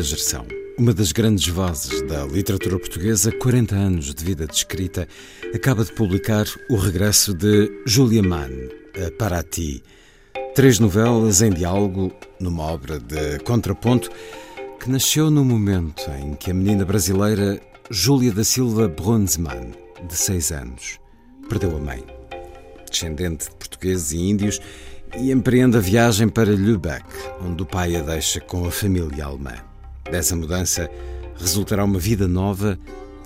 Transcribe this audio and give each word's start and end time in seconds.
Tiolinda 0.00 0.02
Gerção, 0.02 0.46
uma 0.78 0.94
das 0.94 1.12
grandes 1.12 1.46
vozes 1.48 2.02
da 2.02 2.24
literatura 2.24 2.78
portuguesa, 2.78 3.30
40 3.30 3.74
anos 3.74 4.14
de 4.14 4.24
vida 4.24 4.46
de 4.46 4.54
escrita, 4.54 5.06
acaba 5.54 5.84
de 5.84 5.92
publicar 5.92 6.46
O 6.68 6.76
Regresso 6.76 7.34
de 7.34 7.70
Julia 7.86 8.22
Mann, 8.22 8.50
a 8.96 9.10
Paraty. 9.18 9.82
Três 10.54 10.78
novelas 10.78 11.42
em 11.42 11.50
diálogo, 11.50 12.12
numa 12.40 12.62
obra 12.64 12.98
de 12.98 13.38
contraponto, 13.40 14.10
que 14.80 14.90
nasceu 14.90 15.30
no 15.30 15.44
momento 15.44 16.02
em 16.22 16.34
que 16.34 16.50
a 16.50 16.54
menina 16.54 16.84
brasileira 16.84 17.60
Júlia 17.90 18.32
da 18.32 18.44
Silva 18.44 18.88
Brunsmann, 18.88 19.72
de 20.08 20.16
seis 20.16 20.50
anos, 20.50 20.98
perdeu 21.48 21.76
a 21.76 21.80
mãe. 21.80 22.04
Descendente 22.90 23.46
de 23.46 23.56
portugueses 23.56 24.12
e 24.12 24.18
índios, 24.18 24.60
e 25.18 25.30
empreende 25.30 25.76
a 25.76 25.80
viagem 25.80 26.28
para 26.28 26.50
Lübeck, 26.50 27.04
onde 27.42 27.62
o 27.62 27.66
pai 27.66 27.96
a 27.96 28.00
deixa 28.00 28.40
com 28.40 28.64
a 28.64 28.70
família 28.70 29.26
alemã. 29.26 29.69
Dessa 30.10 30.34
mudança 30.34 30.90
resultará 31.36 31.84
uma 31.84 31.98
vida 31.98 32.26
nova 32.26 32.78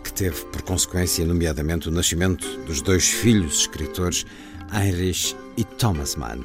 que 0.03 0.13
teve 0.13 0.45
por 0.47 0.63
consequência, 0.63 1.25
nomeadamente, 1.25 1.89
o 1.89 1.93
nascimento 1.93 2.47
dos 2.67 2.83
dois 2.83 3.09
filhos 3.09 3.61
escritores, 3.61 4.27
Heinrich 4.73 5.35
e 5.57 5.65
Thomas 5.65 6.15
Mann. 6.15 6.45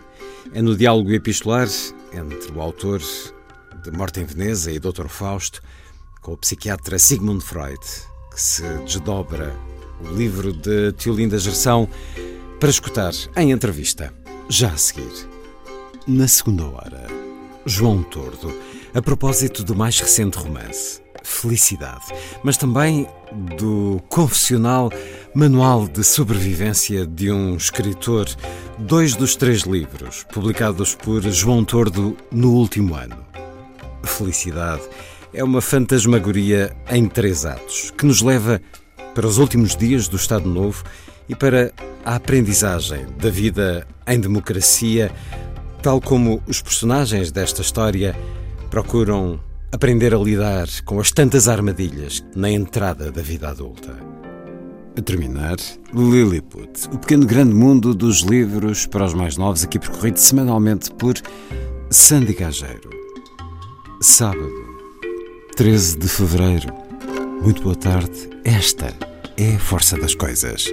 É 0.53 0.61
no 0.61 0.75
diálogo 0.77 1.11
epistolar 1.11 1.67
entre 2.13 2.51
o 2.53 2.61
autor 2.61 3.01
de 3.83 3.91
Morte 3.91 4.21
em 4.21 4.25
Veneza 4.25 4.71
e 4.71 4.79
Dr. 4.79 5.07
Fausto 5.07 5.61
com 6.21 6.33
o 6.33 6.37
psiquiatra 6.37 6.97
Sigmund 6.97 7.43
Freud 7.43 7.79
que 8.31 8.41
se 8.41 8.63
desdobra 8.85 9.55
o 10.01 10.15
livro 10.15 10.53
de 10.53 10.93
Tiolinda 10.93 11.37
Gerção 11.37 11.87
para 12.59 12.69
escutar 12.69 13.13
em 13.35 13.51
entrevista 13.51 14.13
já 14.49 14.69
a 14.69 14.77
seguir. 14.77 15.11
Na 16.07 16.27
segunda 16.27 16.65
hora, 16.65 17.07
João 17.65 18.01
Tordo, 18.03 18.53
a 18.93 19.01
propósito 19.01 19.63
do 19.63 19.75
mais 19.75 19.99
recente 19.99 20.37
romance, 20.37 21.01
Felicidade, 21.23 22.05
mas 22.43 22.57
também 22.57 23.07
do 23.57 24.01
confessional 24.09 24.91
Manual 25.33 25.87
de 25.87 26.03
Sobrevivência 26.03 27.05
de 27.05 27.31
um 27.31 27.55
Escritor, 27.55 28.27
dois 28.77 29.15
dos 29.15 29.35
três 29.35 29.61
livros 29.61 30.25
publicados 30.31 30.95
por 30.95 31.21
João 31.21 31.63
Tordo 31.63 32.17
no 32.31 32.53
último 32.53 32.95
ano. 32.95 33.17
Felicidade 34.03 34.81
é 35.33 35.43
uma 35.43 35.61
fantasmagoria 35.61 36.75
em 36.89 37.07
três 37.07 37.45
atos 37.45 37.91
que 37.91 38.05
nos 38.05 38.21
leva 38.21 38.59
para 39.13 39.27
os 39.27 39.37
últimos 39.37 39.75
dias 39.75 40.07
do 40.07 40.15
Estado 40.15 40.49
Novo 40.49 40.83
e 41.27 41.35
para 41.35 41.71
a 42.03 42.15
aprendizagem 42.15 43.05
da 43.17 43.29
vida 43.29 43.85
em 44.07 44.19
democracia, 44.19 45.11
tal 45.83 46.01
como 46.01 46.41
os 46.47 46.61
personagens 46.61 47.31
desta 47.31 47.61
história 47.61 48.15
procuram 48.69 49.39
aprender 49.71 50.13
a 50.13 50.17
lidar 50.17 50.67
com 50.85 50.99
as 50.99 51.11
tantas 51.11 51.47
armadilhas 51.47 52.23
na 52.35 52.49
entrada 52.49 53.11
da 53.11 53.21
vida 53.21 53.49
adulta. 53.49 53.95
A 54.97 55.01
terminar, 55.01 55.57
Lilliput, 55.93 56.87
o 56.91 56.97
pequeno 56.97 57.25
grande 57.25 57.53
mundo 57.53 57.93
dos 57.93 58.21
livros 58.21 58.85
para 58.85 59.05
os 59.05 59.13
mais 59.13 59.37
novos, 59.37 59.63
aqui 59.63 59.79
percorrido 59.79 60.17
semanalmente 60.17 60.91
por 60.93 61.15
Sandy 61.89 62.33
Gageiro. 62.33 62.89
Sábado, 64.01 64.51
13 65.55 65.97
de 65.97 66.07
fevereiro. 66.07 66.73
Muito 67.41 67.61
boa 67.63 67.75
tarde. 67.75 68.29
Esta 68.43 68.93
é 69.37 69.55
a 69.55 69.59
força 69.59 69.97
das 69.97 70.15
coisas. 70.15 70.65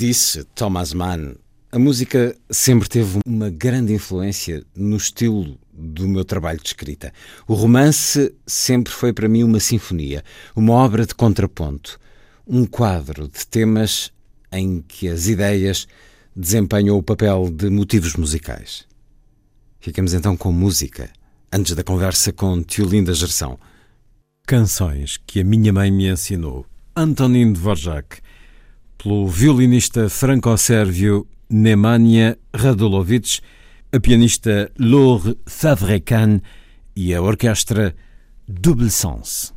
Disse 0.00 0.44
Thomas 0.54 0.94
Mann, 0.94 1.34
a 1.70 1.78
música 1.78 2.34
sempre 2.48 2.88
teve 2.88 3.18
uma 3.26 3.50
grande 3.50 3.92
influência 3.92 4.64
no 4.74 4.96
estilo 4.96 5.58
do 5.70 6.08
meu 6.08 6.24
trabalho 6.24 6.58
de 6.58 6.68
escrita. 6.68 7.12
O 7.46 7.52
romance 7.52 8.34
sempre 8.46 8.90
foi 8.90 9.12
para 9.12 9.28
mim 9.28 9.42
uma 9.42 9.60
sinfonia, 9.60 10.24
uma 10.56 10.72
obra 10.72 11.04
de 11.04 11.14
contraponto, 11.14 12.00
um 12.46 12.64
quadro 12.64 13.28
de 13.28 13.46
temas 13.46 14.10
em 14.50 14.80
que 14.80 15.06
as 15.06 15.26
ideias 15.28 15.86
desempenham 16.34 16.96
o 16.96 17.02
papel 17.02 17.50
de 17.50 17.68
motivos 17.68 18.16
musicais. 18.16 18.86
Ficamos 19.80 20.14
então 20.14 20.34
com 20.34 20.50
música, 20.50 21.10
antes 21.52 21.74
da 21.74 21.84
conversa 21.84 22.32
com 22.32 22.62
Tiolinda 22.62 23.12
Gerção. 23.12 23.58
Canções 24.46 25.18
que 25.26 25.40
a 25.40 25.44
minha 25.44 25.74
mãe 25.74 25.90
me 25.90 26.10
ensinou. 26.10 26.64
Antonin 26.96 27.52
Dvorak 27.52 28.22
pelo 29.02 29.26
violinista 29.26 30.10
franco-sérvio 30.10 31.26
Nemanja 31.48 32.36
Radulovic, 32.52 33.40
a 33.92 33.98
pianista 33.98 34.70
Laure 34.78 35.38
Favrecan 35.46 36.40
e 36.94 37.14
a 37.14 37.22
orquestra 37.22 37.94
Double 38.46 38.90
Sens. 38.90 39.54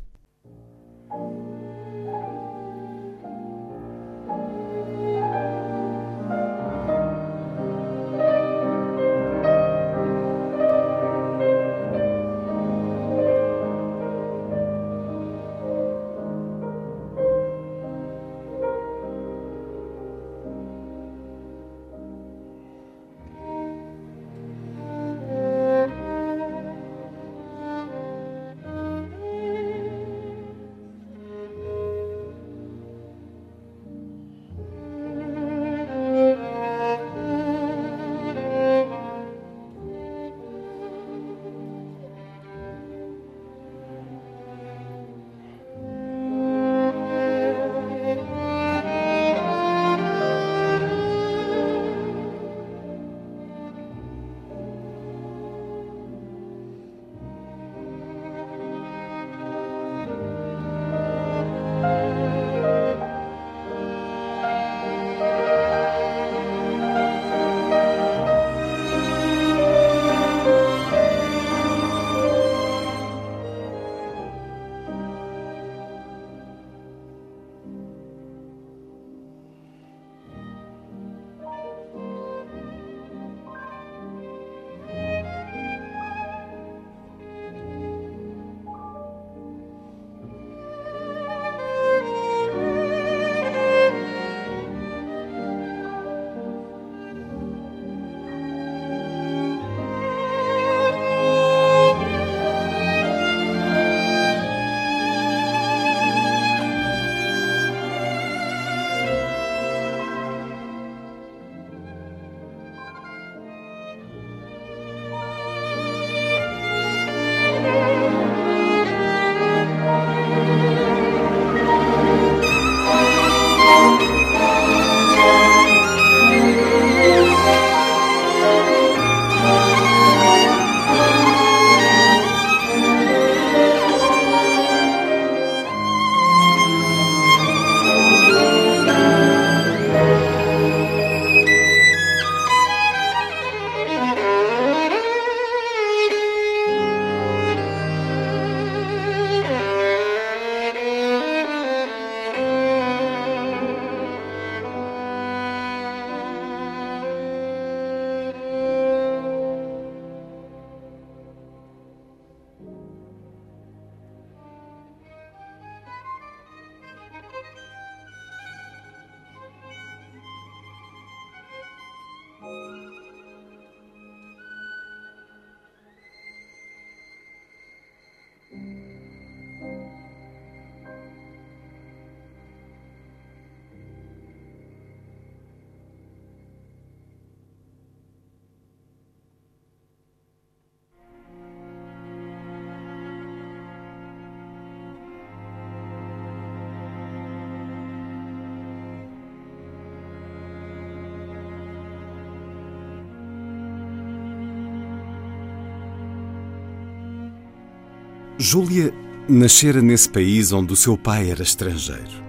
Júlia 208.44 208.94
nascera 209.30 209.82
nesse 209.82 210.10
país 210.10 210.52
onde 210.52 210.74
o 210.74 210.76
seu 210.76 210.98
pai 210.98 211.30
era 211.30 211.42
estrangeiro. 211.42 212.24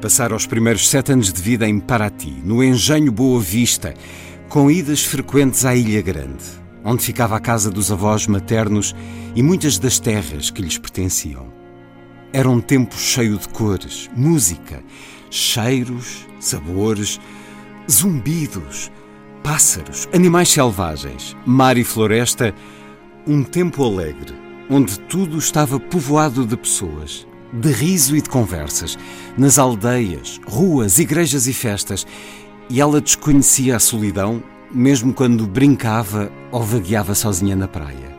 Passara 0.00 0.34
os 0.34 0.44
primeiros 0.44 0.88
sete 0.88 1.12
anos 1.12 1.32
de 1.32 1.40
vida 1.40 1.68
em 1.68 1.78
Paraty, 1.78 2.42
no 2.44 2.64
engenho 2.64 3.12
Boa 3.12 3.40
Vista, 3.40 3.94
com 4.48 4.68
idas 4.68 5.04
frequentes 5.04 5.64
à 5.64 5.76
Ilha 5.76 6.02
Grande 6.02 6.61
onde 6.84 7.02
ficava 7.02 7.36
a 7.36 7.40
casa 7.40 7.70
dos 7.70 7.90
avós 7.90 8.26
maternos 8.26 8.94
e 9.34 9.42
muitas 9.42 9.78
das 9.78 9.98
terras 9.98 10.50
que 10.50 10.62
lhes 10.62 10.78
pertenciam. 10.78 11.52
Era 12.32 12.48
um 12.48 12.60
tempo 12.60 12.96
cheio 12.96 13.38
de 13.38 13.48
cores, 13.48 14.10
música, 14.16 14.82
cheiros, 15.30 16.26
sabores, 16.40 17.20
zumbidos, 17.90 18.90
pássaros, 19.42 20.08
animais 20.12 20.48
selvagens, 20.48 21.36
mar 21.44 21.76
e 21.76 21.84
floresta, 21.84 22.54
um 23.26 23.42
tempo 23.42 23.84
alegre, 23.84 24.34
onde 24.70 24.98
tudo 25.00 25.38
estava 25.38 25.78
povoado 25.78 26.46
de 26.46 26.56
pessoas, 26.56 27.26
de 27.52 27.70
riso 27.70 28.16
e 28.16 28.22
de 28.22 28.30
conversas, 28.30 28.98
nas 29.36 29.58
aldeias, 29.58 30.40
ruas, 30.46 30.98
igrejas 30.98 31.46
e 31.46 31.52
festas, 31.52 32.06
e 32.70 32.80
ela 32.80 33.00
desconhecia 33.00 33.76
a 33.76 33.80
solidão, 33.80 34.42
mesmo 34.74 35.12
quando 35.12 35.46
brincava 35.46 36.30
ou 36.50 36.62
vagueava 36.62 37.14
sozinha 37.14 37.54
na 37.54 37.68
praia. 37.68 38.12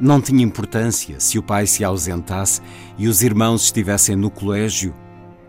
Não 0.00 0.20
tinha 0.20 0.44
importância 0.44 1.18
se 1.18 1.38
o 1.38 1.42
pai 1.42 1.66
se 1.66 1.82
ausentasse 1.82 2.60
e 2.96 3.08
os 3.08 3.22
irmãos 3.22 3.64
estivessem 3.64 4.14
no 4.14 4.30
colégio. 4.30 4.94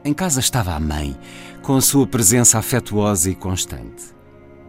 Em 0.03 0.13
casa 0.13 0.39
estava 0.39 0.73
a 0.73 0.79
mãe, 0.79 1.15
com 1.61 1.75
a 1.75 1.81
sua 1.81 2.07
presença 2.07 2.57
afetuosa 2.57 3.29
e 3.29 3.35
constante. 3.35 4.05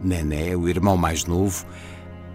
Nené, 0.03 0.55
o 0.55 0.67
irmão 0.67 0.97
mais 0.97 1.25
novo, 1.25 1.65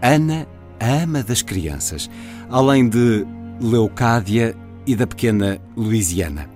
Ana, 0.03 0.47
a 0.81 1.03
ama 1.03 1.23
das 1.23 1.43
crianças, 1.43 2.11
além 2.51 2.89
de 2.89 3.27
Leucádia 3.61 4.57
e 4.87 4.95
da 4.95 5.07
pequena 5.07 5.61
Louisiana. 5.77 6.49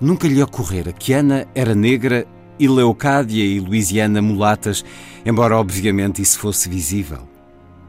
Nunca 0.00 0.28
lhe 0.28 0.42
ocorrera 0.42 0.92
que 0.92 1.12
Ana 1.12 1.46
era 1.54 1.74
negra 1.74 2.26
e 2.58 2.68
Leucádia 2.68 3.44
e 3.44 3.60
Louisiana 3.60 4.20
mulatas, 4.20 4.84
embora 5.24 5.56
obviamente 5.56 6.22
isso 6.22 6.38
fosse 6.38 6.68
visível. 6.68 7.28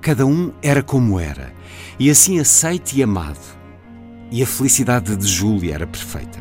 Cada 0.01 0.25
um 0.25 0.51
era 0.61 0.81
como 0.81 1.19
era, 1.19 1.53
e 1.99 2.09
assim 2.09 2.39
aceite 2.39 2.97
e 2.97 3.03
amado. 3.03 3.57
E 4.31 4.43
a 4.43 4.47
felicidade 4.47 5.15
de 5.15 5.27
Júlia 5.27 5.73
era 5.73 5.87
perfeita. 5.87 6.39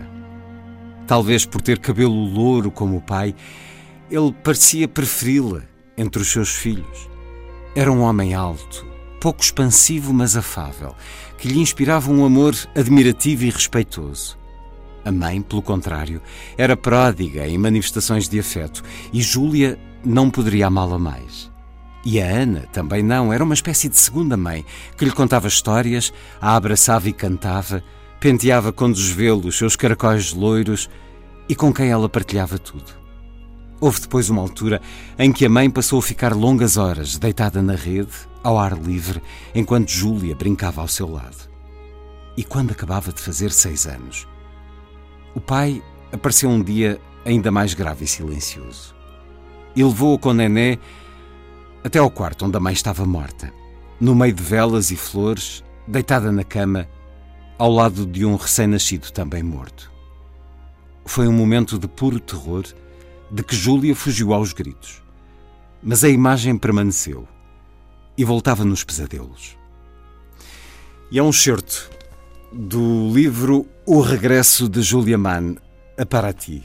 Talvez 1.06 1.46
por 1.46 1.62
ter 1.62 1.78
cabelo 1.78 2.14
louro 2.14 2.70
como 2.70 2.98
o 2.98 3.00
pai, 3.00 3.34
ele 4.10 4.32
parecia 4.44 4.86
preferi-la 4.86 5.62
entre 5.96 6.20
os 6.20 6.30
seus 6.30 6.50
filhos. 6.50 7.08
Era 7.74 7.90
um 7.90 8.00
homem 8.00 8.34
alto, 8.34 8.86
pouco 9.20 9.42
expansivo, 9.42 10.12
mas 10.12 10.36
afável, 10.36 10.94
que 11.38 11.48
lhe 11.48 11.60
inspirava 11.60 12.10
um 12.10 12.24
amor 12.24 12.54
admirativo 12.74 13.44
e 13.44 13.50
respeitoso. 13.50 14.38
A 15.04 15.12
mãe, 15.12 15.40
pelo 15.40 15.62
contrário, 15.62 16.20
era 16.56 16.76
pródiga 16.76 17.46
em 17.46 17.56
manifestações 17.56 18.28
de 18.28 18.38
afeto 18.38 18.82
e 19.12 19.22
Júlia 19.22 19.78
não 20.04 20.30
poderia 20.30 20.66
amá-la 20.66 20.98
mais. 20.98 21.50
E 22.04 22.20
a 22.20 22.26
Ana 22.26 22.66
também 22.72 23.02
não, 23.02 23.32
era 23.32 23.42
uma 23.42 23.54
espécie 23.54 23.88
de 23.88 23.98
segunda 23.98 24.36
mãe, 24.36 24.64
que 24.96 25.04
lhe 25.04 25.10
contava 25.10 25.48
histórias, 25.48 26.12
a 26.40 26.54
abraçava 26.54 27.08
e 27.08 27.12
cantava, 27.12 27.82
penteava 28.20 28.72
com 28.72 28.90
desvelo 28.90 29.48
os 29.48 29.56
seus 29.56 29.76
caracóis 29.76 30.32
loiros 30.32 30.88
e 31.48 31.54
com 31.54 31.72
quem 31.72 31.88
ela 31.88 32.08
partilhava 32.08 32.58
tudo. 32.58 32.98
Houve 33.80 34.00
depois 34.00 34.28
uma 34.28 34.42
altura 34.42 34.80
em 35.18 35.32
que 35.32 35.46
a 35.46 35.48
mãe 35.48 35.70
passou 35.70 35.98
a 36.00 36.02
ficar 36.02 36.34
longas 36.34 36.76
horas 36.76 37.16
deitada 37.16 37.62
na 37.62 37.74
rede, 37.74 38.12
ao 38.42 38.58
ar 38.58 38.76
livre, 38.76 39.22
enquanto 39.54 39.90
Júlia 39.90 40.34
brincava 40.34 40.80
ao 40.80 40.88
seu 40.88 41.10
lado. 41.10 41.48
E 42.36 42.44
quando 42.44 42.70
acabava 42.70 43.12
de 43.12 43.20
fazer 43.20 43.50
seis 43.50 43.86
anos, 43.86 44.27
o 45.34 45.40
pai 45.40 45.82
apareceu 46.12 46.48
um 46.48 46.62
dia 46.62 47.00
ainda 47.24 47.50
mais 47.50 47.74
grave 47.74 48.04
e 48.04 48.08
silencioso. 48.08 48.94
E 49.74 49.84
levou-o 49.84 50.18
com 50.18 50.32
Nené 50.32 50.78
até 51.84 51.98
ao 51.98 52.10
quarto 52.10 52.44
onde 52.44 52.56
a 52.56 52.60
mãe 52.60 52.72
estava 52.72 53.04
morta, 53.04 53.52
no 54.00 54.14
meio 54.14 54.32
de 54.32 54.42
velas 54.42 54.90
e 54.90 54.96
flores, 54.96 55.62
deitada 55.86 56.32
na 56.32 56.44
cama, 56.44 56.88
ao 57.58 57.70
lado 57.70 58.06
de 58.06 58.24
um 58.24 58.36
recém-nascido 58.36 59.10
também 59.10 59.42
morto. 59.42 59.90
Foi 61.04 61.26
um 61.26 61.32
momento 61.32 61.78
de 61.78 61.88
puro 61.88 62.20
terror, 62.20 62.64
de 63.30 63.42
que 63.42 63.56
Júlia 63.56 63.94
fugiu 63.94 64.32
aos 64.32 64.52
gritos. 64.52 65.02
Mas 65.82 66.04
a 66.04 66.08
imagem 66.08 66.56
permaneceu 66.56 67.26
e 68.16 68.24
voltava 68.24 68.64
nos 68.64 68.84
pesadelos. 68.84 69.56
E 71.10 71.18
é 71.18 71.22
um 71.22 71.32
certo 71.32 71.90
do 72.52 73.10
livro 73.12 73.66
O 73.90 74.02
Regresso 74.02 74.68
de 74.68 74.82
Julia 74.82 75.16
Mann 75.16 75.56
a 75.96 76.04
Paraty, 76.04 76.62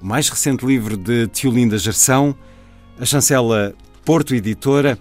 o 0.00 0.06
mais 0.06 0.30
recente 0.30 0.64
livro 0.64 0.96
de 0.96 1.28
Tiolinda 1.28 1.76
Gerção, 1.76 2.34
a 2.98 3.04
chancela 3.04 3.74
Porto 4.02 4.34
Editora, 4.34 4.98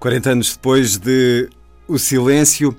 40 0.00 0.30
anos 0.30 0.54
depois 0.54 0.98
de 0.98 1.48
O 1.86 1.96
Silêncio, 1.96 2.76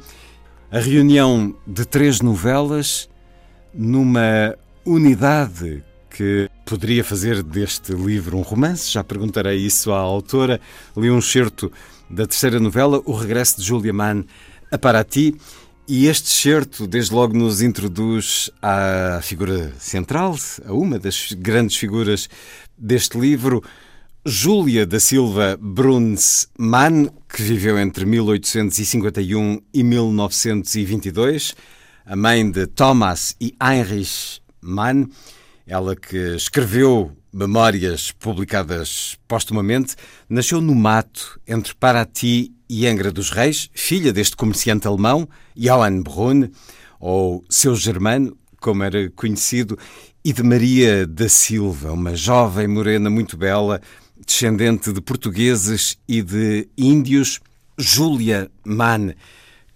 a 0.70 0.78
reunião 0.78 1.56
de 1.66 1.86
três 1.86 2.20
novelas 2.20 3.10
numa 3.74 4.58
unidade 4.86 5.82
que 6.10 6.50
poderia 6.66 7.06
fazer 7.06 7.42
deste 7.42 7.94
livro 7.94 8.38
um 8.38 8.42
romance. 8.42 8.92
Já 8.92 9.06
perguntarei 9.06 9.56
isso 9.56 9.94
à 9.94 10.00
autora. 10.00 10.60
Li 10.98 11.10
um 11.10 11.22
certo 11.22 11.72
da 12.10 12.28
terceira 12.28 12.60
novela, 12.60 13.02
O 13.06 13.14
Regresso 13.14 13.62
de 13.62 13.66
Julia 13.66 13.94
Mann 13.94 14.26
a 14.70 14.78
Paraty. 14.78 15.34
E 15.90 16.08
este 16.08 16.28
certo, 16.28 16.86
desde 16.86 17.14
logo, 17.14 17.34
nos 17.34 17.62
introduz 17.62 18.52
à 18.62 19.22
figura 19.24 19.72
central, 19.80 20.36
a 20.66 20.74
uma 20.74 21.00
das 21.00 21.32
grandes 21.32 21.78
figuras 21.78 22.28
deste 22.78 23.18
livro, 23.18 23.64
Júlia 24.26 24.86
da 24.86 25.00
Silva 25.00 25.58
Bruns 25.58 26.50
Mann, 26.60 27.10
que 27.30 27.42
viveu 27.42 27.80
entre 27.80 28.06
1851 28.06 29.62
e 29.74 29.82
1922, 29.82 31.56
a 32.06 32.18
mãe 32.18 32.52
de 32.52 32.68
Thomas 32.68 33.34
e 33.40 33.56
Heinrich 33.64 34.42
Mann, 34.60 35.10
ela 35.66 35.96
que 35.96 36.36
escreveu 36.36 37.16
memórias 37.32 38.12
publicadas 38.12 39.18
postumamente, 39.26 39.96
nasceu 40.28 40.60
no 40.60 40.76
mato 40.76 41.40
entre 41.48 41.74
Paraty 41.76 42.57
e 42.70 42.88
Angra 42.88 43.12
dos 43.12 43.30
Reis, 43.30 43.70
filha 43.74 44.12
deste 44.12 44.36
comerciante 44.36 44.88
alemão, 44.88 45.28
Johann 45.56 46.02
Brunn, 46.02 46.50
ou 47.00 47.44
seu 47.50 47.76
germano, 47.76 48.38
como 48.60 48.84
era 48.84 49.10
conhecido, 49.12 49.78
e 50.24 50.34
de 50.34 50.44
Maria 50.44 51.08
da 51.08 51.30
Silva, 51.30 51.94
uma 51.94 52.16
jovem 52.16 52.68
morena 52.68 53.10
muito 53.10 53.38
bela, 53.38 53.82
descendente 54.26 54.92
de 54.92 55.00
portugueses 55.00 55.98
e 56.08 56.22
de 56.22 56.68
índios, 56.78 57.40
Júlia 57.78 58.50
Mann, 58.66 59.14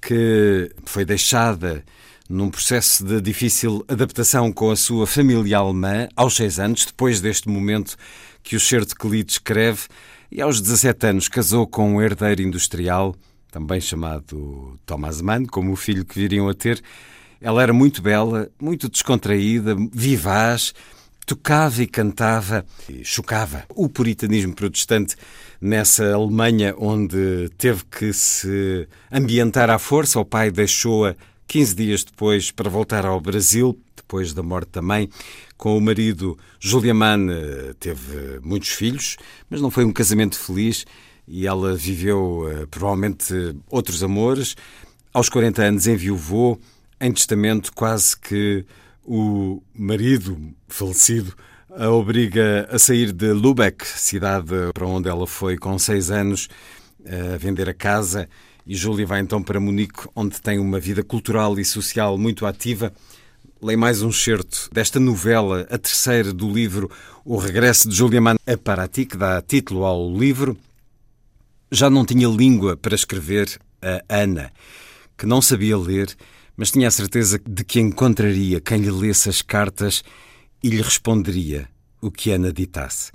que 0.01 0.71
foi 0.83 1.05
deixada 1.05 1.83
num 2.27 2.49
processo 2.49 3.03
de 3.05 3.21
difícil 3.21 3.83
adaptação 3.87 4.51
com 4.51 4.71
a 4.71 4.75
sua 4.75 5.05
família 5.05 5.57
alemã 5.57 6.07
aos 6.15 6.35
seis 6.35 6.59
anos, 6.59 6.85
depois 6.85 7.21
deste 7.21 7.47
momento 7.49 7.95
que 8.41 8.55
o 8.55 8.59
certo 8.59 8.95
que 8.95 9.07
lhe 9.07 9.23
descreve, 9.23 9.81
e 10.31 10.41
aos 10.41 10.61
17 10.61 11.07
anos 11.07 11.27
casou 11.27 11.67
com 11.67 11.95
um 11.95 12.01
herdeiro 12.01 12.41
industrial, 12.41 13.13
também 13.51 13.81
chamado 13.81 14.79
Thomas 14.85 15.21
Mann, 15.21 15.45
como 15.45 15.73
o 15.73 15.75
filho 15.75 16.05
que 16.05 16.17
viriam 16.17 16.47
a 16.47 16.53
ter. 16.53 16.81
Ela 17.41 17.61
era 17.61 17.73
muito 17.73 18.01
bela, 18.01 18.49
muito 18.61 18.87
descontraída, 18.87 19.75
vivaz, 19.91 20.73
tocava 21.25 21.83
e 21.83 21.87
cantava 21.87 22.65
e 22.87 23.03
chocava 23.03 23.65
o 23.75 23.89
puritanismo 23.89 24.53
protestante 24.53 25.15
nessa 25.59 26.13
Alemanha 26.13 26.73
onde 26.77 27.49
teve 27.57 27.83
que 27.85 28.13
se 28.13 28.87
ambientar 29.11 29.69
à 29.69 29.77
força. 29.77 30.19
O 30.19 30.25
pai 30.25 30.49
deixou-a 30.49 31.15
15 31.47 31.75
dias 31.75 32.03
depois 32.05 32.51
para 32.51 32.69
voltar 32.69 33.05
ao 33.05 33.19
Brasil, 33.19 33.77
depois 34.11 34.33
da 34.33 34.43
morte 34.43 34.71
da 34.73 34.81
mãe. 34.81 35.09
Com 35.57 35.77
o 35.77 35.81
marido, 35.81 36.37
Julia 36.59 36.93
Mann 36.93 37.29
eh, 37.31 37.73
teve 37.79 38.41
muitos 38.43 38.69
filhos, 38.69 39.15
mas 39.49 39.61
não 39.61 39.71
foi 39.71 39.85
um 39.85 39.93
casamento 39.93 40.37
feliz 40.37 40.85
e 41.25 41.47
ela 41.47 41.73
viveu 41.75 42.45
eh, 42.51 42.65
provavelmente 42.69 43.33
outros 43.69 44.03
amores. 44.03 44.57
Aos 45.13 45.29
40 45.29 45.63
anos 45.63 45.87
enviuvou, 45.87 46.59
em 46.99 47.11
testamento 47.13 47.71
quase 47.73 48.17
que 48.17 48.65
o 49.05 49.63
marido 49.73 50.37
falecido 50.67 51.33
a 51.69 51.89
obriga 51.89 52.67
a 52.69 52.77
sair 52.77 53.13
de 53.13 53.31
Lubeck, 53.31 53.87
cidade 53.87 54.51
para 54.73 54.85
onde 54.85 55.07
ela 55.07 55.25
foi 55.25 55.57
com 55.57 55.79
seis 55.79 56.11
anos, 56.11 56.49
a 57.05 57.37
vender 57.37 57.69
a 57.69 57.73
casa. 57.73 58.27
E 58.67 58.75
Júlia 58.75 59.05
vai 59.05 59.21
então 59.21 59.41
para 59.41 59.59
Munique, 59.59 60.05
onde 60.13 60.41
tem 60.41 60.59
uma 60.59 60.81
vida 60.81 61.01
cultural 61.01 61.57
e 61.57 61.63
social 61.63 62.17
muito 62.17 62.45
ativa. 62.45 62.91
Leio 63.63 63.77
mais 63.77 64.01
um 64.01 64.11
certo 64.11 64.71
desta 64.73 64.99
novela, 64.99 65.67
a 65.69 65.77
terceira 65.77 66.33
do 66.33 66.51
livro 66.51 66.89
O 67.23 67.37
Regresso 67.37 67.87
de 67.87 67.95
Júlia 67.95 68.19
Mann 68.19 68.37
a 68.47 68.57
Paraty, 68.57 69.05
que 69.05 69.15
dá 69.15 69.39
título 69.39 69.85
ao 69.85 70.11
livro. 70.17 70.57
Já 71.71 71.87
não 71.87 72.03
tinha 72.03 72.27
língua 72.27 72.75
para 72.75 72.95
escrever 72.95 73.59
a 73.79 74.01
Ana, 74.09 74.51
que 75.15 75.27
não 75.27 75.43
sabia 75.43 75.77
ler, 75.77 76.09
mas 76.57 76.71
tinha 76.71 76.87
a 76.87 76.91
certeza 76.91 77.39
de 77.47 77.63
que 77.63 77.79
encontraria 77.79 78.59
quem 78.59 78.79
lhe 78.79 78.89
lesse 78.89 79.29
as 79.29 79.43
cartas 79.43 80.03
e 80.63 80.69
lhe 80.69 80.81
responderia 80.81 81.69
o 82.01 82.09
que 82.09 82.31
Ana 82.31 82.51
ditasse. 82.51 83.11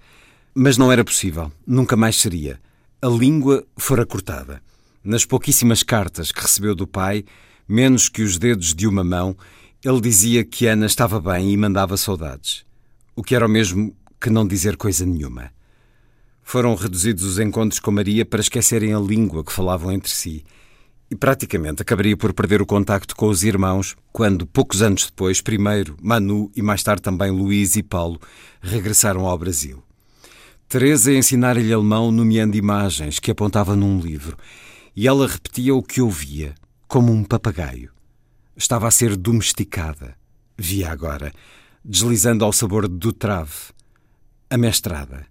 Mas 0.55 0.79
não 0.79 0.93
era 0.93 1.05
possível, 1.05 1.51
nunca 1.67 1.97
mais 1.97 2.21
seria. 2.21 2.61
A 3.03 3.09
língua 3.09 3.67
fora 3.77 4.07
cortada. 4.07 4.63
Nas 5.03 5.25
pouquíssimas 5.25 5.83
cartas 5.83 6.31
que 6.31 6.41
recebeu 6.41 6.77
do 6.77 6.87
pai, 6.87 7.25
menos 7.69 8.09
que 8.09 8.23
os 8.23 8.39
dedos 8.39 8.73
de 8.73 8.87
uma 8.87 9.03
mão, 9.03 9.37
ele 9.87 10.01
dizia 10.01 10.45
que 10.45 10.67
Ana 10.67 10.87
estava 10.87 11.21
bem 11.21 11.53
e 11.53 11.57
mandava 11.57 11.97
saudades. 11.97 12.67
O 13.15 13.23
que 13.23 13.37
era 13.37 13.47
o 13.47 13.49
mesmo 13.49 13.95
que 14.21 14.29
não 14.29 14.45
dizer 14.45 14.77
coisa 14.77 15.07
nenhuma. 15.07 15.53
Foram 16.43 16.75
reduzidos 16.75 17.23
os 17.23 17.39
encontros 17.39 17.79
com 17.79 17.93
Maria 17.93 18.27
para 18.27 18.41
esquecerem 18.41 18.93
a 18.93 18.99
língua 18.99 19.45
que 19.45 19.53
falavam 19.53 19.93
entre 19.93 20.11
si. 20.11 20.45
E 21.09 21.15
praticamente 21.15 21.83
acabaria 21.83 22.17
por 22.17 22.33
perder 22.33 22.61
o 22.61 22.67
contacto 22.67 23.15
com 23.15 23.29
os 23.29 23.45
irmãos 23.45 23.95
quando, 24.13 24.45
poucos 24.45 24.83
anos 24.83 25.07
depois, 25.07 25.41
primeiro 25.41 25.97
Manu 26.03 26.51
e 26.57 26.63
mais 26.63 26.83
tarde 26.83 27.03
também 27.03 27.31
Luís 27.31 27.77
e 27.77 27.83
Paulo 27.85 28.21
regressaram 28.61 29.25
ao 29.25 29.39
Brasil. 29.39 29.85
Teresa 30.69 31.13
ensinara-lhe 31.13 31.73
alemão 31.73 32.11
nomeando 32.11 32.57
imagens 32.57 33.21
que 33.21 33.31
apontava 33.31 33.77
num 33.77 34.01
livro, 34.01 34.37
e 34.97 35.07
ela 35.07 35.29
repetia 35.29 35.77
o 35.77 35.83
que 35.83 36.01
ouvia, 36.01 36.57
como 36.89 37.13
um 37.13 37.23
papagaio. 37.23 37.95
Estava 38.59 38.89
a 38.89 38.91
ser 38.91 39.17
domesticada, 39.17 40.17
via 40.57 40.91
agora, 40.91 41.31
deslizando 41.85 42.43
ao 42.43 42.55
sabor 42.55 42.89
do 42.89 43.13
trave, 43.13 43.53
amestrada. 44.49 45.27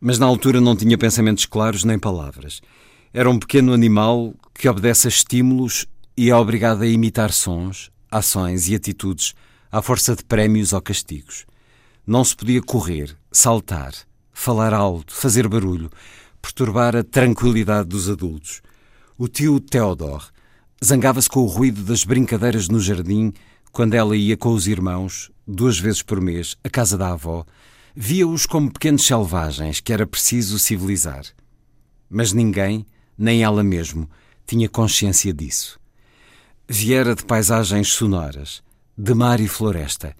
Mas 0.00 0.16
na 0.16 0.26
altura 0.26 0.60
não 0.60 0.76
tinha 0.76 0.96
pensamentos 0.96 1.44
claros 1.44 1.82
nem 1.82 1.98
palavras. 1.98 2.60
Era 3.12 3.28
um 3.28 3.36
pequeno 3.36 3.72
animal 3.72 4.32
que 4.54 4.68
obedece 4.68 5.08
a 5.08 5.10
estímulos 5.10 5.86
e 6.16 6.30
é 6.30 6.36
obrigado 6.36 6.82
a 6.82 6.86
imitar 6.86 7.32
sons, 7.32 7.90
ações 8.08 8.68
e 8.68 8.76
atitudes 8.76 9.34
à 9.72 9.82
força 9.82 10.14
de 10.14 10.22
prémios 10.22 10.72
ou 10.72 10.80
castigos. 10.80 11.44
Não 12.06 12.24
se 12.24 12.36
podia 12.36 12.62
correr, 12.62 13.16
saltar, 13.32 13.92
falar 14.32 14.72
alto, 14.72 15.12
fazer 15.12 15.48
barulho, 15.48 15.90
perturbar 16.40 16.94
a 16.94 17.02
tranquilidade 17.02 17.88
dos 17.88 18.08
adultos. 18.08 18.62
O 19.18 19.26
tio 19.26 19.58
Theodor 19.58 20.31
zangava-se 20.82 21.28
com 21.28 21.40
o 21.40 21.46
ruído 21.46 21.82
das 21.82 22.04
brincadeiras 22.04 22.68
no 22.68 22.80
jardim 22.80 23.32
quando 23.70 23.94
ela 23.94 24.16
ia 24.16 24.36
com 24.36 24.52
os 24.52 24.66
irmãos, 24.66 25.30
duas 25.46 25.78
vezes 25.78 26.02
por 26.02 26.20
mês, 26.20 26.56
à 26.62 26.68
casa 26.68 26.98
da 26.98 27.12
avó. 27.12 27.44
Via-os 27.94 28.46
como 28.46 28.72
pequenos 28.72 29.06
selvagens 29.06 29.80
que 29.80 29.92
era 29.92 30.06
preciso 30.06 30.58
civilizar. 30.58 31.24
Mas 32.10 32.32
ninguém, 32.32 32.84
nem 33.16 33.42
ela 33.42 33.62
mesmo, 33.62 34.10
tinha 34.46 34.68
consciência 34.68 35.32
disso. 35.32 35.80
Viera 36.68 37.14
de 37.14 37.24
paisagens 37.24 37.88
sonoras, 37.88 38.62
de 38.96 39.14
mar 39.14 39.40
e 39.40 39.48
floresta, 39.48 40.14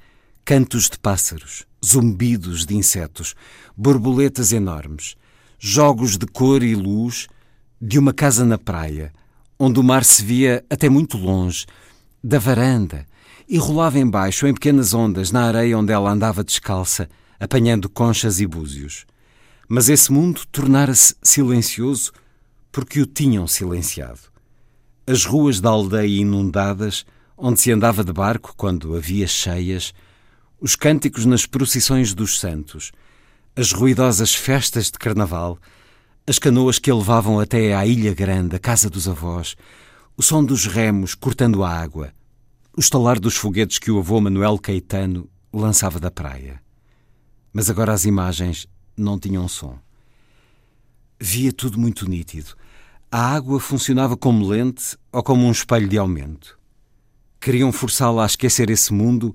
cantos 0.44 0.88
de 0.88 0.98
pássaros, 0.98 1.66
zumbidos 1.84 2.64
de 2.64 2.74
insetos, 2.74 3.34
borboletas 3.76 4.52
enormes, 4.52 5.14
jogos 5.58 6.16
de 6.16 6.26
cor 6.26 6.62
e 6.62 6.74
luz 6.74 7.28
de 7.80 7.98
uma 7.98 8.12
casa 8.12 8.44
na 8.44 8.58
praia, 8.58 9.12
onde 9.64 9.78
o 9.78 9.82
mar 9.84 10.04
se 10.04 10.24
via 10.24 10.64
até 10.68 10.88
muito 10.88 11.16
longe, 11.16 11.66
da 12.20 12.36
varanda, 12.40 13.06
e 13.48 13.58
rolava 13.58 13.96
embaixo 13.96 14.44
em 14.44 14.52
pequenas 14.52 14.92
ondas 14.92 15.30
na 15.30 15.44
areia 15.44 15.78
onde 15.78 15.92
ela 15.92 16.10
andava 16.10 16.42
descalça, 16.42 17.08
apanhando 17.38 17.88
conchas 17.88 18.40
e 18.40 18.46
búzios. 18.46 19.06
Mas 19.68 19.88
esse 19.88 20.10
mundo 20.10 20.40
tornara-se 20.50 21.14
silencioso 21.22 22.10
porque 22.72 23.00
o 23.00 23.06
tinham 23.06 23.46
silenciado. 23.46 24.18
As 25.06 25.24
ruas 25.24 25.60
da 25.60 25.70
aldeia 25.70 26.20
inundadas, 26.20 27.06
onde 27.38 27.60
se 27.60 27.70
andava 27.70 28.02
de 28.02 28.12
barco 28.12 28.54
quando 28.56 28.96
havia 28.96 29.28
cheias, 29.28 29.94
os 30.60 30.74
cânticos 30.74 31.24
nas 31.24 31.46
procissões 31.46 32.12
dos 32.12 32.40
santos, 32.40 32.90
as 33.54 33.70
ruidosas 33.70 34.34
festas 34.34 34.86
de 34.86 34.98
carnaval, 34.98 35.56
as 36.26 36.38
canoas 36.38 36.78
que 36.78 36.90
a 36.90 36.94
levavam 36.94 37.40
até 37.40 37.74
à 37.74 37.84
Ilha 37.84 38.14
Grande, 38.14 38.54
a 38.54 38.58
casa 38.58 38.88
dos 38.88 39.08
avós, 39.08 39.56
o 40.16 40.22
som 40.22 40.44
dos 40.44 40.66
remos 40.66 41.14
cortando 41.14 41.64
a 41.64 41.70
água, 41.70 42.12
o 42.76 42.80
estalar 42.80 43.18
dos 43.18 43.36
foguetes 43.36 43.78
que 43.78 43.90
o 43.90 43.98
avô 43.98 44.20
Manuel 44.20 44.56
Caetano 44.58 45.28
lançava 45.52 45.98
da 45.98 46.10
praia. 46.10 46.62
Mas 47.52 47.68
agora 47.68 47.92
as 47.92 48.04
imagens 48.04 48.68
não 48.96 49.18
tinham 49.18 49.48
som. 49.48 49.76
Via 51.20 51.52
tudo 51.52 51.78
muito 51.78 52.08
nítido. 52.08 52.54
A 53.10 53.34
água 53.34 53.58
funcionava 53.60 54.16
como 54.16 54.46
lente 54.46 54.96
ou 55.12 55.22
como 55.22 55.44
um 55.44 55.52
espelho 55.52 55.88
de 55.88 55.98
aumento. 55.98 56.58
Queriam 57.40 57.72
forçá-la 57.72 58.22
a 58.22 58.26
esquecer 58.26 58.70
esse 58.70 58.92
mundo 58.92 59.34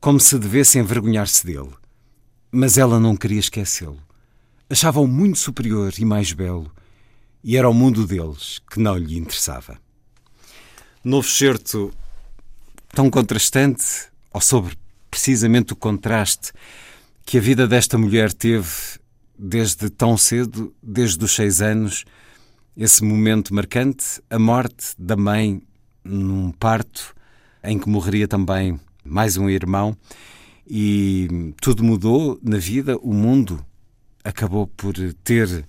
como 0.00 0.20
se 0.20 0.38
devesse 0.38 0.78
envergonhar-se 0.78 1.44
dele. 1.44 1.74
Mas 2.50 2.78
ela 2.78 2.98
não 3.00 3.16
queria 3.16 3.40
esquecê-lo. 3.40 4.07
Achava-o 4.70 5.06
muito 5.06 5.38
superior 5.38 5.94
e 5.98 6.04
mais 6.04 6.32
belo, 6.32 6.70
e 7.42 7.56
era 7.56 7.70
o 7.70 7.72
mundo 7.72 8.06
deles 8.06 8.60
que 8.70 8.78
não 8.78 8.98
lhe 8.98 9.16
interessava. 9.16 9.80
Novo 11.02 11.26
certo 11.26 11.90
tão 12.90 13.08
contrastante, 13.08 14.10
ou 14.30 14.42
sobre 14.42 14.76
precisamente 15.10 15.72
o 15.72 15.76
contraste 15.76 16.52
que 17.24 17.38
a 17.38 17.40
vida 17.40 17.66
desta 17.66 17.96
mulher 17.96 18.30
teve 18.30 18.68
desde 19.38 19.88
tão 19.88 20.18
cedo, 20.18 20.74
desde 20.82 21.24
os 21.24 21.34
seis 21.34 21.62
anos, 21.62 22.04
esse 22.76 23.02
momento 23.02 23.54
marcante, 23.54 24.20
a 24.28 24.38
morte 24.38 24.88
da 24.98 25.16
mãe 25.16 25.62
num 26.04 26.52
parto, 26.52 27.14
em 27.64 27.78
que 27.78 27.88
morreria 27.88 28.28
também 28.28 28.78
mais 29.02 29.38
um 29.38 29.48
irmão, 29.48 29.96
e 30.66 31.54
tudo 31.58 31.82
mudou 31.82 32.38
na 32.42 32.58
vida, 32.58 32.98
o 32.98 33.14
mundo 33.14 33.64
acabou 34.28 34.66
por 34.66 34.94
ter 35.24 35.66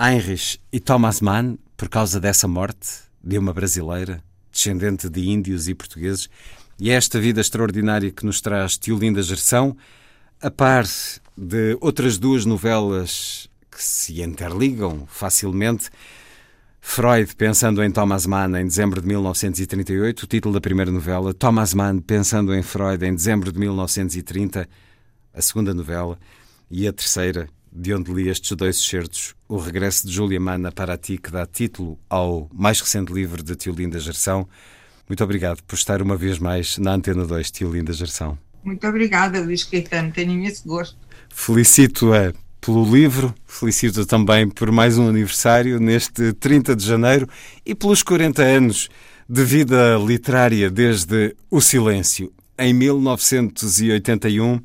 Heinrich 0.00 0.58
e 0.72 0.80
Thomas 0.80 1.20
Mann 1.20 1.58
por 1.76 1.90
causa 1.90 2.18
dessa 2.18 2.48
morte 2.48 2.88
de 3.22 3.36
uma 3.36 3.52
brasileira, 3.52 4.24
descendente 4.50 5.06
de 5.10 5.28
índios 5.28 5.68
e 5.68 5.74
portugueses, 5.74 6.30
e 6.78 6.90
é 6.90 6.94
esta 6.94 7.20
vida 7.20 7.42
extraordinária 7.42 8.10
que 8.10 8.24
nos 8.24 8.40
traz 8.40 8.78
Tiolinda 8.78 9.22
Gerção, 9.22 9.76
a 10.40 10.50
par 10.50 10.86
de 11.36 11.76
outras 11.78 12.16
duas 12.16 12.46
novelas 12.46 13.50
que 13.70 13.84
se 13.84 14.22
interligam 14.22 15.06
facilmente, 15.06 15.90
Freud 16.80 17.36
pensando 17.36 17.84
em 17.84 17.90
Thomas 17.90 18.24
Mann 18.24 18.58
em 18.58 18.64
dezembro 18.64 19.02
de 19.02 19.06
1938, 19.08 20.22
o 20.22 20.26
título 20.26 20.54
da 20.54 20.60
primeira 20.60 20.90
novela, 20.90 21.34
Thomas 21.34 21.74
Mann 21.74 21.98
pensando 21.98 22.54
em 22.54 22.62
Freud 22.62 23.04
em 23.04 23.14
dezembro 23.14 23.52
de 23.52 23.58
1930, 23.58 24.66
a 25.34 25.42
segunda 25.42 25.74
novela, 25.74 26.18
e 26.70 26.88
a 26.88 26.92
terceira, 26.94 27.46
de 27.72 27.94
onde 27.94 28.12
li 28.12 28.28
estes 28.28 28.56
dois 28.56 28.78
excertos, 28.78 29.34
O 29.48 29.56
Regresso 29.56 30.06
de 30.06 30.12
Julia 30.12 30.40
Mann 30.40 30.66
a 30.66 30.72
Paraty, 30.72 31.18
que 31.18 31.30
dá 31.30 31.46
título 31.46 31.98
ao 32.08 32.48
mais 32.52 32.80
recente 32.80 33.12
livro 33.12 33.42
de 33.42 33.54
Tio 33.54 33.72
Linda 33.72 33.98
Gerção. 33.98 34.48
Muito 35.08 35.22
obrigado 35.24 35.62
por 35.64 35.74
estar 35.74 36.02
uma 36.02 36.16
vez 36.16 36.38
mais 36.38 36.78
na 36.78 36.92
Antena 36.92 37.24
2, 37.24 37.50
Tio 37.50 37.72
Linda 37.72 37.92
Gerção. 37.92 38.38
Muito 38.62 38.86
obrigada, 38.86 39.40
Luís 39.40 39.64
Caetano, 39.64 40.12
tenho 40.12 40.32
imenso 40.32 40.66
gosto. 40.66 40.96
Felicito-a 41.32 42.32
pelo 42.60 42.84
livro, 42.84 43.34
felicito 43.46 44.04
também 44.04 44.48
por 44.48 44.70
mais 44.70 44.98
um 44.98 45.08
aniversário 45.08 45.80
neste 45.80 46.32
30 46.34 46.76
de 46.76 46.84
janeiro 46.84 47.26
e 47.64 47.74
pelos 47.74 48.02
40 48.02 48.42
anos 48.42 48.88
de 49.28 49.44
vida 49.44 49.96
literária 49.96 50.70
desde 50.70 51.34
O 51.50 51.60
Silêncio. 51.60 52.32
Em 52.58 52.74
1981, 52.74 54.60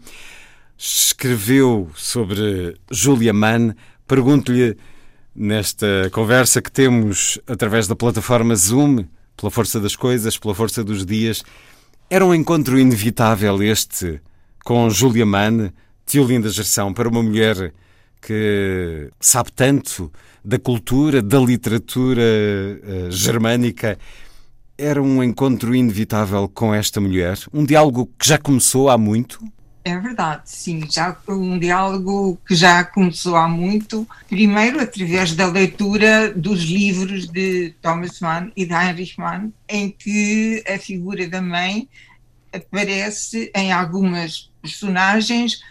escreveu 0.78 1.90
sobre 1.96 2.76
Julia 2.92 3.34
Mann. 3.34 3.74
Pergunto-lhe, 4.08 4.78
nesta 5.36 6.10
conversa 6.12 6.62
que 6.62 6.72
temos 6.72 7.40
através 7.48 7.88
da 7.88 7.96
plataforma 7.96 8.56
Zoom, 8.56 9.06
pela 9.36 9.52
força 9.52 9.80
das 9.80 9.96
coisas, 9.96 10.38
pela 10.38 10.56
força 10.56 10.84
dos 10.84 11.06
dias, 11.06 11.44
era 12.10 12.26
um 12.26 12.34
encontro 12.34 12.80
inevitável 12.80 13.62
este 13.64 14.22
com 14.64 14.90
Julia 14.90 15.26
Mann, 15.26 15.72
Tiolinda 16.06 16.50
Gerção, 16.50 16.94
para 16.94 17.10
uma 17.10 17.22
mulher 17.22 17.74
que 18.22 19.12
sabe 19.20 19.52
tanto 19.52 20.12
da 20.44 20.58
cultura, 20.58 21.22
da 21.22 21.40
literatura 21.40 22.22
uh, 22.22 23.12
germânica. 23.12 24.00
Era 24.78 25.02
um 25.02 25.24
encontro 25.24 25.76
inevitável 25.76 26.50
com 26.50 26.74
esta 26.74 27.00
mulher, 27.00 27.38
um 27.54 27.64
diálogo 27.64 28.10
que 28.20 28.28
já 28.28 28.38
começou 28.38 28.90
há 28.90 28.98
muito. 28.98 29.40
É 29.88 30.00
verdade, 30.00 30.42
sim, 30.46 30.82
já 30.90 31.16
um 31.28 31.60
diálogo 31.60 32.42
que 32.48 32.56
já 32.56 32.84
começou 32.84 33.36
há 33.36 33.48
muito, 33.48 34.08
primeiro 34.28 34.82
através 34.82 35.36
da 35.36 35.46
leitura 35.46 36.34
dos 36.34 36.64
livros 36.64 37.28
de 37.28 37.72
Thomas 37.84 38.20
Mann 38.20 38.52
e 38.56 38.66
de 38.66 38.74
Heinrich 38.74 39.20
Mann, 39.20 39.54
em 39.70 39.92
que 39.92 40.64
a 40.68 40.80
figura 40.80 41.28
da 41.28 41.40
mãe 41.40 41.88
aparece 42.52 43.52
em 43.54 43.72
algumas 43.72 44.50
personagens 44.60 45.62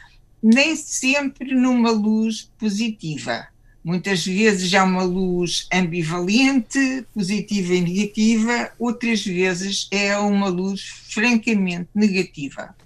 nem 0.40 0.76
sempre 0.76 1.52
numa 1.52 1.90
luz 1.90 2.48
positiva. 2.56 3.48
Muitas 3.82 4.24
vezes 4.24 4.72
é 4.72 4.80
uma 4.80 5.02
luz 5.02 5.66
ambivalente, 5.72 7.04
positiva 7.12 7.74
e 7.74 7.80
negativa, 7.80 8.70
outras 8.78 9.24
vezes 9.24 9.88
é 9.90 10.16
uma 10.16 10.46
luz 10.46 10.82
francamente 11.08 11.88
negativa. 11.92 12.76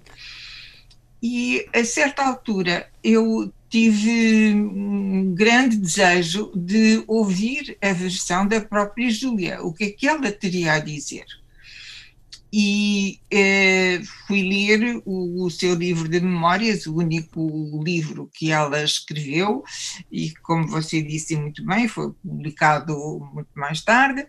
E 1.21 1.67
a 1.73 1.83
certa 1.83 2.23
altura 2.23 2.89
eu 3.03 3.51
tive 3.69 4.53
um 4.53 5.33
grande 5.35 5.77
desejo 5.77 6.51
de 6.55 7.03
ouvir 7.07 7.77
a 7.81 7.93
versão 7.93 8.47
da 8.47 8.59
própria 8.59 9.11
Júlia, 9.11 9.61
o 9.61 9.73
que 9.73 9.83
é 9.85 9.91
que 9.91 10.07
ela 10.07 10.31
teria 10.31 10.73
a 10.73 10.79
dizer. 10.79 11.25
E 12.51 13.19
eh, 13.29 14.01
fui 14.25 14.41
ler 14.41 15.03
o, 15.05 15.45
o, 15.45 15.51
seu 15.51 15.75
livro 15.75 16.09
de 16.09 16.19
memórias, 16.19 16.87
o 16.87 16.95
único 16.95 17.83
livro 17.83 18.27
que 18.33 18.51
ela 18.51 18.83
escreveu, 18.83 19.63
e 20.11 20.33
como 20.41 20.67
você 20.67 20.99
disse 20.99 21.35
muito 21.35 21.63
bem, 21.63 21.87
foi 21.87 22.11
publicado 22.23 22.97
muito 23.31 23.51
mais 23.55 23.83
tarde, 23.83 24.25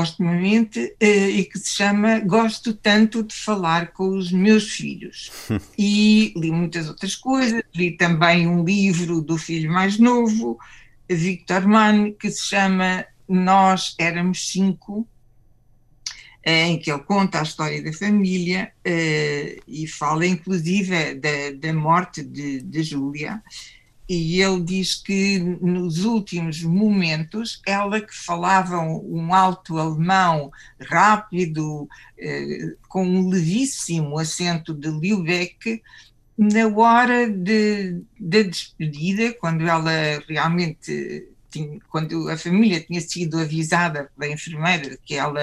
postumamente, 0.00 0.96
eh, 0.98 1.28
e 1.28 1.44
que 1.44 1.58
se 1.58 1.76
chama 1.76 2.20
Gosto 2.20 2.72
Tanto 2.72 3.22
de 3.22 3.34
Falar 3.34 3.92
com 3.92 4.16
os 4.16 4.32
Meus 4.32 4.72
Filhos. 4.72 5.30
e 5.76 6.32
li 6.34 6.50
muitas 6.50 6.88
outras 6.88 7.14
coisas, 7.14 7.62
li 7.74 7.98
também 7.98 8.48
um 8.48 8.64
livro 8.64 9.20
do 9.20 9.36
filho 9.36 9.70
mais 9.70 9.98
novo, 9.98 10.58
Victor 11.06 11.68
Mann, 11.68 12.12
que 12.12 12.30
se 12.30 12.46
chama 12.46 13.04
Nós 13.28 13.94
Éramos 13.98 14.48
Cinco, 14.50 15.06
em 16.42 16.78
que 16.78 16.90
ele 16.90 17.02
conta 17.02 17.40
a 17.40 17.42
história 17.42 17.84
da 17.84 17.92
família 17.92 18.72
uh, 18.78 19.62
e 19.68 19.86
fala 19.86 20.26
inclusive 20.26 21.14
da, 21.16 21.50
da 21.60 21.74
morte 21.74 22.22
de, 22.22 22.62
de 22.62 22.82
Júlia. 22.82 23.42
E 24.12 24.42
ele 24.42 24.60
diz 24.64 24.96
que 24.96 25.38
nos 25.38 26.04
últimos 26.04 26.64
momentos, 26.64 27.62
ela 27.64 28.00
que 28.00 28.12
falava 28.12 28.80
um 28.80 29.32
alto 29.32 29.78
alemão 29.78 30.50
rápido, 30.80 31.84
uh, 31.84 32.76
com 32.88 33.06
um 33.06 33.28
levíssimo 33.28 34.18
acento 34.18 34.74
de 34.74 34.88
Lübeck, 34.88 35.80
na 36.36 36.66
hora 36.66 37.28
da 37.30 38.42
despedida, 38.42 39.32
quando 39.34 39.64
ela 39.68 39.92
realmente 40.28 41.28
tinha, 41.48 41.78
quando 41.88 42.28
a 42.28 42.36
família 42.36 42.80
tinha 42.80 43.00
sido 43.00 43.38
avisada 43.38 44.10
pela 44.18 44.32
enfermeira 44.32 44.98
que 45.04 45.14
ela 45.14 45.40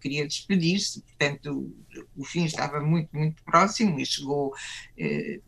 queria 0.00 0.26
despedir-se, 0.26 1.02
portanto 1.02 1.70
o, 2.16 2.22
o, 2.22 2.24
fim 2.24 2.46
estava 2.46 2.80
muito, 2.80 3.14
muito 3.14 3.42
próximo 3.42 4.00
e 4.00 4.06
chegou 4.06 4.54
eh, 4.96 5.40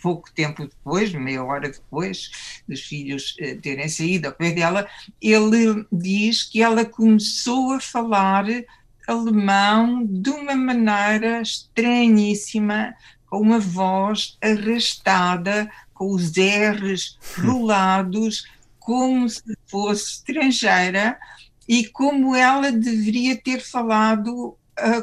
pouco 0.00 0.32
tempo 0.32 0.66
depois, 0.66 1.12
meia 1.12 1.44
hora 1.44 1.70
depois 1.70 2.60
dos 2.68 2.80
filhos 2.80 3.36
eh, 3.38 3.54
terem 3.56 3.88
saído 3.88 4.28
ao 4.28 4.34
pé 4.34 4.52
dela, 4.52 4.88
ele 5.20 5.86
diz 5.90 6.42
que 6.42 6.62
ela 6.62 6.84
começou 6.84 7.72
a 7.72 7.80
falar 7.80 8.46
alemão 9.06 10.04
de 10.04 10.30
uma 10.30 10.54
maneira 10.54 11.40
estranhíssima, 11.40 12.94
com 13.26 13.40
uma 13.40 13.58
voz 13.58 14.36
arrastada, 14.42 15.70
com 15.94 16.12
os 16.12 16.32
R's 16.36 17.18
rolados, 17.38 18.44
como 18.78 19.28
se 19.28 19.56
fosse 19.66 20.12
estrangeira 20.12 21.18
e 21.68 21.86
como 21.86 22.34
ela 22.34 22.70
deveria 22.70 23.36
ter 23.36 23.60
falado 23.60 24.56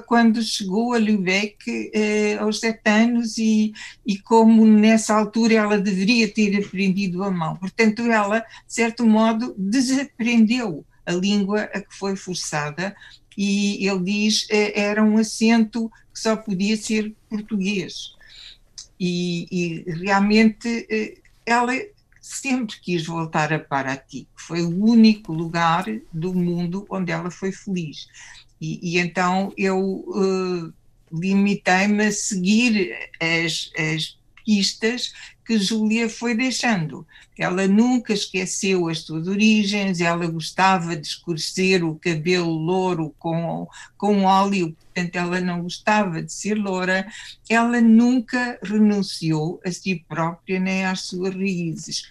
quando 0.06 0.42
chegou 0.42 0.94
a 0.94 0.98
Lübeck 0.98 1.70
uh, 1.70 2.44
aos 2.44 2.60
sete 2.60 2.90
anos 2.90 3.38
e, 3.38 3.74
e 4.06 4.18
como 4.20 4.66
nessa 4.66 5.16
altura 5.16 5.56
ela 5.56 5.78
deveria 5.78 6.32
ter 6.32 6.56
aprendido 6.64 7.24
alemão. 7.24 7.56
Portanto, 7.58 8.04
ela, 8.04 8.40
de 8.40 8.74
certo 8.74 9.06
modo, 9.06 9.56
desaprendeu 9.58 10.86
a 11.06 11.12
língua 11.12 11.64
a 11.74 11.82
que 11.82 11.96
foi 11.96 12.16
forçada 12.16 12.96
e 13.38 13.88
ele 13.88 14.04
diz 14.04 14.44
uh, 14.44 14.72
era 14.76 15.04
um 15.04 15.18
acento 15.18 15.90
que 16.14 16.20
só 16.20 16.36
podia 16.36 16.78
ser 16.78 17.14
português. 17.30 18.14
E, 19.00 19.48
e 19.52 19.92
realmente 19.92 20.88
ela 21.46 21.74
sempre 22.22 22.80
quis 22.80 23.06
voltar 23.06 23.52
a 23.52 23.60
Paraty, 23.60 24.28
que 24.36 24.42
foi 24.42 24.62
o 24.62 24.86
único 24.86 25.34
lugar 25.34 25.86
do 26.12 26.34
mundo 26.34 26.86
onde 26.90 27.12
ela 27.12 27.30
foi 27.30 27.52
feliz. 27.52 28.08
E, 28.60 28.80
e 28.82 29.00
então 29.00 29.54
eu 29.58 29.80
uh, 29.80 30.74
limitei-me 31.12 32.08
a 32.08 32.12
seguir 32.12 32.92
as, 33.20 33.72
as 33.78 34.18
pistas 34.46 35.14
que 35.46 35.58
Júlia 35.58 36.10
foi 36.10 36.36
deixando. 36.36 37.06
Ela 37.38 37.68
nunca 37.68 38.14
esqueceu 38.14 38.88
as 38.88 39.00
suas 39.00 39.28
origens, 39.28 40.00
ela 40.00 40.28
gostava 40.28 40.96
de 40.96 41.08
escurecer 41.08 41.84
o 41.84 41.96
cabelo 41.96 42.52
louro 42.52 43.14
com, 43.20 43.68
com 43.98 44.24
óleo, 44.24 44.76
portanto, 44.76 45.16
ela 45.16 45.42
não 45.42 45.64
gostava 45.64 46.22
de 46.22 46.32
ser 46.32 46.56
loura. 46.56 47.08
Ela 47.50 47.82
nunca 47.82 48.60
renunciou 48.64 49.60
a 49.66 49.72
si 49.72 50.06
própria 50.08 50.60
nem 50.60 50.86
às 50.86 51.02
suas 51.02 51.34
raízes. 51.34 52.04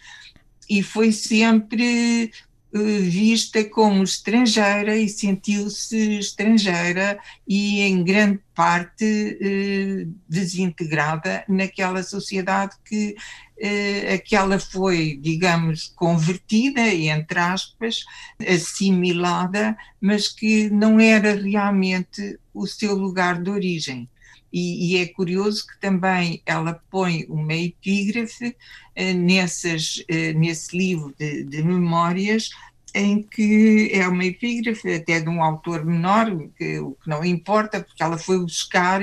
E 0.69 0.83
foi 0.83 1.13
sempre 1.13 2.33
vista 2.73 3.63
como 3.65 4.03
estrangeira 4.03 4.97
e 4.97 5.09
sentiu-se 5.09 6.19
estrangeira 6.19 7.19
e 7.47 7.81
em 7.81 8.03
grande 8.03 8.41
parte 8.55 9.05
eh, 9.05 10.07
desintegrada 10.27 11.45
naquela 11.49 12.03
sociedade 12.03 12.75
que 12.85 13.15
eh, 13.59 14.15
aquela 14.15 14.59
foi, 14.59 15.19
digamos, 15.21 15.93
convertida, 15.95 16.81
entre 16.81 17.39
aspas, 17.39 18.05
assimilada, 18.49 19.77
mas 20.01 20.29
que 20.29 20.71
não 20.71 20.99
era 20.99 21.35
realmente 21.35 22.39
o 22.55 22.67
seu 22.67 22.95
lugar 22.95 23.43
de 23.43 23.51
origem. 23.51 24.09
E, 24.53 24.97
e, 24.97 24.99
é 24.99 25.07
curioso 25.07 25.67
que 25.67 25.81
também 25.81 26.43
ela 26.45 26.81
põe 26.91 27.25
uma 27.29 27.55
epígrafe 27.55 28.55
eh, 28.95 29.15
nessas, 29.15 30.05
eh, 30.09 30.33
nesse 30.35 30.77
livro 30.77 31.15
de, 31.19 31.45
de, 31.45 31.63
memórias, 31.63 32.51
em 32.95 33.23
que 33.23 33.91
é 33.95 34.07
uma 34.07 34.25
epígrafe 34.25 34.93
até 34.95 35.21
de 35.21 35.29
um 35.29 35.43
autor 35.43 35.85
menor, 35.85 36.27
que, 36.59 36.79
o 36.81 36.93
que 36.93 37.09
não 37.09 37.25
importa, 37.25 37.81
porque 37.81 38.03
ela 38.03 38.19
foi 38.19 38.39
buscar 38.39 39.01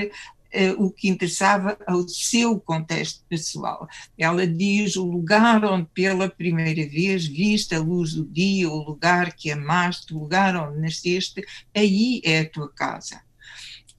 eh, 0.52 0.72
o 0.78 0.92
que 0.92 1.08
interessava 1.08 1.78
ao 1.86 2.08
seu 2.08 2.60
contexto 2.60 3.24
pessoal. 3.30 3.88
Ela 4.18 4.48
diz 4.48 4.96
o 4.96 5.06
lugar 5.06 5.64
onde 5.64 5.88
pela 5.94 6.28
primeira 6.30 6.88
vez 6.90 7.26
viste 7.26 7.76
a 7.76 7.80
luz 7.80 8.14
do 8.14 8.26
dia, 8.26 8.70
o 8.70 8.84
lugar 8.84 9.34
que 9.34 9.52
amaste, 9.52 10.14
o 10.14 10.20
lugar 10.20 10.56
onde 10.56 10.80
nasceste, 10.80 11.46
aí 11.76 12.22
é 12.24 12.42
a 12.42 12.50
tua 12.50 12.72
casa. 12.72 13.22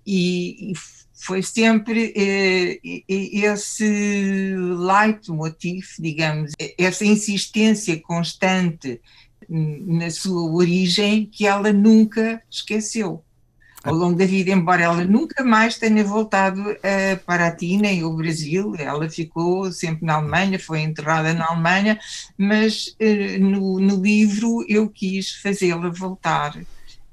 E, 0.04 0.72
e 0.72 0.74
foi 1.20 1.42
sempre 1.42 2.12
eh, 2.16 2.80
esse 3.08 4.54
leitmotiv, 4.56 5.86
digamos, 5.98 6.52
essa 6.78 7.04
insistência 7.04 8.00
constante 8.00 9.00
na 9.48 10.10
sua 10.10 10.50
origem 10.50 11.26
que 11.26 11.46
ela 11.46 11.72
nunca 11.72 12.42
esqueceu. 12.50 13.22
Ao 13.82 13.94
longo 13.94 14.18
da 14.18 14.26
vida, 14.26 14.50
embora 14.50 14.82
ela 14.82 15.04
nunca 15.04 15.42
mais 15.42 15.78
tenha 15.78 16.04
voltado 16.04 16.60
uh, 16.60 17.24
para 17.24 17.46
a 17.46 17.50
Tina 17.56 17.90
e 17.90 18.04
o 18.04 18.14
Brasil, 18.14 18.74
ela 18.78 19.08
ficou 19.08 19.72
sempre 19.72 20.04
na 20.04 20.16
Alemanha, 20.16 20.58
foi 20.58 20.80
enterrada 20.80 21.32
na 21.32 21.46
Alemanha, 21.46 21.98
mas 22.36 22.94
uh, 23.00 23.42
no, 23.42 23.80
no 23.80 24.02
livro 24.02 24.64
eu 24.68 24.86
quis 24.88 25.32
fazê-la 25.32 25.88
voltar 25.88 26.58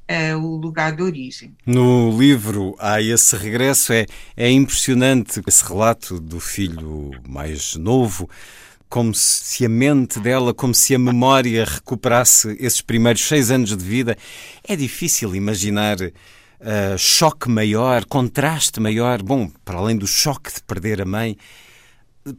uh, 0.09 0.37
o 0.37 0.55
lugar 0.57 0.95
de 0.95 1.03
origem. 1.03 1.55
No 1.65 2.17
livro 2.17 2.75
há 2.79 3.01
esse 3.01 3.35
regresso, 3.35 3.93
é, 3.93 4.05
é 4.35 4.49
impressionante 4.49 5.41
esse 5.45 5.63
relato 5.63 6.19
do 6.19 6.39
filho 6.39 7.11
mais 7.27 7.75
novo, 7.75 8.29
como 8.89 9.13
se 9.13 9.65
a 9.65 9.69
mente 9.69 10.19
dela, 10.19 10.53
como 10.53 10.73
se 10.73 10.95
a 10.95 10.99
memória 10.99 11.65
recuperasse 11.65 12.55
esses 12.59 12.81
primeiros 12.81 13.21
seis 13.27 13.51
anos 13.51 13.75
de 13.75 13.83
vida. 13.83 14.17
É 14.63 14.75
difícil 14.75 15.35
imaginar 15.35 15.97
uh, 15.99 16.97
choque 16.97 17.49
maior, 17.49 18.05
contraste 18.05 18.79
maior. 18.79 19.21
Bom, 19.21 19.49
para 19.65 19.77
além 19.77 19.97
do 19.97 20.07
choque 20.07 20.53
de 20.53 20.63
perder 20.63 21.01
a 21.01 21.05
mãe, 21.05 21.37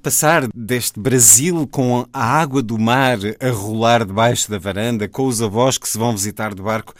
passar 0.02 0.48
deste 0.54 1.00
Brasil 1.00 1.66
com 1.66 2.06
a 2.12 2.24
água 2.24 2.62
do 2.62 2.78
mar 2.78 3.18
a 3.40 3.50
rolar 3.50 4.04
debaixo 4.04 4.50
da 4.50 4.58
varanda, 4.58 5.08
com 5.08 5.26
os 5.26 5.40
avós 5.40 5.78
que 5.78 5.88
se 5.88 5.98
vão 5.98 6.12
visitar 6.12 6.54
de 6.54 6.62
barco, 6.62 6.94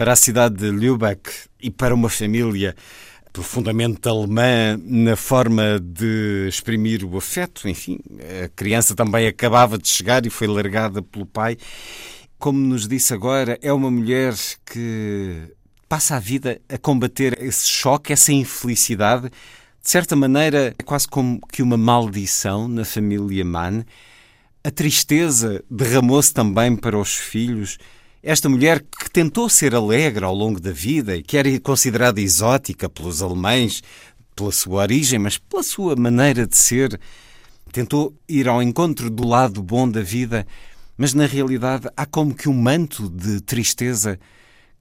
para 0.00 0.14
a 0.14 0.16
cidade 0.16 0.54
de 0.54 0.70
Lübeck 0.70 1.30
e 1.60 1.70
para 1.70 1.94
uma 1.94 2.08
família 2.08 2.74
profundamente 3.34 4.08
alemã 4.08 4.80
na 4.82 5.14
forma 5.14 5.78
de 5.78 6.46
exprimir 6.48 7.04
o 7.04 7.18
afeto. 7.18 7.68
Enfim, 7.68 7.98
a 8.42 8.48
criança 8.48 8.94
também 8.94 9.26
acabava 9.26 9.76
de 9.76 9.86
chegar 9.86 10.24
e 10.24 10.30
foi 10.30 10.46
largada 10.46 11.02
pelo 11.02 11.26
pai. 11.26 11.58
Como 12.38 12.58
nos 12.58 12.88
disse 12.88 13.12
agora, 13.12 13.58
é 13.60 13.70
uma 13.70 13.90
mulher 13.90 14.32
que 14.64 15.36
passa 15.86 16.16
a 16.16 16.18
vida 16.18 16.58
a 16.66 16.78
combater 16.78 17.38
esse 17.38 17.68
choque, 17.68 18.10
essa 18.10 18.32
infelicidade. 18.32 19.28
De 19.28 19.90
certa 19.90 20.16
maneira, 20.16 20.74
é 20.78 20.82
quase 20.82 21.06
como 21.06 21.38
que 21.52 21.62
uma 21.62 21.76
maldição 21.76 22.66
na 22.66 22.86
família 22.86 23.44
Mann. 23.44 23.84
a 24.64 24.70
tristeza 24.70 25.62
derramou-se 25.70 26.32
também 26.32 26.74
para 26.74 26.98
os 26.98 27.14
filhos. 27.14 27.76
Esta 28.22 28.50
mulher 28.50 28.80
que 28.80 29.10
tentou 29.10 29.48
ser 29.48 29.74
alegre 29.74 30.26
ao 30.26 30.34
longo 30.34 30.60
da 30.60 30.72
vida 30.72 31.16
e 31.16 31.22
que 31.22 31.38
era 31.38 31.58
considerada 31.60 32.20
exótica 32.20 32.86
pelos 32.86 33.22
alemães, 33.22 33.82
pela 34.36 34.52
sua 34.52 34.82
origem, 34.82 35.18
mas 35.18 35.38
pela 35.38 35.62
sua 35.62 35.96
maneira 35.96 36.46
de 36.46 36.54
ser, 36.54 37.00
tentou 37.72 38.14
ir 38.28 38.46
ao 38.46 38.62
encontro 38.62 39.08
do 39.08 39.26
lado 39.26 39.62
bom 39.62 39.88
da 39.88 40.02
vida, 40.02 40.46
mas 40.98 41.14
na 41.14 41.24
realidade 41.24 41.88
há 41.96 42.04
como 42.04 42.34
que 42.34 42.46
um 42.46 42.52
manto 42.52 43.08
de 43.08 43.40
tristeza 43.40 44.20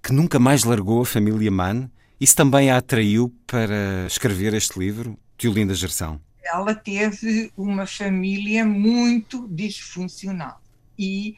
que 0.04 0.12
nunca 0.12 0.38
mais 0.38 0.66
largou 0.66 1.02
a 1.02 1.06
família 1.06 1.50
Mann. 1.50 1.90
Isso 2.20 2.36
também 2.36 2.70
a 2.70 2.76
atraiu 2.76 3.34
para 3.48 4.06
escrever 4.06 4.54
este 4.54 4.78
livro, 4.78 5.18
Tiolinda 5.38 5.74
Gerção? 5.74 6.20
Ela 6.44 6.76
teve 6.76 7.54
uma 7.56 7.86
família 7.86 8.66
muito 8.66 9.48
disfuncional 9.48 10.62
e 10.98 11.36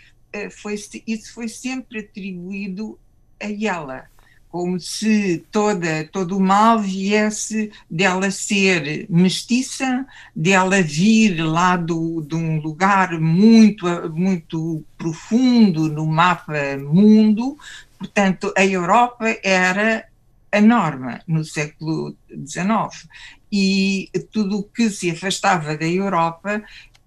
foi, 0.49 0.75
isso 1.07 1.33
foi 1.33 1.47
sempre 1.47 1.99
atribuído 1.99 2.97
a 3.39 3.51
ela 3.51 4.11
como 4.51 4.77
se 4.79 5.45
toda, 5.49 6.03
todo 6.11 6.37
o 6.37 6.41
mal 6.41 6.77
viesse 6.77 7.71
dela 7.89 8.29
ser 8.29 9.07
mestiça, 9.09 10.05
dela 10.35 10.81
vir 10.81 11.41
lá 11.41 11.77
do, 11.77 12.21
de 12.21 12.35
um 12.35 12.59
lugar 12.59 13.17
muito, 13.17 13.85
muito 14.13 14.83
profundo 14.97 15.87
no 15.87 16.05
mapa 16.05 16.77
mundo. 16.77 17.57
Portanto, 17.97 18.53
a 18.57 18.65
Europa 18.65 19.25
era 19.41 20.05
a 20.51 20.59
norma 20.59 21.21
no 21.25 21.45
século 21.45 22.13
XIX 22.29 23.07
e 23.49 24.09
tudo 24.33 24.59
o 24.59 24.63
que 24.63 24.89
se 24.89 25.09
afastava 25.11 25.77
da 25.77 25.87
Europa 25.87 26.61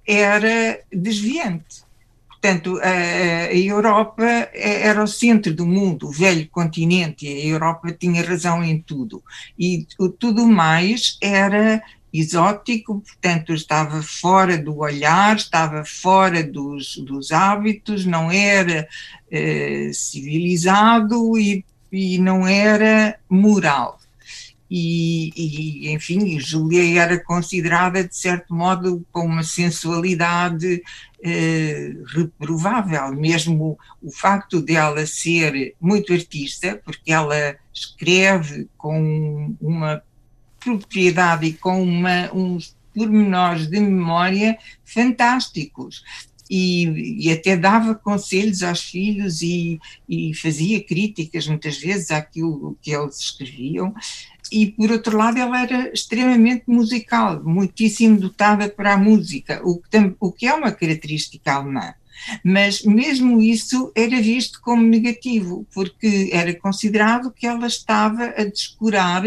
era 0.07 0.81
desviante. 0.91 1.84
Portanto, 2.45 2.79
a, 2.83 3.47
a, 3.47 3.57
Europa 3.57 4.51
era 4.53 5.03
o 5.03 5.07
centro 5.07 5.55
do 5.55 5.65
mundo, 5.65 6.09
o 6.09 6.13
velho 6.13 6.47
continente, 6.51 7.27
a 7.27 7.47
Europa 7.47 7.91
tinha 7.99 8.23
razão 8.23 8.63
em 8.63 8.83
tudo. 8.83 9.23
E 9.59 9.87
tudo 10.19 10.47
mais 10.47 11.17
era 11.23 11.83
exótico, 12.13 13.01
portanto, 13.01 13.55
estava 13.55 14.03
fora 14.03 14.59
do 14.59 14.77
olhar, 14.77 15.35
estava 15.37 15.87
fora 15.87 16.45
dos, 16.45 16.99
dos 16.99 17.33
hábitos, 17.33 18.05
não 18.05 18.31
era 18.31 18.87
eh, 19.31 19.91
civilizado 19.95 21.39
e, 21.39 21.65
e 21.91 22.19
não 22.19 22.47
era 22.47 23.19
moral 23.27 23.99
e, 24.77 25.33
e, 25.37 25.93
enfim, 25.93 26.41
Júlia 26.41 27.01
era 27.01 27.23
considerada, 27.23 28.03
de 28.03 28.17
certo 28.17 28.53
modo, 28.53 29.07
com 29.13 29.25
uma 29.25 29.45
sensualidade 29.45 30.83
eh, 31.23 31.95
reprovável, 32.09 33.13
mesmo 33.13 33.79
o 34.03 34.11
facto 34.11 34.61
dela 34.61 35.07
ser 35.07 35.77
muito 35.81 36.13
artista, 36.13 36.83
porque 36.85 37.13
ela 37.13 37.55
escreve 37.73 38.69
com 38.77 39.55
uma 39.61 40.03
propriedade 40.59 41.47
e 41.47 41.53
com 41.53 41.81
uma, 41.81 42.33
uns 42.35 42.77
pormenores 42.93 43.69
de 43.69 43.79
memória 43.79 44.59
fantásticos. 44.85 46.03
E, 46.51 47.27
e, 47.27 47.33
até 47.33 47.57
dava 47.57 47.95
conselhos 47.95 48.63
aos 48.63 48.83
filhos 48.83 49.41
e, 49.41 49.81
e, 50.07 50.35
fazia 50.35 50.83
críticas 50.85 51.47
muitas 51.47 51.79
vezes 51.79 52.11
àquilo 52.11 52.77
que 52.83 52.91
eles 52.91 53.19
escreviam 53.19 53.95
e 54.53 54.67
por 54.67 54.91
outro 54.93 55.17
lado 55.17 55.39
ela 55.39 55.63
era 55.63 55.93
extremamente 55.93 56.65
musical, 56.67 57.43
muitíssimo 57.43 58.19
dotada 58.21 58.69
para 58.69 58.95
a 58.95 58.99
música, 58.99 59.61
o 59.65 59.79
que, 59.79 60.15
o 60.21 60.31
que 60.31 60.47
é 60.47 60.55
uma 60.55 60.71
característica 60.71 61.53
alemã. 61.53 61.95
Mas 62.45 62.83
mesmo 62.85 63.41
isso 63.41 63.91
era 63.95 64.21
visto 64.21 64.61
como 64.61 64.83
negativo, 64.83 65.67
porque 65.75 66.31
era 66.33 66.55
considerado 66.55 67.33
que 67.33 67.47
ela 67.47 67.67
estava 67.67 68.27
a 68.37 68.45
descurar 68.45 69.25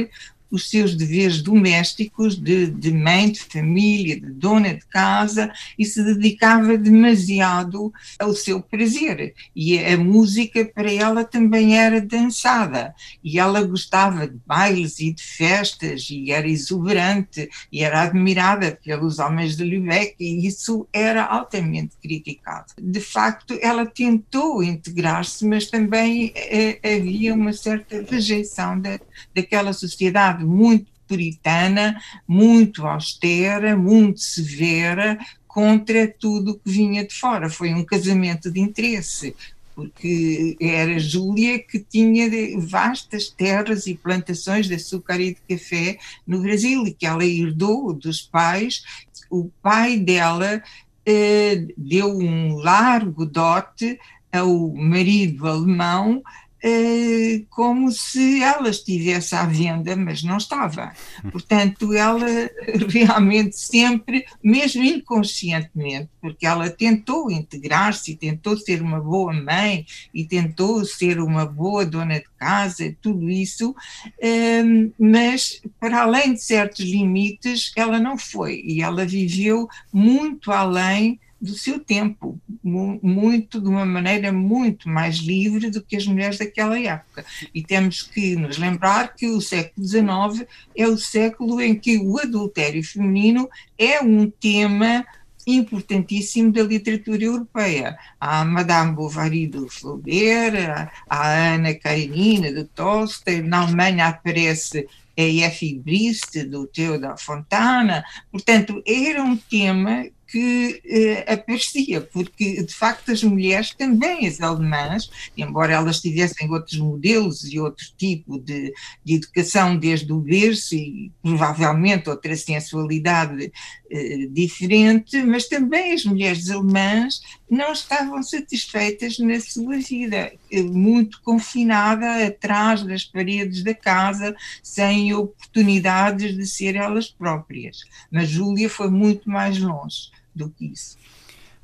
os 0.49 0.69
seus 0.69 0.95
deveres 0.95 1.41
domésticos 1.41 2.35
de, 2.35 2.67
de, 2.67 2.91
mãe 2.91 3.31
de 3.31 3.39
família, 3.41 4.19
de 4.19 4.31
dona 4.31 4.73
de 4.73 4.85
casa 4.85 5.51
e 5.77 5.85
se 5.85 6.03
dedicava 6.03 6.77
demasiado 6.77 7.91
ao 8.19 8.33
seu 8.33 8.61
prazer. 8.61 9.33
E 9.55 9.77
a 9.79 9.97
música 9.97 10.65
para 10.65 10.91
ela 10.91 11.23
também 11.23 11.77
era 11.77 12.01
dançada 12.01 12.93
e 13.23 13.39
ela 13.39 13.63
gostava 13.63 14.27
de 14.27 14.37
bailes 14.45 14.99
e 14.99 15.13
de 15.13 15.23
festas 15.23 16.07
e 16.09 16.31
era 16.31 16.47
exuberante 16.47 17.49
e 17.71 17.83
era 17.83 18.03
admirada 18.03 18.79
pelos 18.83 19.19
homens 19.19 19.55
de 19.55 19.63
Lübeck 19.63 20.15
e 20.19 20.47
isso 20.47 20.87
era 20.93 21.25
altamente 21.25 21.95
criticado. 22.01 22.73
De 22.79 22.99
facto, 22.99 23.57
ela 23.61 23.85
tentou 23.85 24.63
integrar-se, 24.63 25.45
mas 25.45 25.67
também 25.67 26.31
eh, 26.35 26.79
havia 26.83 27.33
uma 27.33 27.53
certa 27.53 28.05
rejeição 28.09 28.79
da, 28.79 28.99
daquela 29.33 29.73
sociedade 29.73 30.36
sociedade 30.37 30.45
muito 30.45 30.87
puritana, 31.07 31.99
muito 32.27 32.85
austera, 32.85 33.77
muito 33.77 34.19
severa 34.19 35.17
contra 35.47 36.07
tudo 36.07 36.59
que 36.59 36.69
vinha 36.69 37.05
de 37.05 37.15
fora. 37.15 37.49
Foi 37.49 37.73
um 37.73 37.83
casamento 37.83 38.51
de 38.51 38.59
interesse, 38.59 39.33
porque 39.73 40.57
era 40.59 40.99
Júlia 40.99 41.59
que 41.59 41.79
tinha 41.79 42.29
vastas 42.59 43.29
terras 43.29 43.87
e 43.87 43.95
plantações 43.95 44.67
de 44.67 44.75
açúcar 44.75 45.19
e 45.21 45.35
de 45.35 45.57
café 45.57 45.97
no 46.25 46.41
Brasil 46.41 46.85
e 46.85 46.93
que 46.93 47.05
ela 47.05 47.25
herdou 47.25 47.93
dos 47.93 48.21
pais. 48.21 48.83
O 49.29 49.49
pai 49.61 49.97
dela 49.97 50.61
eh, 51.05 51.67
deu 51.77 52.17
um 52.17 52.55
largo 52.57 53.25
dote 53.25 53.97
ao 54.31 54.73
marido 54.73 55.47
alemão 55.47 56.21
eh, 56.63 57.43
como 57.49 57.91
se 57.91 58.41
ela 58.41 58.69
estivesse 58.69 59.35
à 59.35 59.45
venda, 59.45 59.95
mas 59.95 60.23
não 60.23 60.37
estava. 60.37 60.93
Portanto, 61.31 61.93
ela 61.93 62.25
realmente 62.89 63.57
sempre, 63.57 64.25
mesmo 64.43 64.83
inconscientemente, 64.83 66.09
porque 66.21 66.45
ela 66.45 66.69
tentou 66.69 67.29
integrar-se, 67.31 68.15
tentou 68.15 68.57
ser 68.57 68.81
uma 68.81 68.99
boa 68.99 69.33
mãe 69.33 69.85
e 70.13 70.25
tentou 70.25 70.83
ser 70.85 71.19
uma 71.19 71.45
boa 71.45 71.85
dona 71.85 72.15
de 72.15 72.27
casa, 72.37 72.95
tudo 73.01 73.29
isso, 73.29 73.75
eh, 74.19 74.63
mas 74.99 75.61
para 75.79 76.01
além 76.01 76.33
de 76.33 76.43
certos 76.43 76.85
limites, 76.85 77.71
ela 77.75 77.99
não 77.99 78.17
foi 78.17 78.61
e 78.65 78.81
ela 78.81 79.05
viveu 79.05 79.67
muito 79.93 80.51
além 80.51 81.19
do 81.39 81.53
seu 81.53 81.79
tempo, 81.79 82.39
muito 82.63 83.61
de 83.61 83.67
uma 83.67 83.85
maneira 83.85 84.31
muito 84.31 84.89
mais 84.89 85.17
livre 85.17 85.69
do 85.69 85.81
que 85.81 85.95
as 85.95 86.05
mulheres 86.07 86.39
daquela 86.39 86.79
época. 86.79 87.25
E 87.53 87.61
temos 87.61 88.01
que 88.01 88.35
nos 88.35 88.57
lembrar 88.57 89.15
que 89.15 89.27
o 89.27 89.39
século 89.39 89.85
XIX 89.87 90.47
é 90.75 90.87
o 90.87 90.97
século 90.97 91.61
em 91.61 91.75
que 91.75 91.97
o 91.97 92.19
adultério 92.19 92.83
feminino 92.83 93.49
é 93.77 94.01
um 94.01 94.29
tema 94.29 95.05
importantíssimo 95.47 96.51
da 96.51 96.63
literatura 96.63 97.23
europeia. 97.23 97.97
Há 98.19 98.41
a 98.41 98.45
Madame 98.45 98.93
Bovary 98.93 99.47
do 99.47 99.69
Flaubert, 99.69 100.91
a 101.09 101.53
Ana 101.53 101.73
Karenina 101.73 102.51
do 102.51 102.65
Tolstói, 102.65 103.41
na 103.41 103.61
Alemanha 103.61 104.07
aparece 104.07 104.87
a 105.17 105.21
Effie 105.21 105.79
Briest 105.79 106.43
do 106.43 106.67
Theodor 106.67 107.17
Fontana. 107.17 108.03
Portanto, 108.29 108.83
era 108.85 109.23
um 109.23 109.37
tema 109.37 110.05
que 110.27 110.81
eh, 110.85 111.33
aparecia, 111.33 112.01
porque 112.01 112.61
de 112.61 112.73
facto 112.73 113.11
as 113.11 113.23
mulheres, 113.23 113.73
também 113.73 114.27
as 114.27 114.41
alemãs, 114.41 115.09
embora 115.37 115.73
elas 115.73 116.01
tivessem 116.01 116.49
outros 116.51 116.77
modelos 116.79 117.45
e 117.45 117.59
outro 117.59 117.85
tipo 117.97 118.37
de, 118.39 118.73
de 119.03 119.15
educação 119.15 119.77
desde 119.77 120.11
o 120.11 120.19
berço 120.19 120.75
e 120.75 121.11
provavelmente 121.21 122.09
outra 122.09 122.35
sensualidade 122.35 123.51
eh, 123.89 124.27
diferente, 124.31 125.23
mas 125.23 125.47
também 125.47 125.93
as 125.93 126.03
mulheres 126.03 126.49
alemãs 126.49 127.21
não 127.49 127.71
estavam 127.71 128.21
satisfeitas 128.21 129.17
na 129.19 129.39
sua 129.39 129.77
vida, 129.77 130.31
eh, 130.51 130.61
muito 130.61 131.21
confinada 131.21 132.25
atrás 132.25 132.83
das 132.83 133.05
paredes 133.05 133.63
da 133.63 133.73
casa, 133.73 134.35
sem 134.61 135.13
oportunidades 135.13 136.35
de 136.35 136.45
ser 136.45 136.75
elas 136.75 137.07
próprias. 137.09 137.83
Mas 138.11 138.29
Júlia 138.29 138.69
foi 138.69 138.89
muito 138.89 139.29
mais 139.29 139.57
longe 139.59 140.11
do 140.35 140.49
que 140.49 140.65
isso. 140.65 140.97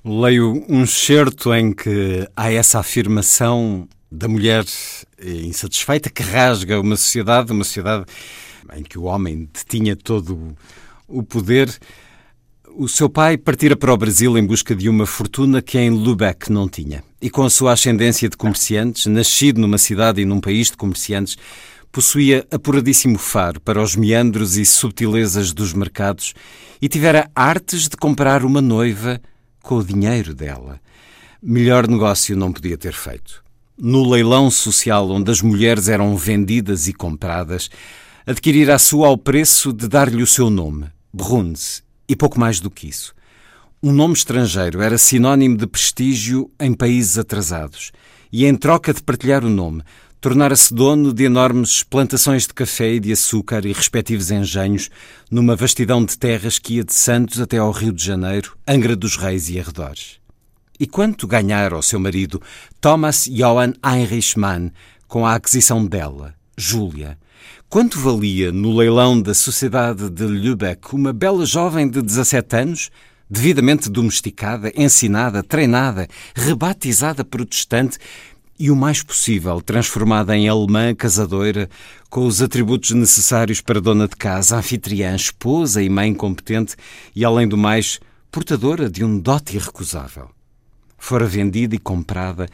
Leio 0.05 0.65
um 0.67 0.85
certo 0.85 1.53
em 1.53 1.73
que 1.73 2.27
há 2.35 2.51
essa 2.51 2.79
afirmação 2.79 3.87
da 4.11 4.27
mulher 4.27 4.65
insatisfeita 5.19 6.09
que 6.09 6.21
rasga 6.21 6.79
uma 6.79 6.95
sociedade, 6.95 7.51
uma 7.51 7.63
sociedade 7.63 8.05
em 8.75 8.83
que 8.83 8.97
o 8.97 9.03
homem 9.03 9.49
detinha 9.51 9.95
todo 9.95 10.55
o 11.07 11.23
poder. 11.23 11.69
O 12.75 12.88
seu 12.88 13.07
pai 13.07 13.38
partira 13.38 13.75
para 13.75 13.93
o 13.93 13.97
Brasil 13.97 14.36
em 14.36 14.43
busca 14.43 14.75
de 14.75 14.89
uma 14.89 15.05
fortuna 15.05 15.62
que 15.62 15.77
em 15.77 15.91
Lubeck 15.91 16.51
não 16.51 16.67
tinha. 16.67 17.03
E 17.21 17.29
com 17.29 17.43
a 17.43 17.49
sua 17.49 17.73
ascendência 17.73 18.27
de 18.27 18.36
comerciantes, 18.36 19.05
nascido 19.05 19.62
numa 19.62 19.77
cidade 19.77 20.21
e 20.21 20.25
num 20.25 20.41
país 20.41 20.71
de 20.71 20.77
comerciantes, 20.77 21.38
possuía 21.91 22.47
apuradíssimo 22.49 23.19
faro 23.19 23.62
para 23.62 23.79
os 23.79 23.95
meandros 23.95 24.57
e 24.57 24.65
subtilezas 24.65 25.53
dos 25.53 25.71
mercados 25.71 26.33
e 26.81 26.89
tivera 26.89 27.29
artes 27.36 27.88
de 27.88 27.95
comprar 27.95 28.43
uma 28.43 28.59
noiva 28.59 29.21
com 29.62 29.75
o 29.75 29.83
dinheiro 29.83 30.33
dela. 30.33 30.79
Melhor 31.43 31.88
negócio 31.88 32.36
não 32.36 32.51
podia 32.51 32.75
ter 32.75 32.93
feito. 32.93 33.43
No 33.77 34.09
leilão 34.09 34.49
social 34.49 35.12
onde 35.12 35.29
as 35.29 35.43
mulheres 35.43 35.89
eram 35.89 36.17
vendidas 36.17 36.88
e 36.88 36.93
compradas, 36.93 37.69
adquirir 38.25 38.71
a 38.71 38.79
sua 38.79 39.09
ao 39.09 39.17
preço 39.17 39.71
de 39.71 39.88
dar-lhe 39.88 40.23
o 40.23 40.27
seu 40.27 40.49
nome, 40.49 40.88
Bruns, 41.13 41.82
e 42.07 42.15
pouco 42.15 42.39
mais 42.39 42.59
do 42.59 42.69
que 42.69 42.87
isso. 42.87 43.13
Um 43.81 43.91
nome 43.91 44.13
estrangeiro 44.13 44.81
era 44.81 44.97
sinónimo 44.97 45.57
de 45.57 45.67
prestígio 45.67 46.49
em 46.59 46.73
países 46.73 47.17
atrasados, 47.17 47.91
e 48.31 48.45
em 48.45 48.55
troca 48.55 48.93
de 48.93 49.03
partilhar 49.03 49.43
o 49.43 49.49
nome, 49.49 49.83
tornara-se 50.23 50.73
dono 50.73 51.13
de 51.13 51.25
enormes 51.25 51.83
plantações 51.83 52.47
de 52.47 52.53
café 52.53 52.93
e 52.93 52.99
de 53.01 53.11
açúcar 53.11 53.65
e 53.65 53.73
respectivos 53.73 54.31
engenhos 54.31 54.89
numa 55.29 55.53
vastidão 55.53 56.05
de 56.05 56.17
terras 56.17 56.57
que 56.57 56.75
ia 56.75 56.83
de 56.85 56.93
Santos 56.93 57.41
até 57.41 57.57
ao 57.57 57.71
Rio 57.71 57.91
de 57.91 58.05
Janeiro, 58.05 58.57
Angra 58.65 58.95
dos 58.95 59.17
Reis 59.17 59.49
e 59.49 59.59
arredores. 59.59 60.21
E 60.79 60.87
quanto 60.87 61.27
ganhara 61.27 61.75
ao 61.75 61.81
seu 61.81 61.99
marido 61.99 62.41
Thomas 62.79 63.27
Johann 63.27 63.73
Heinrich 63.85 64.39
Mann 64.39 64.71
com 65.09 65.25
a 65.25 65.35
aquisição 65.35 65.85
dela, 65.85 66.33
Júlia? 66.57 67.17
Quanto 67.73 67.97
valia 67.97 68.51
no 68.51 68.77
leilão 68.77 69.19
da 69.19 69.33
Sociedade 69.33 70.07
de 70.07 70.27
Lübeck 70.27 70.93
uma 70.93 71.12
bela 71.12 71.43
jovem 71.43 71.89
de 71.89 72.03
17 72.03 72.55
anos, 72.55 72.91
devidamente 73.27 73.89
domesticada, 73.89 74.71
ensinada, 74.75 75.41
treinada, 75.41 76.07
rebatizada 76.36 77.25
protestante 77.25 77.97
e 78.59 78.69
o 78.69 78.75
mais 78.75 79.01
possível 79.01 79.59
transformada 79.59 80.38
em 80.38 80.47
alemã 80.47 80.93
casadoira, 80.93 81.67
com 82.12 82.27
os 82.27 82.43
atributos 82.43 82.91
necessários 82.91 83.59
para 83.59 83.81
dona 83.81 84.07
de 84.07 84.17
casa, 84.17 84.55
anfitriã, 84.55 85.15
esposa 85.15 85.81
e 85.81 85.89
mãe 85.89 86.13
competente 86.13 86.75
e, 87.15 87.25
além 87.25 87.47
do 87.47 87.57
mais, 87.57 87.99
portadora 88.31 88.88
de 88.88 89.03
um 89.03 89.17
dote 89.17 89.55
irrecusável. 89.55 90.29
Fora 90.95 91.25
vendida 91.25 91.73
e 91.73 91.79
comprada 91.79 92.47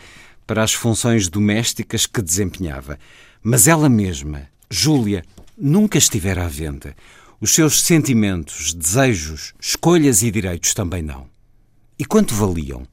para 0.47 0.63
as 0.63 0.73
funções 0.73 1.27
domésticas 1.27 2.05
que 2.05 2.21
desempenhava, 2.21 2.97
mas 3.43 3.67
ela 3.67 3.89
mesma, 3.89 4.47
Júlia, 4.71 5.23
nunca 5.57 5.97
estivera 5.97 6.45
à 6.45 6.47
venda. 6.47 6.95
Os 7.41 7.55
seus 7.55 7.81
sentimentos, 7.81 8.73
desejos, 8.73 9.53
escolhas 9.59 10.21
e 10.21 10.29
direitos 10.29 10.73
também 10.75 11.01
não. 11.01 11.27
E 11.97 12.05
quanto 12.05 12.35
valiam? 12.35 12.85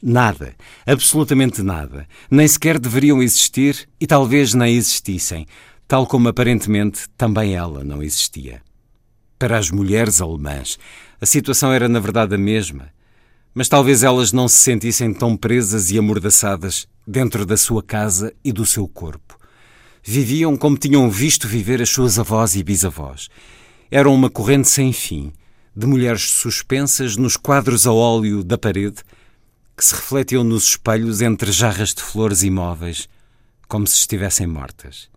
Nada, 0.00 0.54
absolutamente 0.86 1.62
nada. 1.62 2.06
Nem 2.30 2.46
sequer 2.46 2.78
deveriam 2.78 3.22
existir 3.22 3.88
e 4.00 4.06
talvez 4.06 4.54
nem 4.54 4.76
existissem, 4.76 5.46
tal 5.88 6.06
como 6.06 6.28
aparentemente 6.28 7.08
também 7.16 7.54
ela 7.56 7.82
não 7.82 8.02
existia. 8.02 8.62
Para 9.36 9.58
as 9.58 9.70
mulheres 9.70 10.20
alemãs, 10.20 10.78
a 11.20 11.26
situação 11.26 11.72
era 11.72 11.88
na 11.88 11.98
verdade 11.98 12.34
a 12.34 12.38
mesma, 12.38 12.90
mas 13.52 13.68
talvez 13.68 14.02
elas 14.02 14.32
não 14.32 14.46
se 14.46 14.58
sentissem 14.58 15.12
tão 15.12 15.36
presas 15.36 15.90
e 15.90 15.98
amordaçadas 15.98 16.86
dentro 17.06 17.44
da 17.44 17.56
sua 17.56 17.82
casa 17.82 18.32
e 18.44 18.52
do 18.52 18.64
seu 18.64 18.86
corpo. 18.86 19.38
Viviam 20.06 20.54
como 20.54 20.76
tinham 20.76 21.10
visto 21.10 21.48
viver 21.48 21.80
as 21.80 21.88
suas 21.88 22.18
avós 22.18 22.54
e 22.54 22.62
bisavós. 22.62 23.30
Eram 23.90 24.14
uma 24.14 24.28
corrente 24.28 24.68
sem 24.68 24.92
fim, 24.92 25.32
de 25.74 25.86
mulheres 25.86 26.30
suspensas 26.30 27.16
nos 27.16 27.38
quadros 27.38 27.86
a 27.86 27.92
óleo 27.92 28.44
da 28.44 28.58
parede 28.58 28.96
que 29.74 29.82
se 29.82 29.94
refletiam 29.94 30.44
nos 30.44 30.68
espelhos 30.68 31.22
entre 31.22 31.50
jarras 31.50 31.94
de 31.94 32.02
flores 32.02 32.42
imóveis, 32.42 33.08
como 33.66 33.86
se 33.86 33.96
estivessem 33.96 34.46
mortas. 34.46 35.08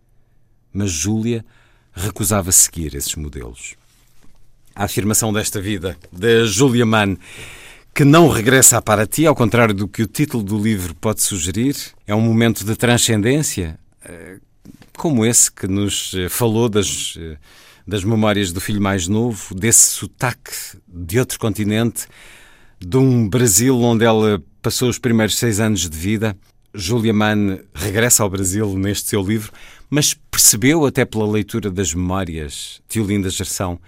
Mas 0.72 0.90
Júlia 0.90 1.44
recusava 1.92 2.50
seguir 2.50 2.94
esses 2.94 3.14
modelos. 3.14 3.74
A 4.74 4.84
afirmação 4.84 5.34
desta 5.34 5.60
vida, 5.60 5.98
de 6.10 6.46
Julia 6.46 6.86
Mann, 6.86 7.18
que 7.94 8.04
não 8.04 8.28
regressa 8.28 8.78
a 8.78 8.82
Paraty, 8.82 9.26
ao 9.26 9.34
contrário 9.34 9.74
do 9.74 9.86
que 9.86 10.02
o 10.02 10.06
título 10.06 10.42
do 10.42 10.58
livro 10.58 10.94
pode 10.94 11.20
sugerir, 11.20 11.76
é 12.06 12.14
um 12.14 12.22
momento 12.22 12.64
de 12.64 12.74
transcendência, 12.74 13.78
eh, 14.02 14.38
como 14.98 15.24
esse 15.24 15.50
que 15.50 15.66
nos 15.66 16.12
eh, 16.14 16.28
falou 16.28 16.68
das, 16.68 17.16
eh, 17.18 17.38
das 17.86 18.04
memórias 18.04 18.52
do 18.52 18.60
filho 18.60 18.82
mais 18.82 19.06
novo, 19.06 19.54
desse 19.54 19.86
sotaque 19.86 20.52
de 20.86 21.18
outro 21.18 21.38
continente, 21.38 22.06
de 22.78 22.96
um 22.96 23.28
Brasil 23.28 23.80
onde 23.80 24.04
ela 24.04 24.42
passou 24.60 24.88
os 24.88 24.98
primeiros 24.98 25.38
seis 25.38 25.60
anos 25.60 25.88
de 25.88 25.96
vida. 25.96 26.36
Julia 26.74 27.14
Mann 27.14 27.60
regressa 27.72 28.22
ao 28.22 28.28
Brasil 28.28 28.76
neste 28.76 29.08
seu 29.08 29.22
livro, 29.22 29.52
mas 29.88 30.14
percebeu 30.14 30.84
até 30.84 31.04
pela 31.04 31.26
leitura 31.30 31.70
das 31.70 31.94
memórias 31.94 32.82
de 32.88 33.00
Olinda 33.00 33.30
Gerção 33.30 33.80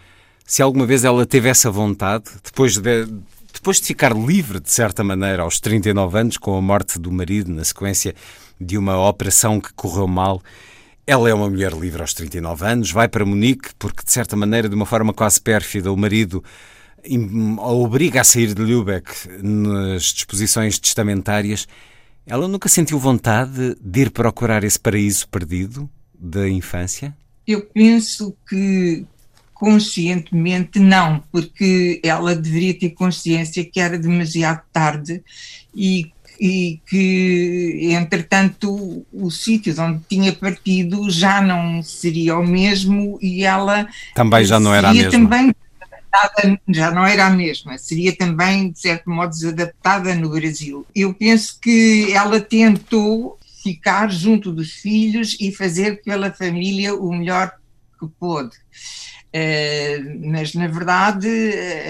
se 0.51 0.63
alguma 0.63 0.85
vez 0.85 1.05
ela 1.05 1.25
teve 1.25 1.49
essa 1.49 1.71
vontade, 1.71 2.25
depois 2.43 2.77
de, 2.77 3.07
depois 3.53 3.81
de 3.81 3.87
ficar 3.87 4.13
livre, 4.13 4.59
de 4.59 4.69
certa 4.69 5.05
maneira, 5.05 5.45
aos 5.45 5.61
39 5.61 6.19
anos, 6.19 6.37
com 6.37 6.57
a 6.57 6.61
morte 6.61 6.99
do 6.99 7.13
marido, 7.13 7.53
na 7.53 7.63
sequência 7.63 8.17
de 8.61 8.77
uma 8.77 8.99
operação 9.09 9.61
que 9.61 9.73
correu 9.75 10.09
mal. 10.09 10.43
Ela 11.07 11.29
é 11.29 11.35
uma 11.35 11.51
mulher 11.51 11.73
livre 11.73 12.01
aos 12.01 12.15
39 12.15 12.65
anos, 12.65 12.93
vai 12.93 13.09
para 13.09 13.25
Munique, 13.25 13.71
porque, 13.79 14.05
de 14.05 14.13
certa 14.13 14.37
maneira, 14.37 14.69
de 14.69 14.75
uma 14.75 14.87
forma 14.87 15.13
quase 15.13 15.41
pérfida, 15.41 15.93
o 15.93 15.97
marido 15.97 16.43
a 17.59 17.73
obriga 17.73 18.21
a 18.21 18.25
sair 18.25 18.55
de 18.55 18.63
Lübeck 18.63 19.11
nas 19.43 20.03
disposições 20.03 20.79
testamentárias, 20.79 21.67
ela 22.27 22.47
nunca 22.47 22.69
sentiu 22.69 22.99
vontade 22.99 23.75
de 23.81 24.01
ir 24.01 24.11
procurar 24.11 24.65
esse 24.65 24.79
paraíso 24.79 25.27
perdido 25.29 25.89
da 26.15 26.49
infância? 26.49 27.17
Eu 27.47 27.63
penso 27.63 28.37
que 28.49 29.07
conscientemente 29.55 30.79
não, 30.79 31.23
porque 31.31 32.01
ela 32.05 32.35
deveria 32.35 32.79
ter 32.79 32.91
consciência 32.91 33.65
que 33.65 33.81
era 33.81 33.99
demasiado 33.99 34.63
tarde 34.73 35.23
e 35.75 36.13
e 36.41 36.81
que, 36.89 37.91
entretanto, 37.93 39.05
o, 39.13 39.31
sítio 39.31 39.75
de 39.75 39.81
onde 39.81 40.01
tinha 40.09 40.33
partido 40.33 41.11
já 41.11 41.43
não 41.43 41.83
seria 41.83 42.39
o 42.39 42.47
mesmo 42.47 43.19
e 43.21 43.45
ela 43.45 43.87
também 44.15 44.45
já 44.45 44.59
não 44.59 44.75
era 44.75 44.89
a 44.89 44.95
mesma. 44.95 45.11
Também 45.11 45.55
já 46.69 46.91
não 46.91 47.07
era 47.07 47.27
a 47.27 47.31
mesma, 47.31 47.77
seria 47.79 48.17
também, 48.17 48.71
de 48.71 48.81
certo 48.81 49.11
modo, 49.11 49.31
desadaptada 49.31 50.15
no 50.15 50.31
Brasil. 50.31 50.87
Eu 50.95 51.13
penso 51.13 51.61
que 51.61 52.11
ela 52.13 52.41
tentou 52.41 53.39
ficar 53.63 54.11
junto 54.11 54.51
dos 54.51 54.73
filhos 54.73 55.37
e 55.39 55.53
fazer 55.53 56.03
pela 56.03 56.33
família 56.33 56.95
o 56.95 57.13
melhor 57.13 57.53
que 57.99 58.07
pôde. 58.19 58.57
Uh, 59.33 60.29
mas 60.29 60.55
na 60.55 60.67
verdade 60.67 61.29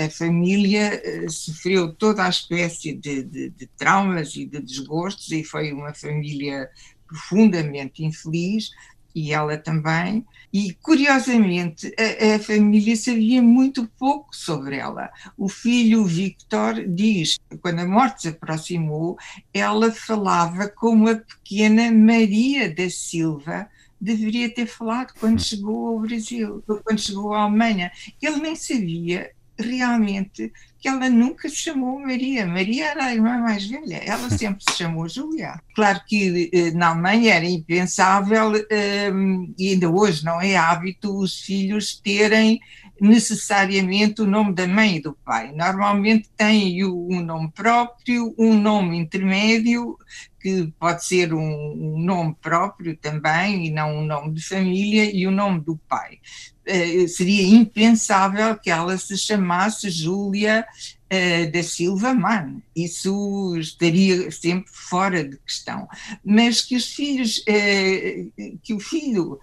a 0.04 0.10
família 0.10 1.02
uh, 1.02 1.30
sofreu 1.30 1.90
toda 1.94 2.26
a 2.26 2.28
espécie 2.28 2.92
de, 2.92 3.22
de, 3.22 3.48
de, 3.48 3.66
traumas 3.78 4.36
e 4.36 4.44
de 4.44 4.60
desgostos 4.60 5.32
e 5.32 5.42
foi 5.42 5.72
uma 5.72 5.94
família 5.94 6.68
profundamente 7.08 8.04
infeliz 8.04 8.70
e 9.14 9.32
ela 9.32 9.56
também 9.56 10.26
e, 10.52 10.74
curiosamente, 10.82 11.94
a, 11.96 12.34
a, 12.34 12.38
família 12.40 12.96
sabia 12.96 13.40
muito 13.40 13.86
pouco 13.96 14.34
sobre 14.34 14.76
ela. 14.76 15.08
O 15.38 15.48
filho 15.48 16.04
Victor 16.04 16.84
diz 16.88 17.38
que, 17.48 17.56
quando 17.58 17.78
a 17.78 17.86
morte 17.86 18.22
se 18.22 18.28
aproximou, 18.28 19.16
ela 19.54 19.92
falava 19.92 20.68
como 20.68 21.08
a 21.08 21.14
pequena 21.14 21.92
Maria 21.92 22.72
da 22.74 22.90
Silva 22.90 23.68
deveria 24.00 24.52
ter 24.52 24.66
falado 24.66 25.12
quando 25.18 25.36
hum. 25.36 25.38
chegou 25.38 25.88
ao 25.88 26.00
Brasil, 26.00 26.62
quando 26.66 26.98
chegou 26.98 27.34
à 27.34 27.42
Alemanha. 27.42 27.92
Ele 28.20 28.36
nem 28.36 28.56
sabia 28.56 29.30
realmente 29.58 30.52
que 30.78 30.88
ela 30.88 31.10
nunca 31.10 31.48
se 31.48 31.56
chamou 31.56 32.00
Maria. 32.00 32.46
Maria 32.46 32.86
era 32.86 33.04
a 33.04 33.14
irmã 33.14 33.38
mais 33.38 33.66
velha, 33.66 33.96
ela 33.96 34.30
sempre 34.30 34.64
se 34.68 34.78
chamou 34.78 35.08
Julia. 35.08 35.60
Claro 35.74 36.00
que 36.06 36.50
eh, 36.52 36.70
na 36.70 36.88
Alemanha 36.88 37.34
era 37.34 37.44
impensável, 37.44 38.52
ehm, 38.70 39.52
e 39.58 39.70
ainda 39.70 39.90
hoje 39.90 40.24
não 40.24 40.40
é 40.40 40.56
hábito, 40.56 41.14
os 41.14 41.40
filhos 41.40 42.00
terem 42.02 42.58
necessariamente 43.00 44.20
o 44.20 44.26
nome 44.26 44.54
da 44.54 44.66
mãe 44.66 44.96
e 44.96 45.02
do 45.02 45.12
pai. 45.24 45.52
Normalmente 45.52 46.30
têm 46.36 46.84
um 46.84 47.20
nome 47.20 47.50
próprio, 47.54 48.34
um 48.38 48.54
nome 48.54 48.98
intermédio, 48.98 49.98
que 50.40 50.72
pode 50.78 51.04
ser 51.04 51.34
um, 51.34 51.98
nome 51.98 52.34
próprio 52.40 52.96
também, 52.96 53.66
e 53.66 53.70
não 53.70 53.98
um 53.98 54.04
nome 54.04 54.32
de 54.32 54.42
família, 54.42 55.14
e 55.14 55.26
o 55.26 55.30
nome 55.30 55.60
do 55.60 55.76
pai. 55.88 56.18
Uh, 56.66 57.08
seria 57.08 57.46
impensável 57.46 58.56
que 58.56 58.70
ela 58.70 58.96
se 58.96 59.18
chamasse 59.18 59.90
Júlia 59.90 60.64
uh, 61.12 61.52
da 61.52 61.62
Silva 61.62 62.14
Mann. 62.14 62.62
Isso 62.74 63.56
estaria 63.58 64.30
sempre 64.30 64.70
fora 64.72 65.24
de 65.24 65.36
questão. 65.38 65.88
Mas 66.24 66.62
que 66.62 66.76
os 66.76 66.86
filhos, 66.86 67.38
uh, 67.38 68.58
que 68.62 68.72
o 68.72 68.80
filho 68.80 69.38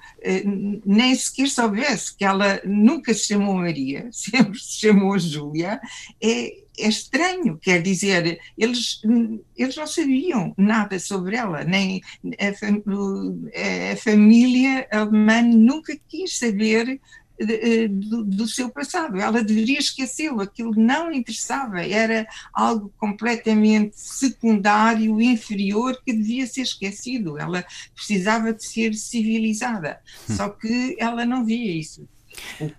nem 0.86 1.14
sequer 1.16 1.50
soubesse 1.50 2.16
que 2.16 2.26
ela 2.26 2.62
nunca 2.66 3.14
se 3.14 3.28
chamou 3.28 3.56
Maria, 3.56 4.10
sempre 4.14 4.58
se 4.58 4.80
chamou 4.80 5.20
Júlia, 5.20 5.80
é 6.22 6.67
é 6.78 6.88
estranho, 6.88 7.58
quer 7.58 7.82
dizer, 7.82 8.40
eles, 8.58 9.02
eles 9.56 9.76
não 9.76 9.88
sabiam 9.88 10.54
nada 10.58 11.00
sobre 11.00 11.36
ela, 11.36 11.64
nem 11.64 12.02
a, 12.40 13.94
a 13.94 13.96
família 13.98 14.88
alemã 14.92 15.42
nunca 15.42 15.98
quis 16.08 16.38
saber 16.38 17.00
de, 17.40 17.88
do, 17.88 18.24
do, 18.24 18.48
seu 18.48 18.70
passado. 18.70 19.20
Ela 19.20 19.44
deveria 19.44 19.80
esquecê-lo, 19.80 20.42
aquilo 20.42 20.74
não 20.76 21.12
interessava, 21.12 21.82
era 21.82 22.28
algo 22.54 22.92
completamente 22.98 24.00
secundário, 24.00 25.22
inferior, 25.22 26.02
que 26.04 26.14
devia 26.14 26.48
ser 26.48 26.62
esquecido. 26.62 27.38
Ela 27.38 27.66
precisava 27.94 28.54
de 28.54 28.66
ser 28.66 28.94
civilizada, 28.94 30.00
hum. 30.30 30.36
só 30.36 30.50
que 30.50 30.96
ela 31.00 31.26
não 31.26 31.46
via 31.46 31.80
isso 31.80 32.08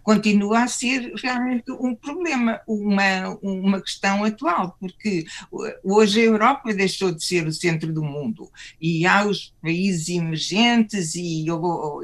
continua 0.03 0.65
a 0.65 0.69
ser 0.69 1.13
realmente 1.17 1.71
um 1.73 1.95
problema, 1.95 2.61
uma, 2.67 3.39
uma 3.43 3.81
questão 3.81 4.25
atual, 4.25 4.77
porque 4.81 5.25
hoje 5.85 6.21
a 6.21 6.25
Europa 6.25 6.73
deixou 6.75 7.13
de 7.13 7.25
ser 7.25 7.47
o 7.47 7.53
centro 7.53 7.93
do 7.93 8.03
mundo 8.03 8.51
e 8.81 9.07
há 9.07 9.25
os 9.25 9.55
países 9.63 10.09
emergentes 10.09 11.15
e, 11.15 11.47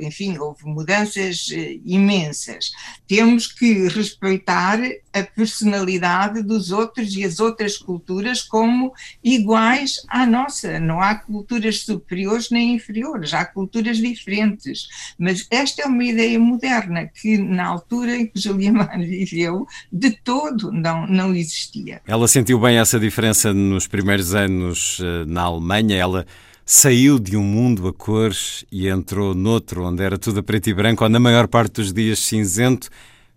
enfim, 0.01 0.39
houve 0.39 0.65
mudanças 0.65 1.49
eh, 1.53 1.79
imensas. 1.85 2.73
Temos 3.07 3.47
que 3.47 3.89
respeitar 3.89 4.79
a 5.13 5.23
personalidade 5.23 6.43
dos 6.43 6.71
outros 6.71 7.15
e 7.17 7.25
as 7.25 7.39
outras 7.39 7.77
culturas 7.77 8.43
como 8.43 8.93
iguais 9.23 10.03
à 10.09 10.27
nossa. 10.27 10.81
Não 10.81 11.01
há 11.01 11.15
culturas 11.15 11.81
superiores 11.81 12.51
nem 12.51 12.75
inferiores, 12.75 13.33
há 13.33 13.45
culturas 13.45 13.99
diferentes. 13.99 14.89
Mas 15.19 15.47
esta 15.51 15.83
é 15.83 15.87
uma 15.87 16.05
ideia 16.05 16.39
moderna 16.39 17.07
que 17.07 17.39
na 17.45 17.67
altura 17.67 18.17
em 18.17 18.27
que 18.27 18.41
Julia 18.41 18.73
Mann 18.73 18.99
viveu, 19.05 19.67
de 19.93 20.11
todo 20.11 20.73
não, 20.73 21.07
não 21.07 21.35
existia. 21.35 22.01
Ela 22.07 22.27
sentiu 22.27 22.59
bem 22.59 22.79
essa 22.79 22.99
diferença 22.99 23.53
nos 23.53 23.87
primeiros 23.87 24.35
anos 24.35 25.01
eh, 25.03 25.25
na 25.27 25.43
Alemanha. 25.43 25.97
Ela 25.97 26.27
saiu 26.67 27.19
de 27.19 27.37
um 27.37 27.43
mundo 27.43 27.87
a 27.87 27.93
cores 27.93 28.65
e 28.73 28.89
entrou 28.89 29.35
noutro, 29.35 29.85
onde 29.85 30.03
era 30.03 30.19
tudo 30.19 30.41
a 30.41 30.43
preto 30.43 30.71
e 30.71 30.75
branco, 30.75 31.05
ou 31.05 31.11
na 31.11 31.21
maior 31.21 31.47
parte 31.47 31.75
dos 31.75 31.93
dias 31.93 32.21
cinzento. 32.21 32.89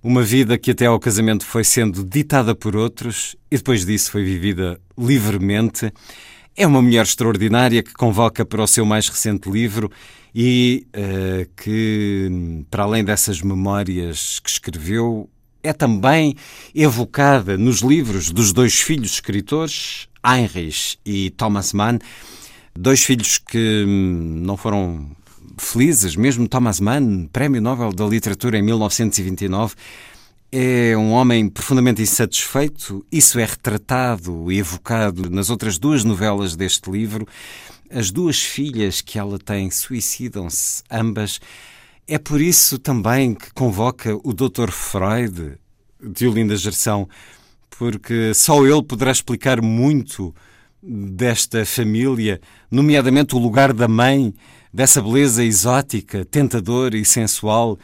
Uma 0.02 0.22
vida 0.22 0.58
que 0.58 0.72
até 0.72 0.86
ao 0.86 1.00
casamento 1.00 1.46
foi 1.46 1.64
sendo 1.64 2.04
ditada 2.04 2.56
por 2.56 2.76
outros 2.76 3.36
e 3.52 3.58
depois 3.58 3.86
disso 3.86 4.12
foi 4.12 4.24
vivida 4.24 4.80
livremente. 4.98 5.92
É 6.60 6.66
uma 6.66 6.82
mulher 6.82 7.04
extraordinária 7.04 7.84
que 7.84 7.94
convoca 7.94 8.44
para 8.44 8.64
o 8.64 8.66
seu 8.66 8.84
mais 8.84 9.08
recente 9.08 9.48
livro 9.48 9.92
e 10.34 10.88
uh, 10.88 11.48
que, 11.56 12.66
para 12.72 12.82
além 12.82 13.04
dessas 13.04 13.44
memórias 13.44 14.40
que 14.40 14.50
escreveu, 14.50 15.30
é 15.62 15.72
também 15.72 16.36
evocada 16.74 17.60
nos 17.60 17.82
livros 17.82 18.32
dos 18.32 18.52
dois 18.52 18.74
filhos 18.74 19.12
escritores, 19.12 20.08
Heinrich 20.26 20.98
e 21.06 21.30
Thomas 21.30 21.74
Mann, 21.74 22.00
dois 22.76 23.04
filhos 23.04 23.38
que 23.38 23.86
hum, 23.88 24.42
não 24.44 24.58
foram 24.58 25.12
felizes, 25.60 26.16
mesmo. 26.16 26.48
Thomas 26.48 26.80
Mann, 26.80 27.28
Prémio 27.32 27.62
Nobel 27.62 27.94
da 27.94 28.06
Literatura 28.06 28.58
em 28.58 28.64
1929, 28.64 29.76
é 30.52 30.96
um 30.98 31.12
homem 31.12 31.50
profundamente 31.50 32.02
insatisfeito. 32.02 33.06
Isso 33.12 33.40
é 33.40 33.46
retratado 33.46 34.52
e 34.52 34.60
evocado 34.60 35.30
nas 35.30 35.50
outras 35.50 35.78
duas 35.78 36.04
novelas 36.04 36.56
deste 36.56 36.90
livro. 36.90 37.28
As 37.90 38.12
duas 38.12 38.42
filhas 38.42 39.02
que 39.02 39.20
ela 39.20 39.38
tem 39.38 39.70
suicidam-se 39.70 40.84
ambas. 40.90 41.40
É 42.08 42.18
por 42.18 42.40
isso 42.40 42.80
também 42.80 43.36
que 43.36 43.52
convoca 43.54 44.16
o 44.24 44.34
Dr. 44.34 44.72
Freud, 44.72 45.58
de 46.02 46.28
Olinda 46.28 46.56
Gerção, 46.56 47.08
porque 47.70 48.34
só 48.34 48.66
ele 48.66 48.84
poderá 48.84 49.12
explicar 49.12 49.62
muito 49.62 50.34
desta 50.82 51.66
família, 51.66 52.40
nomeadamente 52.72 53.36
o 53.36 53.40
lugar 53.40 53.74
da 53.74 53.88
mãe, 53.88 54.34
dessa 54.74 55.02
beleza 55.02 55.44
exótica, 55.44 56.24
tentadora 56.24 56.96
e 56.96 57.04
sensual 57.04 57.78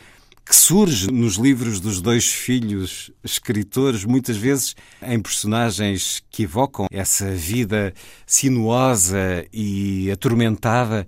que 0.45 0.55
surge 0.55 1.11
nos 1.11 1.35
livros 1.35 1.79
dos 1.79 2.01
dois 2.01 2.25
filhos 2.25 3.11
escritores, 3.23 4.03
muitas 4.03 4.35
vezes 4.35 4.75
em 5.01 5.19
personagens 5.19 6.21
que 6.29 6.43
evocam 6.43 6.87
essa 6.91 7.31
vida 7.31 7.93
sinuosa 8.25 9.45
e 9.53 10.11
atormentada. 10.11 11.07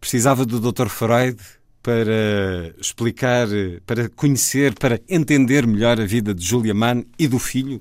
Precisava 0.00 0.44
do 0.44 0.60
Dr. 0.60 0.88
Freud 0.88 1.38
para 1.82 2.74
explicar, 2.78 3.48
para 3.84 4.08
conhecer, 4.10 4.74
para 4.74 5.00
entender 5.08 5.66
melhor 5.66 6.00
a 6.00 6.06
vida 6.06 6.34
de 6.34 6.44
Julia 6.44 6.74
Mann 6.74 7.04
e 7.18 7.26
do 7.26 7.38
filho, 7.38 7.80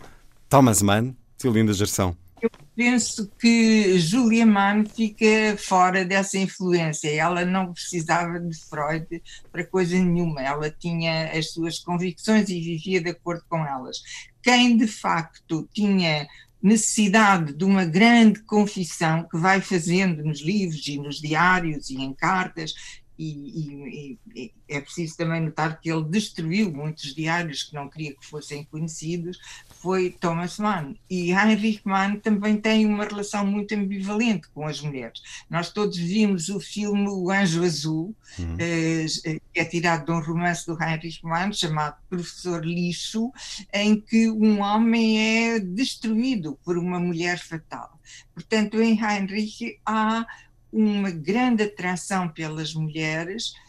Thomas 0.50 0.82
Mann, 0.82 1.16
de 1.38 1.50
Linda 1.50 1.74
Gerção 1.74 2.16
eu 2.16 2.23
penso 2.76 3.30
que 3.40 3.98
Julia 4.00 4.46
Mann 4.46 4.86
fica 4.86 5.56
fora 5.58 6.04
dessa 6.04 6.38
influência. 6.38 7.10
Ela 7.10 7.46
não 7.46 7.74
precisava 7.74 8.40
de 8.40 8.56
Freud 8.68 9.22
para 9.52 9.66
coisa 9.66 9.96
nenhuma. 9.96 10.42
Ela 10.42 10.70
tinha 10.70 11.32
as 11.32 11.52
suas 11.52 11.80
convicções 11.80 12.50
e 12.50 12.60
vivia 12.60 13.02
de 13.02 13.10
acordo 13.10 13.44
com 13.48 13.66
elas. 13.66 13.98
Quem 14.42 14.78
de 14.78 14.88
facto 14.88 15.68
tinha 15.74 16.28
necessidade 16.62 17.54
de 17.54 17.66
uma 17.66 17.86
grande 17.86 18.42
confissão 18.44 19.28
que 19.30 19.38
vai 19.38 19.60
fazendo 19.60 20.24
nos 20.24 20.42
livros 20.42 20.88
e 20.88 20.98
nos 20.98 21.20
diários 21.20 21.90
e 21.90 21.96
em 21.96 22.14
cartas 22.14 22.74
e, 23.18 23.26
e, 23.26 24.20
e, 24.36 24.52
é 24.68 24.82
preciso 24.82 25.16
também 25.18 25.42
notar 25.42 25.80
que 25.80 25.92
ele 25.92 26.04
destruiu 26.06 26.72
muitos 26.72 27.14
diários 27.14 27.64
que 27.64 27.76
não 27.76 27.90
queria 27.90 28.16
que 28.16 28.26
fossem 28.26 28.66
conhecidos, 28.66 29.38
foi 29.84 30.12
Thomas 30.12 30.58
Mann. 30.60 30.96
E 31.10 31.32
Heinrich 31.32 31.82
Mann 31.84 32.16
também 32.16 32.56
tem 32.56 32.86
uma 32.86 33.04
relação 33.04 33.46
muito 33.46 33.76
ambivalente 33.76 34.48
com 34.54 34.66
as 34.66 34.80
mulheres. 34.80 35.22
Nós 35.50 35.72
todos 35.72 35.98
vimos 35.98 36.48
o 36.48 36.58
filme 36.58 37.10
O 37.10 37.30
Anjo 37.30 37.66
Azul, 37.66 38.16
uhum. 38.40 38.56
eh, 38.58 39.06
que 39.54 39.60
é 39.60 39.66
tirado 39.66 40.06
de 40.06 40.12
um 40.14 40.22
romance 40.22 40.66
do 40.66 40.82
Heinrich 40.82 41.20
Mann 41.26 41.52
chamado 41.52 41.98
Professor 42.10 42.66
Lixo, 42.66 43.30
em 43.74 44.00
que 44.00 44.32
um 44.32 44.62
homem 44.62 45.20
é 45.20 45.60
destruído 45.60 46.58
por 46.64 46.78
uma 46.78 46.98
mulher 46.98 47.38
fatal. 47.38 48.00
Portanto, 48.34 48.82
em 48.82 48.98
Heinrich 48.98 49.80
há 49.86 50.26
uma 50.72 51.12
grande 51.12 51.64
atração 51.64 52.30
pelas 52.30 52.74
mulheres, 52.74 53.54
eh, 53.54 53.63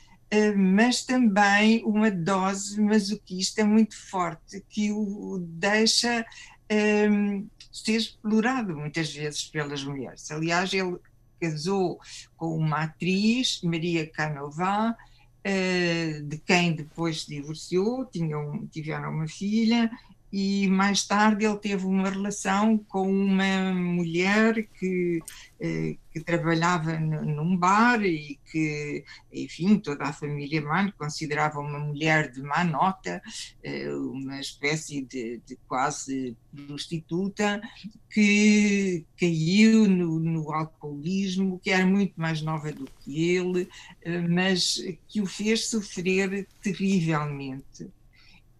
mas 0.57 1.05
também 1.05 1.83
uma 1.85 2.11
dose 2.11 2.81
masoquista 2.81 3.65
muito 3.65 3.97
forte 4.09 4.65
que 4.69 4.93
o 4.93 5.39
deixa 5.41 6.25
um, 6.71 6.75
ehm, 6.75 7.47
ser 7.73 7.97
explorado 7.97 8.77
muitas 8.77 9.13
vezes 9.13 9.45
pelas 9.45 9.85
mulheres. 9.85 10.31
Aliás, 10.31 10.73
ele 10.73 10.97
casou 11.41 12.01
com 12.37 12.57
uma 12.57 12.85
atriz, 12.85 13.61
Maria 13.63 14.07
Canova, 14.11 14.97
eh, 15.43 16.21
de 16.25 16.39
quem 16.39 16.75
depois 16.75 17.23
se 17.23 17.29
divorciou, 17.29 18.07
tinham, 18.07 18.67
tiveram 18.69 19.11
uma 19.11 19.29
filha 19.29 19.91
e 20.37 20.67
mais 20.67 21.05
tarde 21.07 21.45
ele 21.45 21.57
teve 21.59 21.87
uma 21.87 22.11
relação 22.11 22.77
com 22.77 23.09
uma 23.09 23.73
mulher 23.73 24.67
que, 24.77 25.23
eh, 25.61 25.97
que 26.13 26.19
trabalhava 26.25 26.99
num 26.99 27.57
bar 27.57 28.05
e 28.05 28.41
que, 28.51 29.05
enfim, 29.33 29.79
toda 29.79 30.03
a 30.03 30.13
família 30.13 30.61
Mann 30.61 30.91
considerava 30.99 31.61
uma 31.61 31.79
mulher 31.79 32.33
de 32.33 32.43
má 32.43 32.65
nota, 32.65 33.23
eh, 33.63 33.89
uma 33.95 34.41
espécie 34.41 35.03
de, 35.03 35.41
de 35.47 35.57
quase 35.69 36.37
prostituta, 36.67 37.63
que 38.11 39.07
caiu 39.17 39.89
no, 39.89 40.19
no, 40.19 40.53
alcoolismo, 40.53 41.61
que 41.61 41.71
era 41.71 41.87
muito 41.87 42.15
mais 42.21 42.43
nova 42.43 42.73
do 42.73 42.89
que 43.05 43.37
ele, 43.37 43.69
eh, 44.03 44.21
mas 44.23 44.83
que 45.07 45.21
o 45.21 45.27
fez 45.27 45.69
sofrer 45.69 46.49
terrivelmente. 46.61 47.87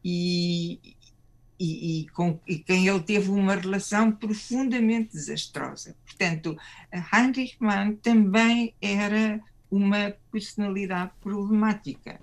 E, 0.05 0.79
e, 1.65 2.01
e, 2.01 2.09
com 2.09 2.39
e 2.47 2.59
quem 2.59 2.87
ele 2.87 3.01
teve 3.01 3.31
uma 3.31 3.55
relação 3.55 4.13
profundamente 4.13 5.13
desastrosa. 5.13 5.97
Portanto, 6.05 6.57
Heinrich 7.13 7.57
Mann 7.59 7.97
também 7.97 8.75
era 8.81 9.41
uma 9.71 10.15
personalidade 10.31 11.13
problemática 11.21 12.21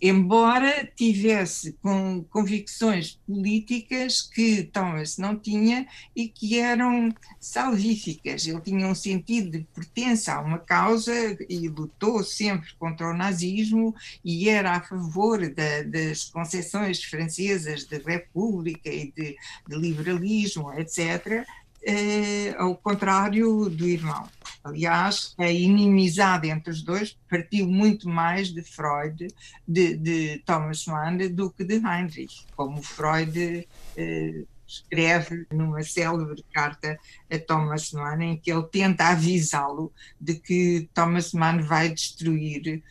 embora 0.00 0.86
tivesse 0.96 1.72
com 1.82 2.24
convicções 2.30 3.18
políticas 3.26 4.22
que 4.22 4.64
Thomas 4.64 5.16
não 5.18 5.38
tinha 5.38 5.86
e 6.14 6.28
que 6.28 6.58
eram 6.58 7.14
salvíficas. 7.40 8.46
Ele 8.46 8.60
tinha 8.60 8.86
um 8.86 8.94
sentido 8.94 9.50
de 9.50 9.64
pertença 9.74 10.34
a 10.34 10.40
uma 10.40 10.58
causa 10.58 11.12
e 11.48 11.68
lutou 11.68 12.22
sempre 12.22 12.74
contra 12.78 13.08
o 13.10 13.16
nazismo 13.16 13.94
e 14.24 14.48
era 14.48 14.72
a 14.72 14.80
favor 14.80 15.48
da, 15.48 15.82
das 15.82 16.24
concessões 16.24 17.02
francesas 17.02 17.84
de 17.84 17.98
república 17.98 18.90
e 18.90 19.12
de, 19.12 19.36
de 19.68 19.76
liberalismo, 19.76 20.72
etc 20.72 21.46
eh, 21.86 22.54
ao 22.58 22.76
contrário 22.76 23.70
do 23.70 23.86
irmão. 23.86 24.28
Aliás, 24.64 25.32
a 25.38 25.48
inimizade 25.48 26.48
entre 26.48 26.72
os 26.72 26.82
dois 26.82 27.16
partiu 27.30 27.68
muito 27.68 28.08
mais 28.08 28.48
de 28.52 28.62
Freud, 28.62 29.28
de, 29.66 29.96
de 29.96 30.42
Thomas 30.44 30.84
Mann, 30.86 31.18
do 31.32 31.50
que 31.50 31.62
de 31.62 31.76
Heinrich, 31.76 32.44
como 32.56 32.82
Freud 32.82 33.68
eh, 33.96 34.44
escreve 34.66 35.46
numa 35.52 35.84
célebre 35.84 36.44
carta 36.52 36.98
a 37.30 37.38
Thomas 37.38 37.92
Mann, 37.92 38.20
em 38.20 38.36
que 38.36 38.50
ele 38.50 38.64
tenta 38.64 39.10
avisá-lo 39.10 39.92
de 40.20 40.34
que 40.34 40.90
Thomas 40.92 41.32
Mann 41.32 41.62
vai 41.62 41.88
destruir 41.88 42.82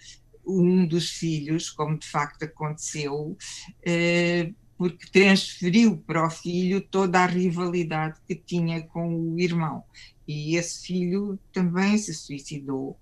um 0.47 0.87
dos 0.87 1.09
filhos, 1.09 1.69
como 1.69 1.99
de 1.99 2.07
facto 2.07 2.43
aconteceu, 2.43 3.35
eh, 3.83 4.53
porque 4.77 5.07
transferiu 5.11 5.97
para 5.97 6.25
o 6.25 6.29
filho 6.29 6.81
toda 6.81 7.19
a 7.19 7.25
rivalidade 7.25 8.19
que 8.27 8.35
tinha 8.35 8.81
com 8.81 9.15
o 9.15 9.39
irmão. 9.39 9.83
E 10.27 10.55
esse 10.55 10.85
filho 10.85 11.39
também 11.53 11.97
se 11.97 12.13
suicidou. 12.13 12.97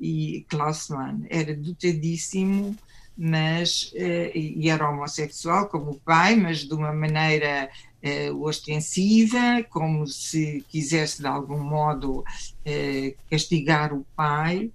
E 0.00 0.44
Klaus 0.48 0.88
Mann 0.88 1.24
era 1.28 1.54
dotadíssimo, 1.54 2.76
mas 3.16 3.92
eh, 3.94 4.32
e 4.34 4.68
era 4.68 4.90
homossexual 4.90 5.68
como 5.68 5.92
o 5.92 6.00
pai, 6.00 6.34
mas 6.34 6.66
de 6.66 6.74
uma 6.74 6.92
maneira 6.92 7.70
eh, 8.02 8.32
ostensiva, 8.32 9.62
como 9.70 10.06
se 10.06 10.64
quisesse 10.68 11.20
de 11.20 11.28
algum 11.28 11.62
modo 11.62 12.24
eh, 12.64 13.14
castigar 13.30 13.92
o 13.92 14.04
pai, 14.16 14.70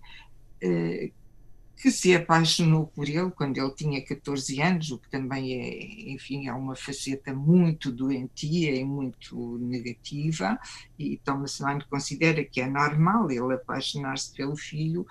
que 1.79 1.91
se 1.91 2.13
apaixonou 2.13 2.87
por 2.87 3.07
ele 3.07 3.31
quando 3.31 3.57
ele 3.57 3.73
tinha 3.73 4.03
14 4.03 4.61
anos, 4.61 4.91
o 4.91 4.97
que 4.97 5.09
também 5.09 5.53
é, 5.53 6.11
enfim, 6.11 6.47
é 6.47 6.53
uma 6.53 6.75
faceta 6.75 7.33
muito 7.33 7.89
doentia 7.89 8.75
e 8.75 8.83
muito 8.83 9.57
negativa, 9.59 10.59
e 10.97 11.17
Thomas 11.23 11.57
Mann 11.61 11.79
considera 11.89 12.43
que 12.43 12.59
é 12.59 12.67
normal 12.67 13.31
ele 13.31 13.53
apaixonar-se 13.53 14.33
pelo 14.35 14.57
filho, 14.57 15.05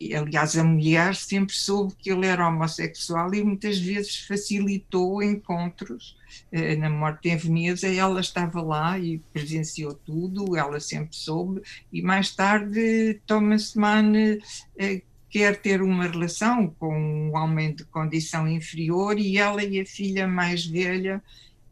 e, 0.00 0.14
aliás, 0.14 0.56
a 0.56 0.62
mulher 0.62 1.16
sempre 1.16 1.54
soube 1.54 1.94
que 1.96 2.10
ele 2.10 2.26
era 2.26 2.46
homossexual 2.46 3.34
e 3.34 3.42
muitas 3.42 3.78
vezes 3.78 4.16
facilitou 4.16 5.20
encontros. 5.20 6.16
Eh, 6.52 6.76
na 6.76 6.88
morte 6.88 7.28
em 7.28 7.36
Veneza, 7.36 7.88
ela 7.88 8.20
estava 8.20 8.62
lá 8.62 8.96
e 8.96 9.18
presenciou 9.32 9.94
tudo, 9.94 10.56
ela 10.56 10.78
sempre 10.78 11.16
soube, 11.16 11.62
e 11.92 12.00
mais 12.00 12.30
tarde 12.34 13.20
Thomas 13.26 13.74
Mann 13.74 14.38
eh, 14.78 15.02
quer 15.30 15.60
ter 15.60 15.82
uma 15.82 16.06
relação 16.06 16.68
com 16.78 16.96
um 16.96 17.36
homem 17.36 17.74
de 17.74 17.84
condição 17.84 18.48
inferior 18.48 19.18
e 19.18 19.38
ela 19.38 19.62
e 19.62 19.80
a 19.80 19.86
filha 19.86 20.26
mais 20.26 20.64
velha 20.64 21.22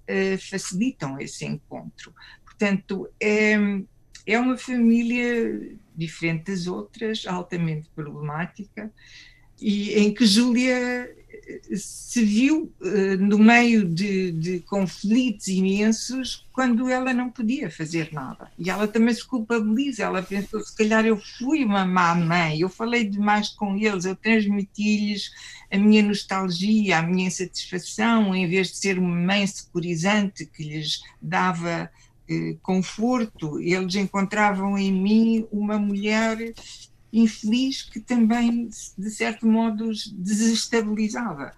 uh, 0.08 0.38
facilitam 0.38 1.18
esse 1.18 1.44
encontro. 1.44 2.14
Portanto, 2.44 3.08
é, 3.20 3.54
é 4.26 4.38
uma 4.38 4.56
família 4.56 5.76
diferente 5.94 6.50
das 6.50 6.66
outras, 6.66 7.26
altamente 7.26 7.88
problemática, 7.94 8.92
e 9.60 9.94
em 9.94 10.12
que 10.12 10.26
Júlia 10.26 11.14
se 11.74 12.24
viu 12.24 12.72
uh, 12.80 13.16
no 13.18 13.38
meio 13.38 13.84
de, 13.84 14.32
de, 14.32 14.60
conflitos 14.60 15.46
imensos 15.48 16.46
quando 16.52 16.88
ela 16.88 17.12
não 17.12 17.30
podia 17.30 17.70
fazer 17.70 18.12
nada. 18.12 18.50
E 18.58 18.68
ela 18.68 18.88
também 18.88 19.14
se 19.14 19.24
culpabiliza. 19.24 20.04
Ela 20.04 20.22
pensou: 20.22 20.60
se 20.60 20.74
calhar 20.74 21.06
eu 21.06 21.16
fui 21.38 21.64
uma 21.64 21.84
má 21.84 22.14
mãe, 22.14 22.60
eu 22.60 22.68
falei 22.68 23.04
demais 23.04 23.50
com 23.50 23.76
eles, 23.76 24.04
eu 24.04 24.16
transmiti-lhes 24.16 25.30
a 25.70 25.78
minha 25.78 26.02
nostalgia, 26.02 26.98
a 26.98 27.02
minha 27.02 27.28
insatisfação, 27.28 28.34
em 28.34 28.48
vez 28.48 28.68
de 28.68 28.76
ser 28.76 28.98
uma 28.98 29.14
mãe 29.14 29.46
securizante 29.46 30.46
que 30.46 30.64
lhes 30.64 31.00
dava 31.22 31.90
uh, 32.28 32.58
conforto, 32.62 33.60
eles 33.60 33.94
encontravam 33.94 34.76
em 34.76 34.92
mim 34.92 35.46
uma 35.52 35.78
mulher 35.78 36.54
infeliz 37.20 37.82
que 37.82 38.00
também, 38.00 38.68
de 38.96 39.10
certo 39.10 39.46
modo, 39.46 39.90
desestabilizava. 40.12 41.52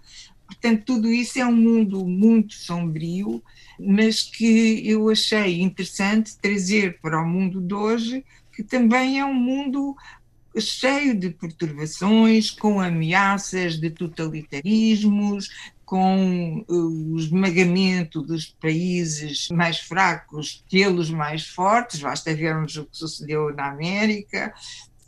Portanto, 0.46 0.84
tudo 0.86 1.12
isso 1.12 1.38
é 1.38 1.44
um 1.44 1.54
mundo 1.54 2.06
muito 2.06 2.54
sombrio, 2.54 3.42
mas 3.78 4.22
que 4.22 4.82
eu 4.88 5.10
achei 5.10 5.60
interessante 5.60 6.36
trazer 6.38 6.98
para 7.00 7.20
o 7.20 7.28
mundo 7.28 7.60
de 7.60 7.74
hoje, 7.74 8.24
que 8.52 8.62
também 8.62 9.20
é 9.20 9.24
um 9.24 9.34
mundo 9.34 9.94
cheio 10.58 11.14
de 11.14 11.30
perturbações, 11.30 12.50
com 12.50 12.80
ameaças 12.80 13.78
de 13.78 13.90
totalitarismos, 13.90 15.48
com 15.88 16.64
o 16.68 17.18
esmagamento 17.18 18.20
dos 18.20 18.46
países 18.46 19.48
mais 19.50 19.78
fracos 19.78 20.62
pelos 20.70 21.08
mais 21.08 21.46
fortes, 21.46 22.00
basta 22.00 22.34
vermos 22.34 22.76
o 22.76 22.84
que 22.84 22.96
sucedeu 22.96 23.54
na 23.54 23.70
América, 23.70 24.52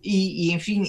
e, 0.03 0.49
e 0.49 0.53
enfim, 0.53 0.85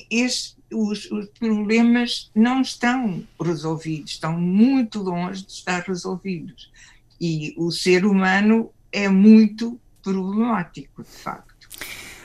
os, 0.73 1.09
os, 1.11 1.27
problemas 1.37 2.31
não 2.33 2.61
estão 2.61 3.23
resolvidos, 3.39 4.11
estão 4.11 4.39
muito 4.39 5.01
longe 5.01 5.45
de 5.45 5.51
estar 5.51 5.81
resolvidos. 5.81 6.71
E 7.19 7.53
o 7.57 7.71
ser 7.71 8.05
humano 8.05 8.71
é 8.91 9.07
muito 9.07 9.79
problemático, 10.01 11.03
de 11.03 11.09
facto. 11.09 11.69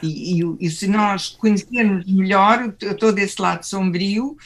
E, 0.03 0.41
e, 0.41 0.57
e 0.61 0.71
se 0.71 0.87
nós 0.87 1.29
conhecermos 1.29 2.07
melhor 2.07 2.73
todo 2.99 3.19
esse 3.19 3.41
lado 3.41 3.65
sombrio, 3.65 4.37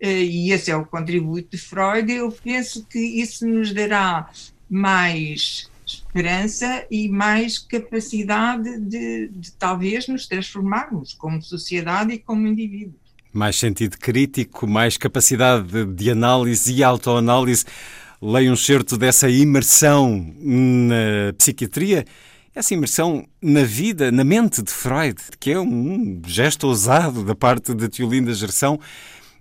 eh, 0.00 0.22
e 0.22 0.52
esse 0.52 0.70
é 0.70 0.76
o 0.76 0.86
contributo 0.86 1.48
de 1.50 1.58
Freud, 1.58 2.10
eu 2.12 2.30
penso 2.30 2.84
que 2.84 2.98
isso 2.98 3.46
nos 3.46 3.72
dará 3.72 4.30
mais 4.68 5.67
esperança 5.94 6.86
e 6.90 7.08
mais 7.08 7.58
capacidade 7.58 8.80
de, 8.80 9.28
de 9.28 9.52
talvez 9.52 10.08
nos 10.08 10.26
transformarmos 10.26 11.14
como 11.14 11.42
sociedade 11.42 12.12
e 12.12 12.18
como 12.18 12.46
indivíduos. 12.46 12.96
Mais 13.32 13.56
sentido 13.56 13.98
crítico, 13.98 14.66
mais 14.66 14.96
capacidade 14.96 15.84
de 15.84 16.10
análise 16.10 16.72
e 16.72 16.82
autoanálise. 16.82 17.64
Leio 18.20 18.52
um 18.52 18.56
certo 18.56 18.96
dessa 18.96 19.28
imersão 19.28 20.34
na 20.36 21.32
psiquiatria, 21.36 22.04
essa 22.54 22.74
imersão 22.74 23.24
na 23.40 23.62
vida, 23.62 24.10
na 24.10 24.24
mente 24.24 24.60
de 24.62 24.72
Freud, 24.72 25.16
que 25.38 25.52
é 25.52 25.60
um 25.60 26.20
gesto 26.26 26.66
ousado 26.66 27.22
da 27.24 27.34
parte 27.34 27.72
de 27.72 27.88
Teolinda 27.88 28.34
Gerson, 28.34 28.80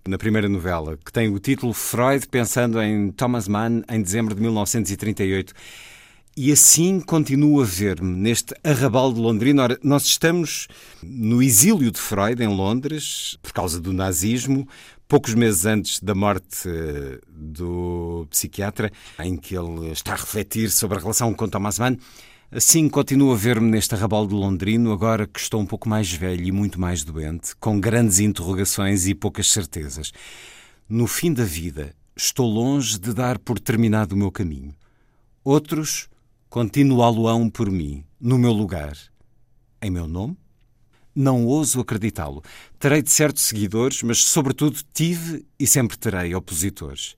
na 0.07 0.17
primeira 0.17 0.47
novela, 0.47 0.97
que 1.03 1.11
tem 1.11 1.27
o 1.27 1.39
título 1.39 1.73
Freud 1.73 2.27
pensando 2.27 2.81
em 2.81 3.11
Thomas 3.11 3.47
Mann 3.47 3.81
em 3.89 4.01
dezembro 4.01 4.33
de 4.33 4.41
1938. 4.41 5.53
E 6.39 6.51
assim 6.51 6.99
continuo 6.99 7.59
a 7.63 7.65
ver-me 7.65 8.15
neste 8.15 8.53
arrabal 8.63 9.11
de 9.11 9.19
Londrina. 9.19 9.63
Ora, 9.63 9.79
nós 9.81 10.03
estamos 10.03 10.67
no 11.01 11.41
exílio 11.41 11.89
de 11.89 11.99
Freud, 11.99 12.43
em 12.43 12.47
Londres, 12.47 13.39
por 13.41 13.51
causa 13.51 13.81
do 13.81 13.91
nazismo, 13.91 14.67
poucos 15.07 15.33
meses 15.33 15.65
antes 15.65 15.99
da 15.99 16.13
morte 16.13 16.69
eh, 16.69 17.19
do 17.27 18.27
psiquiatra, 18.29 18.91
em 19.17 19.35
que 19.35 19.57
ele 19.57 19.89
está 19.89 20.13
a 20.13 20.15
refletir 20.15 20.69
sobre 20.69 20.99
a 20.99 21.01
relação 21.01 21.33
com 21.33 21.49
Thomas 21.49 21.79
Mann. 21.79 21.97
Assim, 22.51 22.87
continuo 22.87 23.33
a 23.33 23.35
ver-me 23.35 23.71
neste 23.71 23.95
arrabal 23.95 24.27
de 24.27 24.35
Londrino, 24.35 24.91
agora 24.91 25.25
que 25.25 25.39
estou 25.39 25.59
um 25.59 25.65
pouco 25.65 25.89
mais 25.89 26.13
velho 26.13 26.45
e 26.45 26.51
muito 26.51 26.79
mais 26.79 27.03
doente, 27.03 27.55
com 27.55 27.79
grandes 27.79 28.19
interrogações 28.19 29.07
e 29.07 29.15
poucas 29.15 29.49
certezas. 29.49 30.11
No 30.87 31.07
fim 31.07 31.33
da 31.33 31.43
vida, 31.43 31.95
estou 32.15 32.47
longe 32.47 32.99
de 32.99 33.11
dar 33.11 33.39
por 33.39 33.59
terminado 33.59 34.13
o 34.13 34.17
meu 34.19 34.31
caminho. 34.31 34.71
Outros 35.43 36.07
continuá-lo-ão 36.49 37.49
por 37.49 37.69
mim, 37.69 38.03
no 38.19 38.37
meu 38.37 38.51
lugar, 38.51 38.97
em 39.81 39.91
meu 39.91 40.07
nome? 40.07 40.37
Não 41.13 41.45
ouso 41.45 41.79
acreditá-lo. 41.79 42.43
Terei 42.77 43.01
de 43.01 43.09
certos 43.09 43.43
seguidores, 43.43 44.03
mas, 44.03 44.23
sobretudo, 44.23 44.79
tive 44.93 45.45
e 45.59 45.65
sempre 45.65 45.97
terei 45.97 46.35
opositores. 46.35 47.15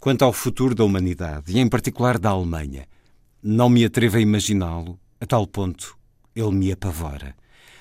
Quanto 0.00 0.24
ao 0.24 0.32
futuro 0.32 0.74
da 0.74 0.84
humanidade, 0.84 1.52
e 1.52 1.58
em 1.58 1.68
particular 1.68 2.18
da 2.18 2.30
Alemanha, 2.30 2.86
não 3.42 3.68
me 3.68 3.84
atrevo 3.84 4.16
a 4.16 4.20
imaginá-lo, 4.20 4.98
a 5.20 5.26
tal 5.26 5.46
ponto 5.46 5.96
ele 6.34 6.52
me 6.52 6.72
apavora. 6.72 7.34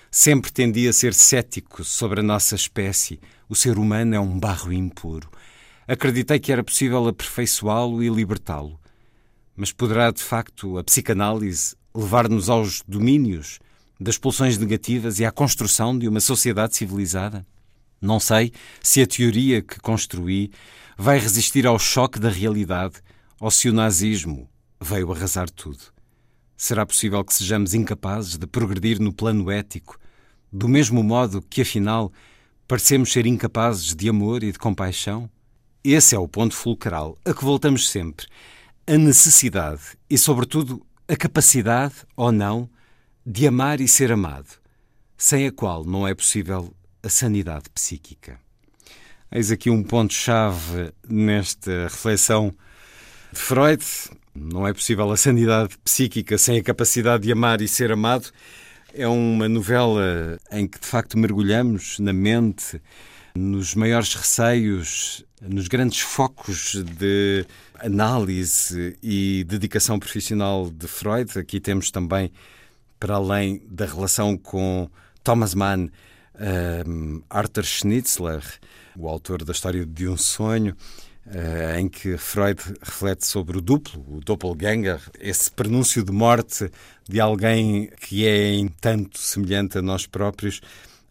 Sempre 0.09 0.51
tendi 0.51 0.87
a 0.87 0.93
ser 0.93 1.13
cético 1.13 1.83
sobre 1.83 2.21
a 2.21 2.23
nossa 2.23 2.55
espécie. 2.55 3.19
O 3.49 3.55
ser 3.55 3.77
humano 3.77 4.15
é 4.15 4.19
um 4.19 4.39
barro 4.39 4.71
impuro. 4.71 5.29
Acreditei 5.87 6.39
que 6.39 6.51
era 6.51 6.63
possível 6.63 7.07
aperfeiçoá-lo 7.07 8.01
e 8.01 8.09
libertá-lo. 8.09 8.79
Mas 9.59 9.71
poderá, 9.71 10.11
de 10.11 10.21
facto, 10.21 10.77
a 10.77 10.83
psicanálise 10.83 11.75
levar-nos 11.93 12.47
aos 12.47 12.83
domínios 12.87 13.57
das 13.99 14.15
pulsões 14.15 14.55
negativas 14.55 15.19
e 15.19 15.25
à 15.25 15.31
construção 15.31 15.97
de 15.97 16.07
uma 16.07 16.19
sociedade 16.19 16.75
civilizada? 16.75 17.43
Não 17.99 18.19
sei 18.19 18.53
se 18.83 19.01
a 19.01 19.07
teoria 19.07 19.63
que 19.63 19.79
construí 19.79 20.51
vai 20.95 21.17
resistir 21.17 21.65
ao 21.65 21.79
choque 21.79 22.19
da 22.19 22.29
realidade 22.29 22.97
ou 23.39 23.49
se 23.49 23.67
o 23.67 23.73
nazismo 23.73 24.47
veio 24.79 25.11
arrasar 25.11 25.49
tudo. 25.49 25.85
Será 26.55 26.85
possível 26.85 27.25
que 27.25 27.33
sejamos 27.33 27.73
incapazes 27.73 28.37
de 28.37 28.45
progredir 28.45 28.99
no 28.99 29.11
plano 29.11 29.49
ético, 29.49 29.97
do 30.53 30.67
mesmo 30.67 31.01
modo 31.01 31.41
que, 31.41 31.61
afinal, 31.61 32.13
parecemos 32.67 33.11
ser 33.11 33.25
incapazes 33.25 33.95
de 33.95 34.07
amor 34.07 34.43
e 34.43 34.51
de 34.51 34.59
compaixão? 34.59 35.27
Esse 35.83 36.13
é 36.13 36.19
o 36.19 36.27
ponto 36.27 36.53
fulcral 36.53 37.17
a 37.25 37.33
que 37.33 37.43
voltamos 37.43 37.89
sempre 37.89 38.27
a 38.87 38.97
necessidade 38.97 39.81
e, 40.09 40.17
sobretudo, 40.17 40.81
a 41.09 41.15
capacidade 41.15 41.95
ou 42.15 42.31
não 42.31 42.69
de 43.25 43.45
amar 43.45 43.81
e 43.81 43.87
ser 43.87 44.13
amado, 44.13 44.47
sem 45.17 45.45
a 45.45 45.51
qual 45.51 45.83
não 45.83 46.07
é 46.07 46.15
possível 46.15 46.73
a 47.03 47.09
sanidade 47.09 47.69
psíquica. 47.69 48.39
Eis 49.29 49.51
aqui 49.51 49.69
um 49.69 49.83
ponto-chave 49.83 50.93
nesta 51.07 51.83
reflexão 51.83 52.55
de 53.33 53.39
Freud. 53.39 53.83
Não 54.33 54.65
é 54.65 54.71
possível 54.71 55.11
a 55.11 55.17
sanidade 55.17 55.77
psíquica 55.79 56.37
sem 56.37 56.57
a 56.57 56.63
capacidade 56.63 57.23
de 57.23 57.31
amar 57.33 57.59
e 57.59 57.67
ser 57.67 57.91
amado. 57.91 58.31
É 58.93 59.05
uma 59.05 59.49
novela 59.49 60.39
em 60.49 60.65
que 60.65 60.79
de 60.79 60.87
facto 60.87 61.17
mergulhamos 61.17 61.99
na 61.99 62.13
mente 62.13 62.81
nos 63.37 63.75
maiores 63.75 64.13
receios, 64.15 65.23
nos 65.41 65.67
grandes 65.67 65.99
focos 65.99 66.83
de 66.97 67.45
análise 67.79 68.97
e 69.01 69.43
dedicação 69.47 69.99
profissional 69.99 70.69
de 70.71 70.87
Freud. 70.87 71.37
Aqui 71.37 71.59
temos 71.59 71.91
também, 71.91 72.31
para 72.99 73.15
além 73.15 73.61
da 73.69 73.85
relação 73.85 74.35
com 74.35 74.89
Thomas 75.23 75.53
Mann, 75.53 75.89
um, 76.87 77.21
Arthur 77.29 77.63
Schnitzler, 77.63 78.43
o 78.97 79.07
autor 79.07 79.43
da 79.43 79.51
história 79.51 79.85
de 79.85 80.07
um 80.07 80.17
sonho, 80.17 80.75
uh, 81.27 81.77
em 81.77 81.87
que 81.87 82.17
Freud 82.17 82.59
reflete 82.81 83.27
sobre 83.27 83.57
o 83.57 83.61
duplo, 83.61 84.03
o 84.07 84.19
doppelganger, 84.19 84.99
esse 85.19 85.51
prenúncio 85.51 86.03
de 86.03 86.11
morte 86.11 86.71
de 87.07 87.19
alguém 87.19 87.91
que 88.01 88.25
é 88.25 88.53
em 88.53 88.67
tanto 88.67 89.19
semelhante 89.19 89.77
a 89.77 89.81
nós 89.81 90.07
próprios. 90.07 90.61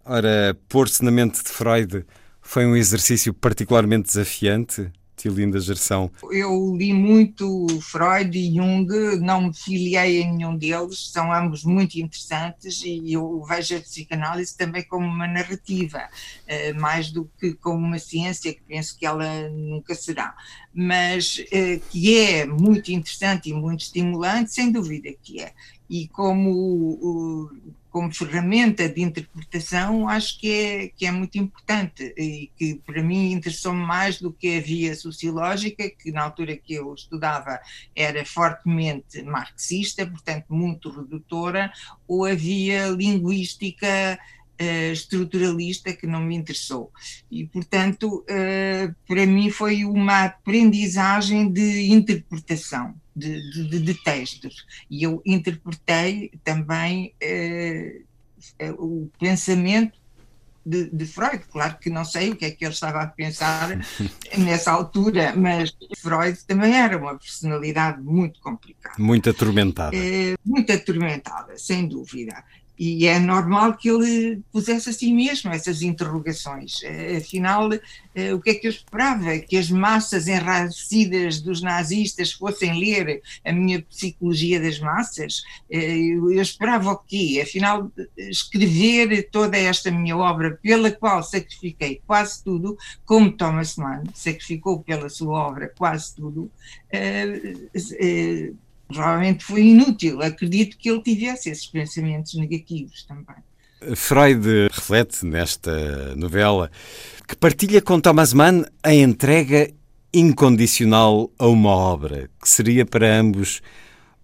Ora, 0.09 0.57
pôr-se 0.69 1.03
na 1.05 1.11
mente 1.11 1.43
de 1.43 1.49
Freud 1.49 2.07
foi 2.41 2.65
um 2.65 2.77
exercício 2.77 3.35
particularmente 3.35 4.07
desafiante? 4.07 4.93
Tiolinda 5.17 5.59
Gerção? 5.59 6.11
Eu 6.31 6.77
li 6.77 6.93
muito 6.93 7.67
Freud 7.81 8.39
e 8.39 8.55
Jung, 8.55 8.87
não 9.19 9.49
me 9.49 9.55
filiei 9.55 10.21
em 10.21 10.37
nenhum 10.37 10.57
deles, 10.57 11.11
são 11.11 11.33
ambos 11.33 11.65
muito 11.65 11.97
interessantes 11.97 12.83
e 12.85 13.15
eu 13.15 13.43
vejo 13.49 13.77
a 13.77 13.81
psicanálise 13.81 14.57
também 14.57 14.85
como 14.85 15.07
uma 15.07 15.27
narrativa, 15.27 16.03
eh, 16.47 16.73
mais 16.75 17.11
do 17.11 17.29
que 17.41 17.55
como 17.55 17.79
uma 17.79 17.99
ciência, 17.99 18.53
que 18.53 18.61
penso 18.61 18.97
que 18.97 19.07
ela 19.07 19.49
nunca 19.49 19.95
será, 19.95 20.37
mas 20.73 21.43
eh, 21.51 21.81
que 21.91 22.17
é 22.19 22.47
muito 22.47 22.93
interessante 22.93 23.49
e 23.49 23.55
muito 23.55 23.81
estimulante, 23.81 24.53
sem 24.53 24.71
dúvida 24.71 25.09
que 25.21 25.41
é. 25.41 25.53
E 25.89 26.09
como 26.09 27.51
como 27.97 28.13
ferramenta 28.13 28.87
de 28.91 29.01
interpretação, 29.01 30.07
acho 30.07 30.39
que 30.39 30.53
é, 30.53 30.89
que 30.89 31.07
é 31.07 31.11
muito 31.11 31.39
importante 31.39 32.13
e 32.15 32.51
que 32.55 32.75
para 32.85 33.03
mim 33.03 33.33
interessou-me 33.33 33.83
mais 33.83 34.21
do 34.21 34.31
que 34.31 34.59
a 34.59 34.61
via 34.61 34.95
sociológica, 34.95 35.89
que 35.89 36.13
na 36.13 36.25
altura 36.25 36.59
que 36.59 36.75
eu 36.75 36.93
estudava 36.93 37.59
era 37.95 38.23
fortemente 38.27 39.23
marxista, 39.23 40.07
portanto 40.07 40.45
muito 40.51 40.91
redutora, 40.91 41.73
ou 42.07 42.27
a 42.27 42.35
via 42.35 42.89
linguística 42.89 44.19
uh, 44.61 44.93
estruturalista 44.93 45.91
que 45.95 46.07
não 46.07 46.21
me 46.21 46.37
interessou. 46.37 46.93
E, 47.31 47.47
portanto, 47.47 48.27
uh, 48.29 48.95
para 49.09 49.25
mim 49.25 49.49
foi 49.49 49.87
uma 49.87 50.27
aprendizagem 50.27 51.51
de 51.51 51.91
interpretação 51.91 52.95
de, 53.17 53.69
de, 53.69 53.81
de 53.81 53.95
textos. 53.95 54.67
E 54.91 55.03
eu 55.03 55.23
interpretei 55.25 56.31
também 56.45 57.15
uh, 57.23 58.85
o 58.85 59.11
pensamento 59.19 59.99
de, 60.65 60.91
de, 60.91 61.07
Freud. 61.07 61.43
Claro 61.51 61.79
que 61.79 61.89
não 61.89 62.05
sei 62.05 62.31
o 62.31 62.37
que 62.37 62.45
é 62.45 62.51
que 62.51 62.65
ele 62.65 62.75
estava 62.75 63.01
a 63.03 63.07
pensar 63.07 63.71
nessa 64.37 64.73
altura, 64.73 65.35
mas 65.35 65.75
Freud 65.97 66.39
também 66.47 66.77
era 66.77 66.99
uma 66.99 67.17
personalidade 67.17 68.03
muito 68.03 68.41
complicada. 68.41 68.97
Muito 68.99 69.31
atormentada. 69.31 69.97
É, 69.97 70.35
muito 70.45 70.73
atormentada, 70.73 71.57
sem 71.57 71.87
dúvida. 71.87 72.45
E 72.79 73.07
é 73.07 73.19
normal 73.19 73.75
que 73.77 73.89
ele 73.89 74.43
pusesse 74.53 74.91
assim 74.91 75.15
mesmo 75.15 75.51
essas 75.51 75.81
interrogações. 75.81 76.83
Eh, 76.83 77.17
afinal, 77.17 77.71
eh, 78.15 78.35
o 78.35 78.41
que 78.41 78.51
é 78.51 78.55
que 78.55 78.67
eu 78.67 78.71
esperava? 78.71 79.39
Que 79.39 79.57
as 79.57 79.71
massas 79.71 80.29
enraivecidas 80.29 81.41
dos 81.41 81.63
nazistas 81.63 82.33
fossem 82.33 82.79
ler 82.79 83.23
a 83.45 83.53
minha 83.53 83.81
psicologia 83.81 84.61
das 84.61 84.79
massas? 84.79 85.43
Eh, 85.71 85.97
eu 85.97 86.41
esperava 86.41 86.93
o 86.93 86.99
quê? 86.99 87.41
Afinal, 87.43 87.91
escrever 88.19 89.31
toda 89.31 89.57
esta 89.57 89.91
minha 89.91 90.17
obra, 90.17 90.59
pela 90.63 90.91
qual 90.91 91.23
sacrifiquei 91.23 92.03
quase 92.07 92.45
tudo, 92.45 92.77
como 93.07 93.33
Thomas 93.33 93.77
Mann 93.77 94.05
sacrificou 94.13 94.83
pela 94.83 95.09
sua 95.09 95.49
obra 95.49 95.73
quase 95.77 96.15
tudo, 96.15 96.51
provavelmente 98.89 99.45
foi 99.45 99.63
inútil. 99.63 100.23
Acredito 100.23 100.77
que 100.77 100.91
ele 100.91 101.03
tivesse 101.03 101.51
esses 101.51 101.67
pensamentos 101.67 102.35
negativos 102.35 103.05
também. 103.05 103.37
Freud 103.95 104.69
reflete 104.73 105.25
nesta 105.27 106.17
novela 106.17 106.71
que 107.29 107.37
partilha 107.37 107.83
com 107.83 108.01
Thomas 108.01 108.33
Mann 108.33 108.65
a 108.83 108.95
entrega 108.95 109.71
incondicional 110.13 111.31
a 111.39 111.47
uma 111.47 111.71
obra 111.71 112.31
que 112.41 112.49
seria 112.49 112.87
para 112.87 113.19
ambos 113.19 113.61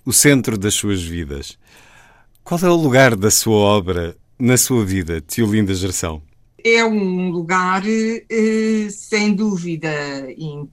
o 0.04 0.12
centro 0.12 0.56
das 0.56 0.74
suas 0.74 1.02
vidas. 1.02 1.58
Qual 2.42 2.58
é 2.60 2.68
o 2.68 2.76
lugar 2.76 3.14
da 3.14 3.30
sua 3.30 3.56
obra 3.56 4.16
na 4.38 4.56
sua 4.56 4.84
vida, 4.84 5.20
Tio 5.20 5.46
Linda 5.46 5.74
Gerção? 5.74 6.22
É 6.64 6.84
um 6.84 7.30
lugar, 7.30 7.82
eh, 7.86 8.88
sem 8.90 9.34
dúvida, 9.34 9.90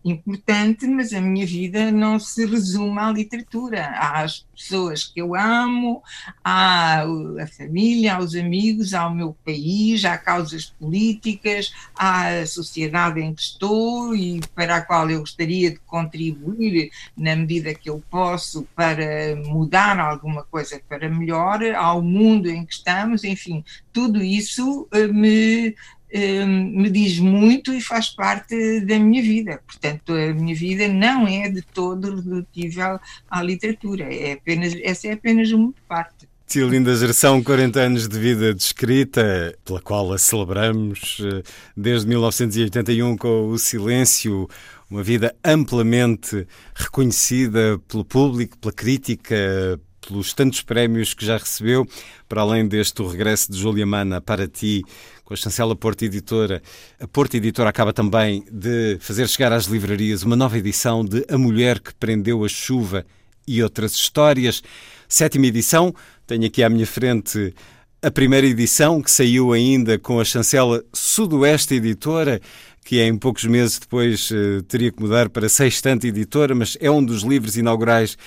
importante, 0.05 0.85
mas 0.87 1.13
a 1.13 1.21
minha 1.21 1.45
vida 1.45 1.91
não 1.91 2.19
se 2.19 2.45
resume 2.45 2.99
à 2.99 3.11
literatura. 3.11 3.85
Há 3.95 4.21
as 4.21 4.45
pessoas 4.55 5.05
que 5.05 5.21
eu 5.21 5.35
amo, 5.35 6.03
há 6.43 7.03
a 7.03 7.47
família, 7.47 8.15
há 8.15 8.19
os 8.19 8.35
amigos, 8.35 8.93
há 8.93 9.07
o 9.07 9.15
meu 9.15 9.35
país, 9.45 10.05
há 10.05 10.17
causas 10.17 10.65
políticas, 10.65 11.71
há 11.95 12.39
a 12.39 12.45
sociedade 12.45 13.21
em 13.21 13.33
que 13.33 13.41
estou 13.41 14.13
e 14.15 14.41
para 14.53 14.77
a 14.77 14.81
qual 14.81 15.09
eu 15.09 15.21
gostaria 15.21 15.71
de 15.71 15.79
contribuir 15.79 16.91
na 17.17 17.35
medida 17.35 17.73
que 17.73 17.89
eu 17.89 18.03
posso 18.09 18.67
para 18.75 19.35
mudar 19.45 19.99
alguma 19.99 20.43
coisa 20.43 20.81
para 20.87 21.09
melhor, 21.09 21.63
ao 21.75 22.01
mundo 22.01 22.49
em 22.49 22.65
que 22.65 22.73
estamos, 22.73 23.23
enfim, 23.23 23.63
tudo 23.93 24.21
isso 24.21 24.87
eh, 24.91 25.07
me 25.07 25.75
me 26.11 26.89
diz 26.89 27.19
muito 27.19 27.73
e 27.73 27.81
faz 27.81 28.09
parte 28.09 28.81
da 28.81 28.97
minha 28.97 29.21
vida. 29.21 29.61
Portanto, 29.65 30.13
a 30.13 30.33
minha 30.33 30.55
vida 30.55 30.87
não 30.87 31.27
é 31.27 31.49
de 31.49 31.61
todo 31.61 32.15
redutível 32.15 32.99
à 33.29 33.41
literatura. 33.41 34.13
É 34.13 34.33
apenas, 34.33 34.75
essa 34.81 35.07
é 35.07 35.13
apenas 35.13 35.51
uma 35.51 35.73
parte. 35.87 36.27
Tia 36.47 36.65
Linda 36.65 36.95
Geração, 36.95 37.43
40 37.43 37.79
anos 37.79 38.07
de 38.07 38.17
vida 38.17 38.55
descrita, 38.55 39.55
pela 39.63 39.79
qual 39.79 40.11
a 40.11 40.17
celebramos 40.17 41.19
eh, 41.21 41.43
desde 41.77 42.07
1981 42.07 43.15
com 43.17 43.49
o 43.49 43.59
Silêncio, 43.59 44.49
uma 44.89 45.03
vida 45.03 45.35
amplamente 45.45 46.47
reconhecida 46.73 47.79
pelo 47.87 48.03
público, 48.03 48.57
pela 48.57 48.73
crítica, 48.73 49.79
pelos 50.09 50.33
tantos 50.33 50.61
prémios 50.61 51.13
que 51.13 51.23
já 51.23 51.37
recebeu, 51.37 51.87
para 52.27 52.41
além 52.41 52.67
deste 52.67 52.99
o 53.03 53.07
regresso 53.07 53.51
de 53.51 53.59
Júlia 53.59 53.85
Mana 53.85 54.19
para 54.19 54.47
ti, 54.47 54.83
com 55.23 55.35
a 55.35 55.37
chancela 55.37 55.75
Porta 55.75 56.03
Editora. 56.03 56.63
A 56.99 57.07
Porta 57.07 57.37
Editora 57.37 57.69
acaba 57.69 57.93
também 57.93 58.43
de 58.51 58.97
fazer 58.99 59.27
chegar 59.29 59.53
às 59.53 59.65
livrarias 59.65 60.23
uma 60.23 60.35
nova 60.35 60.57
edição 60.57 61.05
de 61.05 61.23
A 61.29 61.37
Mulher 61.37 61.79
que 61.79 61.93
Prendeu 61.93 62.43
a 62.43 62.49
Chuva 62.49 63.05
e 63.47 63.61
outras 63.61 63.93
histórias. 63.93 64.63
Sétima 65.07 65.45
edição, 65.45 65.93
tenho 66.25 66.45
aqui 66.47 66.63
à 66.63 66.69
minha 66.69 66.87
frente 66.87 67.53
a 68.01 68.09
primeira 68.09 68.47
edição, 68.47 69.01
que 69.01 69.11
saiu 69.11 69.53
ainda 69.53 69.99
com 69.99 70.19
a 70.19 70.25
chancela 70.25 70.83
Sudoeste 70.91 71.75
Editora, 71.75 72.39
que 72.83 72.99
em 73.01 73.15
poucos 73.15 73.43
meses 73.43 73.77
depois 73.77 74.31
uh, 74.31 74.63
teria 74.63 74.91
que 74.91 75.01
mudar 75.01 75.29
para 75.29 75.47
Sextante 75.47 76.07
Editora, 76.07 76.55
mas 76.55 76.75
é 76.79 76.89
um 76.89 77.03
dos 77.03 77.21
livros 77.21 77.55
inaugurais 77.55 78.17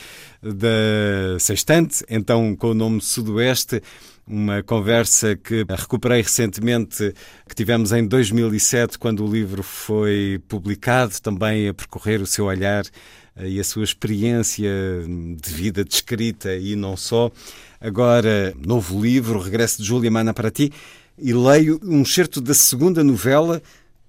da 0.43 1.39
Sextante, 1.39 2.05
então 2.11 2.57
com 2.57 2.71
o 2.71 2.75
nome 2.75 3.01
Sudoeste 3.01 3.81
uma 4.27 4.63
conversa 4.63 5.37
que 5.37 5.65
recuperei 5.69 6.23
recentemente, 6.23 7.13
que 7.49 7.55
tivemos 7.55 7.93
em 7.93 8.07
2007, 8.07 8.99
quando 8.99 9.25
o 9.25 9.31
livro 9.31 9.63
foi 9.63 10.41
publicado, 10.49 11.21
também 11.21 11.69
a 11.69 11.75
percorrer 11.75 12.21
o 12.23 12.27
seu 12.27 12.47
olhar 12.47 12.85
eh, 13.37 13.49
e 13.49 13.61
a 13.61 13.65
sua 13.65 13.85
experiência 13.85 14.71
de 15.41 15.53
vida 15.53 15.85
descrita 15.85 16.55
e 16.55 16.77
não 16.77 16.97
só. 16.97 17.31
Agora, 17.81 18.55
novo 18.65 19.01
livro, 19.01 19.41
Regresso 19.41 19.83
de 19.83 19.89
Júlia 19.89 20.11
Mana 20.11 20.33
para 20.33 20.51
ti, 20.51 20.73
e 21.19 21.33
leio 21.33 21.81
um 21.83 22.05
certo 22.05 22.41
da 22.41 22.55
segunda 22.55 23.03
novela, 23.03 23.61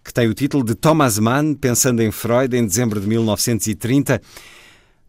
que 0.03 0.13
tem 0.13 0.27
o 0.27 0.33
título 0.33 0.63
de 0.63 0.75
Thomas 0.75 1.17
Mann, 1.17 1.55
Pensando 1.55 2.01
em 2.01 2.11
Freud, 2.11 2.55
em 2.55 2.65
dezembro 2.65 2.99
de 2.99 3.07
1930. 3.07 4.21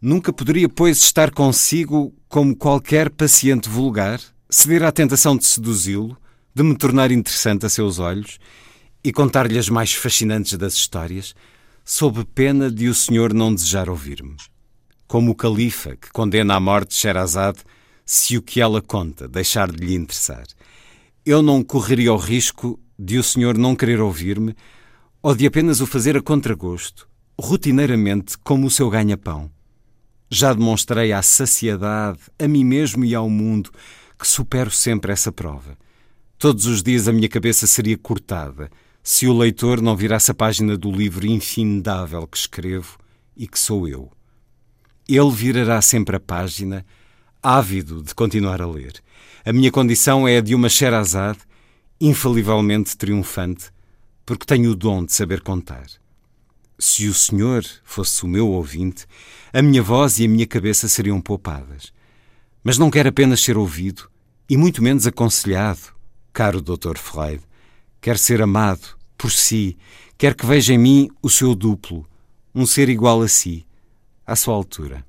Nunca 0.07 0.31
poderia, 0.31 0.69
pois, 0.69 0.99
estar 0.99 1.31
consigo 1.31 2.13
como 2.29 2.55
qualquer 2.55 3.09
paciente 3.09 3.67
vulgar? 3.67 4.21
ceder 4.47 4.83
à 4.83 4.91
tentação 4.91 5.35
de 5.35 5.43
seduzi-lo, 5.43 6.15
de 6.53 6.61
me 6.61 6.77
tornar 6.77 7.11
interessante 7.11 7.65
a 7.65 7.69
seus 7.69 7.97
olhos 7.97 8.37
e 9.03 9.11
contar-lhe 9.11 9.57
as 9.57 9.67
mais 9.67 9.93
fascinantes 9.93 10.55
das 10.59 10.75
histórias, 10.75 11.33
sob 11.83 12.23
pena 12.23 12.69
de 12.69 12.87
o 12.87 12.93
senhor 12.93 13.33
não 13.33 13.51
desejar 13.51 13.89
ouvir-me. 13.89 14.35
Como 15.07 15.31
o 15.31 15.35
califa 15.35 15.95
que 15.95 16.11
condena 16.11 16.53
à 16.53 16.59
morte 16.59 16.93
Sherazade 16.93 17.61
se 18.05 18.37
o 18.37 18.43
que 18.43 18.61
ela 18.61 18.83
conta 18.83 19.27
deixar 19.27 19.71
de 19.71 19.83
lhe 19.83 19.95
interessar. 19.95 20.45
Eu 21.25 21.41
não 21.41 21.63
correria 21.63 22.13
o 22.13 22.17
risco 22.17 22.79
de 22.97 23.17
o 23.17 23.23
senhor 23.23 23.57
não 23.57 23.75
querer 23.75 23.99
ouvir-me 23.99 24.55
ou 25.23 25.35
de 25.35 25.47
apenas 25.47 25.81
o 25.81 25.87
fazer 25.87 26.15
a 26.15 26.21
contragosto, 26.21 27.09
rotineiramente 27.41 28.37
como 28.37 28.67
o 28.67 28.71
seu 28.71 28.87
ganha-pão. 28.87 29.54
Já 30.29 30.53
demonstrei 30.53 31.13
à 31.13 31.21
saciedade, 31.21 32.19
a 32.39 32.47
mim 32.47 32.63
mesmo 32.63 33.05
e 33.05 33.13
ao 33.13 33.29
mundo, 33.29 33.71
que 34.17 34.27
supero 34.27 34.71
sempre 34.71 35.11
essa 35.11 35.31
prova. 35.31 35.77
Todos 36.37 36.65
os 36.65 36.83
dias 36.83 37.07
a 37.07 37.13
minha 37.13 37.29
cabeça 37.29 37.67
seria 37.67 37.97
cortada 37.97 38.69
se 39.01 39.27
o 39.27 39.37
leitor 39.37 39.81
não 39.81 39.95
virasse 39.95 40.31
a 40.31 40.33
página 40.33 40.75
do 40.75 40.91
livro 40.91 41.27
infindável 41.27 42.25
que 42.25 42.37
escrevo 42.37 42.97
e 43.37 43.47
que 43.47 43.59
sou 43.59 43.87
eu. 43.87 44.11
Ele 45.07 45.29
virará 45.29 45.79
sempre 45.81 46.15
a 46.15 46.19
página, 46.19 46.83
ávido 47.41 48.01
de 48.01 48.15
continuar 48.15 48.61
a 48.61 48.67
ler. 48.67 48.93
A 49.45 49.53
minha 49.53 49.71
condição 49.71 50.27
é 50.27 50.37
a 50.37 50.41
de 50.41 50.55
uma 50.55 50.69
Sherazade, 50.69 51.39
infalivelmente 52.01 52.97
triunfante, 52.97 53.69
porque 54.25 54.45
tenho 54.45 54.71
o 54.71 54.75
dom 54.75 55.05
de 55.05 55.13
saber 55.13 55.41
contar. 55.41 55.85
Se 56.79 57.07
o 57.07 57.13
Senhor 57.13 57.63
fosse 57.83 58.23
o 58.25 58.27
meu 58.27 58.49
ouvinte, 58.49 59.05
a 59.55 59.61
minha 59.61 59.81
voz 59.81 60.19
e 60.19 60.25
a 60.25 60.27
minha 60.27 60.45
cabeça 60.45 60.85
seriam 60.89 61.21
poupadas. 61.21 61.93
Mas 62.61 62.77
não 62.77 62.91
quero 62.91 63.07
apenas 63.07 63.39
ser 63.39 63.57
ouvido, 63.57 64.09
e 64.49 64.57
muito 64.57 64.83
menos 64.83 65.07
aconselhado, 65.07 65.95
caro 66.33 66.61
Dr. 66.61 66.97
Freud. 66.97 67.41
Quer 68.01 68.17
ser 68.17 68.41
amado 68.41 68.85
por 69.17 69.31
si, 69.31 69.77
quer 70.17 70.35
que 70.35 70.45
veja 70.45 70.73
em 70.73 70.77
mim 70.77 71.09
o 71.21 71.29
seu 71.29 71.55
duplo, 71.55 72.05
um 72.53 72.65
ser 72.65 72.89
igual 72.89 73.21
a 73.21 73.29
si, 73.29 73.65
à 74.27 74.35
sua 74.35 74.53
altura. 74.53 75.05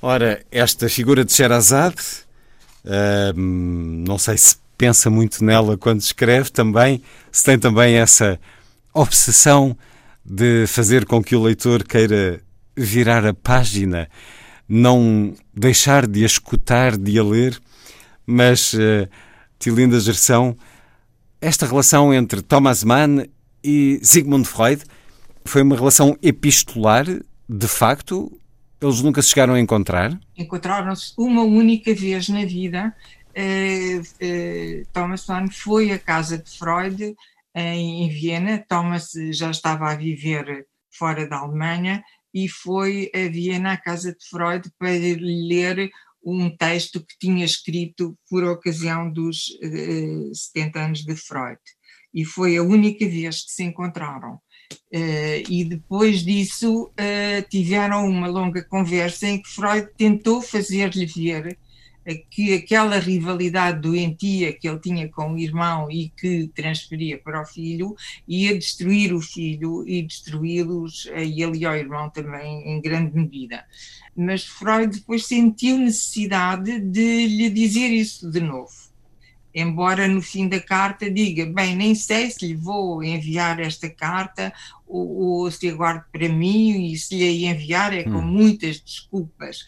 Ora, 0.00 0.46
esta 0.48 0.88
figura 0.88 1.24
de 1.24 1.32
Sherazade, 1.32 2.00
uh, 2.84 3.36
não 3.36 4.18
sei 4.18 4.38
se 4.38 4.54
pensa 4.78 5.10
muito 5.10 5.44
nela 5.44 5.76
quando 5.76 6.00
escreve 6.00 6.48
também, 6.48 7.02
se 7.32 7.42
tem 7.42 7.58
também 7.58 7.96
essa 7.96 8.38
obsessão 8.94 9.76
de 10.24 10.64
fazer 10.68 11.04
com 11.06 11.20
que 11.20 11.34
o 11.34 11.42
leitor 11.42 11.82
queira 11.82 12.40
virar 12.76 13.26
a 13.26 13.34
página, 13.34 14.08
não 14.68 15.34
deixar 15.54 16.06
de 16.06 16.22
a 16.22 16.26
escutar, 16.26 16.96
de 16.96 17.18
a 17.18 17.24
ler, 17.24 17.60
mas, 18.26 18.72
uh, 18.74 19.08
Tilinda 19.58 19.98
Gerson, 20.00 20.56
esta 21.40 21.66
relação 21.66 22.14
entre 22.14 22.40
Thomas 22.40 22.84
Mann 22.84 23.26
e 23.62 24.00
Sigmund 24.02 24.46
Freud 24.46 24.82
foi 25.44 25.62
uma 25.62 25.76
relação 25.76 26.16
epistolar, 26.22 27.04
de 27.48 27.68
facto? 27.68 28.38
Eles 28.80 29.00
nunca 29.02 29.22
se 29.22 29.28
chegaram 29.28 29.54
a 29.54 29.60
encontrar? 29.60 30.18
Encontraram-se 30.36 31.12
uma 31.16 31.42
única 31.42 31.94
vez 31.94 32.28
na 32.28 32.44
vida. 32.44 32.94
Uh, 33.36 34.00
uh, 34.00 34.86
Thomas 34.92 35.26
Mann 35.26 35.48
foi 35.50 35.92
à 35.92 35.98
casa 35.98 36.38
de 36.38 36.50
Freud 36.50 37.14
em, 37.54 38.04
em 38.04 38.08
Viena. 38.08 38.64
Thomas 38.68 39.12
já 39.32 39.50
estava 39.50 39.90
a 39.90 39.96
viver 39.96 40.66
fora 40.90 41.26
da 41.28 41.38
Alemanha 41.38 42.02
e 42.34 42.48
foi 42.48 43.10
a 43.14 43.28
Viena 43.28 43.72
à 43.72 43.76
casa 43.76 44.12
de 44.12 44.28
Freud 44.28 44.70
para 44.78 44.90
ler 44.90 45.90
um 46.24 46.54
texto 46.56 47.04
que 47.04 47.18
tinha 47.18 47.44
escrito 47.44 48.16
por 48.28 48.44
ocasião 48.44 49.10
dos 49.10 49.48
uh, 49.62 50.30
eh, 50.30 50.34
70 50.34 50.80
anos 50.80 51.04
de 51.04 51.16
Freud. 51.16 51.58
E 52.14 52.24
foi 52.24 52.56
a 52.56 52.62
única 52.62 53.04
vez 53.08 53.44
que 53.44 53.50
se 53.50 53.64
encontraram. 53.64 54.34
Uh, 54.94 55.42
e 55.50 55.64
depois 55.64 56.22
disso 56.22 56.84
uh, 56.86 57.48
tiveram 57.50 58.06
uma 58.06 58.28
longa 58.28 58.62
conversa 58.64 59.26
em 59.26 59.42
que 59.42 59.48
Freud 59.48 59.88
tentou 59.98 60.40
fazer-lhe 60.40 61.06
ver 61.06 61.58
que 62.30 62.54
aquela 62.54 62.98
rivalidade 62.98 63.80
doentia 63.80 64.52
que 64.52 64.68
ele 64.68 64.78
tinha 64.80 65.08
com 65.08 65.34
o 65.34 65.38
irmão 65.38 65.90
e 65.90 66.08
que 66.10 66.50
transferia 66.54 67.18
para 67.18 67.42
o 67.42 67.46
filho 67.46 67.94
ia 68.26 68.54
destruir 68.54 69.14
o 69.14 69.20
filho 69.20 69.86
e 69.86 70.02
destruí-los 70.02 71.08
a 71.14 71.20
ele 71.20 71.58
e 71.58 71.64
ao 71.64 71.76
irmão 71.76 72.10
também 72.10 72.68
em 72.68 72.80
grande 72.80 73.14
medida. 73.14 73.64
Mas 74.16 74.44
Freud 74.44 74.98
depois 74.98 75.26
sentiu 75.26 75.78
necessidade 75.78 76.80
de 76.80 77.26
lhe 77.26 77.48
dizer 77.50 77.88
isso 77.88 78.30
de 78.30 78.40
novo. 78.40 78.92
Embora 79.54 80.08
no 80.08 80.22
fim 80.22 80.48
da 80.48 80.58
carta 80.58 81.10
diga, 81.10 81.44
bem, 81.44 81.76
nem 81.76 81.94
sei 81.94 82.30
se 82.30 82.46
lhe 82.46 82.54
vou 82.54 83.02
enviar 83.04 83.60
esta 83.60 83.88
carta 83.88 84.50
ou, 84.86 85.42
ou 85.42 85.50
se 85.50 85.68
aguardo 85.68 86.04
para 86.10 86.28
mim 86.28 86.86
e 86.86 86.96
se 86.96 87.16
lhe 87.16 87.44
enviar 87.44 87.92
é 87.92 88.02
com 88.02 88.18
hum. 88.18 88.22
muitas 88.22 88.80
desculpas, 88.80 89.66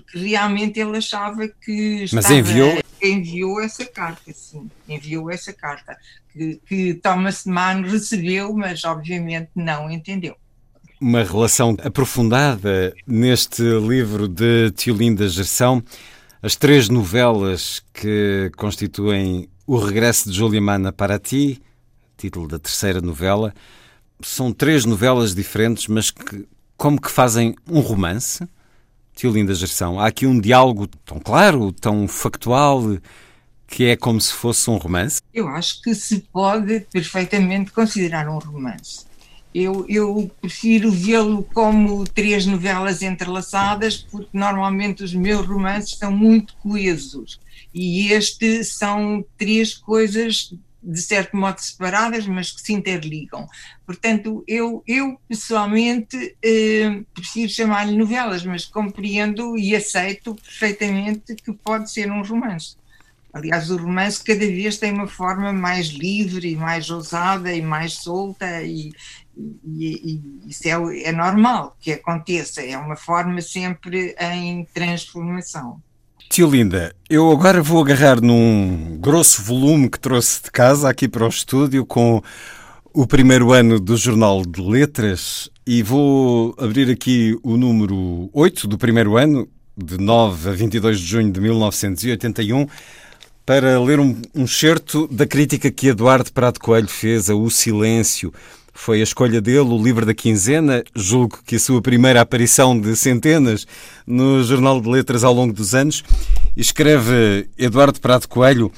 porque 0.00 0.18
realmente 0.18 0.80
ele 0.80 0.96
achava 0.96 1.48
que 1.48 2.04
Mas 2.12 2.30
enviou? 2.30 2.82
enviou 3.02 3.60
essa 3.60 3.84
carta, 3.84 4.32
sim, 4.32 4.70
enviou 4.88 5.30
essa 5.30 5.52
carta 5.52 5.96
que, 6.32 6.60
que 6.66 6.94
Thomas 6.94 7.44
Mann 7.44 7.82
recebeu, 7.82 8.52
mas 8.54 8.84
obviamente 8.84 9.50
não 9.54 9.90
entendeu. 9.90 10.36
Uma 11.00 11.22
relação 11.22 11.76
aprofundada 11.82 12.94
neste 13.06 13.62
livro 13.62 14.26
de 14.26 14.70
Tiolinda 14.72 15.28
Gerção, 15.28 15.82
as 16.42 16.56
três 16.56 16.88
novelas 16.88 17.82
que 17.92 18.50
constituem 18.56 19.48
o 19.66 19.76
regresso 19.76 20.30
de 20.30 20.36
Julia 20.36 20.60
Mann 20.60 20.90
para 20.92 21.18
ti, 21.18 21.60
título 22.16 22.48
da 22.48 22.58
terceira 22.58 23.00
novela, 23.00 23.52
são 24.22 24.52
três 24.52 24.86
novelas 24.86 25.34
diferentes, 25.34 25.86
mas 25.86 26.10
que 26.10 26.46
como 26.76 27.00
que 27.00 27.10
fazem 27.10 27.54
um 27.68 27.80
romance? 27.80 28.46
Tio 29.16 29.30
Linda 29.30 29.54
Gerção, 29.54 29.98
há 29.98 30.08
aqui 30.08 30.26
um 30.26 30.38
diálogo 30.38 30.86
tão 31.02 31.18
claro, 31.18 31.72
tão 31.72 32.06
factual, 32.06 32.82
que 33.66 33.86
é 33.86 33.96
como 33.96 34.20
se 34.20 34.30
fosse 34.30 34.68
um 34.68 34.76
romance? 34.76 35.22
Eu 35.32 35.48
acho 35.48 35.80
que 35.80 35.94
se 35.94 36.20
pode 36.30 36.80
perfeitamente 36.92 37.72
considerar 37.72 38.28
um 38.28 38.38
romance. 38.38 39.06
Eu, 39.54 39.86
eu 39.88 40.30
prefiro 40.38 40.92
vê-lo 40.92 41.42
como 41.54 42.04
três 42.04 42.44
novelas 42.44 43.00
entrelaçadas, 43.00 43.96
porque 43.96 44.28
normalmente 44.34 45.02
os 45.02 45.14
meus 45.14 45.46
romances 45.46 45.94
estão 45.94 46.12
muito 46.12 46.54
coesos. 46.56 47.40
E 47.72 48.12
este 48.12 48.62
são 48.64 49.24
três 49.38 49.72
coisas 49.72 50.52
de 50.86 51.02
certo 51.02 51.36
modo 51.36 51.58
separadas, 51.58 52.26
mas 52.28 52.52
que 52.52 52.60
se 52.60 52.72
interligam. 52.72 53.48
Portanto, 53.84 54.44
eu, 54.46 54.84
eu 54.86 55.20
pessoalmente 55.28 56.36
eh, 56.40 57.02
prefiro 57.12 57.50
chamar-lhe 57.50 57.96
novelas, 57.96 58.44
mas 58.44 58.64
compreendo 58.64 59.58
e 59.58 59.74
aceito 59.74 60.36
perfeitamente 60.36 61.34
que 61.34 61.52
pode 61.52 61.90
ser 61.90 62.10
um 62.10 62.22
romance. 62.22 62.76
Aliás, 63.32 63.70
o 63.70 63.76
romance 63.76 64.22
cada 64.22 64.46
vez 64.46 64.78
tem 64.78 64.92
uma 64.92 65.08
forma 65.08 65.52
mais 65.52 65.88
livre, 65.88 66.54
mais 66.54 66.88
ousada 66.88 67.52
e 67.52 67.60
mais 67.60 67.94
solta, 67.94 68.62
e, 68.62 68.92
e, 69.36 70.22
e 70.44 70.48
isso 70.48 70.66
é, 70.68 71.02
é 71.02 71.12
normal 71.12 71.76
que 71.80 71.92
aconteça, 71.92 72.62
é 72.62 72.78
uma 72.78 72.96
forma 72.96 73.42
sempre 73.42 74.16
em 74.18 74.64
transformação. 74.72 75.82
Tio 76.28 76.50
Linda, 76.50 76.94
eu 77.08 77.30
agora 77.30 77.62
vou 77.62 77.82
agarrar 77.82 78.20
num 78.20 78.98
grosso 79.00 79.42
volume 79.42 79.88
que 79.88 79.98
trouxe 79.98 80.42
de 80.42 80.50
casa 80.50 80.88
aqui 80.88 81.08
para 81.08 81.24
o 81.24 81.28
estúdio 81.28 81.86
com 81.86 82.22
o 82.92 83.06
primeiro 83.06 83.52
ano 83.52 83.80
do 83.80 83.96
Jornal 83.96 84.42
de 84.44 84.60
Letras 84.60 85.48
e 85.66 85.82
vou 85.82 86.54
abrir 86.58 86.90
aqui 86.90 87.38
o 87.42 87.56
número 87.56 88.28
8 88.34 88.68
do 88.68 88.76
primeiro 88.76 89.16
ano, 89.16 89.48
de 89.76 89.98
9 89.98 90.50
a 90.50 90.52
22 90.52 91.00
de 91.00 91.06
junho 91.06 91.32
de 91.32 91.40
1981, 91.40 92.66
para 93.46 93.80
ler 93.80 94.00
um, 94.00 94.20
um 94.34 94.46
certo 94.46 95.06
da 95.08 95.26
crítica 95.26 95.70
que 95.70 95.88
Eduardo 95.88 96.32
Prado 96.32 96.60
Coelho 96.60 96.88
fez 96.88 97.30
a 97.30 97.34
O 97.34 97.50
Silêncio, 97.50 98.32
foi 98.76 99.00
a 99.00 99.02
escolha 99.02 99.40
dele, 99.40 99.60
o 99.60 99.82
livro 99.82 100.04
da 100.04 100.14
quinzena, 100.14 100.84
julgo 100.94 101.40
que 101.44 101.56
a 101.56 101.58
sua 101.58 101.80
primeira 101.80 102.20
aparição 102.20 102.78
de 102.78 102.94
centenas 102.94 103.66
no 104.06 104.44
Jornal 104.44 104.80
de 104.80 104.88
Letras 104.88 105.24
ao 105.24 105.32
longo 105.32 105.52
dos 105.52 105.74
anos. 105.74 106.04
Escreve 106.54 107.48
Eduardo 107.56 107.98
Prado 108.00 108.28
Coelho 108.28 108.70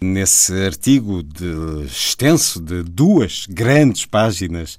nesse 0.00 0.52
artigo 0.64 1.22
de 1.22 1.86
extenso 1.86 2.60
de 2.60 2.82
duas 2.82 3.46
grandes 3.48 4.04
páginas 4.04 4.78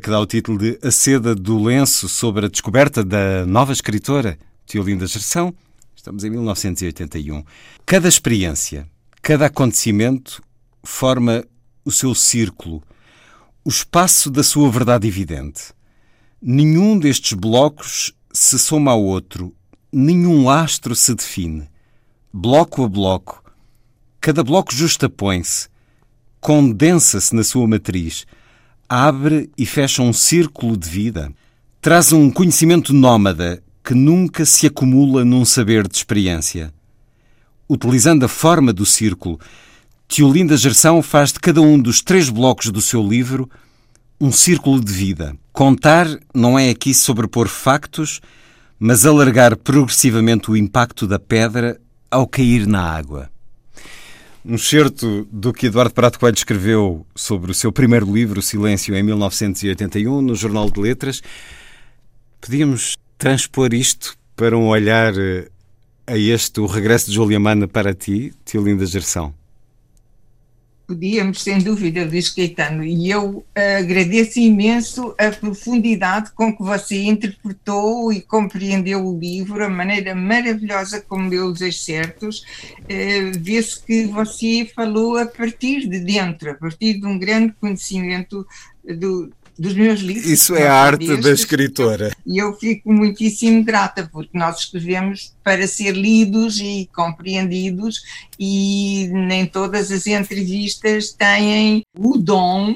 que 0.00 0.10
dá 0.10 0.20
o 0.20 0.26
título 0.26 0.58
de 0.58 0.78
A 0.82 0.90
Seda 0.90 1.34
do 1.34 1.60
Lenço 1.62 2.08
sobre 2.08 2.46
a 2.46 2.48
descoberta 2.48 3.02
da 3.02 3.44
nova 3.46 3.72
escritora 3.72 4.38
Teolinda 4.66 5.06
Gerção. 5.06 5.52
Estamos 5.96 6.24
em 6.24 6.30
1981. 6.30 7.42
Cada 7.84 8.06
experiência, 8.06 8.86
cada 9.22 9.46
acontecimento 9.46 10.42
forma 10.84 11.42
o 11.84 11.90
seu 11.90 12.14
círculo, 12.14 12.82
o 13.70 13.72
espaço 13.72 14.28
da 14.32 14.42
sua 14.42 14.68
verdade 14.68 15.06
evidente. 15.06 15.72
Nenhum 16.42 16.98
destes 16.98 17.34
blocos 17.34 18.12
se 18.32 18.58
soma 18.58 18.90
ao 18.90 19.00
outro, 19.00 19.54
nenhum 19.92 20.50
astro 20.50 20.96
se 20.96 21.14
define. 21.14 21.68
Bloco 22.32 22.82
a 22.82 22.88
bloco, 22.88 23.44
cada 24.20 24.42
bloco 24.42 24.74
justapõe-se, 24.74 25.68
condensa-se 26.40 27.32
na 27.32 27.44
sua 27.44 27.64
matriz, 27.68 28.26
abre 28.88 29.48
e 29.56 29.64
fecha 29.64 30.02
um 30.02 30.12
círculo 30.12 30.76
de 30.76 30.88
vida. 30.88 31.32
Traz 31.80 32.12
um 32.12 32.28
conhecimento 32.28 32.92
nómada 32.92 33.62
que 33.84 33.94
nunca 33.94 34.44
se 34.44 34.66
acumula 34.66 35.24
num 35.24 35.44
saber 35.44 35.86
de 35.86 35.96
experiência. 35.96 36.74
Utilizando 37.68 38.24
a 38.24 38.28
forma 38.28 38.72
do 38.72 38.84
círculo, 38.84 39.38
Teolinda 40.12 40.56
Gerção 40.56 41.00
faz 41.02 41.32
de 41.32 41.38
cada 41.38 41.62
um 41.62 41.78
dos 41.78 42.02
três 42.02 42.28
blocos 42.28 42.72
do 42.72 42.82
seu 42.82 43.00
livro 43.00 43.48
um 44.20 44.32
círculo 44.32 44.84
de 44.84 44.92
vida. 44.92 45.36
Contar 45.52 46.08
não 46.34 46.58
é 46.58 46.68
aqui 46.68 46.92
sobrepor 46.92 47.46
factos, 47.46 48.20
mas 48.76 49.06
alargar 49.06 49.56
progressivamente 49.56 50.50
o 50.50 50.56
impacto 50.56 51.06
da 51.06 51.20
pedra 51.20 51.80
ao 52.10 52.26
cair 52.26 52.66
na 52.66 52.82
água. 52.82 53.30
um 54.44 54.58
certo 54.58 55.28
do 55.30 55.52
que 55.52 55.66
Eduardo 55.66 55.94
Prato 55.94 56.18
Coelho 56.18 56.34
escreveu 56.34 57.06
sobre 57.14 57.52
o 57.52 57.54
seu 57.54 57.70
primeiro 57.70 58.12
livro, 58.12 58.42
Silêncio, 58.42 58.96
em 58.96 59.04
1981, 59.04 60.20
no 60.20 60.34
Jornal 60.34 60.68
de 60.72 60.80
Letras. 60.80 61.22
Podíamos 62.40 62.96
transpor 63.16 63.72
isto 63.72 64.16
para 64.34 64.58
um 64.58 64.66
olhar 64.66 65.16
eh, 65.16 65.48
a 66.04 66.18
este, 66.18 66.58
o 66.58 66.66
regresso 66.66 67.06
de 67.06 67.12
Julia 67.12 67.38
Mana 67.38 67.68
para 67.68 67.94
ti, 67.94 68.32
Tio 68.44 68.64
Linda 68.64 68.84
Gerção? 68.86 69.38
Podíamos, 70.90 71.42
sem 71.42 71.60
dúvida, 71.60 72.04
Luís 72.04 72.30
Caetano, 72.30 72.82
e 72.82 73.08
eu 73.08 73.28
uh, 73.28 73.44
agradeço 73.78 74.40
imenso 74.40 75.14
a 75.16 75.30
profundidade 75.30 76.32
com 76.32 76.52
que 76.52 76.64
você 76.64 77.04
interpretou 77.04 78.12
e 78.12 78.20
compreendeu 78.20 79.06
o 79.06 79.16
livro, 79.16 79.64
a 79.64 79.68
maneira 79.68 80.16
maravilhosa 80.16 81.00
como 81.00 81.28
leu 81.28 81.46
os 81.46 81.60
excertos. 81.60 82.40
Uh, 82.80 83.38
Vê-se 83.38 83.80
que 83.84 84.06
você 84.06 84.68
falou 84.74 85.16
a 85.16 85.26
partir 85.26 85.88
de 85.88 86.00
dentro, 86.00 86.50
a 86.50 86.54
partir 86.54 86.94
de 86.94 87.06
um 87.06 87.16
grande 87.16 87.54
conhecimento 87.60 88.44
do, 88.84 89.30
dos 89.60 89.74
meus 89.74 90.00
livros. 90.00 90.24
Isso 90.24 90.56
é 90.56 90.66
a 90.66 90.74
arte 90.74 91.06
destes, 91.06 91.24
da 91.24 91.32
escritora. 91.32 92.10
E 92.26 92.42
eu 92.42 92.54
fico 92.54 92.90
muitíssimo 92.90 93.62
grata, 93.62 94.08
porque 94.10 94.36
nós 94.38 94.60
escrevemos 94.60 95.34
para 95.44 95.66
ser 95.66 95.92
lidos 95.92 96.58
e 96.58 96.88
compreendidos, 96.94 98.00
e 98.38 99.08
nem 99.12 99.44
todas 99.44 99.92
as 99.92 100.06
entrevistas 100.06 101.12
têm 101.12 101.82
o 101.98 102.16
dom 102.16 102.74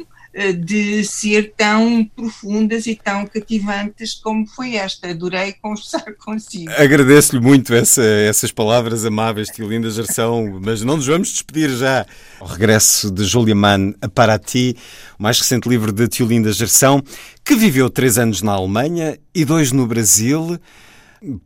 de 0.52 1.04
ser 1.04 1.52
tão 1.56 2.04
profundas 2.16 2.86
e 2.86 2.96
tão 2.96 3.24
cativantes 3.26 4.14
como 4.14 4.46
foi 4.46 4.74
esta. 4.74 5.08
Adorei 5.08 5.52
conversar 5.52 6.04
consigo. 6.18 6.70
Agradeço-lhe 6.72 7.40
muito 7.40 7.72
essa, 7.72 8.02
essas 8.02 8.50
palavras 8.50 9.04
amáveis, 9.04 9.48
tio 9.48 9.68
Linda 9.68 9.88
Gerção, 9.90 10.60
mas 10.60 10.82
não 10.82 10.96
nos 10.96 11.06
vamos 11.06 11.28
despedir 11.28 11.70
já. 11.70 12.04
O 12.40 12.46
regresso 12.46 13.10
de 13.10 13.24
Julia 13.24 13.54
Mann 13.54 13.94
a 14.00 14.08
Paraty, 14.08 14.76
o 15.18 15.22
mais 15.22 15.38
recente 15.38 15.68
livro 15.68 15.92
de 15.92 16.08
tio 16.08 16.26
Linda 16.26 16.52
Gerção, 16.52 17.02
que 17.44 17.54
viveu 17.54 17.88
três 17.88 18.18
anos 18.18 18.42
na 18.42 18.52
Alemanha 18.52 19.18
e 19.34 19.44
dois 19.44 19.70
no 19.70 19.86
Brasil. 19.86 20.58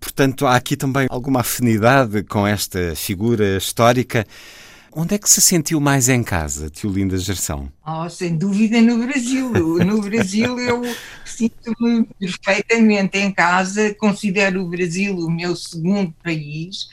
Portanto, 0.01 0.47
há 0.47 0.57
aqui 0.57 0.77
também 0.77 1.07
alguma 1.11 1.41
afinidade 1.41 2.23
com 2.25 2.47
esta 2.47 2.95
figura 2.97 3.57
histórica. 3.57 4.27
Onde 4.93 5.15
é 5.15 5.19
que 5.19 5.29
se 5.29 5.41
sentiu 5.41 5.81
mais 5.81 6.09
em 6.09 6.23
casa, 6.23 6.71
tio 6.71 6.91
Linda 6.91 7.17
Gerção? 7.19 7.71
Oh, 7.87 8.09
sem 8.09 8.37
dúvida 8.37 8.81
no 8.81 8.99
Brasil. 9.07 9.51
No 9.51 10.01
Brasil 10.01 10.59
eu 10.59 10.83
sinto-me 11.25 12.05
perfeitamente 12.19 13.19
em 13.19 13.31
casa, 13.31 13.95
considero 13.95 14.63
o 14.63 14.69
Brasil 14.69 15.17
o 15.17 15.31
meu 15.31 15.55
segundo 15.55 16.13
país 16.23 16.89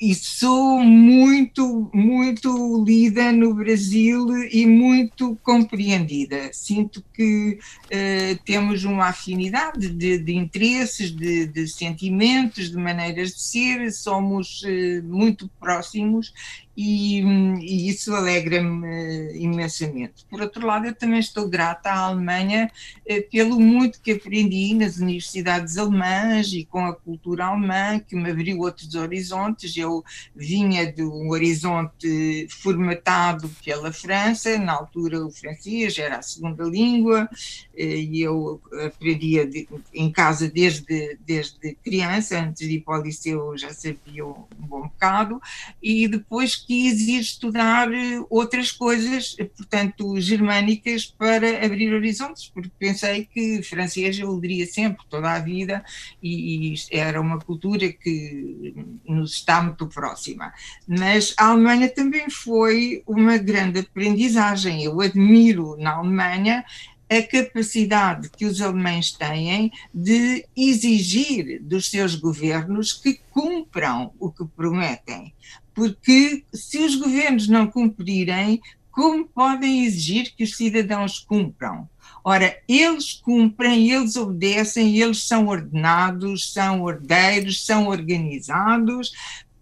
e 0.00 0.14
sou 0.14 0.80
muito, 0.80 1.90
muito 1.92 2.84
lida 2.86 3.32
no 3.32 3.52
Brasil 3.52 4.28
e 4.44 4.64
muito 4.64 5.36
compreendida. 5.42 6.50
Sinto 6.52 7.02
que 7.12 7.58
uh, 7.86 8.44
temos 8.44 8.84
uma 8.84 9.06
afinidade 9.06 9.88
de, 9.88 10.18
de 10.18 10.34
interesses, 10.36 11.10
de, 11.10 11.46
de, 11.46 11.66
sentimentos, 11.66 12.70
de 12.70 12.76
maneiras 12.76 13.30
de 13.30 13.42
ser, 13.42 13.90
somos 13.90 14.62
uh, 14.62 15.02
muito 15.02 15.50
próximos 15.58 16.32
e, 16.80 17.20
e 17.60 17.88
isso 17.88 18.14
alegra-me 18.14 18.86
uh, 18.86 19.36
imensamente. 19.36 20.24
Por 20.30 20.40
outro 20.40 20.64
lado, 20.64 20.86
eu 20.86 20.94
também 20.94 21.18
estou 21.18 21.48
grata 21.48 21.90
à 21.90 21.98
Alemanha 22.02 22.70
uh, 23.04 23.30
pelo 23.32 23.58
muito 23.58 24.00
que 24.00 24.12
aprendi 24.12 24.74
nas 24.74 24.98
universidades 24.98 25.76
alemãs 25.76 26.52
e 26.52 26.64
com 26.64 26.86
a 26.86 26.94
cultura 26.94 27.46
alemã, 27.46 27.98
que 27.98 28.14
me 28.14 28.30
abriu 28.30 28.60
outros 28.60 28.94
horizontes. 28.94 29.76
Eu 29.76 30.04
vinha 30.36 30.92
de 30.92 31.02
um 31.02 31.30
horizonte 31.30 32.46
formatado 32.48 33.50
pela 33.64 33.92
França, 33.92 34.56
na 34.56 34.74
altura 34.74 35.26
o 35.26 35.32
francês 35.32 35.98
era 35.98 36.18
a 36.18 36.22
segunda 36.22 36.62
língua, 36.62 37.28
uh, 37.32 37.76
e 37.76 38.22
eu 38.22 38.62
aprendia 38.86 39.44
de, 39.44 39.68
em 39.92 40.12
casa 40.12 40.48
desde, 40.48 41.18
desde 41.26 41.74
criança, 41.82 42.38
antes 42.38 42.68
de 42.68 42.76
ir 42.76 42.80
para 42.82 43.00
o 43.00 43.02
liceu 43.02 43.58
já 43.58 43.72
sabia 43.72 44.24
um 44.24 44.46
bom 44.60 44.82
bocado, 44.82 45.42
e 45.82 46.06
depois 46.06 46.67
quis 46.68 47.00
ir 47.08 47.20
estudar 47.20 47.90
eh, 47.90 48.22
outras 48.28 48.70
coisas, 48.70 49.34
portanto, 49.56 50.20
germânicas, 50.20 51.06
para 51.06 51.64
abrir 51.64 51.94
horizontes, 51.94 52.50
porque 52.52 52.70
pensei 52.78 53.24
que 53.24 53.62
francês 53.62 54.18
eu 54.18 54.30
leria 54.36 54.66
sempre, 54.66 55.02
toda 55.08 55.32
a 55.32 55.38
vida, 55.38 55.82
e, 56.22 56.74
e 56.74 56.76
era 56.90 57.18
uma 57.22 57.38
cultura 57.38 57.90
que 57.90 58.74
nos 59.08 59.32
está 59.32 59.62
muito 59.62 59.86
próxima. 59.86 60.52
Mas 60.86 61.34
a 61.38 61.46
Alemanha 61.46 61.88
também 61.88 62.28
foi 62.28 63.02
uma 63.06 63.38
grande 63.38 63.80
aprendizagem. 63.80 64.84
Eu 64.84 65.00
admiro 65.00 65.74
na 65.78 65.94
Alemanha 65.94 66.66
a 67.10 67.22
capacidade 67.22 68.28
que 68.28 68.44
os 68.44 68.60
alemães 68.60 69.10
têm 69.12 69.72
de 69.94 70.44
exigir 70.54 71.62
dos 71.62 71.88
seus 71.88 72.14
governos 72.14 72.92
que 72.92 73.18
cumpram 73.30 74.12
o 74.20 74.30
que 74.30 74.44
prometem. 74.44 75.32
Porque 75.78 76.42
se 76.52 76.78
os 76.78 76.96
governos 76.96 77.46
não 77.46 77.68
cumprirem, 77.68 78.60
como 78.90 79.24
podem 79.24 79.84
exigir 79.84 80.34
que 80.36 80.42
os 80.42 80.56
cidadãos 80.56 81.20
cumpram? 81.20 81.88
Ora, 82.24 82.58
eles 82.66 83.12
cumprem, 83.12 83.88
eles 83.88 84.16
obedecem, 84.16 84.98
eles 84.98 85.22
são 85.22 85.46
ordenados, 85.46 86.52
são 86.52 86.82
ordeiros, 86.82 87.64
são 87.64 87.86
organizados, 87.86 89.12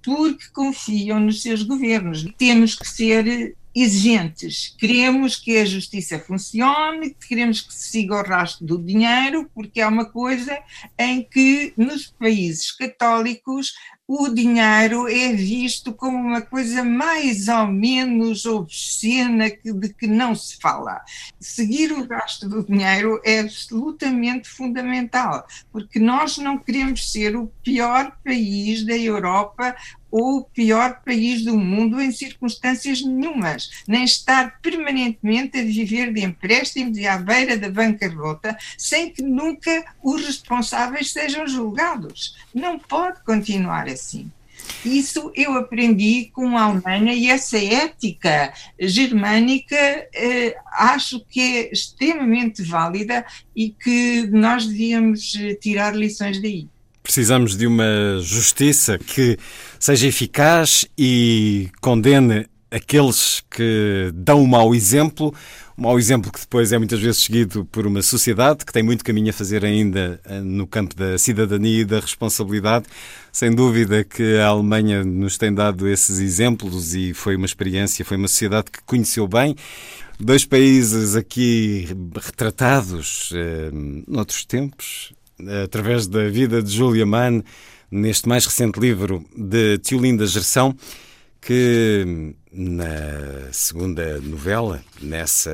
porque 0.02 0.46
confiam 0.54 1.20
nos 1.20 1.42
seus 1.42 1.62
governos. 1.62 2.26
Temos 2.38 2.74
que 2.74 2.88
ser 2.88 3.54
exigentes. 3.76 4.74
Queremos 4.78 5.36
que 5.36 5.58
a 5.58 5.64
justiça 5.66 6.18
funcione, 6.18 7.14
queremos 7.28 7.60
que 7.60 7.74
se 7.74 7.90
siga 7.90 8.14
o 8.14 8.22
rastro 8.22 8.64
do 8.64 8.78
dinheiro, 8.78 9.50
porque 9.54 9.82
é 9.82 9.86
uma 9.86 10.06
coisa 10.06 10.58
em 10.98 11.22
que 11.22 11.74
nos 11.76 12.06
países 12.06 12.72
católicos 12.72 13.74
o 14.08 14.28
dinheiro 14.28 15.08
é 15.08 15.32
visto 15.32 15.92
como 15.92 16.16
uma 16.16 16.40
coisa 16.40 16.84
mais 16.84 17.48
ou 17.48 17.66
menos 17.66 18.46
obscena 18.46 19.50
de 19.50 19.88
que 19.92 20.06
não 20.06 20.32
se 20.34 20.56
fala. 20.58 21.02
Seguir 21.40 21.92
o 21.92 22.06
gasto 22.06 22.48
do 22.48 22.64
dinheiro 22.64 23.20
é 23.24 23.40
absolutamente 23.40 24.48
fundamental, 24.48 25.44
porque 25.72 25.98
nós 25.98 26.38
não 26.38 26.56
queremos 26.56 27.10
ser 27.10 27.36
o 27.36 27.48
pior 27.64 28.16
país 28.24 28.84
da 28.84 28.96
Europa 28.96 29.74
o 30.18 30.42
pior 30.42 31.02
país 31.04 31.44
do 31.44 31.58
mundo 31.58 32.00
em 32.00 32.10
circunstâncias 32.10 33.02
nenhumas, 33.02 33.68
nem 33.86 34.02
estar 34.02 34.58
permanentemente 34.62 35.58
a 35.58 35.62
viver 35.62 36.10
de 36.10 36.24
empréstimos 36.24 36.96
e 36.96 37.06
à 37.06 37.18
beira 37.18 37.58
da 37.58 37.68
bancarrota 37.68 38.56
sem 38.78 39.10
que 39.10 39.20
nunca 39.20 39.84
os 40.02 40.24
responsáveis 40.24 41.12
sejam 41.12 41.46
julgados. 41.46 42.34
Não 42.54 42.78
pode 42.78 43.22
continuar 43.24 43.88
assim. 43.88 44.30
Isso 44.86 45.30
eu 45.34 45.52
aprendi 45.52 46.30
com 46.32 46.56
a 46.56 46.62
Alemanha 46.62 47.12
e 47.12 47.28
essa 47.28 47.58
ética 47.58 48.54
germânica 48.80 49.76
eh, 49.76 50.56
acho 50.72 51.20
que 51.28 51.40
é 51.40 51.72
extremamente 51.72 52.62
válida 52.62 53.24
e 53.54 53.68
que 53.68 54.26
nós 54.28 54.66
devíamos 54.66 55.36
eh, 55.38 55.54
tirar 55.56 55.94
lições 55.94 56.40
daí. 56.40 56.66
Precisamos 57.06 57.56
de 57.56 57.68
uma 57.68 58.18
justiça 58.20 58.98
que 58.98 59.38
seja 59.86 60.08
eficaz 60.08 60.84
e 60.98 61.70
condene 61.80 62.48
aqueles 62.68 63.44
que 63.48 64.10
dão 64.12 64.42
um 64.42 64.46
mau 64.46 64.74
exemplo, 64.74 65.32
um 65.78 65.82
mau 65.82 65.96
exemplo 65.96 66.32
que 66.32 66.40
depois 66.40 66.72
é 66.72 66.78
muitas 66.78 66.98
vezes 66.98 67.22
seguido 67.22 67.64
por 67.66 67.86
uma 67.86 68.02
sociedade 68.02 68.66
que 68.66 68.72
tem 68.72 68.82
muito 68.82 69.04
caminho 69.04 69.30
a 69.30 69.32
fazer 69.32 69.64
ainda 69.64 70.20
eh, 70.24 70.40
no 70.40 70.66
campo 70.66 70.92
da 70.96 71.16
cidadania 71.16 71.82
e 71.82 71.84
da 71.84 72.00
responsabilidade. 72.00 72.86
Sem 73.30 73.54
dúvida 73.54 74.02
que 74.02 74.38
a 74.38 74.48
Alemanha 74.48 75.04
nos 75.04 75.38
tem 75.38 75.54
dado 75.54 75.86
esses 75.88 76.18
exemplos 76.18 76.92
e 76.92 77.14
foi 77.14 77.36
uma 77.36 77.46
experiência, 77.46 78.04
foi 78.04 78.16
uma 78.16 78.26
sociedade 78.26 78.72
que 78.72 78.82
conheceu 78.84 79.28
bem. 79.28 79.54
Dois 80.18 80.44
países 80.44 81.14
aqui 81.14 81.86
retratados 82.20 83.30
eh, 83.32 83.70
noutros 84.08 84.44
tempos, 84.44 85.14
através 85.62 86.08
da 86.08 86.28
vida 86.28 86.60
de 86.60 86.74
Julia 86.74 87.06
Mann, 87.06 87.44
neste 87.96 88.28
mais 88.28 88.44
recente 88.44 88.78
livro 88.78 89.24
de 89.34 89.78
Tio 89.78 89.98
Linda 89.98 90.26
Gerção, 90.26 90.76
que 91.40 92.34
na 92.52 93.50
segunda 93.52 94.20
novela, 94.20 94.82
nessa 95.00 95.50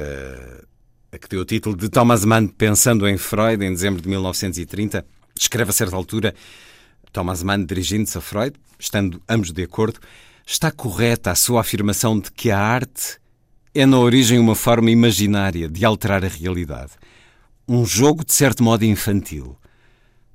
a 1.12 1.18
que 1.18 1.28
deu 1.28 1.42
o 1.42 1.44
título 1.44 1.76
de 1.76 1.88
Thomas 1.88 2.24
Mann 2.24 2.48
Pensando 2.48 3.06
em 3.06 3.16
Freud, 3.16 3.64
em 3.64 3.70
dezembro 3.70 4.00
de 4.02 4.08
1930, 4.08 5.04
escreve 5.38 5.70
a 5.70 5.72
certa 5.72 5.94
altura 5.94 6.34
Thomas 7.12 7.42
Mann 7.42 7.64
dirigindo-se 7.64 8.18
a 8.18 8.20
Freud, 8.20 8.56
estando 8.78 9.22
ambos 9.28 9.52
de 9.52 9.62
acordo, 9.62 10.00
está 10.44 10.70
correta 10.70 11.30
a 11.30 11.34
sua 11.34 11.60
afirmação 11.60 12.18
de 12.18 12.32
que 12.32 12.50
a 12.50 12.58
arte 12.58 13.18
é 13.74 13.86
na 13.86 13.98
origem 13.98 14.38
uma 14.38 14.54
forma 14.54 14.90
imaginária 14.90 15.68
de 15.68 15.84
alterar 15.84 16.24
a 16.24 16.28
realidade. 16.28 16.92
Um 17.68 17.84
jogo 17.86 18.24
de 18.24 18.32
certo 18.32 18.64
modo 18.64 18.84
infantil 18.84 19.56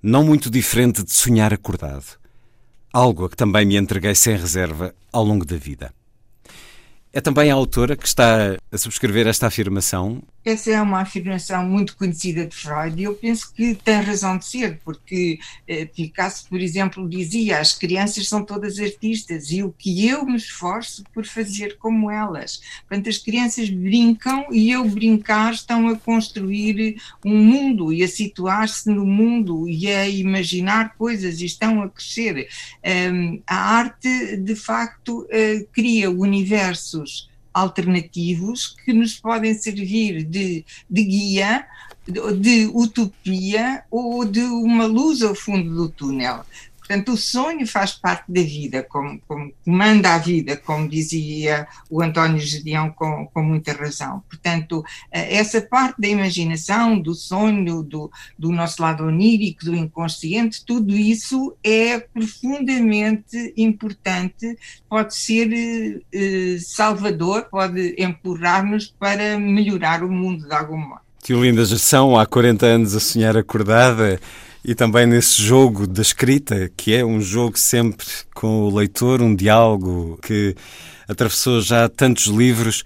não 0.07 0.23
muito 0.23 0.49
diferente 0.49 1.03
de 1.03 1.11
sonhar 1.11 1.53
acordado, 1.53 2.17
algo 2.93 3.25
a 3.25 3.29
que 3.29 3.35
também 3.35 3.65
me 3.65 3.75
entreguei 3.75 4.15
sem 4.15 4.37
reserva 4.37 4.95
ao 5.11 5.21
longo 5.21 5.43
da 5.43 5.57
vida. 5.57 5.93
É 7.17 7.21
também 7.21 7.49
a 7.49 7.55
autora 7.55 7.97
que 7.97 8.05
está 8.05 8.55
a 8.71 8.77
subscrever 8.77 9.25
esta 9.25 9.47
afirmação? 9.47 10.21
Essa 10.45 10.71
é 10.71 10.81
uma 10.81 11.01
afirmação 11.01 11.65
muito 11.65 11.97
conhecida 11.97 12.45
de 12.45 12.55
Freud 12.55 13.01
e 13.01 13.05
eu 13.05 13.15
penso 13.15 13.51
que 13.51 13.73
tem 13.73 13.99
razão 13.99 14.37
de 14.37 14.45
ser, 14.45 14.79
porque 14.85 15.39
eh, 15.67 15.85
Picasso, 15.85 16.47
por 16.47 16.61
exemplo, 16.61 17.09
dizia 17.09 17.59
as 17.59 17.73
crianças 17.73 18.29
são 18.29 18.45
todas 18.45 18.79
artistas 18.79 19.51
e 19.51 19.63
o 19.63 19.73
que 19.77 20.07
eu 20.07 20.25
me 20.25 20.37
esforço 20.37 21.03
por 21.11 21.25
fazer 21.25 21.77
como 21.79 22.11
elas. 22.11 22.61
Portanto, 22.87 23.09
as 23.09 23.17
crianças 23.17 23.67
brincam 23.67 24.45
e 24.51 24.71
eu 24.71 24.87
brincar 24.87 25.53
estão 25.53 25.87
a 25.89 25.97
construir 25.97 27.01
um 27.25 27.35
mundo 27.35 27.91
e 27.91 28.03
a 28.03 28.07
situar-se 28.07 28.89
no 28.89 29.05
mundo 29.05 29.67
e 29.67 29.91
a 29.91 30.07
imaginar 30.07 30.95
coisas 30.95 31.41
e 31.41 31.45
estão 31.45 31.81
a 31.81 31.89
crescer. 31.89 32.47
A 33.47 33.55
arte, 33.55 34.37
de 34.37 34.55
facto, 34.55 35.23
uh, 35.23 35.67
cria 35.73 36.09
universos 36.09 37.06
alternativos 37.53 38.75
que 38.85 38.93
nos 38.93 39.15
podem 39.15 39.53
servir 39.53 40.23
de, 40.23 40.63
de 40.89 41.03
guia, 41.03 41.65
de, 42.07 42.33
de 42.33 42.71
utopia 42.73 43.83
ou 43.89 44.23
de 44.23 44.41
uma 44.41 44.85
luz 44.85 45.21
ao 45.21 45.33
fundo 45.33 45.73
do 45.73 45.89
túnel. 45.89 46.45
Portanto, 46.87 47.11
o 47.11 47.17
sonho 47.17 47.67
faz 47.67 47.91
parte 47.91 48.31
da 48.31 48.41
vida, 48.41 48.81
como, 48.81 49.19
como 49.27 49.51
comanda 49.65 50.15
a 50.15 50.17
vida, 50.17 50.55
como 50.55 50.87
dizia 50.87 51.67
o 51.89 52.01
António 52.01 52.39
Gedeão 52.39 52.89
com, 52.91 53.27
com 53.27 53.43
muita 53.43 53.73
razão. 53.73 54.23
Portanto, 54.29 54.85
eh, 55.11 55.35
essa 55.35 55.59
parte 55.59 55.99
da 55.99 56.07
imaginação, 56.07 56.97
do 56.97 57.13
sonho, 57.13 57.83
do, 57.83 58.09
do 58.39 58.53
nosso 58.53 58.81
lado 58.81 59.03
onírico, 59.03 59.65
do 59.65 59.75
inconsciente, 59.75 60.63
tudo 60.65 60.95
isso 60.95 61.57
é 61.61 61.99
profundamente 61.99 63.53
importante, 63.57 64.57
pode 64.89 65.13
ser 65.13 66.01
eh, 66.13 66.57
salvador, 66.61 67.47
pode 67.51 67.95
empurrar-nos 67.97 68.87
para 68.97 69.37
melhorar 69.37 70.05
o 70.05 70.09
mundo 70.09 70.47
de 70.47 70.53
algum 70.53 70.77
modo. 70.77 71.01
Tio 71.21 71.43
Linda 71.43 71.65
Gestão, 71.65 72.17
há 72.17 72.25
40 72.25 72.65
anos 72.65 72.95
a 72.95 73.01
sonhar 73.01 73.35
acordada, 73.35 74.21
e 74.63 74.75
também 74.75 75.05
nesse 75.05 75.41
jogo 75.41 75.87
da 75.87 76.01
escrita, 76.01 76.69
que 76.75 76.93
é 76.93 77.05
um 77.05 77.21
jogo 77.21 77.57
sempre 77.57 78.05
com 78.33 78.63
o 78.63 78.75
leitor, 78.75 79.21
um 79.21 79.35
diálogo 79.35 80.19
que 80.21 80.55
atravessou 81.07 81.61
já 81.61 81.87
tantos 81.87 82.25
livros. 82.25 82.83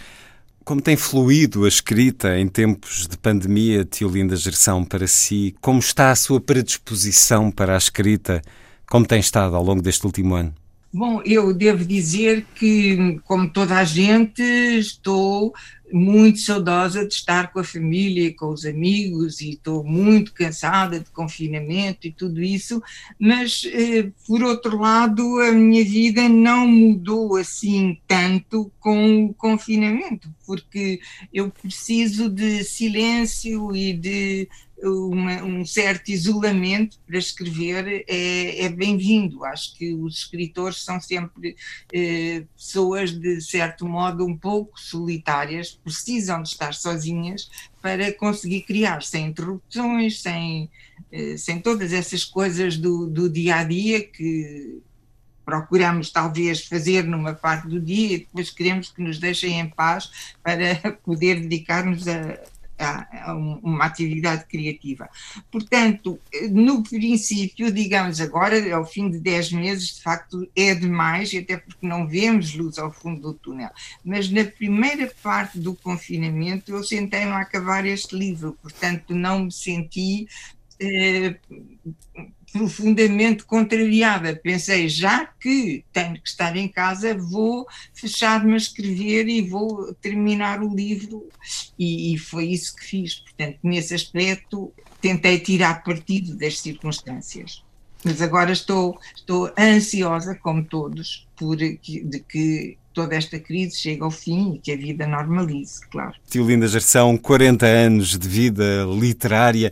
Como 0.63 0.82
tem 0.82 0.95
fluído 0.95 1.65
a 1.65 1.67
escrita 1.67 2.38
em 2.38 2.47
tempos 2.47 3.07
de 3.07 3.17
pandemia, 3.17 3.84
Tio 3.84 4.09
Linda 4.09 4.36
Gerção, 4.36 4.86
para 4.86 5.07
si? 5.07 5.55
Como 5.59 5.80
está 5.80 6.11
a 6.11 6.15
sua 6.15 6.39
predisposição 6.39 7.49
para 7.49 7.74
a 7.74 7.78
escrita? 7.78 8.41
Como 8.89 9.05
tem 9.05 9.19
estado 9.19 9.55
ao 9.55 9.63
longo 9.63 9.82
deste 9.82 10.05
último 10.05 10.36
ano? 10.36 10.53
Bom, 10.93 11.22
eu 11.26 11.53
devo 11.53 11.86
dizer 11.86 12.45
que, 12.53 13.17
como 13.24 13.49
toda 13.49 13.78
a 13.78 13.84
gente, 13.86 14.41
estou 14.41 15.53
muito 15.94 16.39
saudosa 16.39 17.06
de 17.06 17.14
estar 17.14 17.52
com 17.52 17.60
a 17.60 17.64
família 17.64 18.26
e 18.26 18.34
com 18.34 18.50
os 18.50 18.66
amigos 18.66 19.42
e 19.42 19.52
estou 19.52 19.84
muito 19.84 20.34
cansada 20.34 21.00
de 21.00 21.10
confinamento 21.12 22.08
e 22.08 22.12
tudo 22.12 22.42
isso, 22.42 22.82
mas 23.20 23.64
eh, 23.66 24.12
por 24.28 24.44
outro 24.44 24.78
lado 24.78 25.39
a 25.42 25.52
minha 25.52 25.84
vida 25.84 26.28
não 26.28 26.68
mudou 26.68 27.36
assim 27.36 27.98
tanto 28.08 28.72
com 28.80 29.26
o 29.26 29.34
confinamento, 29.34 30.30
porque 30.46 31.00
eu 31.34 31.50
preciso 31.50 32.30
de 32.30 32.64
silêncio 32.64 33.76
e 33.76 33.94
de 33.94 34.50
uma, 34.84 35.44
um 35.44 35.66
certo 35.66 36.10
isolamento 36.10 37.00
para 37.06 37.18
escrever 37.18 38.04
é, 38.08 38.66
é 38.66 38.70
bem-vindo. 38.70 39.44
Acho 39.46 39.76
que 39.76 39.94
os 39.94 40.20
escritores 40.20 40.84
são 40.84 41.00
sempre 41.00 41.56
eh, 41.94 42.44
pessoas, 42.56 43.12
de 43.12 43.42
certo 43.42 43.88
modo, 43.88 44.26
um 44.26 44.36
pouco 44.36 44.80
solitárias, 44.80 45.72
precisam 45.84 46.42
de 46.42 46.50
estar 46.50 46.74
sozinhas 46.74 47.50
para 47.82 48.12
conseguir 48.14 48.62
criar, 48.62 49.02
sem 49.04 49.28
interrupções, 49.28 50.22
sem, 50.22 50.70
eh, 51.12 51.38
sem 51.38 51.60
todas 51.60 51.94
essas 51.94 52.24
coisas 52.24 52.78
do, 52.78 53.08
do 53.08 53.30
dia 53.30 53.58
a 53.58 53.64
dia 53.64 54.04
que 54.04 54.82
procuramos 55.44 56.12
talvez 56.12 56.66
fazer 56.66 57.04
numa 57.04 57.34
parte 57.34 57.68
do 57.68 57.80
dia 57.80 58.16
e 58.16 58.20
depois 58.20 58.52
queremos 58.52 58.90
que 58.90 59.02
nos 59.02 59.20
deixem 59.20 59.60
em 59.60 59.70
paz 59.70 60.34
para 60.42 60.76
poder 61.04 61.42
dedicar-nos 61.42 62.08
a, 62.08 62.40
a, 62.82 63.34
uma 63.36 63.86
atividade 63.86 64.46
criativa. 64.46 65.10
Portanto, 65.52 66.20
no 66.52 66.84
princípio, 66.84 67.72
digamos 67.72 68.20
agora, 68.20 68.76
ao 68.76 68.86
fim 68.86 69.10
de 69.10 69.20
10 69.20 69.52
meses, 69.54 69.96
de 69.96 70.02
facto 70.02 70.48
é 70.56 70.74
demais, 70.76 71.34
até 71.34 71.58
porque 71.58 71.86
não 71.86 72.08
vemos 72.08 72.54
luz 72.54 72.78
ao 72.78 72.92
fundo 72.92 73.22
do 73.22 73.34
túnel. 73.34 73.70
Mas 74.04 74.30
na 74.30 74.44
primeira 74.44 75.12
parte 75.22 75.60
do 75.60 75.76
confinamento, 75.76 76.72
eu 76.72 76.84
sentei-me 76.84 77.32
a 77.32 77.40
acabar 77.40 77.86
este 77.86 78.16
livro, 78.16 78.58
portanto, 78.62 79.14
não 79.14 79.46
me 79.46 79.52
senti. 79.52 80.28
Eh, 80.80 81.36
profundamente 82.52 83.43
contrariada. 83.43 84.36
Pensei, 84.36 84.89
já 84.89 85.26
que 85.26 85.84
tenho 85.91 86.14
que 86.16 86.28
estar 86.28 86.56
em 86.56 86.68
casa, 86.68 87.16
vou 87.16 87.66
fechar-me 87.93 88.54
a 88.54 88.58
escrever 88.58 89.28
e 89.28 89.41
vou 89.41 89.93
terminar 89.95 90.62
o 90.62 90.74
livro. 90.74 91.28
E, 91.78 92.14
e, 92.14 92.18
foi 92.18 92.45
isso 92.47 92.76
que 92.76 92.84
fiz. 92.84 93.16
Portanto, 93.16 93.60
nesse 93.64 93.93
aspecto, 93.93 94.72
tentei 94.99 95.39
tirar 95.39 95.84
partido 95.84 96.36
das 96.36 96.60
circunstâncias. 96.60 97.64
Mas 98.04 98.22
agora 98.22 98.52
estou, 98.52 98.99
estou 99.16 99.52
ansiosa, 99.58 100.36
como 100.36 100.64
todos, 100.64 101.28
por 101.36 101.56
que, 101.58 102.04
de 102.04 102.20
que 102.20 102.78
toda 102.93 103.16
esta 103.16 103.39
crise 103.39 103.78
chegue 103.78 104.02
ao 104.02 104.12
fim 104.12 104.56
e 104.56 104.60
que 104.60 104.72
a 104.72 104.76
vida 104.76 105.08
normalize, 105.08 105.82
claro. 105.89 106.16
Tio 106.30 106.45
Linda 106.45 106.68
Gerção, 106.68 107.16
40 107.16 107.66
anos 107.66 108.18
de 108.18 108.28
vida 108.28 108.86
literária 108.89 109.72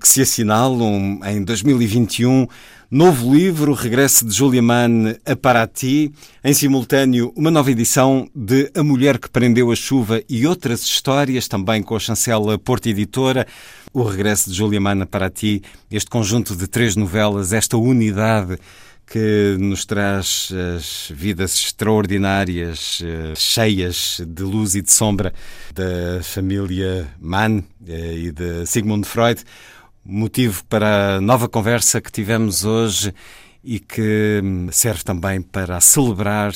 que 0.00 0.08
se 0.08 0.22
assinalam 0.22 1.20
em 1.24 1.44
2021. 1.44 2.46
Novo 2.90 3.32
livro, 3.32 3.72
regresso 3.74 4.24
de 4.24 4.32
Julia 4.32 4.62
Mann 4.62 5.14
a 5.24 5.36
Paraty. 5.36 6.10
Em 6.42 6.54
simultâneo, 6.54 7.32
uma 7.36 7.50
nova 7.50 7.70
edição 7.70 8.28
de 8.34 8.70
A 8.74 8.82
Mulher 8.82 9.18
que 9.18 9.28
Prendeu 9.28 9.70
a 9.70 9.76
Chuva 9.76 10.22
e 10.28 10.46
outras 10.46 10.82
histórias, 10.82 11.46
também 11.46 11.82
com 11.82 11.94
a 11.94 12.00
chancela 12.00 12.58
Porta 12.58 12.88
Editora. 12.88 13.46
O 13.92 14.02
regresso 14.02 14.50
de 14.50 14.56
Julia 14.56 14.80
Mann 14.80 15.02
a 15.02 15.06
Paraty, 15.06 15.62
este 15.90 16.08
conjunto 16.08 16.56
de 16.56 16.66
três 16.66 16.96
novelas, 16.96 17.52
esta 17.52 17.76
unidade 17.76 18.58
que 19.06 19.56
nos 19.58 19.84
traz 19.84 20.50
as 20.76 21.12
vidas 21.12 21.54
extraordinárias, 21.54 23.02
eh, 23.04 23.34
cheias 23.34 24.22
de 24.24 24.44
luz 24.44 24.76
e 24.76 24.82
de 24.82 24.92
sombra 24.92 25.34
da 25.74 26.22
família 26.22 27.08
Mann 27.20 27.64
eh, 27.88 28.14
e 28.14 28.30
de 28.30 28.64
Sigmund 28.66 29.04
Freud 29.06 29.42
motivo 30.10 30.64
para 30.64 31.16
a 31.16 31.20
nova 31.20 31.48
conversa 31.48 32.00
que 32.00 32.10
tivemos 32.10 32.64
hoje 32.64 33.14
e 33.62 33.78
que 33.78 34.40
hum, 34.42 34.68
serve 34.72 35.04
também 35.04 35.40
para 35.40 35.80
celebrar, 35.80 36.52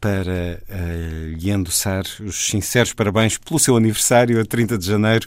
para 0.00 0.60
uh, 0.68 1.36
lhe 1.36 1.50
endossar 1.50 2.04
os 2.20 2.46
sinceros 2.46 2.92
parabéns 2.92 3.36
pelo 3.38 3.58
seu 3.58 3.76
aniversário, 3.76 4.40
a 4.40 4.44
30 4.44 4.78
de 4.78 4.86
janeiro, 4.86 5.26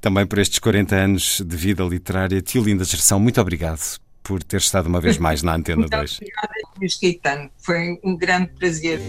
também 0.00 0.26
por 0.26 0.38
estes 0.38 0.58
40 0.58 0.94
anos 0.94 1.42
de 1.44 1.56
vida 1.56 1.82
literária. 1.84 2.40
Tio 2.40 2.62
Linda 2.62 2.84
Geração, 2.84 3.18
muito 3.18 3.40
obrigado 3.40 3.98
por 4.22 4.42
ter 4.42 4.58
estado 4.58 4.86
uma 4.86 5.00
vez 5.00 5.18
mais 5.18 5.42
na 5.42 5.54
Antena 5.54 5.78
muito 5.78 5.90
2. 5.90 6.12
Obrigada, 6.14 6.52
Luís 6.78 6.96
Caetano. 6.96 7.50
Foi 7.58 7.98
um 8.02 8.16
grande 8.16 8.50
prazer. 8.58 9.00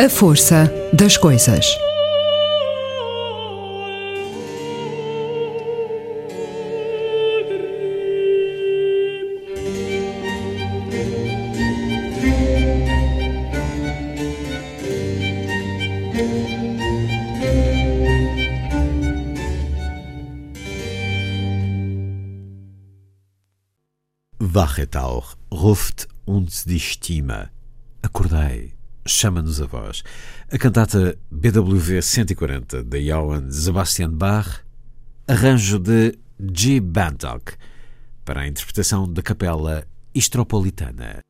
A 0.00 0.08
força 0.08 0.70
das 0.92 1.16
coisas. 1.16 1.76
Wachet 24.38 24.96
auch, 24.96 25.34
ruft 25.50 26.06
uns 26.24 26.64
die 26.64 26.78
Stimme. 26.78 27.50
Acordei 28.00 28.77
Chama-nos 29.08 29.60
a 29.60 29.66
Voz. 29.66 30.02
A 30.52 30.58
cantata 30.58 31.16
BWV 31.30 32.02
140 32.02 32.84
de 32.84 33.10
Johann 33.10 33.50
Sebastian 33.50 34.10
Bach, 34.10 34.60
arranjo 35.26 35.78
de 35.78 36.18
G. 36.38 36.78
Bantock, 36.78 37.54
para 38.24 38.42
a 38.42 38.46
interpretação 38.46 39.10
da 39.10 39.22
Capela 39.22 39.86
Estropolitana. 40.14 41.20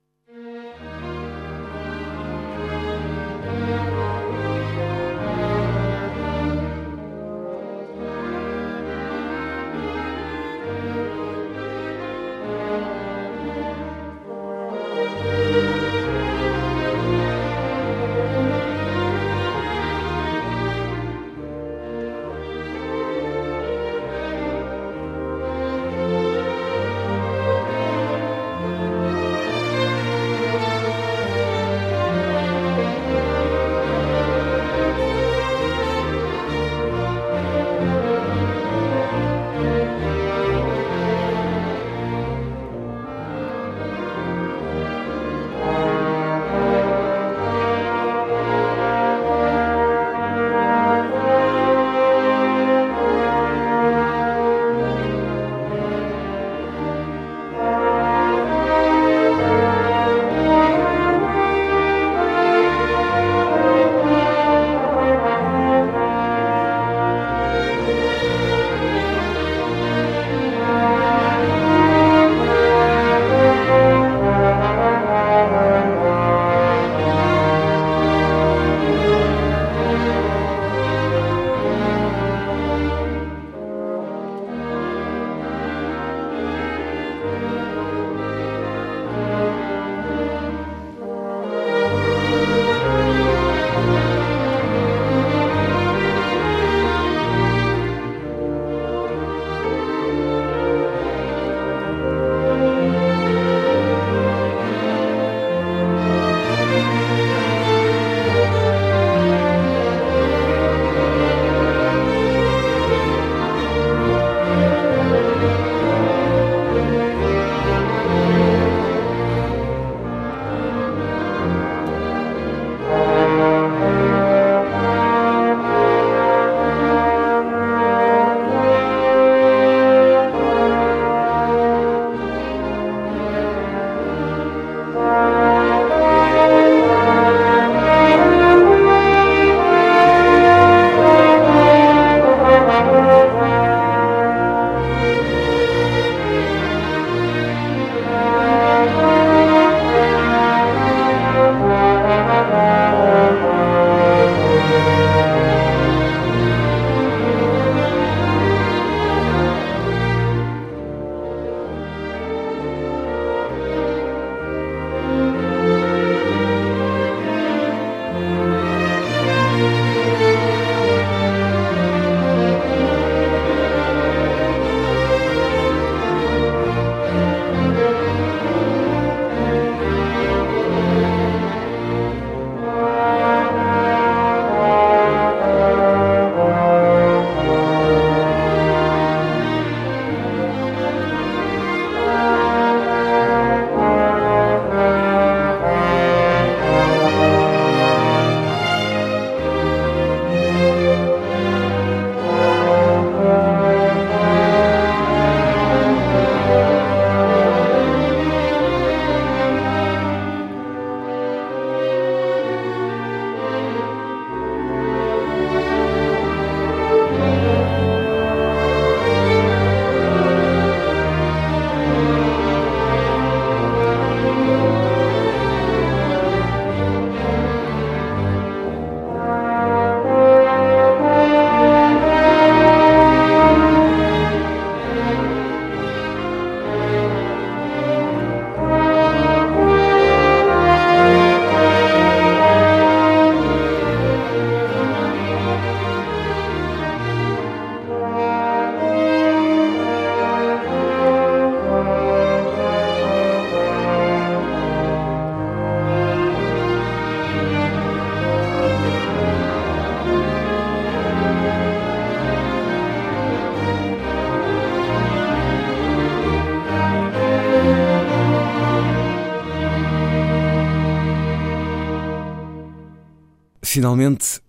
Finalmente, 273.78 274.40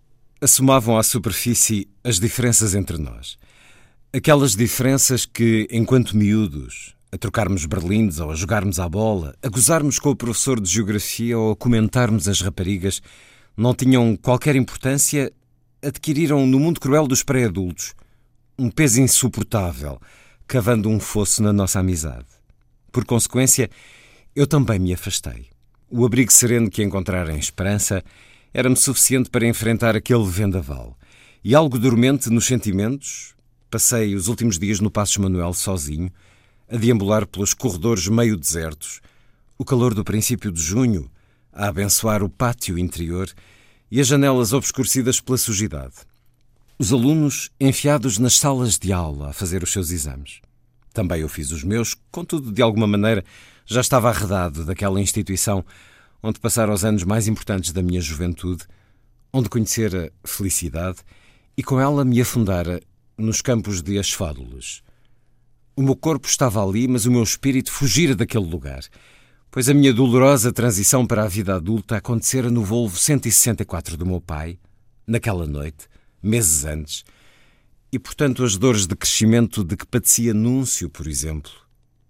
assomavam 0.41 0.97
à 0.97 1.03
superfície 1.03 1.87
as 2.03 2.19
diferenças 2.19 2.73
entre 2.73 2.97
nós. 2.97 3.37
Aquelas 4.11 4.55
diferenças 4.55 5.23
que, 5.23 5.67
enquanto 5.69 6.17
miúdos, 6.17 6.95
a 7.11 7.17
trocarmos 7.19 7.63
berlindes 7.67 8.19
ou 8.19 8.31
a 8.31 8.35
jogarmos 8.35 8.79
à 8.79 8.89
bola, 8.89 9.35
a 9.43 9.47
gozarmos 9.47 9.99
com 9.99 10.09
o 10.09 10.15
professor 10.15 10.59
de 10.59 10.67
geografia 10.67 11.37
ou 11.37 11.51
a 11.51 11.55
comentarmos 11.55 12.27
as 12.27 12.41
raparigas, 12.41 13.03
não 13.55 13.75
tinham 13.75 14.15
qualquer 14.15 14.55
importância, 14.55 15.31
adquiriram 15.79 16.47
no 16.47 16.59
mundo 16.59 16.79
cruel 16.79 17.05
dos 17.05 17.21
pré-adultos 17.21 17.93
um 18.57 18.71
peso 18.71 18.99
insuportável, 18.99 20.01
cavando 20.47 20.89
um 20.89 20.99
fosso 20.99 21.43
na 21.43 21.53
nossa 21.53 21.79
amizade. 21.79 22.25
Por 22.91 23.05
consequência, 23.05 23.69
eu 24.35 24.47
também 24.47 24.79
me 24.79 24.91
afastei. 24.91 25.45
O 25.87 26.03
abrigo 26.03 26.33
sereno 26.33 26.67
que 26.67 26.81
encontrara 26.81 27.31
em 27.31 27.37
Esperança 27.37 28.03
era-me 28.53 28.75
suficiente 28.75 29.29
para 29.29 29.47
enfrentar 29.47 29.95
aquele 29.95 30.25
vendaval. 30.25 30.97
E 31.43 31.55
algo 31.55 31.79
dormente 31.79 32.29
nos 32.29 32.45
sentimentos, 32.45 33.33
passei 33.69 34.15
os 34.15 34.27
últimos 34.27 34.57
dias 34.57 34.79
no 34.79 34.91
Passos 34.91 35.17
Manuel 35.17 35.53
sozinho, 35.53 36.11
a 36.69 36.77
deambular 36.77 37.25
pelos 37.25 37.53
corredores 37.53 38.07
meio 38.07 38.37
desertos, 38.37 39.01
o 39.57 39.65
calor 39.65 39.93
do 39.93 40.03
princípio 40.03 40.51
de 40.51 40.61
junho, 40.61 41.09
a 41.51 41.67
abençoar 41.67 42.23
o 42.23 42.29
pátio 42.29 42.77
interior 42.77 43.29
e 43.91 43.99
as 43.99 44.07
janelas 44.07 44.53
obscurecidas 44.53 45.19
pela 45.19 45.37
sujidade. 45.37 45.95
Os 46.77 46.93
alunos 46.93 47.49
enfiados 47.59 48.17
nas 48.17 48.37
salas 48.37 48.77
de 48.77 48.93
aula 48.93 49.29
a 49.29 49.33
fazer 49.33 49.63
os 49.63 49.71
seus 49.71 49.91
exames. 49.91 50.41
Também 50.93 51.21
eu 51.21 51.29
fiz 51.29 51.51
os 51.51 51.63
meus, 51.63 51.95
contudo, 52.11 52.51
de 52.51 52.61
alguma 52.61 52.87
maneira, 52.87 53.23
já 53.65 53.81
estava 53.81 54.09
arredado 54.09 54.65
daquela 54.65 55.01
instituição 55.01 55.63
onde 56.21 56.39
passar 56.39 56.69
os 56.69 56.83
anos 56.83 57.03
mais 57.03 57.27
importantes 57.27 57.71
da 57.71 57.81
minha 57.81 58.01
juventude, 58.01 58.65
onde 59.31 59.49
conhecera 59.49 60.11
felicidade 60.23 60.99
e 61.55 61.63
com 61.63 61.79
ela 61.79 62.03
me 62.05 62.19
afundara 62.21 62.81
nos 63.17 63.41
campos 63.41 63.81
de 63.81 63.99
asfádulos, 63.99 64.81
o 65.79 65.81
meu 65.81 65.95
corpo 65.95 66.27
estava 66.27 66.61
ali, 66.61 66.89
mas 66.89 67.05
o 67.05 67.11
meu 67.11 67.23
espírito 67.23 67.71
fugira 67.71 68.13
daquele 68.13 68.43
lugar, 68.45 68.81
pois 69.49 69.69
a 69.69 69.73
minha 69.73 69.93
dolorosa 69.93 70.51
transição 70.51 71.07
para 71.07 71.23
a 71.23 71.27
vida 71.27 71.55
adulta 71.55 71.95
acontecera 71.95 72.49
no 72.49 72.65
Volvo 72.65 72.97
164 72.97 73.95
do 73.95 74.05
meu 74.05 74.19
pai, 74.19 74.59
naquela 75.07 75.47
noite, 75.47 75.87
meses 76.21 76.65
antes, 76.65 77.05
e 77.93 77.97
portanto 77.97 78.43
as 78.43 78.57
dores 78.57 78.85
de 78.85 78.93
crescimento 78.93 79.63
de 79.63 79.77
que 79.77 79.85
padecia 79.85 80.33
Núncio, 80.33 80.89
por 80.89 81.07
exemplo, 81.07 81.51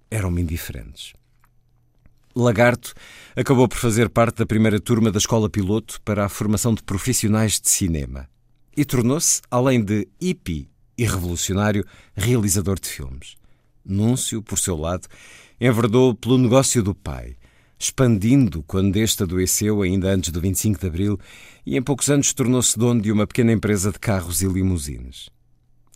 eram-me 0.10 0.42
indiferentes. 0.42 1.14
Lagarto 2.36 2.96
acabou 3.40 3.70
por 3.70 3.78
fazer 3.78 4.10
parte 4.10 4.40
da 4.40 4.46
primeira 4.46 4.82
turma 4.82 5.10
da 5.10 5.18
Escola 5.18 5.50
Piloto 5.50 6.02
para 6.02 6.26
a 6.26 6.30
formação 6.30 6.74
de 6.74 6.84
profissionais 6.84 7.58
de 7.58 7.70
cinema 7.70 8.28
e 8.76 8.84
tornou-se, 8.84 9.42
além 9.50 9.82
de 9.82 10.10
hippie 10.22 10.70
e 10.98 11.06
revolucionário, 11.06 11.86
realizador 12.14 12.78
de 12.78 12.90
filmes. 12.90 13.38
Núncio, 13.86 14.44
por 14.44 14.60
seu 14.60 14.76
lado, 14.76 15.08
enverdou 15.60 16.14
pelo 16.14 16.38
negócio 16.38 16.84
do 16.84 16.94
pai, 16.94 17.38
expandindo 17.80 18.62
quando 18.64 18.98
este 18.98 19.24
adoeceu 19.24 19.84
ainda 19.84 20.14
antes 20.14 20.32
do 20.32 20.42
25 20.42 20.78
de 20.78 20.88
Abril 20.88 21.18
e 21.66 21.78
em 21.78 21.82
poucos 21.82 22.10
anos 22.10 22.34
tornou-se 22.34 22.78
dono 22.78 23.02
de 23.02 23.10
uma 23.10 23.26
pequena 23.26 23.54
empresa 23.54 23.90
de 23.90 24.00
carros 24.00 24.42
e 24.42 24.48
limusines. 24.48 25.30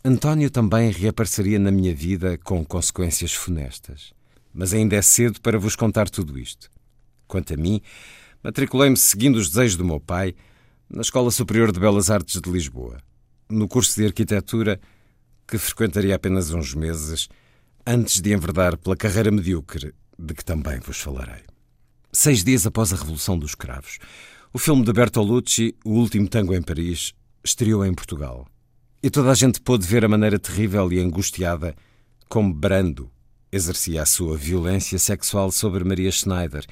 António 0.02 0.50
também 0.50 0.90
reapareceria 0.90 1.58
na 1.58 1.70
minha 1.70 1.94
vida 1.94 2.38
com 2.38 2.64
consequências 2.64 3.34
funestas. 3.34 4.14
Mas 4.50 4.72
ainda 4.72 4.96
é 4.96 5.02
cedo 5.02 5.42
para 5.42 5.58
vos 5.58 5.76
contar 5.76 6.08
tudo 6.08 6.38
isto. 6.38 6.72
Quanto 7.34 7.52
a 7.52 7.56
mim, 7.56 7.80
matriculei-me 8.44 8.96
seguindo 8.96 9.34
os 9.34 9.48
desejos 9.48 9.76
do 9.76 9.84
meu 9.84 9.98
pai 9.98 10.36
na 10.88 11.00
Escola 11.00 11.32
Superior 11.32 11.72
de 11.72 11.80
Belas 11.80 12.08
Artes 12.08 12.40
de 12.40 12.48
Lisboa, 12.48 12.98
no 13.50 13.66
curso 13.66 13.96
de 13.96 14.06
arquitetura 14.06 14.78
que 15.44 15.58
frequentaria 15.58 16.14
apenas 16.14 16.52
uns 16.52 16.74
meses 16.74 17.28
antes 17.84 18.20
de 18.20 18.32
enverdar 18.32 18.78
pela 18.78 18.94
carreira 18.96 19.32
medíocre 19.32 19.92
de 20.16 20.32
que 20.32 20.44
também 20.44 20.78
vos 20.78 21.00
falarei. 21.00 21.42
Seis 22.12 22.44
dias 22.44 22.64
após 22.68 22.92
a 22.92 22.96
Revolução 22.96 23.36
dos 23.36 23.56
Cravos, 23.56 23.98
o 24.52 24.58
filme 24.60 24.84
de 24.84 24.92
Bertolucci, 24.92 25.74
O 25.84 25.90
Último 25.90 26.28
Tango 26.28 26.54
em 26.54 26.62
Paris, 26.62 27.14
estreou 27.42 27.84
em 27.84 27.92
Portugal. 27.92 28.46
E 29.02 29.10
toda 29.10 29.32
a 29.32 29.34
gente 29.34 29.60
pôde 29.60 29.84
ver 29.84 30.04
a 30.04 30.08
maneira 30.08 30.38
terrível 30.38 30.92
e 30.92 31.00
angustiada 31.00 31.74
como 32.28 32.54
Brando 32.54 33.10
exercia 33.50 34.02
a 34.02 34.06
sua 34.06 34.36
violência 34.36 35.00
sexual 35.00 35.50
sobre 35.50 35.82
Maria 35.82 36.12
Schneider, 36.12 36.64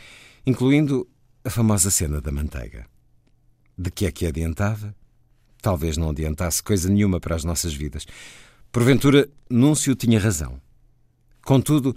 incluindo 0.46 1.08
a 1.44 1.50
famosa 1.50 1.90
cena 1.90 2.20
da 2.20 2.30
manteiga. 2.30 2.86
De 3.76 3.90
que 3.90 4.06
é 4.06 4.12
que 4.12 4.26
adiantava? 4.26 4.94
Talvez 5.60 5.96
não 5.96 6.10
adiantasse 6.10 6.62
coisa 6.62 6.88
nenhuma 6.88 7.20
para 7.20 7.36
as 7.36 7.44
nossas 7.44 7.72
vidas. 7.72 8.06
Porventura, 8.70 9.28
Núncio 9.48 9.94
tinha 9.94 10.18
razão. 10.18 10.60
Contudo, 11.44 11.96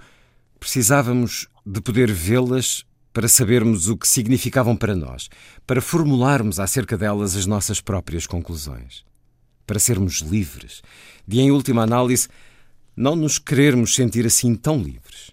precisávamos 0.60 1.48
de 1.66 1.82
poder 1.82 2.12
vê-las 2.12 2.86
para 3.12 3.28
sabermos 3.28 3.88
o 3.88 3.98
que 3.98 4.08
significavam 4.08 4.76
para 4.76 4.96
nós, 4.96 5.30
para 5.66 5.82
formularmos 5.82 6.60
acerca 6.60 6.98
delas 6.98 7.36
as 7.36 7.46
nossas 7.46 7.80
próprias 7.80 8.28
conclusões, 8.28 9.06
para 9.66 9.80
sermos 9.80 10.20
livres, 10.20 10.82
de, 11.26 11.40
em 11.40 11.50
última 11.50 11.82
análise, 11.82 12.28
não 12.96 13.16
nos 13.16 13.40
querermos 13.40 13.96
sentir 13.96 14.26
assim 14.26 14.54
tão 14.54 14.78
livres, 14.82 15.32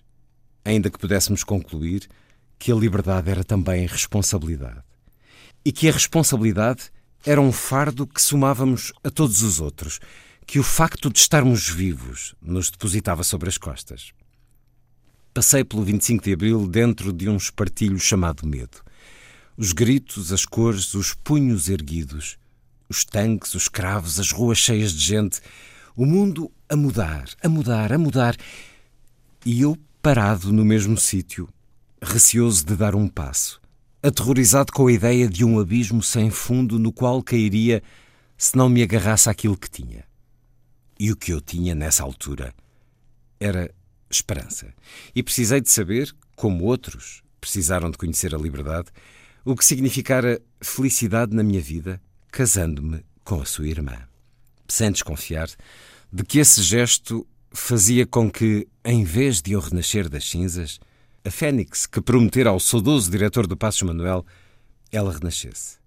ainda 0.64 0.90
que 0.90 0.98
pudéssemos 0.98 1.42
concluir 1.42 2.08
que 2.62 2.70
a 2.70 2.76
liberdade 2.76 3.28
era 3.28 3.42
também 3.42 3.88
responsabilidade 3.88 4.84
e 5.64 5.72
que 5.72 5.88
a 5.88 5.92
responsabilidade 5.92 6.92
era 7.26 7.40
um 7.40 7.50
fardo 7.50 8.06
que 8.06 8.22
somávamos 8.22 8.92
a 9.02 9.10
todos 9.10 9.42
os 9.42 9.58
outros 9.58 9.98
que 10.46 10.60
o 10.60 10.62
facto 10.62 11.10
de 11.10 11.18
estarmos 11.18 11.68
vivos 11.68 12.36
nos 12.40 12.70
depositava 12.70 13.24
sobre 13.24 13.48
as 13.48 13.58
costas. 13.58 14.12
Passei 15.34 15.64
pelo 15.64 15.82
25 15.82 16.22
de 16.22 16.32
Abril 16.32 16.68
dentro 16.68 17.12
de 17.12 17.28
um 17.28 17.36
espartilho 17.36 17.98
chamado 17.98 18.46
medo. 18.46 18.78
Os 19.56 19.72
gritos, 19.72 20.32
as 20.32 20.46
cores, 20.46 20.94
os 20.94 21.14
punhos 21.14 21.68
erguidos, 21.68 22.38
os 22.88 23.04
tanques, 23.04 23.56
os 23.56 23.66
cravos, 23.66 24.20
as 24.20 24.30
ruas 24.30 24.58
cheias 24.58 24.92
de 24.92 25.00
gente, 25.00 25.40
o 25.96 26.06
mundo 26.06 26.48
a 26.68 26.76
mudar, 26.76 27.24
a 27.42 27.48
mudar, 27.48 27.92
a 27.92 27.98
mudar. 27.98 28.36
E 29.44 29.62
eu 29.62 29.76
parado 30.00 30.52
no 30.52 30.64
mesmo 30.64 30.96
sítio, 30.96 31.48
receoso 32.02 32.64
de 32.66 32.74
dar 32.76 32.94
um 32.94 33.06
passo, 33.06 33.60
aterrorizado 34.02 34.72
com 34.72 34.88
a 34.88 34.92
ideia 34.92 35.28
de 35.28 35.44
um 35.44 35.60
abismo 35.60 36.02
sem 36.02 36.30
fundo 36.30 36.78
no 36.78 36.92
qual 36.92 37.22
cairia 37.22 37.82
se 38.36 38.56
não 38.56 38.68
me 38.68 38.82
agarrasse 38.82 39.30
àquilo 39.30 39.56
que 39.56 39.70
tinha. 39.70 40.04
E 40.98 41.12
o 41.12 41.16
que 41.16 41.32
eu 41.32 41.40
tinha 41.40 41.74
nessa 41.74 42.02
altura 42.02 42.52
era 43.38 43.72
esperança. 44.10 44.72
E 45.14 45.22
precisei 45.22 45.60
de 45.60 45.70
saber, 45.70 46.14
como 46.34 46.64
outros 46.64 47.22
precisaram 47.40 47.90
de 47.90 47.98
conhecer 47.98 48.34
a 48.34 48.38
liberdade, 48.38 48.88
o 49.44 49.56
que 49.56 49.64
significara 49.64 50.40
felicidade 50.60 51.34
na 51.34 51.42
minha 51.42 51.60
vida, 51.60 52.00
casando-me 52.30 53.04
com 53.24 53.40
a 53.40 53.44
sua 53.44 53.68
irmã. 53.68 53.96
Sem 54.68 54.90
desconfiar 54.90 55.48
de 56.12 56.24
que 56.24 56.38
esse 56.38 56.62
gesto 56.62 57.26
fazia 57.50 58.06
com 58.06 58.30
que, 58.30 58.68
em 58.84 59.04
vez 59.04 59.42
de 59.42 59.52
eu 59.52 59.60
renascer 59.60 60.08
das 60.08 60.28
cinzas, 60.28 60.78
a 61.24 61.30
fênix 61.30 61.86
que 61.86 62.00
prometera 62.00 62.50
ao 62.50 62.60
saudoso 62.60 63.10
diretor 63.10 63.46
do 63.46 63.56
Passos 63.56 63.82
Manuel, 63.82 64.24
ela 64.90 65.12
renascesse. 65.12 65.78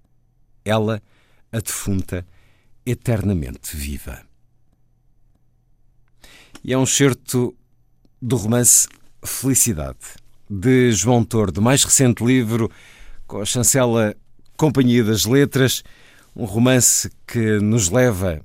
Ela, 0.64 1.02
a 1.52 1.60
defunta, 1.60 2.26
eternamente 2.86 3.76
viva. 3.76 4.22
E 6.64 6.74
é 6.74 6.78
um 6.78 6.86
certo 6.86 7.56
do 8.22 8.38
romance 8.38 8.88
Felicidade, 9.24 10.00
de 10.50 10.92
João 10.92 11.24
Tordo, 11.24 11.62
mais 11.62 11.84
recente 11.84 12.24
livro 12.24 12.72
com 13.28 13.42
a 13.42 13.46
chancela 13.46 14.16
Companhia 14.56 15.04
das 15.04 15.26
Letras, 15.26 15.84
um 16.36 16.46
romance 16.46 17.10
que 17.28 17.60
nos 17.60 17.90
leva 17.90 18.42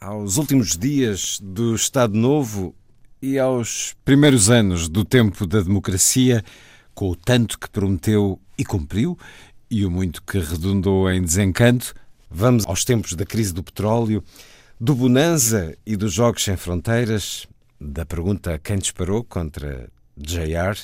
aos 0.00 0.36
últimos 0.36 0.76
dias 0.76 1.38
do 1.42 1.74
Estado 1.74 2.14
Novo 2.16 2.74
e 3.26 3.40
aos 3.40 3.96
primeiros 4.04 4.48
anos 4.50 4.88
do 4.88 5.04
tempo 5.04 5.48
da 5.48 5.60
democracia, 5.60 6.44
com 6.94 7.10
o 7.10 7.16
tanto 7.16 7.58
que 7.58 7.68
prometeu 7.68 8.40
e 8.56 8.64
cumpriu 8.64 9.18
e 9.68 9.84
o 9.84 9.90
muito 9.90 10.22
que 10.22 10.38
redundou 10.38 11.10
em 11.10 11.20
desencanto. 11.20 11.92
Vamos 12.30 12.64
aos 12.66 12.84
tempos 12.84 13.14
da 13.14 13.26
crise 13.26 13.52
do 13.52 13.64
petróleo, 13.64 14.22
do 14.78 14.94
Bonanza 14.94 15.76
e 15.84 15.96
dos 15.96 16.12
Jogos 16.12 16.44
Sem 16.44 16.56
Fronteiras, 16.56 17.48
da 17.80 18.06
pergunta 18.06 18.60
quem 18.62 18.78
disparou 18.78 19.24
contra 19.24 19.90
JR, 20.16 20.78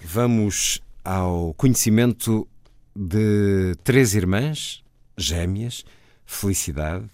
vamos 0.00 0.80
ao 1.04 1.54
conhecimento 1.54 2.48
de 2.96 3.76
três 3.84 4.14
irmãs 4.16 4.82
gêmeas, 5.16 5.84
Felicidade, 6.26 7.08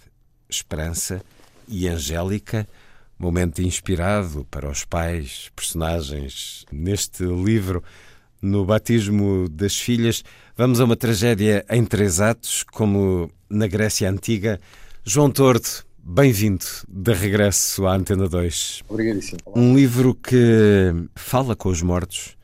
Esperança 0.48 1.22
e 1.68 1.86
Angélica, 1.88 2.66
momento 3.18 3.62
inspirado 3.62 4.46
para 4.50 4.70
os 4.70 4.84
pais, 4.84 5.50
personagens 5.54 6.64
neste 6.70 7.24
livro, 7.24 7.82
no 8.40 8.64
batismo 8.64 9.48
das 9.48 9.76
filhas. 9.76 10.22
Vamos 10.56 10.80
a 10.80 10.84
uma 10.84 10.96
tragédia 10.96 11.64
em 11.70 11.84
três 11.84 12.20
atos, 12.20 12.62
como 12.62 13.30
na 13.48 13.66
Grécia 13.66 14.10
Antiga. 14.10 14.60
João 15.04 15.30
Tordo, 15.30 15.66
bem-vindo 15.98 16.64
de 16.88 17.12
regresso 17.12 17.86
à 17.86 17.94
Antena 17.94 18.28
2. 18.28 18.82
Obrigadíssimo. 18.88 19.38
Um 19.54 19.74
livro 19.74 20.14
que 20.14 20.92
fala 21.14 21.56
com 21.56 21.68
os 21.68 21.82
mortos. 21.82 22.36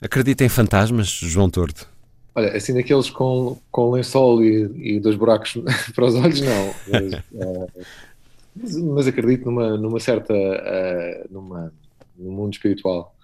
Acredita 0.00 0.44
em 0.44 0.48
fantasmas, 0.48 1.08
João 1.08 1.50
Tordo? 1.50 1.86
Olha, 2.34 2.56
assim 2.56 2.72
daqueles 2.72 3.10
com, 3.10 3.58
com 3.70 3.90
lençol 3.90 4.42
e, 4.42 4.96
e 4.96 5.00
dois 5.00 5.16
buracos 5.16 5.58
para 5.94 6.04
os 6.04 6.14
olhos, 6.14 6.40
não. 6.40 6.74
Mas, 6.88 7.22
mas, 8.54 8.76
mas, 8.76 9.06
acredito 9.06 9.44
numa, 9.44 9.76
numa 9.76 10.00
certa. 10.00 10.34
Uh, 10.34 11.32
numa, 11.32 11.72
num 12.16 12.32
mundo 12.32 12.52
espiritual. 12.52 13.14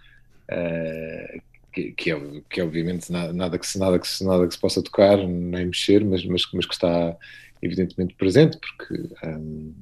Uh, 0.51 1.40
que, 1.73 1.93
que, 1.93 2.11
é, 2.11 2.43
que 2.48 2.61
é 2.61 2.65
obviamente 2.65 3.12
nada, 3.12 3.32
nada, 3.35 3.59
que 3.59 3.66
se, 3.66 3.78
nada, 3.78 3.98
que 3.98 4.09
se, 4.09 4.24
nada 4.24 4.47
que 4.47 4.55
se 4.55 4.61
possa 4.61 4.82
tocar 4.82 5.19
nem 5.19 5.66
mexer, 5.66 6.03
mas, 6.03 6.24
mas, 6.24 6.43
mas 6.55 6.65
que 6.65 6.73
está 6.73 7.15
evidentemente 7.61 8.15
presente, 8.15 8.59
porque 8.59 9.11
um, 9.27 9.74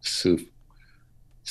se, 0.00 0.48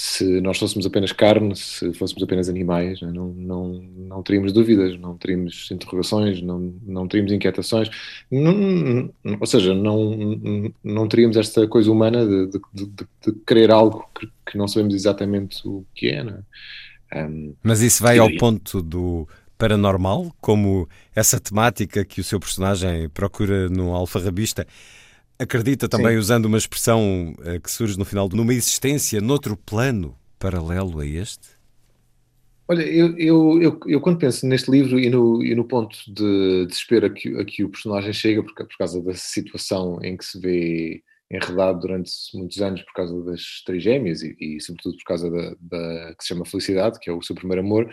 se 0.01 0.39
nós 0.39 0.57
fôssemos 0.57 0.85
apenas 0.85 1.11
carne, 1.11 1.53
se 1.57 1.93
fôssemos 1.93 2.23
apenas 2.23 2.47
animais, 2.47 3.01
né, 3.01 3.11
não, 3.13 3.33
não, 3.33 3.83
não 3.97 4.23
teríamos 4.23 4.53
dúvidas, 4.53 4.97
não 4.97 5.17
teríamos 5.17 5.69
interrogações, 5.69 6.41
não, 6.41 6.73
não 6.87 7.05
teríamos 7.05 7.33
inquietações, 7.33 7.89
não, 8.31 9.13
ou 9.37 9.45
seja, 9.45 9.75
não, 9.75 10.71
não 10.81 11.05
teríamos 11.05 11.35
esta 11.35 11.67
coisa 11.67 11.91
humana 11.91 12.25
de, 12.25 12.47
de, 12.47 12.59
de, 12.73 13.07
de 13.25 13.33
querer 13.45 13.71
algo 13.71 14.09
que, 14.17 14.29
que, 14.49 14.57
não 14.57 14.69
sabemos 14.69 14.95
exatamente 14.95 15.67
o 15.67 15.85
que 15.93 16.07
é. 16.07 16.25
é? 17.11 17.25
Um, 17.25 17.53
Mas 17.61 17.81
isso 17.81 18.01
vai 18.01 18.17
ao 18.19 18.33
ponto 18.37 18.81
do 18.81 19.27
paranormal, 19.57 20.33
como 20.39 20.87
essa 21.13 21.41
temática 21.41 22.05
que 22.05 22.21
o 22.21 22.23
seu 22.23 22.39
personagem 22.39 23.09
procura 23.09 23.67
no 23.67 23.93
Alfarrabista. 23.93 24.65
Acredita 25.39 25.87
também, 25.87 26.13
Sim. 26.13 26.17
usando 26.17 26.45
uma 26.45 26.57
expressão 26.57 27.33
uh, 27.39 27.61
que 27.61 27.71
surge 27.71 27.97
no 27.97 28.03
final, 28.03 28.27
numa 28.27 28.53
existência 28.53 29.21
noutro 29.21 29.55
plano 29.55 30.13
paralelo 30.37 30.99
a 30.99 31.05
este? 31.05 31.47
Olha, 32.67 32.83
eu, 32.83 33.17
eu, 33.17 33.61
eu, 33.61 33.79
eu, 33.87 34.01
quando 34.01 34.19
penso 34.19 34.45
neste 34.45 34.69
livro 34.69 34.99
e 34.99 35.09
no, 35.09 35.43
e 35.43 35.55
no 35.55 35.63
ponto 35.63 35.97
de 36.07 36.67
desespero 36.67 37.07
a 37.07 37.09
que, 37.09 37.29
a 37.39 37.45
que 37.45 37.63
o 37.63 37.69
personagem 37.69 38.13
chega, 38.13 38.43
por, 38.43 38.53
por 38.53 38.77
causa 38.77 39.01
da 39.01 39.15
situação 39.15 39.97
em 40.03 40.15
que 40.15 40.25
se 40.25 40.39
vê 40.39 41.01
enredado 41.31 41.79
durante 41.79 42.11
muitos 42.33 42.61
anos 42.61 42.81
por 42.81 42.93
causa 42.93 43.23
das 43.23 43.63
trigêmeas 43.65 44.21
e, 44.21 44.35
e 44.39 44.61
sobretudo 44.61 44.97
por 44.97 45.03
causa 45.03 45.31
da, 45.31 45.55
da, 45.59 46.15
que 46.15 46.23
se 46.23 46.27
chama 46.27 46.45
Felicidade, 46.45 46.99
que 46.99 47.09
é 47.09 47.13
o 47.13 47.21
seu 47.21 47.35
primeiro 47.35 47.61
amor, 47.61 47.89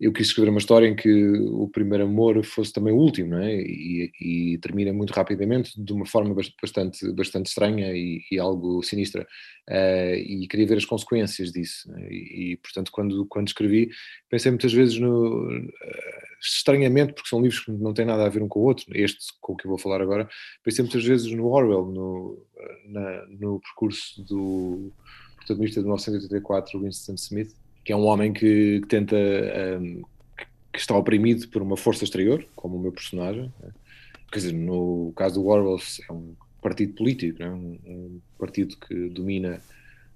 eu 0.00 0.12
quis 0.12 0.28
escrever 0.28 0.48
uma 0.48 0.58
história 0.58 0.88
em 0.88 0.96
que 0.96 1.10
o 1.50 1.68
primeiro 1.68 2.04
amor 2.04 2.42
fosse 2.42 2.72
também 2.72 2.90
o 2.92 2.96
último, 2.96 3.32
não 3.32 3.38
é? 3.38 3.54
E, 3.54 4.10
e 4.18 4.58
termina 4.58 4.94
muito 4.94 5.10
rapidamente, 5.12 5.72
de 5.76 5.92
uma 5.92 6.06
forma 6.06 6.34
bastante, 6.62 7.12
bastante 7.12 7.48
estranha 7.48 7.92
e, 7.92 8.22
e 8.32 8.38
algo 8.38 8.82
sinistra. 8.82 9.26
Uh, 9.68 10.14
e 10.16 10.48
queria 10.48 10.66
ver 10.66 10.78
as 10.78 10.86
consequências 10.86 11.52
disso. 11.52 11.92
É? 11.94 12.08
E, 12.10 12.52
e, 12.52 12.56
portanto, 12.56 12.90
quando, 12.90 13.26
quando 13.26 13.48
escrevi, 13.48 13.90
pensei 14.30 14.50
muitas 14.50 14.72
vezes 14.72 14.98
no. 14.98 15.50
Uh, 15.50 16.30
estranhamente, 16.42 17.12
porque 17.12 17.28
são 17.28 17.42
livros 17.42 17.60
que 17.60 17.70
não 17.70 17.92
têm 17.92 18.06
nada 18.06 18.24
a 18.24 18.28
ver 18.30 18.42
um 18.42 18.48
com 18.48 18.60
o 18.60 18.64
outro, 18.64 18.86
este 18.94 19.26
com 19.42 19.52
o 19.52 19.56
que 19.56 19.66
eu 19.66 19.68
vou 19.68 19.78
falar 19.78 20.00
agora, 20.00 20.26
pensei 20.64 20.82
muitas 20.82 21.04
vezes 21.04 21.30
no 21.32 21.46
Orwell, 21.46 21.84
no, 21.84 22.46
na, 22.86 23.26
no 23.26 23.60
percurso 23.60 24.22
do 24.24 24.90
protagonista 25.36 25.80
de 25.80 25.84
1984, 25.84 26.80
Winston 26.80 27.14
Smith, 27.16 27.54
que 27.84 27.92
é 27.92 27.96
um 27.96 28.04
homem 28.04 28.32
que, 28.32 28.80
que 28.80 28.86
tenta. 28.86 29.16
Um, 29.16 30.02
que 30.72 30.78
está 30.78 30.96
oprimido 30.96 31.48
por 31.48 31.62
uma 31.62 31.76
força 31.76 32.04
exterior, 32.04 32.46
como 32.54 32.76
o 32.76 32.80
meu 32.80 32.92
personagem. 32.92 33.52
Né? 33.60 33.70
Quer 34.30 34.38
dizer, 34.38 34.52
no 34.52 35.12
caso 35.16 35.40
do 35.40 35.48
Orwell, 35.48 35.80
é 36.08 36.12
um 36.12 36.34
partido 36.62 36.94
político, 36.94 37.40
né? 37.40 37.50
um, 37.50 37.78
um 37.84 38.20
partido 38.38 38.76
que 38.76 39.08
domina 39.08 39.60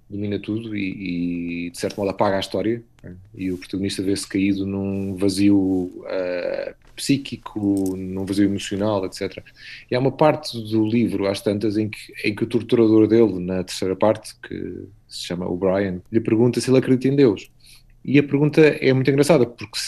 domina 0.09 0.39
tudo 0.39 0.77
e, 0.77 1.66
e, 1.66 1.70
de 1.70 1.78
certo 1.78 1.97
modo 1.97 2.11
apaga 2.11 2.36
a 2.36 2.41
história 2.41 2.82
né? 3.03 3.16
e 3.35 3.51
o 3.51 3.57
protagonista 3.57 4.03
vê-se 4.03 4.28
caído 4.28 4.66
num 4.66 5.16
vazio 5.16 5.57
uh, 5.57 6.74
psíquico, 6.95 7.97
num 7.97 8.24
vazio 8.24 8.45
emocional, 8.45 9.05
etc. 9.07 9.43
E 9.91 9.95
há 9.95 9.99
uma 9.99 10.12
parte 10.12 10.61
do 10.70 10.86
livro, 10.86 11.27
às 11.27 11.41
tantas, 11.41 11.77
em 11.77 11.89
que, 11.89 12.12
em 12.23 12.35
que 12.35 12.45
o 12.45 12.47
torturador 12.47 13.09
dele, 13.09 13.41
na 13.41 13.65
terceira 13.65 13.97
parte, 13.97 14.35
que 14.41 14.86
se 15.09 15.27
chama 15.27 15.49
O'Brien, 15.49 16.01
lhe 16.12 16.20
pergunta 16.20 16.61
se 16.61 16.70
ele 16.70 16.78
acredita 16.78 17.09
em 17.09 17.16
Deus. 17.16 17.51
E 18.05 18.18
a 18.18 18.22
pergunta 18.22 18.60
é 18.60 18.93
muito 18.93 19.10
engraçada, 19.10 19.47
porque 19.47 19.78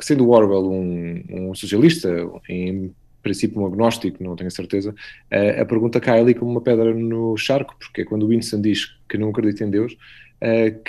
sendo 0.00 0.30
Orwell 0.30 0.70
um, 0.70 1.24
um 1.30 1.54
socialista, 1.54 2.08
em 2.48 2.94
princípio 3.22 3.60
um 3.60 3.66
agnóstico, 3.66 4.22
não 4.22 4.36
tenho 4.36 4.50
certeza, 4.50 4.94
a, 5.30 5.62
a 5.62 5.64
pergunta 5.64 6.00
cai 6.00 6.20
ali 6.20 6.34
como 6.34 6.50
uma 6.50 6.60
pedra 6.60 6.94
no 6.94 7.36
charco, 7.36 7.74
porque 7.78 8.02
é 8.02 8.04
quando 8.04 8.28
Winston 8.28 8.60
diz 8.60 8.94
que 9.08 9.18
não 9.18 9.30
acredita 9.30 9.64
em 9.64 9.70
Deus, 9.70 9.96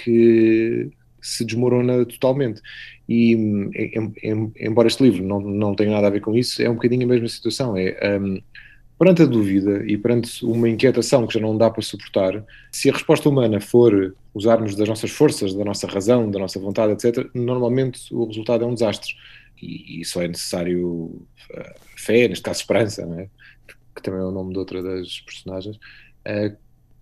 que 0.03 0.91
se 1.22 1.44
desmorona 1.44 2.06
totalmente. 2.06 2.62
E, 3.07 3.34
em, 3.34 4.14
em, 4.24 4.52
embora 4.60 4.88
este 4.88 5.03
livro 5.03 5.24
não, 5.24 5.40
não 5.40 5.76
tenha 5.76 5.91
nada 5.91 6.07
a 6.07 6.12
ver 6.12 6.22
com 6.22 6.36
isso, 6.36 6.62
é 6.62 6.70
um 6.70 6.76
bocadinho 6.76 7.03
a 7.03 7.10
mesma 7.10 7.28
situação. 7.28 7.76
É, 7.76 8.20
um, 8.20 8.40
perante 8.98 9.24
a 9.24 9.26
dúvida 9.26 9.84
e 9.86 9.98
perante 9.98 10.46
uma 10.46 10.70
inquietação 10.70 11.28
que 11.28 11.34
já 11.34 11.40
não 11.40 11.58
dá 11.58 11.70
para 11.70 11.82
suportar, 11.82 12.44
se 12.72 12.90
a 12.90 12.94
resposta 12.94 13.28
humana 13.28 13.60
for 13.60 14.16
usarmos 14.34 14.76
das 14.76 14.88
nossas 14.88 15.12
forças, 15.12 15.54
da 15.54 15.66
nossa 15.66 15.88
razão, 15.88 16.30
da 16.30 16.40
nossa 16.40 16.60
vontade, 16.60 16.94
etc., 16.94 17.30
normalmente 17.34 18.14
o 18.14 18.26
resultado 18.26 18.64
é 18.64 18.68
um 18.68 18.74
desastre. 18.74 19.14
E, 19.62 20.02
e 20.02 20.06
só 20.06 20.22
é 20.22 20.28
necessário 20.28 20.86
uh, 20.86 21.76
fé, 21.96 22.28
neste 22.28 22.44
caso 22.44 22.60
esperança, 22.60 23.04
é? 23.04 23.28
que 23.96 24.02
também 24.02 24.20
é 24.20 24.24
o 24.24 24.32
nome 24.32 24.52
de 24.52 24.60
outra 24.60 24.84
das 24.84 25.22
personagens, 25.22 25.78
uh, 25.78 26.56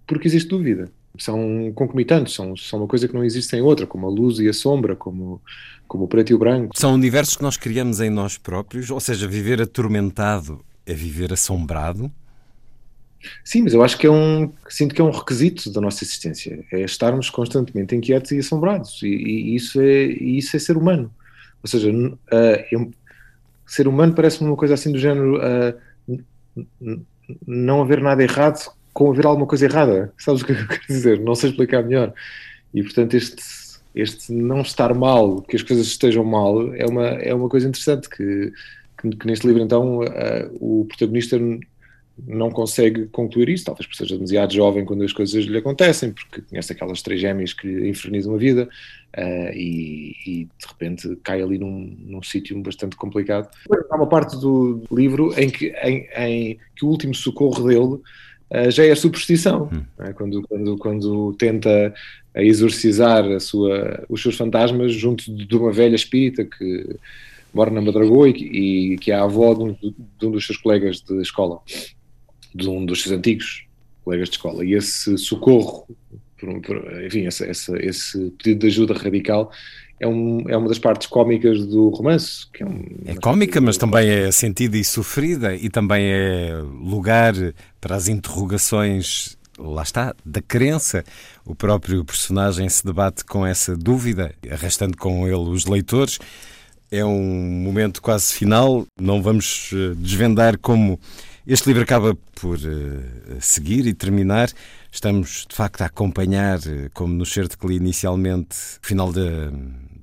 porque 0.05 0.27
existe 0.27 0.49
dúvida. 0.49 0.91
São 1.17 1.71
concomitantes, 1.75 2.33
são, 2.33 2.55
são 2.55 2.79
uma 2.79 2.87
coisa 2.87 3.07
que 3.07 3.13
não 3.13 3.23
existe 3.23 3.51
sem 3.51 3.61
outra, 3.61 3.85
como 3.85 4.07
a 4.07 4.09
luz 4.09 4.39
e 4.39 4.49
a 4.49 4.53
sombra, 4.53 4.95
como, 4.95 5.39
como 5.87 6.05
o 6.05 6.07
preto 6.07 6.31
e 6.31 6.33
o 6.33 6.39
branco. 6.39 6.77
São 6.77 6.93
universos 6.93 7.37
que 7.37 7.43
nós 7.43 7.55
criamos 7.55 7.99
em 7.99 8.09
nós 8.09 8.35
próprios, 8.37 8.89
ou 8.89 8.99
seja, 8.99 9.27
viver 9.27 9.61
atormentado 9.61 10.63
é 10.85 10.93
viver 10.93 11.31
assombrado? 11.33 12.11
Sim, 13.43 13.63
mas 13.63 13.73
eu 13.73 13.83
acho 13.83 13.97
que 13.97 14.07
é 14.07 14.11
um. 14.11 14.51
Sinto 14.67 14.93
que 14.93 15.01
é 15.01 15.03
um 15.03 15.11
requisito 15.11 15.71
da 15.71 15.79
nossa 15.79 16.03
existência. 16.03 16.65
É 16.71 16.81
estarmos 16.81 17.29
constantemente 17.29 17.95
inquietos 17.95 18.31
e 18.31 18.39
assombrados. 18.39 19.01
E, 19.01 19.07
e 19.07 19.55
isso, 19.55 19.79
é, 19.81 20.03
isso 20.03 20.55
é 20.55 20.59
ser 20.59 20.77
humano. 20.77 21.13
Ou 21.63 21.69
seja, 21.69 21.89
uh, 21.89 22.17
eu, 22.71 22.91
ser 23.65 23.87
humano 23.87 24.13
parece-me 24.13 24.49
uma 24.49 24.57
coisa 24.57 24.73
assim 24.73 24.91
do 24.91 24.99
género. 24.99 25.37
Uh, 25.37 27.03
não 27.47 27.81
haver 27.81 28.01
nada 28.01 28.21
errado 28.21 28.71
com 28.93 29.11
haver 29.11 29.25
alguma 29.25 29.47
coisa 29.47 29.65
errada. 29.65 30.13
Sabes 30.17 30.41
o 30.41 30.45
que 30.45 30.51
eu 30.51 30.67
quero 30.67 30.87
dizer? 30.87 31.19
Não 31.19 31.35
sei 31.35 31.49
explicar 31.49 31.83
melhor. 31.83 32.13
E 32.73 32.83
portanto, 32.83 33.13
este, 33.15 33.43
este 33.95 34.31
não 34.33 34.61
estar 34.61 34.93
mal, 34.93 35.41
que 35.41 35.55
as 35.55 35.63
coisas 35.63 35.87
estejam 35.87 36.23
mal, 36.23 36.73
é 36.73 36.85
uma, 36.85 37.07
é 37.07 37.33
uma 37.33 37.49
coisa 37.49 37.67
interessante 37.67 38.09
que 38.09 38.51
que, 39.11 39.17
que 39.17 39.27
neste 39.27 39.45
livro 39.45 39.61
então 39.61 39.99
uh, 39.99 40.49
o 40.59 40.85
protagonista 40.85 41.37
não 42.27 42.51
consegue 42.51 43.07
concluir 43.07 43.49
isso, 43.49 43.65
talvez 43.65 43.87
por 43.87 43.95
seja 43.95 44.15
demasiado 44.15 44.53
jovem 44.53 44.85
quando 44.85 45.03
as 45.03 45.11
coisas 45.11 45.45
lhe 45.45 45.57
acontecem, 45.57 46.11
porque 46.11 46.41
conhece 46.41 46.71
aquelas 46.71 47.01
três 47.01 47.19
gêmeas 47.19 47.53
que 47.53 47.67
lhe 47.67 47.89
infernizam 47.89 48.35
a 48.35 48.37
vida 48.37 48.69
uh, 49.17 49.51
e, 49.53 50.15
e, 50.25 50.45
de 50.45 50.67
repente 50.67 51.15
cai 51.23 51.41
ali 51.41 51.57
num, 51.57 51.97
num 51.99 52.21
sítio 52.21 52.59
bastante 52.61 52.95
complicado. 52.95 53.49
Há 53.89 53.95
uma 53.95 54.07
parte 54.07 54.37
do 54.37 54.83
livro 54.91 55.33
em 55.39 55.49
que, 55.49 55.73
em, 55.81 56.07
em 56.15 56.59
que 56.75 56.85
o 56.85 56.89
último 56.89 57.15
socorro 57.15 57.67
dele 57.67 57.79
uh, 57.85 58.69
já 58.69 58.85
é 58.85 58.91
a 58.91 58.95
superstição, 58.95 59.69
hum. 59.73 59.83
é? 59.99 60.13
quando, 60.13 60.43
quando, 60.43 60.77
quando 60.77 61.33
tenta 61.33 61.93
exorcizar 62.35 63.25
a 63.25 63.39
sua, 63.39 64.05
os 64.07 64.21
seus 64.21 64.35
fantasmas 64.35 64.93
junto 64.93 65.31
de 65.35 65.55
uma 65.55 65.71
velha 65.71 65.95
espírita 65.95 66.43
que 66.43 66.95
mora 67.53 67.71
na 67.71 67.81
Madragoa 67.81 68.29
e, 68.29 68.93
e, 68.93 68.97
que 68.97 69.11
é 69.11 69.15
a 69.15 69.23
avó 69.23 69.53
de 69.53 69.63
um, 69.63 69.73
de 70.19 70.25
um, 70.25 70.31
dos 70.31 70.45
seus 70.45 70.57
colegas 70.57 71.01
de 71.01 71.21
escola, 71.21 71.59
de 72.53 72.67
um 72.67 72.85
dos 72.85 73.01
seus 73.01 73.15
antigos 73.15 73.65
colegas 74.03 74.29
de 74.29 74.35
escola. 74.35 74.65
E 74.65 74.73
esse 74.73 75.17
socorro, 75.17 75.87
por, 76.39 76.61
por, 76.61 77.03
enfim, 77.05 77.25
esse, 77.25 78.31
pedido 78.37 78.59
de 78.59 78.67
ajuda 78.67 78.93
radical 78.93 79.51
é, 79.99 80.07
um, 80.07 80.43
é 80.49 80.57
uma 80.57 80.67
das 80.67 80.79
partes 80.79 81.07
cómicas 81.07 81.65
do 81.65 81.89
romance. 81.89 82.47
Que 82.51 82.63
é, 82.63 82.65
um, 82.65 82.83
é 83.05 83.15
cómica, 83.15 83.61
mas 83.61 83.77
também 83.77 84.09
é 84.09 84.31
sentida 84.31 84.77
e 84.77 84.83
sofrida 84.83 85.55
e 85.55 85.69
também 85.69 86.11
é 86.11 86.57
lugar 86.81 87.33
para 87.79 87.95
as 87.95 88.07
interrogações 88.07 89.37
lá 89.57 89.83
está, 89.83 90.15
da 90.25 90.41
crença. 90.41 91.03
O 91.45 91.55
próprio 91.55 92.03
personagem 92.03 92.67
se 92.69 92.85
debate 92.85 93.23
com 93.23 93.45
essa 93.45 93.75
dúvida, 93.75 94.33
arrastando 94.49 94.97
com 94.97 95.27
ele 95.27 95.49
os 95.49 95.65
leitores. 95.65 96.19
É 96.95 97.03
um 97.03 97.23
momento 97.63 97.99
quase 98.03 98.35
final. 98.35 98.85
Não 99.01 99.19
vamos 99.19 99.71
eh, 99.73 99.95
desvendar 99.95 100.59
como 100.59 100.99
este 101.47 101.65
livro 101.65 101.81
acaba 101.81 102.15
por 102.35 102.59
uh, 102.59 103.41
seguir 103.41 103.87
e 103.87 103.95
terminar. 103.95 104.51
Estamos, 104.91 105.47
de 105.49 105.55
facto, 105.55 105.81
a 105.81 105.87
acompanhar, 105.87 106.59
eh, 106.67 106.91
como 106.93 107.11
no 107.15 107.25
certo 107.25 107.57
que 107.57 107.65
li 107.65 107.77
inicialmente, 107.77 108.55
o 108.79 108.85
final 108.85 109.11
da, 109.11 109.51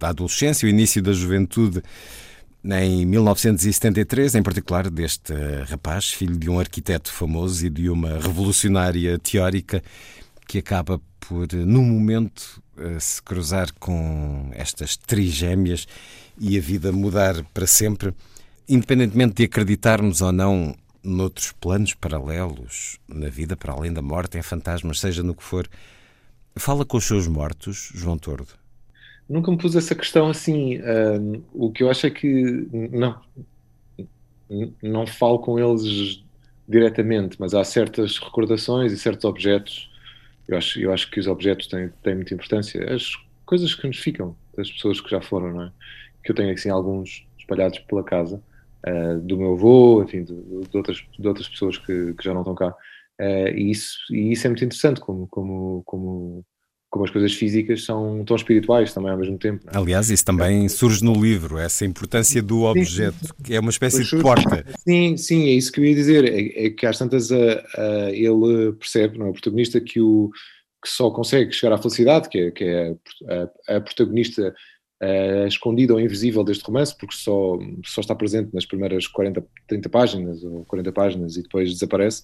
da 0.00 0.08
adolescência, 0.08 0.66
o 0.66 0.68
início 0.68 1.00
da 1.00 1.12
juventude 1.12 1.80
em 2.64 3.06
1973, 3.06 4.34
em 4.34 4.42
particular 4.42 4.90
deste 4.90 5.32
rapaz, 5.68 6.10
filho 6.10 6.36
de 6.36 6.50
um 6.50 6.58
arquiteto 6.58 7.12
famoso 7.12 7.64
e 7.64 7.70
de 7.70 7.88
uma 7.88 8.18
revolucionária 8.18 9.16
teórica 9.16 9.80
que 10.44 10.58
acaba 10.58 11.00
por, 11.20 11.46
no 11.52 11.82
momento, 11.82 12.60
eh, 12.76 12.98
se 12.98 13.22
cruzar 13.22 13.68
com 13.78 14.50
estas 14.52 14.96
trigêmeas 14.96 15.86
e 16.40 16.56
a 16.56 16.60
vida 16.60 16.90
mudar 16.90 17.44
para 17.52 17.66
sempre, 17.66 18.14
independentemente 18.66 19.34
de 19.34 19.44
acreditarmos 19.44 20.22
ou 20.22 20.32
não 20.32 20.74
noutros 21.04 21.52
planos 21.52 21.92
paralelos, 21.92 22.98
na 23.06 23.28
vida 23.28 23.56
para 23.56 23.74
além 23.74 23.92
da 23.92 24.00
morte, 24.00 24.38
em 24.38 24.42
fantasmas, 24.42 25.00
seja 25.00 25.22
no 25.22 25.34
que 25.34 25.42
for. 25.42 25.68
Fala 26.56 26.84
com 26.84 26.96
os 26.96 27.04
seus 27.04 27.28
mortos, 27.28 27.90
João 27.94 28.16
Tordo? 28.18 28.48
Nunca 29.28 29.50
me 29.50 29.58
pus 29.58 29.76
essa 29.76 29.94
questão 29.94 30.28
assim. 30.28 30.80
Um, 30.80 31.42
o 31.52 31.70
que 31.70 31.82
eu 31.82 31.90
acho 31.90 32.06
é 32.06 32.10
que 32.10 32.66
não, 32.90 33.20
não 34.82 35.06
falo 35.06 35.38
com 35.38 35.58
eles 35.58 36.22
diretamente, 36.66 37.36
mas 37.38 37.54
há 37.54 37.62
certas 37.64 38.18
recordações 38.18 38.92
e 38.92 38.98
certos 38.98 39.24
objetos. 39.24 39.90
Eu 40.48 40.56
acho, 40.56 40.80
eu 40.80 40.92
acho 40.92 41.10
que 41.10 41.20
os 41.20 41.26
objetos 41.26 41.66
têm, 41.66 41.90
têm 42.02 42.16
muita 42.16 42.34
importância. 42.34 42.92
As 42.92 43.14
coisas 43.46 43.74
que 43.74 43.86
nos 43.86 43.98
ficam 43.98 44.34
das 44.56 44.70
pessoas 44.70 45.00
que 45.00 45.10
já 45.10 45.20
foram, 45.20 45.52
não 45.52 45.62
é? 45.64 45.72
Que 46.22 46.32
eu 46.32 46.34
tenho 46.34 46.52
assim 46.52 46.70
alguns 46.70 47.26
espalhados 47.38 47.78
pela 47.80 48.04
casa 48.04 48.42
uh, 48.86 49.20
do 49.20 49.36
meu 49.36 49.52
avô, 49.52 50.02
enfim, 50.02 50.22
de, 50.22 50.34
de, 50.34 50.76
outras, 50.76 51.02
de 51.18 51.28
outras 51.28 51.48
pessoas 51.48 51.78
que, 51.78 52.14
que 52.14 52.24
já 52.24 52.32
não 52.32 52.42
estão 52.42 52.54
cá. 52.54 52.74
Uh, 53.20 53.48
e, 53.54 53.70
isso, 53.70 53.98
e 54.10 54.32
isso 54.32 54.46
é 54.46 54.50
muito 54.50 54.64
interessante, 54.64 55.00
como, 55.00 55.26
como, 55.28 55.82
como, 55.84 56.44
como 56.88 57.04
as 57.04 57.10
coisas 57.10 57.34
físicas 57.34 57.84
são 57.84 58.24
tão 58.24 58.34
espirituais 58.34 58.94
também 58.94 59.10
ao 59.10 59.18
mesmo 59.18 59.38
tempo. 59.38 59.64
É? 59.70 59.76
Aliás, 59.76 60.10
isso 60.10 60.24
também 60.24 60.68
surge 60.68 61.04
no 61.04 61.12
livro, 61.12 61.58
essa 61.58 61.84
importância 61.84 62.42
do 62.42 62.62
objeto, 62.62 63.34
que 63.44 63.54
é 63.54 63.60
uma 63.60 63.70
espécie 63.70 64.04
de 64.04 64.22
porta. 64.22 64.64
Sim, 64.78 65.16
sim, 65.16 65.48
é 65.48 65.52
isso 65.52 65.70
que 65.70 65.80
eu 65.80 65.84
ia 65.84 65.94
dizer, 65.94 66.24
é, 66.24 66.66
é 66.66 66.70
que 66.70 66.86
às 66.86 66.98
tantas 66.98 67.30
a, 67.30 67.36
a, 67.36 68.10
ele 68.10 68.72
percebe, 68.72 69.18
não 69.18 69.26
é, 69.26 69.30
o 69.30 69.32
protagonista, 69.32 69.80
que, 69.80 70.00
o, 70.00 70.30
que 70.82 70.90
só 70.90 71.10
consegue 71.10 71.52
chegar 71.52 71.74
à 71.74 71.78
felicidade, 71.78 72.28
que 72.28 72.38
é, 72.38 72.50
que 72.50 72.64
é 72.64 72.96
a, 73.68 73.76
a 73.76 73.80
protagonista 73.82 74.54
uh, 75.02 75.46
escondida 75.46 75.94
ou 75.94 76.00
invisível 76.00 76.44
deste 76.44 76.64
romance, 76.64 76.96
porque 76.96 77.14
só, 77.14 77.58
só 77.84 78.00
está 78.00 78.14
presente 78.14 78.54
nas 78.54 78.66
primeiras 78.66 79.06
40, 79.06 79.44
30 79.66 79.88
páginas 79.88 80.44
ou 80.44 80.64
40 80.64 80.92
páginas 80.92 81.36
e 81.36 81.42
depois 81.42 81.72
desaparece, 81.72 82.22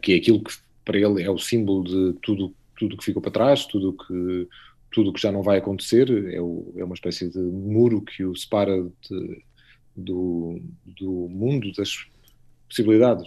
que 0.00 0.12
é 0.12 0.16
aquilo 0.16 0.42
que 0.42 0.52
para 0.84 0.98
ele 0.98 1.22
é 1.22 1.30
o 1.30 1.38
símbolo 1.38 1.84
de 1.84 2.18
tudo 2.20 2.54
tudo 2.78 2.96
que 2.96 3.04
ficou 3.04 3.22
para 3.22 3.30
trás, 3.30 3.64
tudo 3.64 3.94
que 3.94 4.48
tudo 4.90 5.12
que 5.12 5.20
já 5.20 5.32
não 5.32 5.42
vai 5.42 5.58
acontecer, 5.58 6.08
é, 6.32 6.40
o, 6.40 6.72
é 6.76 6.84
uma 6.84 6.94
espécie 6.94 7.28
de 7.28 7.38
muro 7.38 8.00
que 8.00 8.24
o 8.24 8.34
separa 8.34 8.82
de, 8.82 9.42
do, 9.94 10.60
do 10.86 11.28
mundo 11.28 11.70
das 11.72 12.06
possibilidades. 12.68 13.26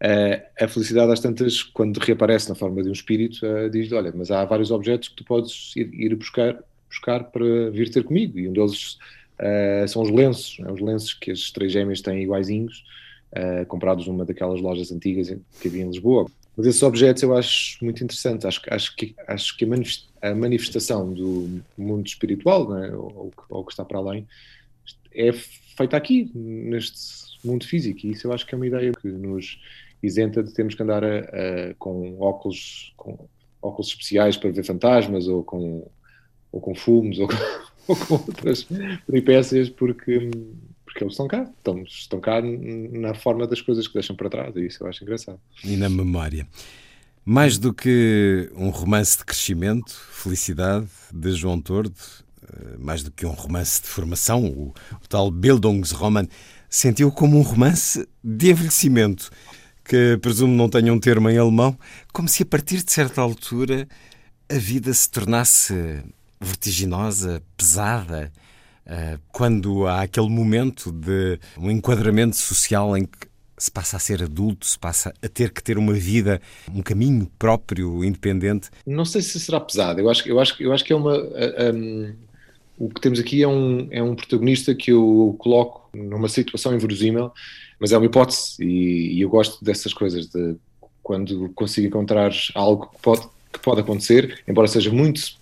É? 0.00 0.50
a 0.60 0.66
felicidade, 0.66 1.12
às 1.12 1.20
tantas, 1.20 1.62
quando 1.62 1.98
reaparece 1.98 2.48
na 2.48 2.54
forma 2.54 2.82
de 2.82 2.88
um 2.88 2.92
espírito, 2.92 3.46
uh, 3.46 3.70
diz 3.70 3.92
olha, 3.92 4.12
mas 4.14 4.30
há 4.30 4.44
vários 4.44 4.70
objetos 4.70 5.08
que 5.08 5.16
tu 5.16 5.24
podes 5.24 5.74
ir, 5.76 5.92
ir 5.94 6.14
buscar 6.16 6.58
buscar 6.94 7.24
para 7.24 7.70
vir 7.70 7.90
ter 7.90 8.04
comigo. 8.04 8.38
E 8.38 8.48
um 8.48 8.52
deles 8.52 8.98
uh, 9.40 9.86
são 9.88 10.02
os 10.02 10.10
lenços, 10.10 10.58
né? 10.60 10.70
os 10.70 10.80
lenços 10.80 11.12
que 11.12 11.32
as 11.32 11.50
três 11.50 11.72
gêmeas 11.72 12.00
têm 12.00 12.22
iguaizinhos, 12.22 12.84
uh, 13.32 13.66
comprados 13.66 14.06
numa 14.06 14.24
daquelas 14.24 14.60
lojas 14.60 14.92
antigas 14.92 15.34
que 15.60 15.68
havia 15.68 15.82
em 15.82 15.88
Lisboa. 15.88 16.30
Mas 16.56 16.66
esses 16.66 16.82
objetos 16.82 17.22
eu 17.22 17.36
acho 17.36 17.84
muito 17.84 18.02
interessante. 18.04 18.46
Acho, 18.46 18.60
acho 18.70 18.96
que, 18.96 19.14
acho 19.26 19.56
que 19.56 19.66
a 20.22 20.34
manifestação 20.34 21.12
do 21.12 21.60
mundo 21.76 22.06
espiritual, 22.06 22.70
né? 22.70 22.92
ou, 22.94 23.32
ou 23.48 23.64
que 23.64 23.72
está 23.72 23.84
para 23.84 23.98
além, 23.98 24.26
é 25.12 25.32
feita 25.32 25.96
aqui, 25.96 26.30
neste 26.34 27.24
mundo 27.44 27.66
físico. 27.66 28.06
E 28.06 28.12
isso 28.12 28.28
eu 28.28 28.32
acho 28.32 28.46
que 28.46 28.54
é 28.54 28.56
uma 28.56 28.66
ideia 28.66 28.92
que 28.92 29.08
nos 29.08 29.60
isenta 30.02 30.42
de 30.42 30.52
termos 30.52 30.74
que 30.74 30.82
andar 30.82 31.02
a, 31.02 31.18
a, 31.18 31.74
com 31.78 32.20
óculos 32.20 32.92
com 32.96 33.26
óculos 33.60 33.88
especiais 33.88 34.36
para 34.36 34.50
ver 34.50 34.62
fantasmas 34.62 35.26
ou 35.26 35.42
com 35.42 35.88
ou 36.54 36.60
com 36.60 36.74
fumos, 36.74 37.18
ou 37.18 37.26
com, 37.26 37.34
ou 37.88 37.96
com 37.96 38.14
outras 38.14 38.66
peripécias, 39.06 39.68
porque, 39.68 40.30
porque 40.84 41.02
eles 41.02 41.14
estão 41.14 41.26
cá, 41.26 41.50
estão, 41.58 41.82
estão 41.82 42.20
cá 42.20 42.40
na 42.40 43.12
forma 43.12 43.46
das 43.46 43.60
coisas 43.60 43.88
que 43.88 43.94
deixam 43.94 44.14
para 44.14 44.30
trás, 44.30 44.54
e 44.54 44.66
isso 44.66 44.84
eu 44.84 44.86
acho 44.86 45.02
engraçado. 45.02 45.40
E 45.64 45.76
na 45.76 45.88
memória. 45.88 46.46
Mais 47.24 47.58
do 47.58 47.72
que 47.72 48.50
um 48.54 48.68
romance 48.68 49.18
de 49.18 49.24
crescimento, 49.24 49.92
felicidade, 50.12 50.86
de 51.12 51.32
João 51.32 51.58
Tordo, 51.58 51.96
eh, 52.42 52.76
mais 52.78 53.02
do 53.02 53.10
que 53.10 53.24
um 53.24 53.32
romance 53.32 53.80
de 53.80 53.88
formação, 53.88 54.44
o, 54.44 54.74
o 55.02 55.08
tal 55.08 55.30
Bildungsroman, 55.30 56.28
sentiu 56.68 57.10
como 57.10 57.38
um 57.38 57.42
romance 57.42 58.06
de 58.22 58.50
envelhecimento, 58.50 59.30
que 59.84 60.18
presumo 60.18 60.54
não 60.54 60.68
tenha 60.68 60.92
um 60.92 61.00
termo 61.00 61.30
em 61.30 61.38
alemão, 61.38 61.76
como 62.12 62.28
se 62.28 62.42
a 62.42 62.46
partir 62.46 62.84
de 62.84 62.92
certa 62.92 63.22
altura 63.22 63.88
a 64.50 64.58
vida 64.58 64.92
se 64.92 65.10
tornasse 65.10 66.04
vertiginosa, 66.44 67.42
pesada, 67.56 68.32
uh, 68.86 69.20
quando 69.32 69.86
há 69.86 70.02
aquele 70.02 70.28
momento 70.28 70.92
de 70.92 71.38
um 71.58 71.70
enquadramento 71.70 72.36
social 72.36 72.96
em 72.96 73.04
que 73.04 73.28
se 73.56 73.70
passa 73.70 73.96
a 73.96 74.00
ser 74.00 74.22
adulto, 74.22 74.66
se 74.66 74.78
passa 74.78 75.14
a 75.22 75.28
ter 75.28 75.50
que 75.50 75.62
ter 75.62 75.78
uma 75.78 75.92
vida, 75.92 76.40
um 76.72 76.82
caminho 76.82 77.30
próprio, 77.38 78.04
independente? 78.04 78.68
Não 78.86 79.04
sei 79.04 79.22
se 79.22 79.38
será 79.38 79.60
pesado. 79.60 80.00
Eu 80.00 80.10
acho, 80.10 80.28
eu 80.28 80.40
acho, 80.40 80.62
eu 80.62 80.72
acho 80.72 80.84
que 80.84 80.92
é 80.92 80.96
uma. 80.96 81.16
Um, 81.16 82.14
o 82.76 82.88
que 82.88 83.00
temos 83.00 83.20
aqui 83.20 83.42
é 83.42 83.48
um, 83.48 83.88
é 83.90 84.02
um 84.02 84.16
protagonista 84.16 84.74
que 84.74 84.90
eu 84.90 85.36
coloco 85.38 85.88
numa 85.96 86.28
situação 86.28 86.74
inverosímil, 86.74 87.30
mas 87.78 87.92
é 87.92 87.96
uma 87.96 88.06
hipótese 88.06 88.56
e, 88.60 89.16
e 89.16 89.20
eu 89.20 89.28
gosto 89.28 89.64
dessas 89.64 89.94
coisas, 89.94 90.26
de 90.26 90.56
quando 91.02 91.50
consigo 91.50 91.86
encontrar 91.86 92.32
algo 92.54 92.86
que 92.88 93.00
pode, 93.00 93.28
que 93.52 93.60
pode 93.60 93.80
acontecer, 93.80 94.42
embora 94.48 94.66
seja 94.66 94.90
muito 94.90 95.36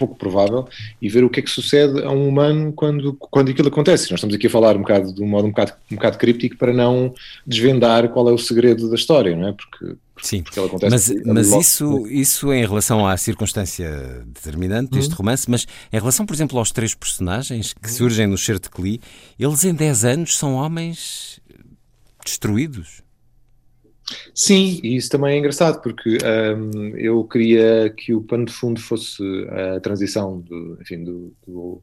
pouco 0.00 0.16
provável, 0.16 0.66
e 1.00 1.10
ver 1.10 1.22
o 1.22 1.28
que 1.28 1.40
é 1.40 1.42
que 1.42 1.50
sucede 1.50 2.02
a 2.02 2.10
um 2.10 2.26
humano 2.26 2.72
quando, 2.72 3.12
quando 3.12 3.50
aquilo 3.50 3.68
acontece. 3.68 4.10
Nós 4.10 4.18
estamos 4.18 4.34
aqui 4.34 4.46
a 4.46 4.50
falar 4.50 4.76
um 4.76 4.80
bocado 4.80 5.12
de 5.12 5.22
um 5.22 5.28
modo 5.28 5.46
um 5.46 5.50
bocado, 5.50 5.72
um 5.92 5.96
bocado 5.96 6.16
críptico 6.16 6.56
para 6.56 6.72
não 6.72 7.12
desvendar 7.46 8.08
qual 8.08 8.26
é 8.30 8.32
o 8.32 8.38
segredo 8.38 8.88
da 8.88 8.94
história, 8.94 9.36
não 9.36 9.48
é? 9.48 9.52
Porque, 9.52 9.96
Sim, 10.22 10.42
porque 10.42 10.58
ela 10.58 10.68
acontece 10.68 11.22
mas, 11.24 11.24
mas 11.24 11.52
isso, 11.52 12.06
isso 12.08 12.52
em 12.52 12.64
relação 12.66 13.06
à 13.06 13.14
circunstância 13.18 14.24
determinante 14.26 14.90
deste 14.90 15.10
uhum. 15.10 15.18
romance, 15.18 15.50
mas 15.50 15.66
em 15.92 15.98
relação, 15.98 16.24
por 16.24 16.34
exemplo, 16.34 16.58
aos 16.58 16.72
três 16.72 16.94
personagens 16.94 17.74
que 17.74 17.92
surgem 17.92 18.26
no 18.26 18.38
Chertecli, 18.38 19.00
eles 19.38 19.64
em 19.64 19.74
10 19.74 20.04
anos 20.06 20.38
são 20.38 20.54
homens 20.54 21.40
destruídos. 22.24 23.02
Sim, 24.34 24.80
e 24.82 24.96
isso 24.96 25.08
também 25.08 25.34
é 25.34 25.38
engraçado, 25.38 25.80
porque 25.82 26.18
um, 26.56 26.96
eu 26.96 27.24
queria 27.24 27.90
que 27.90 28.14
o 28.14 28.22
pano 28.22 28.44
de 28.44 28.52
fundo 28.52 28.80
fosse 28.80 29.22
a 29.76 29.80
transição 29.80 30.40
do, 30.40 30.78
enfim, 30.80 31.04
do, 31.04 31.32
do, 31.46 31.82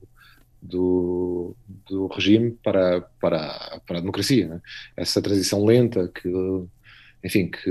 do, 0.62 1.56
do 1.90 2.08
regime 2.08 2.52
para, 2.64 3.02
para, 3.20 3.82
para 3.86 3.98
a 3.98 4.02
democracia. 4.02 4.48
Né? 4.48 4.62
Essa 4.96 5.22
transição 5.22 5.64
lenta 5.64 6.08
que 6.08 6.30
enfim, 7.24 7.48
que 7.48 7.70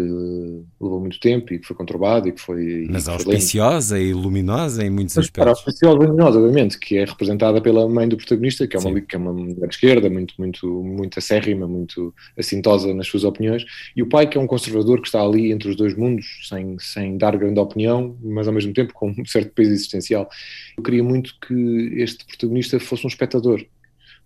levou 0.81 1.01
muito 1.01 1.20
tempo 1.20 1.55
e 1.55 1.59
que 1.59 1.66
foi 1.66 1.77
conturbado 1.77 2.28
e 2.28 2.32
que 2.32 2.40
foi. 2.40 2.86
Mas 2.90 3.09
auspiciosa 3.09 3.98
e 3.98 4.12
luminosa 4.12 4.85
em 4.85 4.90
muitos 4.90 5.16
Mas, 5.16 5.27
aspectos. 5.27 5.59
Auspiciosa 5.59 5.97
e 5.97 6.06
luminosa, 6.06 6.39
obviamente, 6.39 6.78
que 6.78 6.97
é 6.97 7.05
representada 7.05 7.60
pela 7.60 7.89
mãe 7.89 8.09
do 8.09 8.16
protagonista, 8.16 8.66
que 8.66 8.77
é 8.77 8.81
uma, 8.81 9.01
que 9.01 9.14
é 9.14 9.18
uma 9.18 9.32
mulher 9.32 9.68
de 9.68 9.74
esquerda, 9.74 10.10
muito, 10.10 10.35
muito, 10.36 10.66
muito 10.66 11.18
acérrima, 11.18 11.66
muito 11.66 12.12
assintosa 12.36 12.93
nas 12.93 13.06
suas 13.06 13.24
opiniões, 13.24 13.64
e 13.94 14.02
o 14.02 14.09
pai, 14.09 14.27
que 14.27 14.36
é 14.36 14.40
um 14.40 14.47
conservador 14.47 15.01
que 15.01 15.09
está 15.09 15.23
ali 15.23 15.52
entre 15.52 15.68
os 15.68 15.77
dois 15.77 15.94
mundos, 15.97 16.27
sem, 16.48 16.77
sem 16.78 17.16
dar 17.16 17.36
grande 17.36 17.60
opinião, 17.60 18.16
mas 18.23 18.48
ao 18.48 18.55
mesmo 18.55 18.73
tempo 18.73 18.93
com 18.93 19.10
um 19.10 19.24
certo 19.24 19.52
peso 19.52 19.70
existencial. 19.70 20.28
Eu 20.77 20.82
queria 20.82 21.02
muito 21.02 21.35
que 21.47 21.94
este 21.97 22.24
protagonista 22.27 22.81
fosse 22.81 23.06
um 23.06 23.09
espectador, 23.09 23.64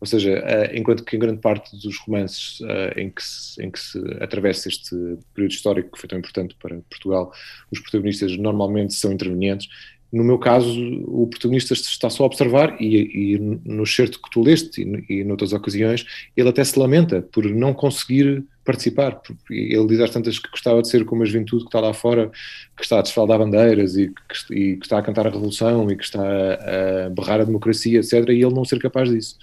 ou 0.01 0.07
seja, 0.07 0.41
uh, 0.41 0.77
enquanto 0.77 1.05
que 1.05 1.15
em 1.15 1.19
grande 1.19 1.41
parte 1.41 1.77
dos 1.77 1.99
romances 1.99 2.59
uh, 2.61 2.99
em, 2.99 3.11
que 3.11 3.23
se, 3.23 3.63
em 3.63 3.71
que 3.71 3.79
se 3.79 3.99
atravessa 4.21 4.69
este 4.69 4.97
período 5.35 5.53
histórico 5.53 5.93
que 5.93 5.99
foi 5.99 6.09
tão 6.09 6.19
importante 6.19 6.57
para 6.61 6.81
Portugal, 6.89 7.31
os 7.71 7.79
protagonistas 7.81 8.35
normalmente 8.39 8.95
são 8.95 9.13
intervenientes. 9.13 9.69
No 10.11 10.25
meu 10.25 10.39
caso, 10.39 10.73
o 11.07 11.29
protagonista 11.29 11.73
está 11.73 12.11
só 12.11 12.25
a 12.25 12.27
observar 12.27 12.77
e, 12.81 13.35
e 13.35 13.39
no 13.39 13.87
certo 13.87 14.21
que 14.21 14.31
tu 14.31 14.43
leste 14.43 14.83
e, 14.83 15.21
e 15.21 15.25
noutras 15.25 15.53
ocasiões, 15.53 16.05
ele 16.37 16.49
até 16.49 16.65
se 16.65 16.77
lamenta 16.79 17.23
por 17.23 17.45
não 17.45 17.73
conseguir 17.73 18.45
participar. 18.65 19.21
Ele 19.49 19.87
diz 19.87 20.01
às 20.01 20.11
tantas 20.11 20.39
que 20.39 20.51
gostava 20.51 20.83
de 20.83 20.89
ser 20.89 21.05
como 21.05 21.23
a 21.23 21.27
juventude 21.27 21.63
que 21.63 21.69
está 21.69 21.79
lá 21.79 21.93
fora, 21.93 22.31
que 22.77 22.83
está 22.83 22.99
a 22.99 23.03
desfaldar 23.03 23.39
bandeiras 23.39 23.97
e 23.97 24.09
que, 24.09 24.55
e 24.55 24.77
que 24.79 24.85
está 24.85 24.99
a 24.99 25.03
cantar 25.03 25.27
a 25.27 25.31
revolução 25.31 25.89
e 25.91 25.97
que 25.97 26.05
está 26.05 26.23
a, 26.23 27.07
a 27.07 27.11
berrar 27.11 27.41
a 27.41 27.45
democracia, 27.45 28.01
etc. 28.01 28.15
E 28.31 28.43
ele 28.43 28.55
não 28.55 28.65
ser 28.65 28.81
capaz 28.81 29.11
disso 29.11 29.37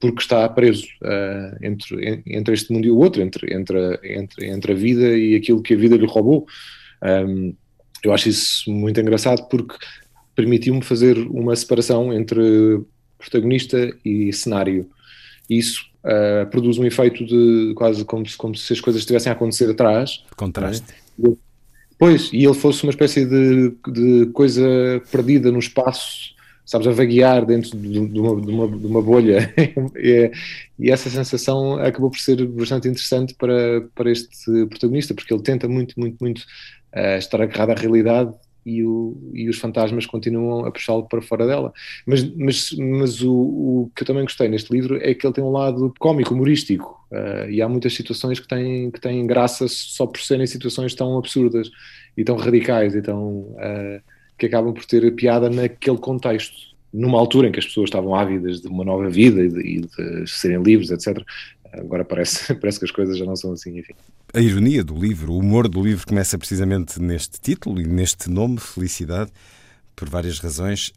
porque 0.00 0.20
está 0.20 0.48
preso 0.48 0.86
uh, 1.02 1.56
entre, 1.60 2.22
entre 2.26 2.54
este 2.54 2.72
mundo 2.72 2.86
e 2.86 2.90
o 2.90 2.98
outro, 2.98 3.20
entre, 3.20 3.52
entre, 3.52 3.98
entre, 4.04 4.46
entre 4.46 4.72
a 4.72 4.74
vida 4.74 5.16
e 5.16 5.34
aquilo 5.34 5.62
que 5.62 5.74
a 5.74 5.76
vida 5.76 5.96
lhe 5.96 6.06
roubou. 6.06 6.46
Um, 7.02 7.54
eu 8.02 8.12
acho 8.12 8.28
isso 8.28 8.70
muito 8.70 9.00
engraçado 9.00 9.48
porque 9.48 9.74
permitiu-me 10.34 10.82
fazer 10.82 11.18
uma 11.18 11.54
separação 11.56 12.12
entre 12.12 12.80
protagonista 13.18 13.92
e 14.04 14.32
cenário. 14.32 14.88
E 15.50 15.58
isso 15.58 15.84
uh, 16.04 16.48
produz 16.48 16.78
um 16.78 16.84
efeito 16.84 17.24
de 17.24 17.72
quase 17.74 18.04
como 18.04 18.26
se, 18.26 18.36
como 18.36 18.54
se 18.54 18.72
as 18.72 18.80
coisas 18.80 19.02
estivessem 19.02 19.30
a 19.30 19.34
acontecer 19.34 19.68
atrás. 19.68 20.22
Contraste. 20.36 20.86
Né? 21.18 21.34
Pois, 21.98 22.32
e 22.32 22.44
ele 22.44 22.54
fosse 22.54 22.84
uma 22.84 22.90
espécie 22.90 23.26
de, 23.26 23.72
de 23.92 24.26
coisa 24.26 24.62
perdida 25.10 25.50
no 25.50 25.58
espaço, 25.58 26.36
sabes, 26.68 26.86
a 26.86 26.92
vaguear 26.92 27.46
dentro 27.46 27.78
de, 27.78 28.08
de, 28.08 28.20
uma, 28.20 28.38
de 28.38 28.50
uma, 28.50 28.68
de 28.68 28.86
uma 28.86 29.00
bolha. 29.00 29.52
e, 29.96 30.30
e, 30.78 30.90
essa 30.90 31.08
sensação 31.08 31.78
acabou 31.78 32.10
por 32.10 32.18
ser 32.18 32.46
bastante 32.46 32.86
interessante 32.86 33.34
para, 33.34 33.80
para 33.94 34.10
este 34.10 34.66
protagonista, 34.66 35.14
porque 35.14 35.32
ele 35.32 35.42
tenta 35.42 35.66
muito, 35.66 35.98
muito, 35.98 36.18
muito 36.20 36.40
uh, 36.94 37.16
estar 37.16 37.40
agarrado 37.40 37.70
à 37.70 37.74
realidade 37.74 38.34
e, 38.66 38.84
o, 38.84 39.16
e, 39.32 39.48
os 39.48 39.58
fantasmas 39.58 40.04
continuam 40.04 40.66
a 40.66 40.70
puxá-lo 40.70 41.08
para 41.08 41.22
fora 41.22 41.46
dela. 41.46 41.72
Mas, 42.04 42.22
mas, 42.36 42.72
mas 42.72 43.22
o, 43.22 43.32
o, 43.32 43.90
que 43.96 44.02
eu 44.02 44.06
também 44.06 44.24
gostei 44.24 44.46
neste 44.46 44.70
livro 44.70 44.98
é 45.02 45.14
que 45.14 45.26
ele 45.26 45.32
tem 45.32 45.42
um 45.42 45.50
lado 45.50 45.94
cómico, 45.98 46.34
humorístico, 46.34 47.02
uh, 47.10 47.48
e 47.48 47.62
há 47.62 47.68
muitas 47.68 47.94
situações 47.94 48.38
que 48.38 48.46
têm, 48.46 48.90
que 48.90 49.00
têm 49.00 49.26
graça 49.26 49.66
só 49.68 50.06
por 50.06 50.20
serem 50.20 50.46
situações 50.46 50.94
tão 50.94 51.16
absurdas 51.16 51.70
e 52.14 52.22
tão 52.22 52.36
radicais 52.36 52.94
e 52.94 53.00
tão, 53.00 53.22
uh, 53.54 54.02
que 54.38 54.46
acabam 54.46 54.72
por 54.72 54.84
ter 54.84 55.10
piada 55.14 55.50
naquele 55.50 55.98
contexto. 55.98 56.68
Numa 56.92 57.18
altura 57.18 57.48
em 57.48 57.52
que 57.52 57.58
as 57.58 57.66
pessoas 57.66 57.88
estavam 57.88 58.14
ávidas 58.14 58.62
de 58.62 58.68
uma 58.68 58.84
nova 58.84 59.10
vida 59.10 59.42
e 59.42 59.48
de, 59.48 59.60
e 59.60 59.80
de 59.80 60.26
serem 60.26 60.62
livres, 60.62 60.90
etc., 60.90 61.22
agora 61.72 62.04
parece, 62.04 62.54
parece 62.56 62.78
que 62.78 62.84
as 62.86 62.90
coisas 62.90 63.18
já 63.18 63.26
não 63.26 63.36
são 63.36 63.52
assim, 63.52 63.78
enfim. 63.78 63.92
A 64.32 64.40
ironia 64.40 64.84
do 64.84 64.94
livro, 64.94 65.32
o 65.32 65.38
humor 65.38 65.68
do 65.68 65.82
livro 65.82 66.06
começa 66.06 66.38
precisamente 66.38 67.00
neste 67.00 67.40
título 67.40 67.80
e 67.80 67.86
neste 67.86 68.30
nome, 68.30 68.58
Felicidade, 68.58 69.30
por 69.94 70.08
várias 70.08 70.38
razões. 70.38 70.92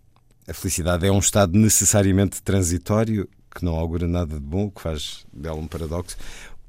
A 0.47 0.53
felicidade 0.53 1.05
é 1.05 1.11
um 1.11 1.19
estado 1.19 1.57
necessariamente 1.57 2.41
transitório, 2.41 3.27
que 3.53 3.63
não 3.63 3.75
augura 3.75 4.07
nada 4.07 4.35
de 4.35 4.45
bom, 4.45 4.69
que 4.69 4.81
faz 4.81 5.25
dela 5.31 5.57
um 5.57 5.67
paradoxo. 5.67 6.17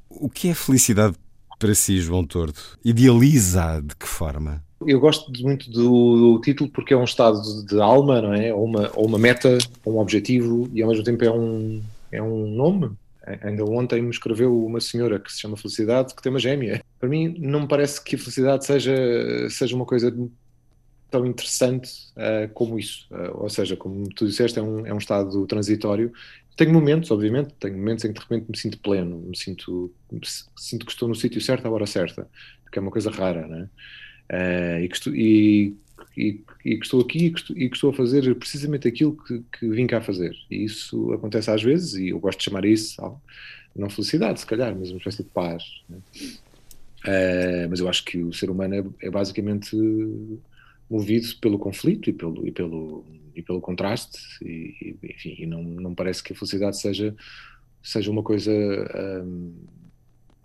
O 0.08 0.28
que 0.28 0.48
é 0.48 0.54
felicidade 0.54 1.16
para 1.58 1.74
si, 1.74 2.00
João 2.00 2.24
Tordo? 2.24 2.58
Idealiza 2.84 3.80
de 3.84 3.94
que 3.96 4.06
forma? 4.06 4.62
Eu 4.86 5.00
gosto 5.00 5.30
muito 5.42 5.70
do, 5.70 6.34
do, 6.34 6.40
título 6.40 6.70
porque 6.70 6.94
é 6.94 6.96
um 6.96 7.04
estado 7.04 7.40
de 7.64 7.80
alma, 7.80 8.20
não 8.20 8.34
é? 8.34 8.52
Ou 8.52 8.64
uma, 8.64 8.90
ou 8.94 9.06
uma 9.06 9.18
meta, 9.18 9.58
ou 9.84 9.94
um 9.94 9.98
objetivo, 9.98 10.68
e 10.72 10.82
ao 10.82 10.88
mesmo 10.88 11.04
tempo 11.04 11.24
é 11.24 11.30
um, 11.30 11.82
é 12.10 12.22
um 12.22 12.46
nome, 12.46 12.90
Ainda 13.40 13.64
ontem 13.64 14.02
me 14.02 14.10
escreveu 14.10 14.64
uma 14.64 14.80
senhora 14.80 15.18
que 15.18 15.32
se 15.32 15.40
chama 15.40 15.56
Felicidade, 15.56 16.14
que 16.14 16.20
tem 16.20 16.30
uma 16.30 16.40
gêmea. 16.40 16.82
Para 16.98 17.08
mim, 17.08 17.36
não 17.38 17.60
me 17.60 17.68
parece 17.68 18.02
que 18.02 18.16
a 18.16 18.18
felicidade 18.18 18.66
seja, 18.66 18.92
seja 19.48 19.76
uma 19.76 19.86
coisa 19.86 20.12
tão 21.08 21.24
interessante 21.24 21.90
uh, 22.16 22.52
como 22.52 22.78
isso. 22.78 23.06
Uh, 23.12 23.42
ou 23.42 23.48
seja, 23.48 23.76
como 23.76 24.08
tu 24.08 24.26
disseste, 24.26 24.58
é 24.58 24.62
um, 24.62 24.86
é 24.86 24.92
um 24.92 24.98
estado 24.98 25.46
transitório. 25.46 26.12
Tenho 26.56 26.72
momentos, 26.72 27.10
obviamente, 27.10 27.54
tenho 27.60 27.76
momentos 27.76 28.04
em 28.04 28.08
que 28.12 28.14
de 28.14 28.20
repente 28.20 28.50
me 28.50 28.58
sinto 28.58 28.78
pleno, 28.80 29.18
me 29.18 29.36
sinto, 29.36 29.92
me 30.10 30.20
sinto 30.56 30.84
que 30.84 30.92
estou 30.92 31.08
no 31.08 31.14
sítio 31.14 31.40
certo 31.40 31.66
à 31.66 31.70
hora 31.70 31.86
certa, 31.86 32.28
que 32.70 32.78
é 32.78 32.82
uma 32.82 32.90
coisa 32.90 33.10
rara, 33.10 33.46
né? 33.46 33.68
Uh, 34.32 34.82
e, 34.82 34.88
que 34.88 34.96
estou, 34.96 35.14
e 35.14 35.76
e, 36.16 36.42
e 36.64 36.76
que 36.76 36.84
estou 36.84 37.00
aqui 37.00 37.26
e 37.26 37.30
que 37.30 37.38
estou, 37.38 37.56
e 37.56 37.68
que 37.68 37.74
estou, 37.74 37.90
a 37.90 37.94
fazer 37.94 38.34
precisamente 38.36 38.86
aquilo 38.86 39.16
que, 39.16 39.42
que, 39.58 39.68
vim 39.68 39.86
cá 39.86 40.00
fazer. 40.00 40.34
E 40.50 40.64
isso 40.64 41.12
acontece 41.12 41.50
às 41.50 41.62
vezes, 41.62 41.94
e 41.94 42.08
eu 42.08 42.18
gosto 42.18 42.38
de 42.38 42.44
chamar 42.44 42.64
isso, 42.64 43.00
não 43.74 43.88
felicidade, 43.88 44.40
se 44.40 44.46
calhar, 44.46 44.76
mas 44.76 44.90
uma 44.90 44.98
espécie 44.98 45.22
de 45.22 45.30
paz. 45.30 45.64
Né? 45.88 45.98
Uh, 47.04 47.68
mas 47.68 47.80
eu 47.80 47.88
acho 47.88 48.04
que 48.04 48.18
o 48.18 48.32
ser 48.32 48.50
humano 48.50 48.74
é, 48.74 49.06
é, 49.06 49.10
basicamente 49.10 49.76
movido 50.88 51.26
pelo 51.40 51.58
conflito 51.58 52.10
e 52.10 52.12
pelo, 52.12 52.46
e 52.46 52.52
pelo, 52.52 53.04
e 53.34 53.42
pelo 53.42 53.60
contraste, 53.60 54.18
e, 54.42 54.96
enfim, 55.02 55.36
e 55.38 55.46
não, 55.46 55.62
não 55.62 55.94
parece 55.94 56.22
que 56.22 56.32
a 56.32 56.36
felicidade 56.36 56.78
seja, 56.78 57.14
seja 57.82 58.10
uma 58.10 58.22
coisa. 58.22 58.52
Um, 59.24 59.52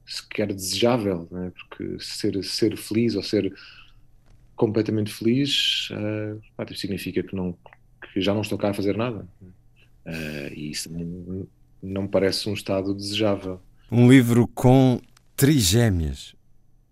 sequer 0.10 0.54
desejável, 0.54 1.28
né? 1.30 1.52
porque 1.54 2.00
ser, 2.00 2.42
ser 2.42 2.78
feliz 2.78 3.16
ou 3.16 3.22
ser 3.22 3.54
completamente 4.58 5.14
feliz, 5.14 5.90
uh, 5.92 6.76
significa 6.76 7.24
que, 7.24 7.34
não, 7.34 7.56
que 8.12 8.20
já 8.20 8.34
não 8.34 8.42
estou 8.42 8.58
cá 8.58 8.72
a 8.72 8.74
fazer 8.74 8.98
nada. 8.98 9.26
Uh, 10.06 10.54
e 10.54 10.72
isso 10.72 10.92
não, 10.92 11.48
não 11.82 12.02
me 12.04 12.08
parece 12.10 12.50
um 12.50 12.54
estado 12.54 12.94
desejável. 12.94 13.62
Um 13.90 14.10
livro 14.10 14.48
com 14.48 15.00
trigêmeas. 15.36 16.36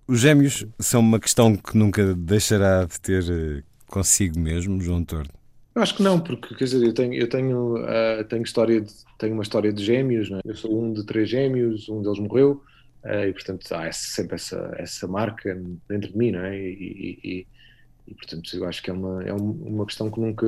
Os 0.07 0.19
gêmeos 0.19 0.65
são 0.79 1.01
uma 1.01 1.19
questão 1.19 1.55
que 1.55 1.75
nunca 1.75 2.13
deixará 2.13 2.85
de 2.85 3.01
ter 3.01 3.23
eh, 3.23 3.63
consigo 3.87 4.39
mesmo, 4.39 4.79
João 4.79 5.03
Tordo? 5.03 5.31
Eu 5.73 5.81
acho 5.81 5.95
que 5.95 6.03
não, 6.03 6.19
porque 6.19 6.53
quer 6.53 6.65
dizer, 6.65 6.85
eu 6.85 6.93
tenho, 6.93 7.13
eu 7.15 7.27
tenho, 7.27 7.75
uh, 7.77 8.23
tenho, 8.29 8.43
história 8.43 8.79
de, 8.79 8.93
tenho 9.17 9.33
uma 9.33 9.41
história 9.41 9.73
de 9.73 9.83
gêmeos, 9.83 10.29
é? 10.31 10.39
eu 10.45 10.55
sou 10.55 10.81
um 10.81 10.93
de 10.93 11.03
três 11.05 11.27
gêmeos, 11.27 11.89
um 11.89 12.01
deles 12.01 12.19
morreu, 12.19 12.63
uh, 13.03 13.27
e 13.27 13.33
portanto 13.33 13.69
há 13.73 13.91
sempre 13.91 14.35
essa, 14.35 14.73
essa 14.77 15.07
marca 15.07 15.59
dentro 15.89 16.11
de 16.11 16.17
mim, 16.17 16.31
não 16.31 16.45
é? 16.45 16.57
E, 16.57 17.19
e, 17.23 17.47
e 18.07 18.13
portanto 18.13 18.55
eu 18.55 18.65
acho 18.65 18.83
que 18.83 18.89
é 18.89 18.93
uma, 18.93 19.23
é 19.23 19.33
uma 19.33 19.85
questão 19.85 20.11
que 20.11 20.19
nunca, 20.19 20.45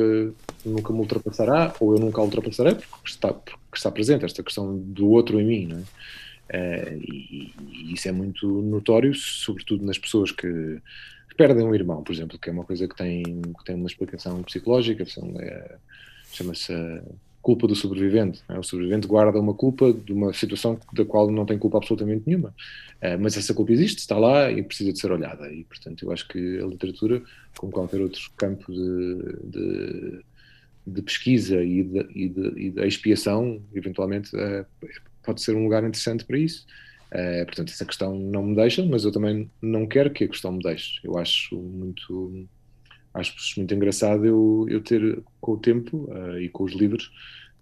nunca 0.65 0.93
me 0.93 0.99
ultrapassará, 0.99 1.73
ou 1.79 1.93
eu 1.93 1.99
nunca 1.99 2.21
a 2.21 2.23
ultrapassarei, 2.23 2.75
porque 2.75 3.09
está, 3.09 3.33
porque 3.33 3.57
está 3.75 3.91
presente 3.91 4.25
esta 4.25 4.43
questão 4.43 4.77
do 4.77 5.09
outro 5.09 5.39
em 5.39 5.45
mim, 5.45 5.67
não 5.67 5.77
é? 5.79 5.83
Uh, 6.49 6.97
e, 7.01 7.53
e, 7.59 7.93
isso 7.93 8.07
é 8.07 8.11
muito 8.11 8.47
notório, 8.61 9.13
sobretudo 9.13 9.85
nas 9.85 9.97
pessoas 9.97 10.31
que, 10.31 10.47
que, 11.29 11.35
perdem 11.35 11.65
um 11.65 11.75
irmão, 11.75 12.01
por 12.03 12.13
exemplo, 12.13 12.39
que 12.39 12.49
é 12.49 12.53
uma 12.53 12.63
coisa 12.63 12.87
que 12.87 12.95
tem, 12.95 13.23
que 13.23 13.65
tem 13.65 13.75
uma 13.75 13.87
explicação 13.87 14.41
psicológica, 14.43 15.03
é, 15.39 15.75
chama-se 16.31 16.73
culpa 17.47 17.65
do 17.65 17.75
sobrevivente. 17.77 18.43
É? 18.49 18.59
O 18.59 18.63
sobrevivente 18.63 19.07
guarda 19.07 19.39
uma 19.39 19.53
culpa 19.53 19.93
de 19.93 20.11
uma 20.11 20.33
situação 20.33 20.77
da 20.91 21.05
qual 21.05 21.31
não 21.31 21.45
tem 21.45 21.57
culpa 21.57 21.77
absolutamente 21.77 22.23
nenhuma. 22.27 22.53
Uh, 23.01 23.17
mas 23.21 23.37
essa 23.37 23.53
culpa 23.53 23.71
existe, 23.71 23.99
está 23.99 24.17
lá 24.17 24.51
e 24.51 24.61
precisa 24.61 24.91
de 24.91 24.99
ser 24.99 25.13
olhada. 25.13 25.49
E, 25.49 25.63
portanto, 25.63 26.03
eu 26.03 26.11
acho 26.11 26.27
que 26.27 26.59
a 26.59 26.65
literatura, 26.65 27.21
como 27.57 27.71
qualquer 27.71 28.01
outro 28.01 28.19
campo 28.35 28.69
de, 28.69 29.15
de, 29.45 30.19
de 30.87 31.01
pesquisa 31.01 31.63
e 31.63 31.83
de, 31.83 31.99
e, 32.13 32.25
e 32.57 32.69
de, 32.69 32.85
expiação, 32.85 33.61
eventualmente, 33.73 34.35
uh, 34.35 34.65
pode 35.23 35.41
ser 35.41 35.55
um 35.55 35.63
lugar 35.63 35.85
interessante 35.85 36.25
para 36.25 36.37
isso. 36.37 36.65
Uh, 37.13 37.45
portanto, 37.45 37.69
essa 37.69 37.85
questão 37.85 38.19
não 38.19 38.43
me 38.43 38.57
deixa, 38.57 38.85
mas 38.85 39.05
eu 39.05 39.11
também 39.13 39.49
não 39.61 39.87
quero 39.87 40.11
que 40.11 40.25
a 40.25 40.27
questão 40.27 40.51
me 40.51 40.61
deixe. 40.61 40.99
Eu 41.01 41.17
acho 41.17 41.55
muito 41.55 42.45
acho 43.19 43.35
muito 43.57 43.73
engraçado 43.73 44.25
eu, 44.25 44.65
eu 44.69 44.81
ter, 44.81 45.21
com 45.41 45.53
o 45.53 45.57
tempo 45.57 46.09
uh, 46.11 46.39
e 46.39 46.49
com 46.49 46.63
os 46.63 46.73
livros, 46.73 47.11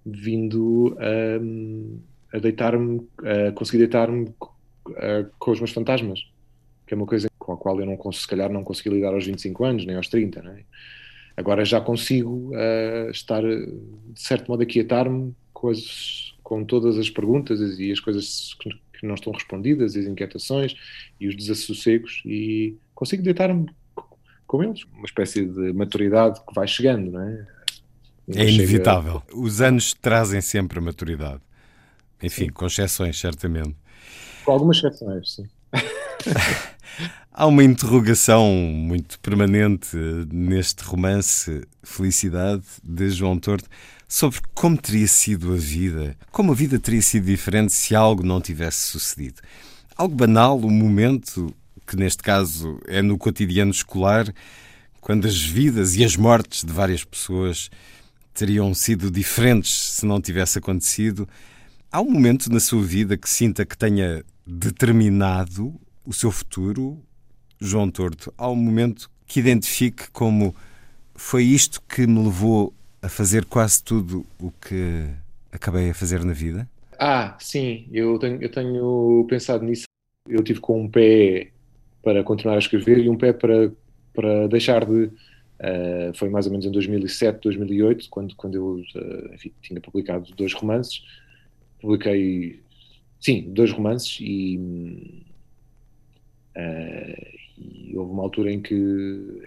vindo 0.06 0.95
um, 1.41 1.99
a 2.32 2.38
deitar-me, 2.38 3.07
a 3.48 3.52
conseguir 3.53 3.80
deitar-me 3.80 4.26
uh, 4.26 5.30
com 5.40 5.52
os 5.52 5.60
meus 5.60 5.72
fantasmas, 5.72 6.19
que 6.86 6.94
é 6.94 6.98
uma 6.98 7.06
coisa 7.06 7.27
com 7.40 7.53
a 7.53 7.57
qual 7.57 7.80
eu 7.80 7.86
não 7.86 8.11
se 8.11 8.27
calhar 8.27 8.52
não 8.52 8.64
consegui 8.64 8.90
lidar 8.90 9.14
aos 9.14 9.26
25 9.26 9.64
anos, 9.64 9.86
nem 9.86 9.95
aos 9.95 10.10
30, 10.10 10.40
é? 10.40 10.64
Agora 11.38 11.65
já 11.65 11.82
consigo 11.82 12.52
uh, 12.53 13.10
estar, 13.11 13.41
de 13.44 14.22
certo 14.22 14.49
modo, 14.49 14.64
a 14.64 14.65
quietar-me 14.65 15.36
com, 15.53 15.72
com 16.41 16.64
todas 16.64 16.98
as 16.98 17.10
perguntas 17.10 17.60
e 17.77 17.91
as 17.91 17.99
coisas 17.99 18.56
que 18.60 19.06
não 19.06 19.15
estão 19.15 19.34
respondidas, 19.34 19.98
as 19.98 20.06
inquietações 20.06 20.76
e 21.19 21.27
os 21.27 21.36
desassossegos, 21.36 22.22
e 22.26 22.77
consigo 22.94 23.22
deitar-me 23.22 23.65
com 24.47 24.63
eles. 24.63 24.84
Uma 24.93 25.05
espécie 25.05 25.45
de 25.45 25.73
maturidade 25.73 26.39
que 26.39 26.53
vai 26.53 26.67
chegando, 26.67 27.11
não 27.11 27.22
é? 27.22 27.47
Não 28.27 28.41
é 28.41 28.49
inevitável. 28.49 29.22
Chega... 29.27 29.39
Os 29.39 29.61
anos 29.61 29.93
trazem 29.93 30.41
sempre 30.41 30.80
a 30.80 30.81
maturidade. 30.81 31.41
Enfim, 32.22 32.45
sim. 32.45 32.51
com 32.51 32.65
exceções, 32.65 33.19
certamente. 33.19 33.76
Com 34.43 34.51
algumas 34.51 34.77
exceções, 34.77 35.35
sim. 35.35 35.45
Há 37.31 37.47
uma 37.47 37.63
interrogação 37.63 38.49
muito 38.49 39.19
permanente 39.19 39.97
neste 40.31 40.84
romance 40.84 41.67
Felicidade 41.84 42.63
de 42.81 43.09
João 43.09 43.38
Torto 43.38 43.67
sobre 44.07 44.39
como 44.53 44.77
teria 44.77 45.07
sido 45.07 45.53
a 45.53 45.57
vida, 45.57 46.15
como 46.31 46.53
a 46.53 46.55
vida 46.55 46.80
teria 46.80 47.01
sido 47.01 47.26
diferente 47.26 47.73
se 47.73 47.93
algo 47.93 48.23
não 48.23 48.39
tivesse 48.39 48.88
sucedido. 48.88 49.41
Algo 49.97 50.15
banal, 50.15 50.57
um 50.57 50.72
momento 50.72 51.53
que 51.85 51.95
neste 51.95 52.23
caso 52.23 52.79
é 52.87 53.01
no 53.01 53.17
cotidiano 53.17 53.71
escolar, 53.71 54.33
quando 54.99 55.27
as 55.27 55.39
vidas 55.39 55.95
e 55.95 56.03
as 56.03 56.15
mortes 56.15 56.63
de 56.63 56.71
várias 56.71 57.03
pessoas 57.03 57.69
teriam 58.33 58.73
sido 58.73 59.09
diferentes 59.09 59.71
se 59.71 60.05
não 60.05 60.19
tivesse 60.19 60.57
acontecido. 60.57 61.27
Há 61.91 62.01
um 62.01 62.11
momento 62.11 62.51
na 62.51 62.59
sua 62.59 62.83
vida 62.83 63.15
que 63.15 63.29
sinta 63.29 63.65
que 63.65 63.77
tenha 63.77 64.23
determinado 64.45 65.79
o 66.05 66.11
seu 66.11 66.31
futuro, 66.31 66.99
João 67.59 67.89
Torto? 67.89 68.33
Há 68.37 68.49
um 68.49 68.55
momento 68.55 69.09
que 69.25 69.39
identifique 69.39 70.09
como 70.11 70.55
foi 71.15 71.43
isto 71.43 71.81
que 71.87 72.05
me 72.05 72.23
levou 72.23 72.73
a 73.01 73.07
fazer 73.07 73.45
quase 73.45 73.83
tudo 73.83 74.25
o 74.39 74.51
que 74.51 75.05
acabei 75.51 75.89
a 75.89 75.93
fazer 75.93 76.23
na 76.25 76.33
vida? 76.33 76.67
Ah, 76.99 77.37
sim, 77.39 77.87
eu 77.91 78.17
tenho, 78.19 78.41
eu 78.41 78.51
tenho 78.51 79.25
pensado 79.29 79.63
nisso. 79.63 79.85
Eu 80.27 80.43
tive 80.43 80.59
com 80.59 80.83
um 80.83 80.89
pé 80.89 81.51
para 82.06 82.23
continuar 82.23 82.56
a 82.56 82.60
escrever 82.60 82.99
e 82.99 83.10
um 83.10 83.18
pé 83.18 83.34
para, 83.34 83.72
para 84.14 84.48
deixar 84.48 84.86
de. 84.86 85.10
Uh, 85.57 86.14
foi 86.14 86.30
mais 86.30 86.45
ou 86.45 86.52
menos 86.52 86.65
em 86.65 86.72
2007, 86.72 87.40
2008, 87.41 88.10
quando, 88.10 88.36
quando 88.36 88.56
eu 88.56 88.76
uh, 88.76 89.34
enfim, 89.34 89.52
tinha 89.60 89.82
publicado 89.82 90.32
dois 90.36 90.53
romances. 90.53 91.03
Publiquei, 91.82 92.61
sim, 93.19 93.52
dois 93.52 93.72
romances 93.72 94.19
e, 94.22 95.26
uh, 96.56 97.27
e 97.57 97.98
houve 97.98 98.11
uma 98.11 98.22
altura 98.22 98.52
em 98.52 98.61
que, 98.61 98.76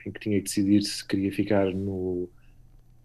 em 0.05 0.11
que 0.11 0.19
tinha 0.19 0.39
que 0.39 0.45
decidir 0.45 0.83
se 0.83 1.07
queria 1.07 1.31
ficar 1.31 1.73
no. 1.73 2.29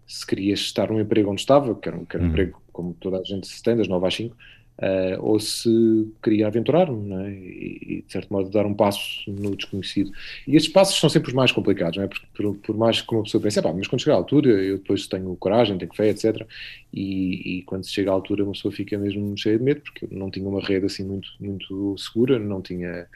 se 0.04 0.26
queria 0.26 0.54
estar 0.54 0.90
no 0.90 1.00
emprego 1.00 1.30
onde 1.30 1.42
estava, 1.42 1.74
que 1.76 1.88
era, 1.88 1.96
um, 1.96 2.04
que 2.04 2.16
era 2.16 2.24
um 2.24 2.28
emprego 2.28 2.60
como 2.72 2.92
toda 2.94 3.20
a 3.20 3.22
gente 3.22 3.46
se 3.46 3.62
tem, 3.62 3.76
das 3.76 3.86
9 3.86 4.04
às 4.04 4.14
5, 4.14 4.36
Uh, 4.76 5.14
ou 5.20 5.38
se 5.38 6.12
queria 6.20 6.48
aventurar-me 6.48 7.14
é? 7.14 7.30
e, 7.30 8.04
de 8.04 8.12
certo 8.12 8.32
modo, 8.32 8.50
dar 8.50 8.66
um 8.66 8.74
passo 8.74 9.22
no 9.30 9.54
desconhecido. 9.54 10.10
E 10.48 10.56
estes 10.56 10.72
passos 10.72 10.98
são 10.98 11.08
sempre 11.08 11.28
os 11.28 11.34
mais 11.34 11.52
complicados, 11.52 11.96
não 11.96 12.04
é? 12.04 12.08
Porque, 12.08 12.26
por, 12.34 12.56
por 12.56 12.76
mais 12.76 13.00
que 13.00 13.14
uma 13.14 13.22
pessoa 13.22 13.40
pense, 13.40 13.60
mas 13.62 13.86
quando 13.86 14.00
chegar 14.00 14.14
à 14.14 14.18
altura, 14.18 14.50
eu 14.50 14.78
depois 14.78 15.06
tenho 15.06 15.36
coragem, 15.36 15.78
tenho 15.78 15.94
fé, 15.94 16.08
etc. 16.08 16.44
E, 16.92 17.58
e, 17.58 17.62
quando 17.62 17.84
se 17.84 17.92
chega 17.92 18.10
à 18.10 18.14
altura, 18.14 18.42
uma 18.42 18.52
pessoa 18.52 18.72
fica 18.72 18.98
mesmo 18.98 19.36
cheia 19.38 19.58
de 19.58 19.62
medo, 19.62 19.80
porque 19.80 20.08
não 20.10 20.28
tinha 20.28 20.48
uma 20.48 20.60
rede 20.60 20.86
assim 20.86 21.04
muito, 21.04 21.28
muito 21.38 21.96
segura, 21.96 22.36
não 22.36 22.60
tinha, 22.60 23.06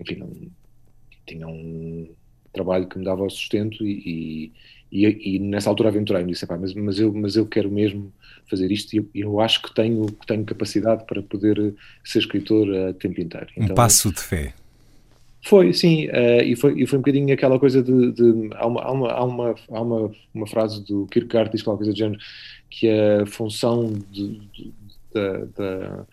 enfim, 0.00 0.16
não 0.16 0.32
tinha 1.24 1.46
um 1.46 2.08
trabalho 2.52 2.88
que 2.88 2.98
me 2.98 3.04
dava 3.04 3.22
o 3.22 3.30
sustento 3.30 3.86
e, 3.86 4.52
e, 4.90 5.36
e 5.36 5.38
nessa 5.38 5.70
altura 5.70 5.90
aventurei-me 5.90 6.32
disse, 6.32 6.46
mas, 6.48 6.74
mas, 6.74 6.98
eu, 6.98 7.12
mas 7.12 7.36
eu 7.36 7.46
quero 7.46 7.70
mesmo 7.70 8.12
fazer 8.48 8.70
isto 8.70 8.94
e 8.96 9.08
eu, 9.14 9.40
acho 9.40 9.62
que 9.62 9.74
tenho, 9.74 10.06
que 10.06 10.26
tenho 10.26 10.44
capacidade 10.44 11.04
para 11.04 11.22
poder 11.22 11.74
ser 12.04 12.20
escritor 12.20 12.68
a 12.74 12.92
tempo 12.94 13.20
inteiro. 13.20 13.48
Então, 13.56 13.72
um 13.72 13.74
passo 13.74 14.12
de 14.12 14.20
fé. 14.20 14.54
Foi, 15.42 15.72
sim, 15.72 16.08
uh, 16.08 16.42
e, 16.42 16.56
foi, 16.56 16.82
e 16.82 16.86
foi 16.86 16.98
um 16.98 17.02
bocadinho 17.02 17.32
aquela 17.32 17.58
coisa 17.58 17.82
de. 17.82 18.12
de 18.12 18.50
há, 18.54 18.66
uma, 18.66 18.82
há, 18.82 18.92
uma, 18.92 19.12
há, 19.12 19.24
uma, 19.24 19.54
há 19.70 19.80
uma, 19.80 20.10
uma 20.34 20.46
frase 20.46 20.84
do 20.84 21.06
Kierkegaard, 21.06 21.50
diz 21.50 21.62
qualquer 21.62 21.84
coisa 21.84 21.92
do 21.92 21.98
género, 21.98 22.20
que 22.68 22.88
a 22.88 23.24
função 23.26 23.92
de, 24.10 24.40
de, 24.52 24.72
da, 25.14 25.44
da, 25.56 26.06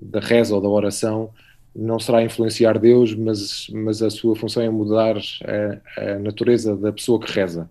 da 0.00 0.20
reza 0.20 0.54
ou 0.54 0.60
da 0.60 0.68
oração 0.68 1.30
não 1.74 1.98
será 1.98 2.22
influenciar 2.22 2.78
Deus, 2.78 3.14
mas, 3.14 3.68
mas 3.72 4.02
a 4.02 4.10
sua 4.10 4.36
função 4.36 4.62
é 4.62 4.70
mudar 4.70 5.16
a, 5.16 6.00
a 6.00 6.18
natureza 6.18 6.76
da 6.76 6.92
pessoa 6.92 7.20
que 7.20 7.30
reza. 7.32 7.68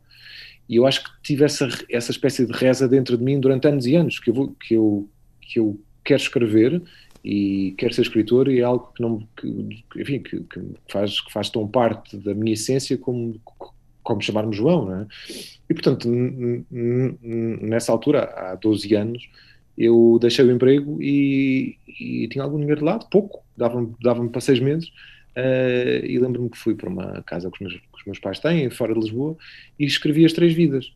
E 0.67 0.77
eu 0.77 0.87
acho 0.87 1.03
que 1.03 1.09
tive 1.21 1.43
essa, 1.43 1.67
essa 1.89 2.11
espécie 2.11 2.45
de 2.45 2.53
reza 2.53 2.87
dentro 2.87 3.17
de 3.17 3.23
mim 3.23 3.39
durante 3.39 3.67
anos 3.67 3.85
e 3.85 3.95
anos, 3.95 4.19
que 4.19 4.29
eu, 4.29 4.33
vou, 4.33 4.49
que 4.51 4.73
eu, 4.75 5.09
que 5.41 5.59
eu 5.59 5.79
quero 6.03 6.21
escrever 6.21 6.81
e 7.23 7.73
quero 7.77 7.93
ser 7.93 8.01
escritor 8.01 8.49
e 8.49 8.59
é 8.59 8.63
algo 8.63 8.91
que 8.95 9.01
não 9.01 9.19
que, 9.37 9.47
enfim, 10.01 10.19
que, 10.19 10.41
que, 10.41 10.61
faz, 10.89 11.21
que 11.21 11.31
faz 11.31 11.49
tão 11.49 11.67
parte 11.67 12.17
da 12.17 12.33
minha 12.33 12.53
essência 12.53 12.97
como, 12.97 13.39
como 14.03 14.21
chamar-me 14.21 14.53
João, 14.53 14.85
não 14.85 14.95
é? 15.01 15.07
E 15.69 15.73
portanto, 15.73 16.09
nessa 16.69 17.91
altura, 17.91 18.23
há 18.35 18.55
12 18.55 18.93
anos, 18.95 19.29
eu 19.77 20.17
deixei 20.21 20.45
o 20.45 20.51
emprego 20.51 21.01
e, 21.01 21.77
e 21.87 22.27
tinha 22.27 22.43
algum 22.43 22.59
dinheiro 22.59 22.81
de 22.81 22.85
lado, 22.85 23.07
pouco, 23.09 23.43
dava-me 23.55 23.93
dava 24.01 24.27
para 24.27 24.41
seis 24.41 24.59
meses, 24.59 24.91
uh, 25.37 26.05
e 26.05 26.17
lembro-me 26.19 26.49
que 26.49 26.57
fui 26.57 26.75
para 26.75 26.89
uma 26.89 27.21
casa 27.23 27.49
que 27.49 27.63
os 27.63 27.71
meus 27.71 27.81
os 28.03 28.05
meus 28.05 28.19
pais 28.19 28.39
têm, 28.39 28.69
fora 28.69 28.93
de 28.93 28.99
Lisboa, 28.99 29.37
e 29.79 29.85
escrevi 29.85 30.25
As 30.25 30.33
Três 30.33 30.53
Vidas. 30.53 30.91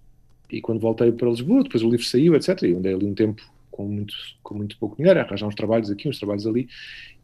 E 0.52 0.62
quando 0.62 0.80
voltei 0.80 1.12
para 1.12 1.30
Lisboa, 1.30 1.64
depois 1.64 1.84
o 1.84 1.90
livro 1.90 2.06
saiu, 2.06 2.36
etc. 2.36 2.62
E 2.64 2.74
andei 2.74 2.94
ali 2.94 3.06
um 3.06 3.14
tempo 3.14 3.42
com 3.72 3.86
muito, 3.88 4.14
com 4.44 4.56
muito 4.56 4.78
pouco 4.78 4.98
dinheiro, 4.98 5.20
arranjar 5.20 5.48
uns 5.48 5.56
trabalhos 5.56 5.90
aqui, 5.90 6.08
uns 6.08 6.18
trabalhos 6.18 6.46
ali, 6.46 6.68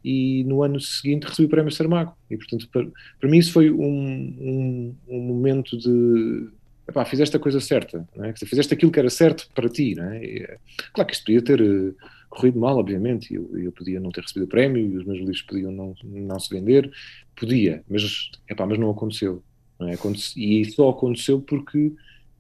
e 0.04 0.44
no 0.46 0.62
ano 0.64 0.80
seguinte 0.80 1.26
recebi 1.26 1.46
o 1.46 1.50
prémio 1.50 1.72
Saramago. 1.72 2.16
E, 2.30 2.38
portanto, 2.38 2.68
para, 2.72 2.88
para 3.20 3.30
mim 3.30 3.38
isso 3.38 3.52
foi 3.52 3.72
um, 3.72 3.76
um, 3.80 4.96
um 5.08 5.20
momento 5.20 5.78
de... 5.78 6.50
Epá, 6.88 7.06
fizeste 7.06 7.38
a 7.38 7.40
coisa 7.40 7.62
certa, 7.62 8.06
não 8.14 8.26
é? 8.26 8.34
fizeste 8.36 8.74
aquilo 8.74 8.92
que 8.92 9.00
era 9.00 9.10
certo 9.10 9.50
para 9.56 9.70
ti. 9.70 9.96
Não 9.96 10.12
é? 10.12 10.24
E, 10.24 10.58
claro 10.92 11.08
que 11.08 11.14
isto 11.14 11.26
podia 11.26 11.42
ter 11.42 11.62
uh, 11.62 11.96
corrido 12.34 12.60
mal, 12.60 12.78
obviamente, 12.78 13.34
eu, 13.34 13.58
eu 13.58 13.72
podia 13.72 14.00
não 14.00 14.12
ter 14.12 14.22
recebido 14.22 14.46
o 14.46 14.50
prémio, 14.50 14.82
e 14.82 14.98
os 14.98 15.06
meus 15.06 15.20
livros 15.20 15.42
podiam 15.44 15.72
não, 15.72 15.96
não 16.04 16.40
se 16.40 16.50
vender, 16.50 16.92
podia, 17.36 17.84
mas, 17.88 18.32
epá, 18.50 18.66
mas 18.66 18.80
não 18.80 18.90
aconteceu. 18.90 19.44
Não 19.80 19.88
é? 19.88 19.96
E 20.36 20.66
só 20.66 20.90
aconteceu 20.90 21.40
porque 21.42 21.94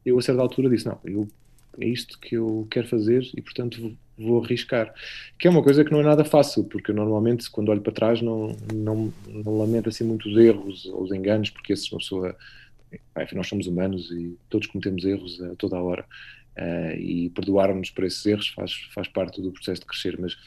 eu, 0.05 0.17
a 0.17 0.21
certa 0.21 0.41
altura, 0.41 0.69
disse: 0.69 0.85
Não, 0.85 0.99
eu, 1.03 1.27
é 1.79 1.85
isto 1.87 2.19
que 2.19 2.35
eu 2.35 2.67
quero 2.71 2.87
fazer 2.87 3.29
e, 3.35 3.41
portanto, 3.41 3.79
vou, 3.79 3.93
vou 4.17 4.43
arriscar. 4.43 4.93
Que 5.37 5.47
é 5.47 5.51
uma 5.51 5.63
coisa 5.63 5.83
que 5.83 5.91
não 5.91 5.99
é 5.99 6.03
nada 6.03 6.25
fácil, 6.25 6.63
porque 6.63 6.91
normalmente, 6.91 7.49
quando 7.49 7.69
olho 7.69 7.81
para 7.81 7.93
trás, 7.93 8.21
não, 8.21 8.55
não, 8.73 9.13
não 9.27 9.57
lamento 9.57 9.89
assim 9.89 10.03
muitos 10.03 10.35
erros 10.35 10.85
ou 10.87 11.03
os 11.03 11.11
enganos, 11.11 11.49
porque 11.49 11.73
esses 11.73 11.91
uma 11.91 11.99
pessoa. 11.99 12.35
Enfim, 13.19 13.35
nós 13.35 13.47
somos 13.47 13.65
humanos 13.65 14.11
e 14.11 14.37
todos 14.49 14.67
cometemos 14.67 15.03
erros 15.03 15.41
a 15.41 15.55
toda 15.55 15.77
a 15.77 15.83
hora. 15.83 16.05
Uh, 16.57 16.95
e 16.99 17.29
perdoar-nos 17.31 17.89
por 17.89 18.03
esses 18.03 18.23
erros 18.25 18.49
faz, 18.49 18.73
faz 18.93 19.07
parte 19.07 19.41
do 19.41 19.51
processo 19.51 19.81
de 19.81 19.87
crescer, 19.87 20.19
mas 20.19 20.37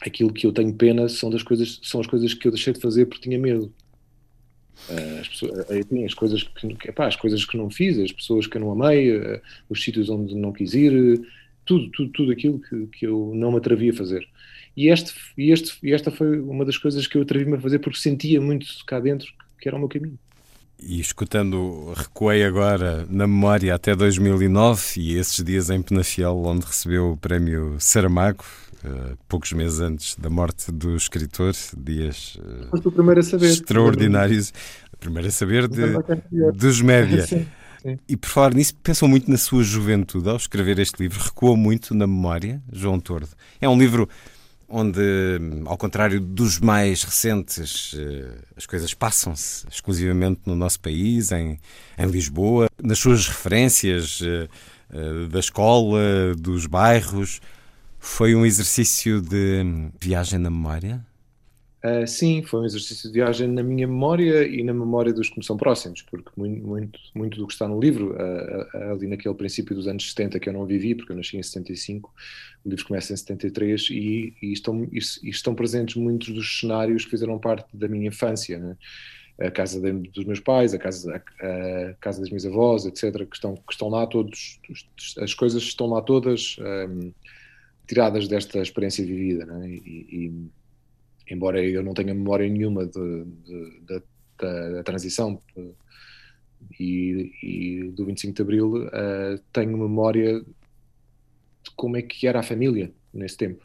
aquilo 0.00 0.32
que 0.32 0.46
eu 0.46 0.52
tenho 0.52 0.72
pena 0.72 1.08
são 1.10 1.28
das 1.28 1.42
coisas 1.42 1.78
são 1.82 2.00
as 2.00 2.06
coisas 2.06 2.32
que 2.32 2.48
eu 2.48 2.52
deixei 2.52 2.72
de 2.72 2.80
fazer 2.80 3.04
porque 3.04 3.24
tinha 3.24 3.38
medo 3.38 3.70
eh, 4.88 5.18
as, 5.20 5.28
pessoas, 5.28 5.70
enfim, 5.70 6.04
as, 6.04 6.14
coisas 6.14 6.42
que, 6.42 6.88
epá, 6.88 7.06
as 7.06 7.16
coisas 7.16 7.44
que 7.44 7.56
não 7.56 7.70
fiz, 7.70 7.98
as 7.98 8.12
pessoas 8.12 8.46
que 8.46 8.56
eu 8.56 8.60
não 8.60 8.72
amei, 8.72 9.16
eh, 9.16 9.40
os 9.68 9.82
sítios 9.82 10.08
onde 10.08 10.34
não 10.34 10.52
quis 10.52 10.74
ir, 10.74 11.20
tudo, 11.64 11.90
tudo, 11.90 12.10
tudo 12.12 12.32
aquilo 12.32 12.60
que, 12.60 12.86
que 12.86 13.06
eu 13.06 13.32
não 13.34 13.52
me 13.52 13.58
atrevi 13.58 13.90
a 13.90 13.94
fazer. 13.94 14.26
E, 14.76 14.88
este, 14.88 15.14
e, 15.36 15.50
este, 15.50 15.78
e 15.82 15.92
esta 15.92 16.10
foi 16.10 16.38
uma 16.40 16.64
das 16.64 16.76
coisas 16.76 17.06
que 17.06 17.16
eu 17.16 17.22
atrevi-me 17.22 17.56
a 17.56 17.60
fazer 17.60 17.78
porque 17.78 17.98
sentia 17.98 18.40
muito 18.40 18.66
cá 18.86 19.00
dentro 19.00 19.32
que 19.58 19.68
era 19.68 19.76
o 19.76 19.80
meu 19.80 19.88
caminho. 19.88 20.18
E 20.78 21.00
escutando, 21.00 21.92
recuei 21.96 22.44
agora 22.44 23.06
na 23.08 23.26
memória 23.26 23.74
até 23.74 23.96
2009 23.96 25.00
e 25.00 25.16
esses 25.16 25.42
dias 25.42 25.70
em 25.70 25.80
Penafiel, 25.80 26.36
onde 26.44 26.66
recebeu 26.66 27.12
o 27.12 27.16
prémio 27.16 27.76
Saramago, 27.78 28.44
uh, 28.84 29.16
poucos 29.26 29.52
meses 29.52 29.80
antes 29.80 30.16
da 30.16 30.28
morte 30.28 30.70
do 30.70 30.94
escritor, 30.94 31.54
dias 31.76 32.36
uh, 32.36 33.22
saber. 33.22 33.46
extraordinários. 33.46 34.52
Primeiro 35.00 35.28
a 35.28 35.30
saber 35.30 35.66
de, 35.66 35.82
dos 36.54 36.82
média. 36.82 37.24
sim, 37.26 37.46
sim. 37.82 37.98
E 38.06 38.16
por 38.16 38.28
falar 38.28 38.52
nisso, 38.52 38.74
pensam 38.82 39.08
muito 39.08 39.30
na 39.30 39.38
sua 39.38 39.62
juventude 39.62 40.28
ao 40.28 40.36
escrever 40.36 40.78
este 40.78 41.02
livro, 41.02 41.22
recuou 41.22 41.56
muito 41.56 41.94
na 41.94 42.06
memória, 42.06 42.62
João 42.70 43.00
Tordo. 43.00 43.30
É 43.60 43.68
um 43.68 43.78
livro 43.78 44.08
onde, 44.68 45.00
ao 45.64 45.76
contrário 45.76 46.20
dos 46.20 46.58
mais 46.58 47.02
recentes, 47.02 47.94
eh, 47.98 48.38
as 48.56 48.66
coisas 48.66 48.92
passam-se 48.94 49.66
exclusivamente 49.68 50.40
no 50.46 50.54
nosso 50.54 50.80
país, 50.80 51.32
em, 51.32 51.58
em 51.98 52.06
Lisboa, 52.06 52.68
nas 52.82 52.98
suas 52.98 53.28
referências 53.28 54.20
da 55.30 55.40
escola, 55.40 56.34
dos 56.38 56.66
bairros. 56.66 57.40
Foi 57.98 58.34
um 58.34 58.46
exercício 58.46 59.20
de 59.20 59.90
viagem 60.00 60.38
na 60.38 60.50
memória? 60.50 61.04
Uh, 61.86 62.06
sim, 62.06 62.42
foi 62.42 62.60
um 62.60 62.64
exercício 62.64 63.08
de 63.08 63.14
viagem 63.14 63.46
na 63.46 63.62
minha 63.62 63.86
memória 63.86 64.44
e 64.44 64.62
na 64.64 64.72
memória 64.72 65.12
dos 65.12 65.28
que 65.28 65.38
me 65.38 65.44
são 65.44 65.56
próximos, 65.56 66.02
porque 66.02 66.30
muito, 66.36 66.66
muito, 66.66 67.00
muito 67.14 67.38
do 67.38 67.46
que 67.46 67.52
está 67.52 67.68
no 67.68 67.78
livro, 67.78 68.12
uh, 68.12 68.76
uh, 68.76 68.92
ali 68.92 69.06
naquele 69.06 69.34
princípio 69.34 69.76
dos 69.76 69.86
anos 69.86 70.08
70 70.10 70.40
que 70.40 70.48
eu 70.48 70.52
não 70.52 70.66
vivi, 70.66 70.96
porque 70.96 71.12
eu 71.12 71.16
nasci 71.16 71.36
em 71.36 71.42
75, 71.42 72.12
o 72.66 72.70
livro 72.70 72.86
começa 72.86 73.12
em 73.12 73.16
73 73.16 73.88
e, 73.90 74.34
e, 74.42 74.52
estão, 74.52 74.84
e, 74.84 74.98
e 75.22 75.30
estão 75.30 75.54
presentes 75.54 75.96
muitos 75.96 76.28
dos 76.30 76.60
cenários 76.60 77.04
que 77.04 77.10
fizeram 77.10 77.38
parte 77.38 77.76
da 77.76 77.88
minha 77.88 78.08
infância, 78.08 78.58
né? 78.58 78.76
a 79.38 79.50
casa 79.50 79.80
de, 79.80 79.92
dos 80.10 80.24
meus 80.24 80.40
pais, 80.40 80.72
a 80.72 80.78
casa, 80.78 81.22
a, 81.40 81.46
a, 81.46 81.94
casa 81.94 82.20
das 82.20 82.30
minhas 82.30 82.46
avós, 82.46 82.86
etc., 82.86 83.26
que 83.26 83.36
estão, 83.36 83.54
que 83.54 83.72
estão 83.72 83.88
lá 83.88 84.06
todos, 84.06 84.58
as 85.18 85.34
coisas 85.34 85.62
estão 85.62 85.88
lá 85.88 86.00
todas. 86.00 86.56
Um, 86.58 87.12
tiradas 87.86 88.26
desta 88.28 88.60
experiência 88.60 89.04
vivida. 89.04 89.46
Né? 89.46 89.68
E, 89.68 90.06
e, 90.10 91.32
embora 91.32 91.62
eu 91.62 91.82
não 91.82 91.94
tenha 91.94 92.14
memória 92.14 92.48
nenhuma 92.48 92.86
de, 92.86 93.24
de, 93.24 93.80
de, 93.80 94.02
da, 94.38 94.68
da, 94.70 94.82
transição 94.82 95.40
e, 96.78 97.32
e, 97.42 97.90
do 97.90 98.04
25 98.04 98.34
de 98.34 98.42
Abril, 98.42 98.86
uh, 98.86 99.38
tenho 99.52 99.76
memória 99.78 100.44
como 101.76 101.96
é 101.96 102.02
que 102.02 102.26
era 102.26 102.40
a 102.40 102.42
família 102.42 102.90
nesse 103.12 103.36
tempo. 103.36 103.64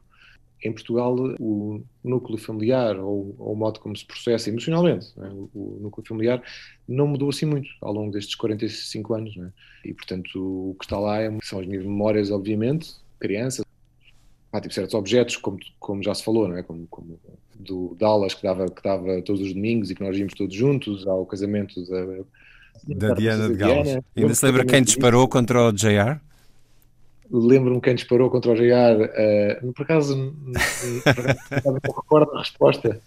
Em 0.64 0.72
Portugal, 0.72 1.16
o 1.40 1.84
núcleo 2.04 2.38
familiar 2.38 2.96
ou, 3.00 3.36
ou 3.40 3.54
o 3.54 3.56
modo 3.56 3.80
como 3.80 3.98
se 3.98 4.06
processa 4.06 4.48
emocionalmente, 4.50 5.08
né? 5.18 5.28
o, 5.34 5.50
o, 5.56 5.80
núcleo 5.82 6.06
familiar 6.08 6.44
não 6.88 7.08
mudou 7.08 7.30
assim 7.30 7.48
muito 7.48 7.68
ao 7.82 7.92
longo 7.92 8.12
destes 8.12 8.36
45 8.36 9.14
anos. 9.16 9.36
Né? 9.36 9.52
E, 9.84 9.92
portanto, 9.92 10.36
o 10.36 10.76
que 10.78 10.86
está 10.86 11.00
lá 11.00 11.20
é, 11.20 11.36
são 11.42 11.60
as 11.60 11.66
minhas 11.66 11.84
memórias, 11.84 12.30
obviamente, 12.30 12.94
criança, 13.20 13.66
há 14.52 14.62
tipo, 14.62 14.74
certos 14.74 14.94
objetos, 14.94 15.36
como, 15.38 15.58
como 15.80 16.04
já 16.04 16.14
se 16.14 16.24
falou, 16.24 16.48
não 16.48 16.58
é? 16.58 16.62
Como, 16.62 16.86
como 16.88 17.20
do 17.56 17.96
Dallas, 17.98 18.34
que 18.34 18.44
dava, 18.44 18.68
que 18.70 18.84
dava 18.84 19.22
todos 19.24 19.42
os 19.42 19.54
domingos 19.54 19.90
e 19.90 19.96
que 19.96 20.04
nós 20.04 20.18
íamos 20.18 20.34
todos 20.34 20.56
juntos 20.56 21.08
ao 21.08 21.26
casamento 21.26 21.84
da, 21.88 23.08
da 23.08 23.14
Diana 23.14 23.50
de 23.50 23.56
Gales. 23.56 23.98
Ainda 24.16 24.36
se 24.36 24.46
lembra 24.46 24.66
quem 24.66 24.84
disparou 24.84 25.28
contra 25.28 25.70
o 25.70 25.72
JR? 25.72 26.20
Lembro-me 27.34 27.80
quem 27.80 27.96
disparou 27.96 28.30
contra 28.30 28.52
o 28.52 28.56
JR. 28.56 29.64
Uh, 29.64 29.74
por 29.74 29.84
acaso, 29.84 30.16
não 30.18 31.74
recordo 31.74 32.32
a 32.34 32.40
resposta. 32.40 33.02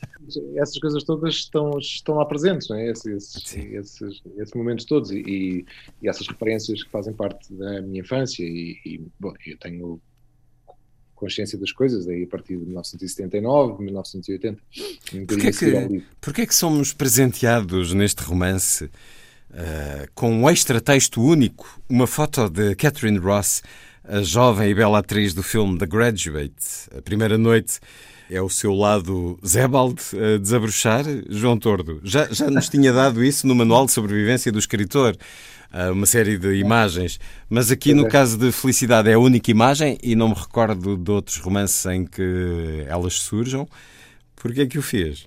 Essas 0.57 0.79
coisas 0.79 1.05
todas 1.05 1.35
estão, 1.35 1.79
estão 1.79 2.15
lá 2.15 2.25
presentes, 2.25 2.69
não 2.69 2.77
é? 2.77 2.91
Esses, 2.91 3.55
esses, 3.55 4.23
esses, 4.39 4.55
momentos 4.55 4.87
todos 4.87 5.11
e, 5.11 5.67
e, 6.03 6.09
essas 6.09 6.27
referências 6.27 6.83
que 6.83 6.91
fazem 6.91 7.13
parte 7.13 7.53
da 7.53 7.83
minha 7.83 8.01
infância. 8.01 8.43
E, 8.43 8.79
e 8.87 9.03
bom, 9.21 9.35
eu 9.47 9.59
tenho 9.59 10.01
consciência 11.15 11.59
das 11.59 11.73
coisas, 11.73 12.09
aí 12.09 12.25
a 12.25 12.27
partir 12.27 12.57
de 12.57 12.65
1979, 12.65 13.83
1980. 13.83 14.59
Um 15.15 15.27
porquê, 15.27 15.51
que, 15.51 16.05
porquê 16.21 16.47
que 16.47 16.55
somos 16.55 16.93
presenteados 16.93 17.93
neste 17.93 18.23
romance 18.23 18.85
uh, 18.85 20.09
com 20.15 20.31
um 20.33 20.49
extra 20.49 20.81
texto 20.81 21.23
único, 21.23 21.81
uma 21.89 22.07
foto 22.07 22.49
de 22.49 22.75
Catherine 22.75 23.19
Ross, 23.19 23.63
a 24.07 24.23
jovem 24.23 24.71
e 24.71 24.75
bela 24.75 24.99
atriz 24.99 25.33
do 25.33 25.43
filme 25.43 25.79
The 25.79 25.87
Graduate, 25.87 26.91
a 26.97 27.01
primeira 27.01 27.39
noite 27.39 27.81
é 28.31 28.41
o 28.41 28.51
seu 28.51 28.75
lado 28.75 29.39
Zebald 29.47 30.01
a 30.13 30.39
desabrochar. 30.39 31.05
João 31.29 31.59
Tordo, 31.59 32.01
já, 32.05 32.27
já 32.31 32.51
nos 32.51 32.69
tinha 32.69 32.93
dado 32.93 33.25
isso 33.25 33.47
no 33.47 33.55
Manual 33.55 33.87
de 33.87 33.93
Sobrevivência 33.93 34.53
do 34.53 34.59
Escritor, 34.59 35.17
uma 35.93 36.05
série 36.07 36.37
de 36.37 36.55
imagens, 36.57 37.19
mas 37.49 37.71
aqui 37.71 37.95
no 37.95 38.07
caso 38.09 38.39
de 38.39 38.53
Felicidade 38.53 39.09
é 39.09 39.15
a 39.15 39.19
única 39.19 39.51
imagem 39.51 39.99
e 40.03 40.15
não 40.15 40.29
me 40.29 40.35
recordo 40.35 40.97
de 40.97 41.11
outros 41.11 41.39
romances 41.39 41.85
em 41.87 42.05
que 42.05 42.85
elas 42.87 43.15
surjam. 43.15 43.67
Porquê 44.37 44.61
é 44.61 44.67
que 44.67 44.79
o 44.79 44.83
fez? 44.83 45.27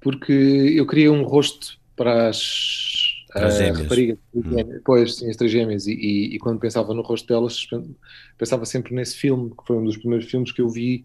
Porque 0.00 0.32
eu 0.32 0.86
queria 0.86 1.12
um 1.12 1.22
rosto 1.22 1.78
para 1.94 2.28
as 2.28 3.05
as 3.44 3.58
gêmeas. 3.58 3.78
raparigas, 3.82 4.18
hum. 4.34 4.80
pois, 4.84 5.16
sim, 5.16 5.28
as 5.28 5.36
três 5.36 5.52
gêmeas, 5.52 5.86
e, 5.86 5.92
e, 5.92 6.36
e, 6.36 6.38
quando 6.38 6.58
pensava 6.58 6.94
no 6.94 7.02
rosto 7.02 7.26
delas, 7.26 7.66
pensava 8.38 8.64
sempre 8.64 8.94
nesse 8.94 9.16
filme, 9.16 9.50
que 9.50 9.66
foi 9.66 9.76
um 9.76 9.84
dos 9.84 9.96
primeiros 9.96 10.30
filmes 10.30 10.52
que 10.52 10.60
eu 10.60 10.68
vi 10.68 11.04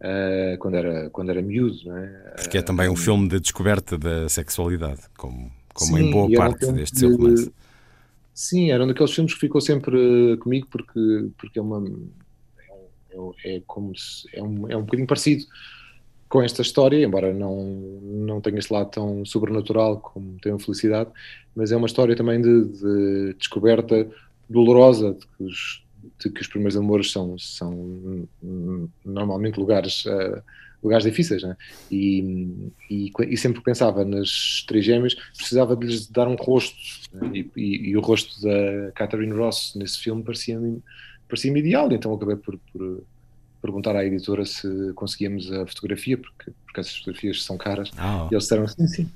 uh, 0.00 0.58
quando, 0.58 0.74
era, 0.76 1.10
quando 1.10 1.30
era 1.30 1.42
miúdo. 1.42 1.90
É? 1.96 2.34
Porque 2.36 2.58
é 2.58 2.62
também 2.62 2.88
um 2.88 2.96
filme 2.96 3.28
de 3.28 3.40
descoberta 3.40 3.98
da 3.98 4.28
sexualidade, 4.28 5.02
como, 5.16 5.50
como 5.72 5.96
sim, 5.96 6.04
em 6.04 6.10
boa 6.10 6.30
parte 6.30 6.66
um 6.66 6.72
deste 6.72 6.98
seu 6.98 7.10
romance. 7.10 7.52
Sim, 8.32 8.70
era 8.70 8.82
um 8.82 8.88
daqueles 8.88 9.12
filmes 9.12 9.34
que 9.34 9.40
ficou 9.40 9.60
sempre 9.60 10.36
comigo 10.38 10.66
porque, 10.70 11.30
porque 11.38 11.58
é 11.58 11.62
uma. 11.62 11.84
É, 13.44 13.56
é 13.56 13.62
como 13.66 13.96
se, 13.96 14.28
é, 14.32 14.42
um, 14.42 14.68
é 14.68 14.76
um 14.76 14.82
bocadinho 14.82 15.06
parecido 15.06 15.44
com 16.34 16.42
esta 16.42 16.62
história, 16.62 17.00
embora 17.00 17.32
não, 17.32 17.64
não 18.02 18.40
tenha 18.40 18.58
esse 18.58 18.72
lado 18.72 18.90
tão 18.90 19.24
sobrenatural 19.24 20.00
como 20.00 20.36
tem 20.42 20.52
a 20.52 20.58
Felicidade, 20.58 21.08
mas 21.54 21.70
é 21.70 21.76
uma 21.76 21.86
história 21.86 22.16
também 22.16 22.42
de, 22.42 22.64
de 22.72 23.34
descoberta 23.34 24.04
dolorosa 24.50 25.12
de 25.12 25.24
que 25.28 25.44
os, 25.44 25.84
de 26.18 26.30
que 26.30 26.40
os 26.40 26.48
primeiros 26.48 26.76
amores 26.76 27.12
são, 27.12 27.38
são 27.38 28.26
normalmente 29.04 29.60
lugares, 29.60 30.06
uh, 30.06 30.42
lugares 30.82 31.04
difíceis, 31.04 31.44
né? 31.44 31.56
e, 31.88 32.72
e, 32.90 33.12
e, 33.28 33.36
sempre 33.36 33.60
que 33.60 33.64
pensava 33.64 34.04
nas 34.04 34.64
três 34.66 34.84
gêmeas, 34.84 35.14
precisava 35.36 35.76
de 35.76 35.86
lhes 35.86 36.08
dar 36.08 36.26
um 36.26 36.34
rosto, 36.34 36.76
né? 37.12 37.30
e, 37.32 37.50
e, 37.56 37.90
e, 37.90 37.96
o 37.96 38.00
rosto 38.00 38.42
da 38.42 38.90
Catherine 38.96 39.34
Ross 39.34 39.76
nesse 39.76 40.00
filme 40.00 40.24
parecia-me 40.24 40.82
parecia 41.28 41.56
ideal, 41.56 41.92
então 41.92 42.12
acabei 42.12 42.34
por, 42.34 42.58
por, 42.72 43.04
perguntar 43.64 43.96
à 43.96 44.04
editora 44.04 44.44
se 44.44 44.92
conseguíamos 44.94 45.50
a 45.50 45.66
fotografia, 45.66 46.18
porque, 46.18 46.52
porque 46.66 46.80
essas 46.80 46.96
fotografias 46.98 47.42
são 47.42 47.56
caras, 47.56 47.90
oh. 47.96 48.28
e 48.30 48.34
eles 48.34 48.44
disseram 48.44 48.68
sim, 48.68 48.86
sim 48.86 49.10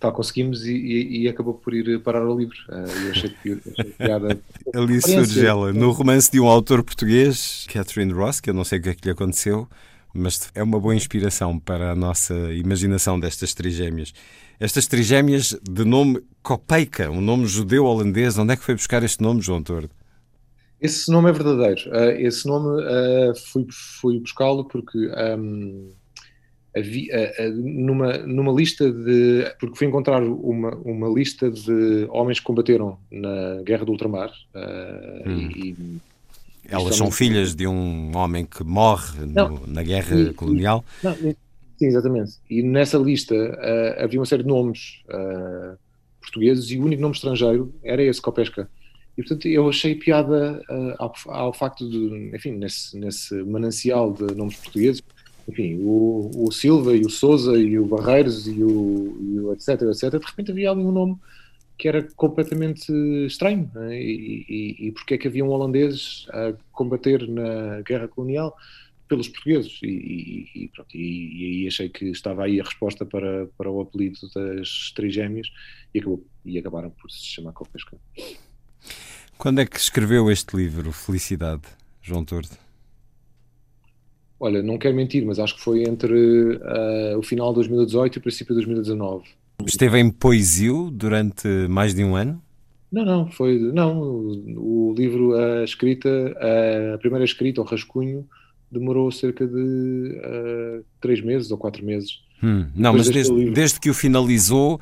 tal 0.00 0.12
conseguimos 0.12 0.66
e, 0.66 0.72
e, 0.72 1.22
e, 1.22 1.28
acabou 1.28 1.54
por 1.54 1.72
ir 1.72 1.98
parar 2.00 2.20
ao 2.20 2.36
livro. 2.36 2.56
Uh, 2.68 3.04
eu 3.06 3.10
achei, 3.10 3.30
que, 3.30 3.56
piada. 3.96 4.38
Ali 4.74 5.00
surge 5.00 5.46
ela, 5.46 5.72
no 5.72 5.92
romance 5.92 6.30
de 6.30 6.38
um 6.38 6.46
autor 6.46 6.82
português, 6.82 7.66
Catherine 7.72 8.12
Ross, 8.12 8.40
que 8.40 8.50
eu 8.50 8.54
não 8.54 8.64
sei 8.64 8.80
o 8.80 8.82
que 8.82 8.88
é 8.90 8.94
que 8.94 9.06
lhe 9.06 9.12
aconteceu, 9.12 9.66
mas 10.12 10.50
é 10.54 10.62
uma 10.62 10.78
boa 10.78 10.94
inspiração 10.94 11.58
para 11.58 11.92
a 11.92 11.94
nossa 11.94 12.34
imaginação 12.52 13.18
destas 13.18 13.54
trigêmeas. 13.54 14.12
Estas 14.60 14.86
trigêmeas 14.86 15.56
de 15.62 15.84
nome 15.84 16.22
Kopeica, 16.42 17.10
um 17.10 17.20
nome 17.20 17.46
judeu-holandês, 17.46 18.36
onde 18.36 18.52
é 18.52 18.56
que 18.56 18.62
foi 18.62 18.74
buscar 18.74 19.02
este 19.02 19.22
nome, 19.22 19.40
João 19.40 19.62
Tordo? 19.62 19.90
Esse 20.84 21.10
nome 21.10 21.30
é 21.30 21.32
verdadeiro. 21.32 21.80
Uh, 21.88 22.10
esse 22.18 22.46
nome 22.46 22.82
uh, 22.82 23.34
fui, 23.34 23.66
fui 23.70 24.20
buscá-lo 24.20 24.66
porque 24.66 24.98
um, 25.38 25.90
havia, 26.76 27.32
numa, 27.54 28.18
numa 28.18 28.52
lista 28.52 28.92
de. 28.92 29.50
Porque 29.58 29.78
fui 29.78 29.86
encontrar 29.86 30.22
uma, 30.22 30.74
uma 30.76 31.08
lista 31.08 31.50
de 31.50 32.06
homens 32.10 32.38
que 32.38 32.44
combateram 32.44 32.98
na 33.10 33.62
Guerra 33.62 33.86
do 33.86 33.92
Ultramar. 33.92 34.30
Uh, 34.54 35.30
hum. 35.30 35.50
e, 35.56 35.76
Elas 36.68 36.96
são 36.96 37.10
filhas 37.10 37.54
de 37.54 37.66
um 37.66 38.14
homem 38.14 38.44
que 38.44 38.62
morre 38.62 39.24
no, 39.24 39.66
na 39.66 39.82
guerra 39.82 40.14
e, 40.14 40.34
colonial? 40.34 40.84
Não, 41.02 41.14
sim, 41.14 41.34
exatamente. 41.80 42.32
E 42.50 42.62
nessa 42.62 42.98
lista 42.98 43.34
uh, 43.34 44.04
havia 44.04 44.20
uma 44.20 44.26
série 44.26 44.42
de 44.42 44.48
nomes 44.50 45.02
uh, 45.08 45.78
portugueses 46.20 46.70
e 46.70 46.78
o 46.78 46.84
único 46.84 47.00
nome 47.00 47.14
estrangeiro 47.14 47.74
era 47.82 48.02
esse, 48.02 48.20
Copesca. 48.20 48.68
E 49.16 49.22
portanto 49.22 49.46
eu 49.46 49.68
achei 49.68 49.94
piada 49.94 50.62
ao, 50.98 51.14
ao, 51.28 51.52
facto 51.52 51.88
de, 51.88 52.32
enfim, 52.34 52.52
nesse, 52.52 52.98
nesse 52.98 53.34
manancial 53.44 54.12
de 54.12 54.34
nomes 54.34 54.56
portugueses, 54.56 55.02
enfim, 55.48 55.78
o, 55.80 56.30
o 56.34 56.50
Silva 56.50 56.96
e 56.96 57.02
o 57.02 57.10
Souza 57.10 57.56
e 57.56 57.78
o 57.78 57.86
Barreiros 57.86 58.48
e 58.48 58.62
o, 58.62 59.16
e 59.20 59.40
o 59.40 59.52
etc, 59.52 59.82
etc, 59.82 60.18
de 60.18 60.26
repente 60.26 60.50
havia 60.50 60.70
ali 60.70 60.80
um 60.80 60.90
nome 60.90 61.16
que 61.76 61.88
era 61.88 62.02
completamente 62.16 62.92
estranho. 63.26 63.70
Né? 63.74 64.00
E, 64.00 64.46
e, 64.48 64.86
e 64.86 64.92
porque 64.92 65.14
é 65.14 65.18
que 65.18 65.28
havia 65.28 65.44
um 65.44 65.50
holandês 65.50 66.26
a 66.30 66.54
combater 66.72 67.28
na 67.28 67.82
guerra 67.82 68.08
colonial 68.08 68.56
pelos 69.08 69.28
portugueses? 69.28 69.78
E, 69.82 70.48
e, 70.54 70.70
pronto, 70.74 70.96
e, 70.96 71.62
aí 71.62 71.66
achei 71.66 71.88
que 71.88 72.06
estava 72.06 72.44
aí 72.44 72.60
a 72.60 72.64
resposta 72.64 73.04
para, 73.04 73.46
para 73.58 73.70
o 73.70 73.80
apelido 73.80 74.18
das 74.34 74.92
trigêmeas 74.94 75.48
e, 75.92 75.98
acabou, 75.98 76.24
e 76.44 76.58
acabaram 76.58 76.90
por 76.90 77.10
se 77.10 77.24
chamar 77.24 77.52
Copesca. 77.52 77.98
Quando 79.36 79.60
é 79.60 79.66
que 79.66 79.78
escreveu 79.78 80.30
este 80.30 80.56
livro, 80.56 80.92
Felicidade, 80.92 81.62
João 82.02 82.24
Tordo? 82.24 82.50
Olha, 84.38 84.62
não 84.62 84.78
quero 84.78 84.94
mentir, 84.94 85.24
mas 85.24 85.38
acho 85.38 85.56
que 85.56 85.62
foi 85.62 85.84
entre 85.84 86.14
uh, 86.14 87.18
o 87.18 87.22
final 87.22 87.48
de 87.48 87.56
2018 87.56 88.16
e 88.16 88.18
o 88.18 88.22
princípio 88.22 88.54
de 88.54 88.64
2019. 88.64 89.24
Esteve 89.66 89.98
em 89.98 90.10
poesia 90.10 90.72
durante 90.92 91.48
mais 91.68 91.94
de 91.94 92.04
um 92.04 92.16
ano? 92.16 92.42
Não, 92.90 93.04
não, 93.04 93.30
foi. 93.30 93.58
Não, 93.58 93.98
o, 93.98 94.90
o 94.90 94.94
livro, 94.96 95.34
a 95.34 95.64
escrita, 95.64 96.08
a 96.94 96.98
primeira 96.98 97.24
escrita, 97.24 97.60
o 97.60 97.64
rascunho, 97.64 98.26
demorou 98.70 99.10
cerca 99.10 99.46
de 99.46 100.20
uh, 100.20 100.84
três 101.00 101.20
meses 101.20 101.50
ou 101.50 101.58
quatro 101.58 101.84
meses. 101.84 102.20
Hum, 102.42 102.66
não, 102.74 102.92
mas 102.92 103.08
desde, 103.08 103.50
desde 103.50 103.80
que 103.80 103.88
o 103.88 103.94
finalizou, 103.94 104.80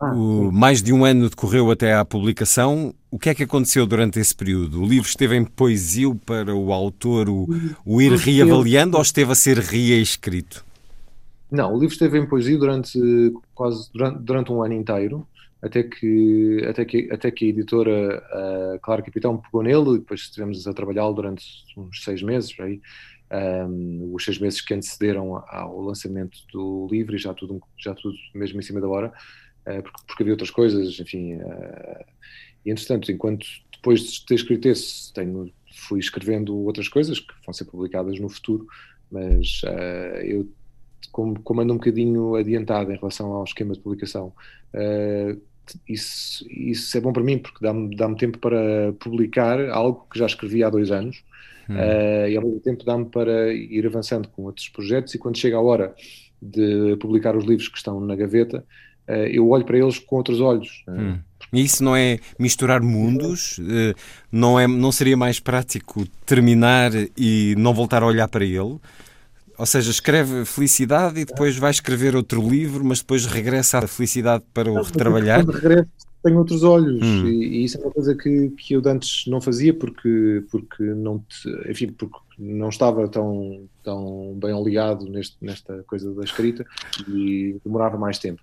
ah, 0.00 0.12
o, 0.12 0.50
mais 0.50 0.82
de 0.82 0.92
um 0.92 1.04
ano 1.04 1.28
decorreu 1.28 1.70
até 1.70 1.94
à 1.94 2.04
publicação. 2.04 2.94
O 3.10 3.18
que 3.18 3.30
é 3.30 3.34
que 3.34 3.42
aconteceu 3.42 3.86
durante 3.86 4.20
esse 4.20 4.34
período? 4.34 4.82
O 4.82 4.86
livro 4.86 5.08
esteve 5.08 5.34
em 5.34 5.44
poesia 5.44 6.14
para 6.26 6.54
o 6.54 6.72
autor 6.72 7.28
o, 7.28 7.48
o 7.84 8.02
ir 8.02 8.12
reavaliando 8.12 8.96
ou 8.96 9.02
esteve 9.02 9.32
a 9.32 9.34
ser 9.34 9.58
reescrito? 9.58 10.64
Não, 11.50 11.72
o 11.72 11.78
livro 11.78 11.94
esteve 11.94 12.18
em 12.18 12.26
poesia 12.26 12.58
durante 12.58 12.98
quase 13.54 13.90
durante, 13.94 14.18
durante 14.18 14.52
um 14.52 14.62
ano 14.62 14.74
inteiro, 14.74 15.26
até 15.62 15.82
que, 15.82 16.62
até 16.68 16.84
que, 16.84 17.08
até 17.10 17.30
que 17.30 17.46
a 17.46 17.48
editora 17.48 18.22
uh, 18.76 18.78
Claro 18.80 19.02
Capitão 19.02 19.38
pegou 19.38 19.62
nele 19.62 19.94
e 19.94 19.98
depois 20.00 20.20
estivemos 20.20 20.66
a 20.66 20.74
trabalhá-lo 20.74 21.14
durante 21.14 21.46
uns 21.78 22.04
seis 22.04 22.22
meses, 22.22 22.54
aí, 22.60 22.78
um, 23.32 24.10
os 24.12 24.22
seis 24.22 24.38
meses 24.38 24.60
que 24.60 24.74
antecederam 24.74 25.42
ao 25.48 25.80
lançamento 25.80 26.38
do 26.52 26.86
livro 26.90 27.16
e 27.16 27.18
já 27.18 27.32
tudo, 27.32 27.58
já 27.78 27.94
tudo 27.94 28.14
mesmo 28.34 28.58
em 28.58 28.62
cima 28.62 28.82
da 28.82 28.88
hora. 28.88 29.14
Eh, 29.68 29.82
porque, 29.82 30.02
porque, 30.06 30.22
havia 30.22 30.32
outras 30.32 30.50
coisas, 30.50 30.98
enfim. 30.98 31.34
Uh, 31.36 32.04
e 32.64 32.70
entretanto, 32.70 33.10
enquanto 33.10 33.46
depois 33.72 34.00
de 34.00 34.26
ter 34.26 34.34
escrito 34.34 34.66
esse, 34.66 35.12
tenho, 35.12 35.52
fui 35.72 36.00
escrevendo 36.00 36.56
outras 36.56 36.88
coisas 36.88 37.20
que 37.20 37.32
vão 37.44 37.52
ser 37.52 37.64
publicadas 37.64 38.18
no 38.18 38.28
futuro, 38.28 38.66
mas 39.10 39.62
uh, 39.64 40.20
eu, 40.22 40.48
como, 41.12 41.40
como 41.40 41.60
ando 41.60 41.72
um 41.72 41.76
bocadinho 41.76 42.34
adiantado 42.34 42.92
em 42.92 42.96
relação 42.96 43.32
ao 43.32 43.44
esquema 43.44 43.74
de 43.74 43.80
publicação, 43.80 44.32
isso, 45.88 46.46
isso 46.48 46.96
é 46.96 47.00
bom 47.00 47.12
para 47.12 47.22
mim 47.22 47.38
porque 47.38 47.58
dá-me 47.60 47.94
dá 47.94 48.12
tempo 48.14 48.38
para 48.38 48.92
publicar 49.00 49.68
algo 49.70 50.06
que 50.10 50.18
já 50.18 50.26
escrevi 50.26 50.62
há 50.62 50.70
dois 50.70 50.90
anos. 50.90 51.22
Hum. 51.68 51.74
Uh, 51.74 52.28
e 52.28 52.36
ao 52.36 52.42
mesmo 52.42 52.60
tempo 52.60 52.84
dá-me 52.84 53.04
para 53.06 53.52
ir 53.52 53.86
avançando 53.86 54.28
com 54.28 54.44
outros 54.44 54.68
projetos 54.70 55.14
e 55.14 55.18
quando 55.18 55.36
chega 55.36 55.56
a 55.56 55.60
hora 55.60 55.94
de 56.40 56.96
publicar 56.96 57.36
os 57.36 57.44
livros 57.44 57.68
que 57.68 57.76
estão 57.76 58.00
na 58.00 58.16
gaveta, 58.16 58.64
eu 59.08 59.48
olho 59.48 59.64
para 59.64 59.78
eles 59.78 59.98
com 59.98 60.16
outros 60.16 60.40
olhos. 60.40 60.84
Eh. 60.88 60.92
Hum. 60.92 61.18
E 61.52 61.64
isso 61.64 61.82
não 61.82 61.96
é 61.96 62.18
misturar 62.38 62.82
mundos? 62.82 63.58
Eh, 63.60 63.94
não, 64.30 64.58
é, 64.58 64.66
não 64.66 64.92
seria 64.92 65.16
mais 65.16 65.40
prático 65.40 66.06
terminar 66.26 66.90
e 67.16 67.54
não 67.56 67.72
voltar 67.72 68.02
a 68.02 68.06
olhar 68.06 68.28
para 68.28 68.44
ele? 68.44 68.78
Ou 69.58 69.66
seja, 69.66 69.90
escreve 69.90 70.44
felicidade 70.44 71.20
e 71.20 71.24
depois 71.24 71.56
vai 71.56 71.70
escrever 71.70 72.14
outro 72.14 72.46
livro, 72.46 72.84
mas 72.84 73.00
depois 73.00 73.26
regressa 73.26 73.78
à 73.78 73.88
felicidade 73.88 74.44
para 74.54 74.70
o 74.70 74.80
retrabalhar? 74.80 75.44
Quando 75.44 75.52
regresso, 75.52 75.88
tenho 76.22 76.38
outros 76.38 76.62
olhos 76.62 77.02
hum. 77.02 77.26
e, 77.26 77.60
e, 77.60 77.64
isso 77.64 77.78
é 77.78 77.80
uma 77.80 77.90
coisa 77.90 78.14
que, 78.14 78.50
que 78.50 78.74
eu 78.74 78.82
antes 78.86 79.26
não 79.26 79.40
fazia 79.40 79.72
porque, 79.72 80.44
porque 80.50 80.82
não 80.82 81.20
te, 81.20 81.70
enfim, 81.70 81.88
porque 81.88 82.18
não 82.38 82.68
estava 82.68 83.08
tão, 83.08 83.68
tão 83.82 84.34
bem 84.34 84.62
ligado 84.62 85.08
neste, 85.08 85.36
nesta 85.40 85.82
coisa 85.84 86.12
da 86.14 86.22
escrita 86.22 86.64
e 87.08 87.56
demorava 87.64 87.98
mais 87.98 88.18
tempo. 88.18 88.40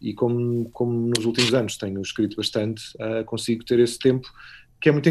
E 0.00 0.12
como, 0.12 0.68
como 0.70 1.12
nos 1.16 1.24
últimos 1.24 1.54
anos 1.54 1.76
tenho 1.76 2.00
escrito 2.00 2.36
bastante, 2.36 2.82
uh, 2.96 3.24
consigo 3.24 3.64
ter 3.64 3.78
esse 3.78 3.98
tempo 3.98 4.28
que 4.80 4.88
é, 4.88 4.92
muito, 4.92 5.10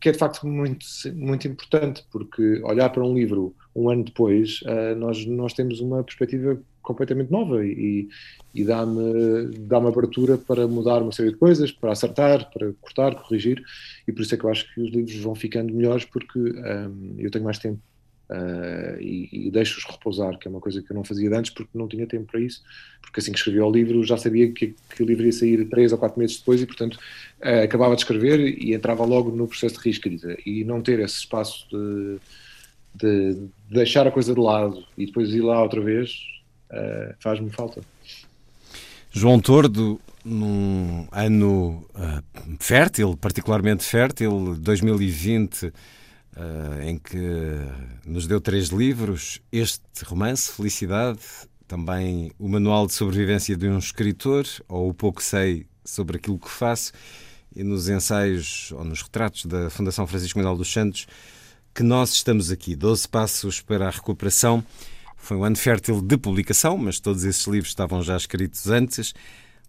que 0.00 0.08
é 0.08 0.12
de 0.12 0.18
facto 0.18 0.46
muito, 0.46 0.84
muito 1.14 1.46
importante, 1.46 2.04
porque 2.10 2.60
olhar 2.64 2.90
para 2.90 3.04
um 3.04 3.14
livro 3.14 3.54
um 3.74 3.88
ano 3.88 4.04
depois, 4.04 4.60
uh, 4.62 4.96
nós, 4.96 5.24
nós 5.24 5.52
temos 5.52 5.80
uma 5.80 6.02
perspectiva 6.02 6.60
completamente 6.88 7.30
nova 7.30 7.64
e, 7.64 8.08
e 8.54 8.64
dá-me 8.64 9.50
dá 9.58 9.76
abertura 9.76 10.38
para 10.38 10.66
mudar 10.66 11.02
uma 11.02 11.12
série 11.12 11.30
de 11.30 11.36
coisas, 11.36 11.70
para 11.70 11.92
acertar, 11.92 12.50
para 12.50 12.72
cortar, 12.80 13.14
corrigir, 13.14 13.62
e 14.06 14.12
por 14.12 14.22
isso 14.22 14.34
é 14.34 14.38
que 14.38 14.44
eu 14.44 14.50
acho 14.50 14.72
que 14.72 14.80
os 14.80 14.90
livros 14.90 15.14
vão 15.16 15.34
ficando 15.34 15.72
melhores, 15.72 16.06
porque 16.06 16.38
um, 16.38 17.14
eu 17.18 17.30
tenho 17.30 17.44
mais 17.44 17.58
tempo 17.58 17.80
Uh, 18.30 19.00
e, 19.00 19.46
e 19.46 19.50
deixo-os 19.50 19.86
repousar, 19.90 20.38
que 20.38 20.46
é 20.46 20.50
uma 20.50 20.60
coisa 20.60 20.82
que 20.82 20.92
eu 20.92 20.94
não 20.94 21.02
fazia 21.02 21.34
antes 21.34 21.50
porque 21.50 21.70
não 21.72 21.88
tinha 21.88 22.06
tempo 22.06 22.30
para 22.30 22.38
isso, 22.38 22.62
porque 23.00 23.20
assim 23.20 23.32
que 23.32 23.38
escrevi 23.38 23.58
o 23.58 23.70
livro 23.70 24.04
já 24.04 24.18
sabia 24.18 24.52
que, 24.52 24.74
que 24.94 25.02
o 25.02 25.06
livro 25.06 25.24
ia 25.24 25.32
sair 25.32 25.66
três 25.70 25.92
ou 25.92 25.98
quatro 25.98 26.20
meses 26.20 26.36
depois 26.36 26.60
e 26.60 26.66
portanto 26.66 26.96
uh, 26.96 27.64
acabava 27.64 27.94
de 27.94 28.02
escrever 28.02 28.38
e 28.38 28.74
entrava 28.74 29.02
logo 29.06 29.34
no 29.34 29.48
processo 29.48 29.76
de 29.76 29.84
reescrita. 29.84 30.36
E 30.44 30.62
não 30.62 30.82
ter 30.82 31.00
esse 31.00 31.20
espaço 31.20 31.66
de, 31.70 32.18
de 32.94 33.48
deixar 33.70 34.06
a 34.06 34.10
coisa 34.10 34.34
de 34.34 34.40
lado 34.40 34.84
e 34.98 35.06
depois 35.06 35.32
ir 35.32 35.40
lá 35.40 35.62
outra 35.62 35.80
vez 35.80 36.37
uh, 36.70 37.14
faz-me 37.20 37.50
falta. 37.50 37.82
João 39.10 39.40
Tordo, 39.40 40.00
num 40.24 41.08
ano 41.10 41.86
fértil, 42.60 43.16
particularmente 43.16 43.84
fértil, 43.84 44.54
2020 44.56 45.72
uh, 46.38 46.82
em 46.82 46.98
que 46.98 47.18
nos 48.06 48.26
deu 48.26 48.40
três 48.40 48.68
livros: 48.68 49.40
este 49.50 49.82
romance, 50.04 50.52
Felicidade, 50.52 51.20
também 51.66 52.30
o 52.38 52.48
Manual 52.48 52.86
de 52.86 52.94
Sobrevivência 52.94 53.56
de 53.56 53.68
um 53.68 53.78
Escritor, 53.78 54.44
ou 54.68 54.88
O 54.88 54.94
Pouco 54.94 55.22
Sei 55.22 55.66
sobre 55.84 56.18
aquilo 56.18 56.38
que 56.38 56.50
faço, 56.50 56.92
e 57.54 57.62
nos 57.62 57.88
ensaios 57.88 58.72
ou 58.72 58.84
nos 58.84 59.02
retratos 59.02 59.46
da 59.46 59.70
Fundação 59.70 60.06
Francisco 60.06 60.38
Manuel 60.38 60.56
dos 60.56 60.72
Santos, 60.72 61.06
que 61.74 61.82
nós 61.82 62.12
estamos 62.12 62.50
aqui. 62.50 62.76
Doze 62.76 63.08
Passos 63.08 63.60
para 63.60 63.88
a 63.88 63.90
Recuperação. 63.90 64.64
Foi 65.18 65.36
um 65.36 65.44
ano 65.44 65.56
fértil 65.56 66.00
de 66.00 66.16
publicação, 66.16 66.78
mas 66.78 66.98
todos 66.98 67.24
esses 67.24 67.46
livros 67.46 67.68
estavam 67.68 68.02
já 68.02 68.16
escritos 68.16 68.68
antes. 68.68 69.12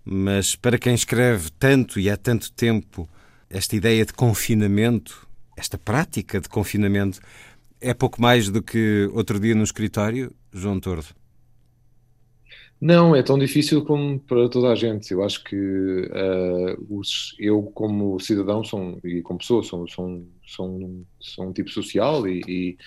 Mas 0.05 0.55
para 0.55 0.77
quem 0.77 0.93
escreve 0.93 1.49
tanto 1.59 1.99
e 1.99 2.09
há 2.09 2.15
tanto 2.15 2.51
tempo, 2.53 3.09
esta 3.49 3.75
ideia 3.75 4.05
de 4.05 4.13
confinamento 4.13 5.27
esta 5.59 5.77
prática 5.77 6.39
de 6.39 6.47
confinamento 6.47 7.19
é 7.81 7.93
pouco 7.93 8.21
mais 8.21 8.49
do 8.49 8.63
que 8.63 9.09
outro 9.13 9.39
dia 9.39 9.53
no 9.53 9.63
escritório, 9.63 10.33
João 10.53 10.79
Tordo? 10.79 11.07
Não, 12.79 13.13
é 13.13 13.21
tão 13.21 13.37
difícil 13.37 13.83
como 13.83 14.17
para 14.21 14.47
toda 14.47 14.69
a 14.69 14.75
gente. 14.75 15.11
Eu 15.11 15.21
acho 15.21 15.43
que 15.43 15.55
uh, 15.55 16.97
os, 16.97 17.35
eu, 17.37 17.61
como 17.63 18.17
cidadão 18.21 18.63
sou, 18.63 18.97
e 19.03 19.21
como 19.21 19.39
pessoa, 19.39 19.61
sou, 19.63 19.85
sou, 19.89 20.25
sou, 20.45 21.05
sou 21.19 21.49
um 21.49 21.51
tipo 21.51 21.69
social 21.69 22.25
e, 22.25 22.41
e, 22.47 22.77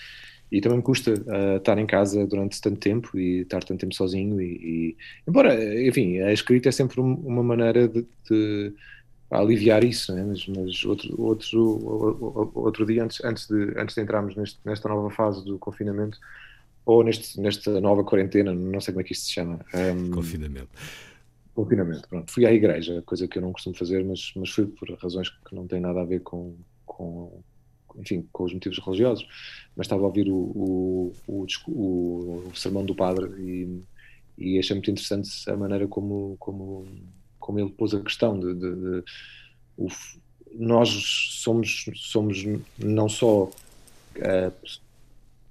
e 0.53 0.61
também 0.61 0.77
me 0.77 0.85
custa 0.85 1.15
uh, 1.15 1.57
estar 1.57 1.79
em 1.79 1.87
casa 1.87 2.27
durante 2.27 2.61
tanto 2.61 2.79
tempo 2.79 3.19
e 3.19 3.41
estar 3.41 3.65
tanto 3.65 3.81
tempo 3.81 3.95
sozinho. 3.95 4.39
E, 4.39 4.53
e 4.53 4.97
embora, 5.27 5.55
enfim, 5.83 6.19
a 6.19 6.31
escrita 6.31 6.69
é 6.69 6.73
sempre 6.73 7.01
uma 7.01 7.43
maneira 7.43 7.89
de, 7.89 8.07
de 8.29 8.75
aliviar 9.31 9.83
isso, 9.83 10.15
né? 10.15 10.23
mas, 10.23 10.47
mas, 10.47 10.85
outro, 10.85 11.19
outro, 11.19 12.53
outro 12.55 12.85
dia, 12.85 13.03
antes, 13.03 13.25
antes, 13.25 13.49
de, 13.49 13.73
antes 13.79 13.95
de 13.95 14.03
entrarmos 14.03 14.37
neste, 14.37 14.61
nesta 14.63 14.91
nova 14.91 15.09
fase 15.11 15.43
do 15.43 15.59
confinamento, 15.59 16.19
ou 16.85 17.03
neste, 17.03 17.41
nesta 17.41 17.81
nova 17.81 18.05
quarentena, 18.05 18.53
não 18.53 18.81
sei 18.81 18.93
como 18.93 19.01
é 19.01 19.05
que 19.05 19.15
isto 19.15 19.25
se 19.25 19.33
chama. 19.33 19.59
Um, 19.73 20.11
confinamento. 20.11 20.69
Confinamento, 21.55 22.07
pronto. 22.09 22.31
Fui 22.31 22.45
à 22.45 22.53
igreja, 22.53 23.03
coisa 23.07 23.27
que 23.27 23.39
eu 23.39 23.43
não 23.43 23.53
costumo 23.53 23.75
fazer, 23.75 24.05
mas, 24.05 24.33
mas 24.37 24.51
fui 24.51 24.67
por 24.67 24.91
razões 25.01 25.31
que 25.31 25.55
não 25.55 25.67
têm 25.67 25.81
nada 25.81 26.03
a 26.03 26.05
ver 26.05 26.21
com, 26.21 26.55
com, 26.85 27.43
enfim, 27.97 28.27
com 28.33 28.45
os 28.45 28.53
motivos 28.53 28.79
religiosos. 28.79 29.27
Mas 29.77 29.87
estava 29.87 30.03
a 30.03 30.07
ouvir 30.07 30.29
o, 30.29 30.37
o, 30.37 31.13
o, 31.27 31.47
o, 31.69 32.49
o 32.49 32.57
sermão 32.57 32.85
do 32.85 32.95
padre 32.95 33.27
e, 33.39 33.83
e 34.39 34.59
achei 34.59 34.75
muito 34.75 34.91
interessante 34.91 35.31
a 35.49 35.57
maneira 35.57 35.87
como, 35.87 36.37
como 36.39 36.87
como 37.43 37.59
ele 37.59 37.71
pôs 37.71 37.93
a 37.93 38.01
questão 38.01 38.39
de, 38.39 38.55
de, 38.55 38.75
de 38.75 39.05
o, 39.77 39.89
nós 40.55 40.89
somos, 41.43 41.87
somos 41.97 42.45
não 42.79 43.09
só 43.09 43.45
uh, 43.45 44.79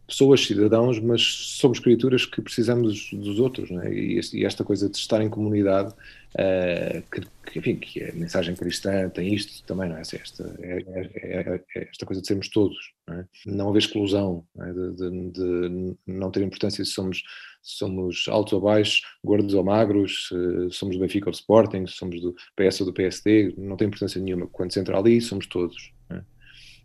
pessoas, 0.07 0.45
cidadãos, 0.45 0.99
mas 0.99 1.22
somos 1.22 1.80
criaturas 1.80 2.26
que 2.26 2.41
precisamos 2.41 3.09
dos 3.11 3.39
outros, 3.39 3.69
é? 3.72 3.93
e, 3.93 4.19
e, 4.34 4.45
esta 4.45 4.63
coisa 4.63 4.89
de 4.89 4.97
estar 4.97 5.22
em 5.22 5.30
comunidade, 5.30 5.93
uh, 6.35 7.01
que, 7.11 7.21
que, 7.51 7.59
enfim, 7.59 7.75
que 7.75 8.03
a 8.03 8.13
mensagem 8.13 8.55
cristã 8.55 9.09
tem 9.09 9.33
isto 9.33 9.63
também, 9.65 9.89
não 9.89 9.97
é? 9.97 10.01
Esta, 10.01 10.55
é, 10.61 10.83
é, 10.87 11.63
é 11.75 11.89
esta 11.89 12.05
coisa 12.05 12.21
de 12.21 12.27
sermos 12.27 12.49
todos, 12.49 12.77
não, 13.07 13.15
é? 13.15 13.25
não 13.45 13.69
haver 13.69 13.79
exclusão, 13.79 14.45
não 14.55 14.65
é? 14.65 14.73
de, 14.73 14.95
de, 14.95 15.31
de, 15.31 15.97
não 16.07 16.31
ter 16.31 16.41
importância 16.41 16.83
se 16.83 16.91
somos, 16.91 17.23
somos 17.61 18.25
altos 18.27 18.53
ou 18.53 18.61
baixos, 18.61 19.01
gordos 19.23 19.53
ou 19.53 19.63
magros, 19.63 20.29
somos 20.71 20.95
do 20.95 21.01
Benfica 21.01 21.29
ou 21.29 21.31
do 21.31 21.35
Sporting, 21.35 21.85
somos 21.87 22.21
do 22.21 22.35
PS 22.55 22.81
ou 22.81 22.87
do 22.87 22.93
PSD, 22.93 23.53
não 23.57 23.77
tem 23.77 23.87
importância 23.87 24.21
nenhuma. 24.21 24.47
Quando 24.47 24.71
se 24.71 24.79
entra 24.79 24.97
ali, 24.97 25.21
somos 25.21 25.47
todos. 25.47 25.91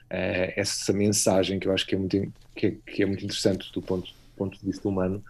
Uh, 0.07 0.55
essa 0.55 0.93
mensagem 0.93 1.59
que 1.59 1.67
eu 1.67 1.73
acho 1.73 1.85
que 1.85 1.97
é 1.97 1.99
muito, 1.99 2.33
que 2.55 2.67
é, 2.67 2.71
que 2.71 3.03
é 3.03 3.07
muito 3.07 3.25
interessante 3.25 3.73
do 3.73 3.83
ponto, 3.83 4.09
ponto 4.37 4.57
de 4.57 4.65
vista 4.65 4.89
humano, 4.89 5.23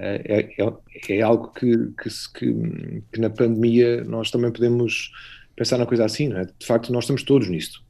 é, 0.00 0.48
é, 0.58 0.72
é, 1.08 1.20
algo 1.20 1.48
que, 1.52 1.76
que, 2.02 2.08
que, 2.34 3.02
que, 3.12 3.20
na 3.20 3.28
pandemia 3.28 4.02
nós 4.04 4.30
também 4.30 4.50
podemos 4.50 5.12
pensar 5.54 5.76
na 5.76 5.84
coisa 5.84 6.06
assim, 6.06 6.32
é? 6.32 6.46
de 6.46 6.66
facto 6.66 6.92
nós 6.92 7.04
estamos 7.04 7.22
todos 7.22 7.48
nisto. 7.48 7.82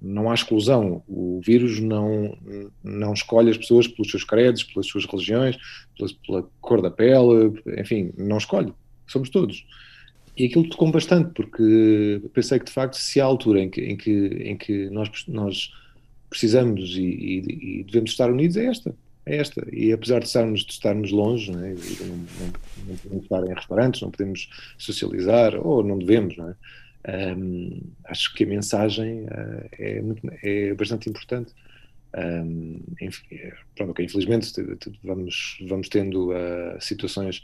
Não 0.00 0.30
há 0.30 0.34
exclusão. 0.34 1.02
O 1.08 1.40
vírus 1.44 1.80
não, 1.80 2.36
não 2.84 3.12
escolhe 3.12 3.50
as 3.50 3.58
pessoas 3.58 3.88
pelos 3.88 4.10
seus 4.10 4.22
credos, 4.22 4.62
pelas 4.62 4.86
suas 4.86 5.04
religiões, 5.04 5.56
pela, 5.96 6.10
pela 6.24 6.50
cor 6.60 6.82
da 6.82 6.90
pele, 6.90 7.60
enfim, 7.78 8.12
não 8.16 8.38
escolhe. 8.38 8.72
Somos 9.06 9.28
todos. 9.28 9.64
E 10.36 10.46
aquilo 10.46 10.68
tocou 10.68 10.90
bastante, 10.92 11.30
porque 11.34 12.22
pensei 12.32 12.60
que 12.60 12.66
de 12.66 12.72
facto, 12.72 12.94
se 12.94 13.20
há 13.20 13.24
altura 13.24 13.60
em 13.60 13.68
que, 13.68 13.80
em 13.80 13.96
que, 13.96 14.10
em 14.10 14.56
que 14.56 14.88
nós, 14.90 15.10
nós 15.26 15.72
precisamos 16.30 16.96
e, 16.96 17.02
e, 17.02 17.80
e 17.80 17.84
devemos 17.84 18.10
estar 18.10 18.30
unidos, 18.30 18.56
é 18.56 18.66
esta. 18.66 18.94
É 19.28 19.36
esta. 19.36 19.66
E 19.70 19.92
apesar 19.92 20.20
de 20.20 20.26
estarmos, 20.26 20.64
de 20.64 20.72
estarmos 20.72 21.10
longe, 21.12 21.52
não, 21.52 21.62
é? 21.62 21.74
não, 21.74 22.06
não, 22.06 22.52
não, 22.88 22.96
podemos 22.96 23.22
estar 23.24 23.44
em 23.44 23.54
restaurantes, 23.54 24.00
não 24.00 24.10
podemos 24.10 24.48
socializar, 24.78 25.54
ou 25.54 25.84
não 25.84 25.98
devemos, 25.98 26.36
não 26.36 26.48
é? 26.48 26.54
Um, 27.36 27.80
acho 28.04 28.34
que 28.34 28.44
a 28.44 28.46
mensagem 28.46 29.24
uh, 29.24 29.68
é, 29.72 30.00
muito, 30.00 30.22
é 30.42 30.74
bastante 30.74 31.10
importante. 31.10 31.52
Um, 32.16 32.80
pronto, 33.76 33.90
okay, 33.90 34.06
infelizmente 34.06 34.50
vamos, 35.04 35.58
vamos 35.68 35.88
tendo 35.90 36.32
uh, 36.32 36.80
situações 36.80 37.42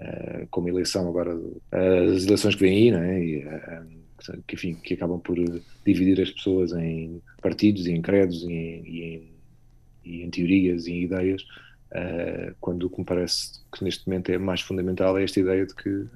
uh, 0.00 0.46
como 0.50 0.66
a 0.66 0.70
eleição 0.70 1.08
agora, 1.08 1.32
as 1.70 2.24
eleições 2.24 2.56
que 2.56 2.60
vêm 2.60 2.76
aí, 2.76 2.90
não 2.90 3.02
é? 3.02 3.20
E, 3.20 3.46
que, 4.46 4.54
enfim, 4.54 4.74
que 4.74 4.94
acabam 4.94 5.18
por 5.18 5.36
dividir 5.86 6.20
as 6.20 6.30
pessoas 6.30 6.72
em 6.72 7.22
partidos 7.40 7.86
e 7.86 7.92
em 7.92 8.02
credos 8.02 8.42
e 8.42 8.82
e 8.84 9.02
em, 9.02 9.29
e 10.04 10.22
em 10.22 10.30
teorias 10.30 10.86
e 10.86 10.92
em 10.92 11.02
ideias, 11.02 11.42
uh, 11.92 12.54
quando 12.60 12.84
o 12.84 12.90
que 12.90 12.98
me 12.98 13.04
parece 13.04 13.60
que 13.72 13.84
neste 13.84 14.06
momento 14.06 14.30
é 14.30 14.38
mais 14.38 14.60
fundamental 14.60 15.18
é 15.18 15.24
esta 15.24 15.40
ideia 15.40 15.66
de 15.66 15.74
que... 15.74 16.06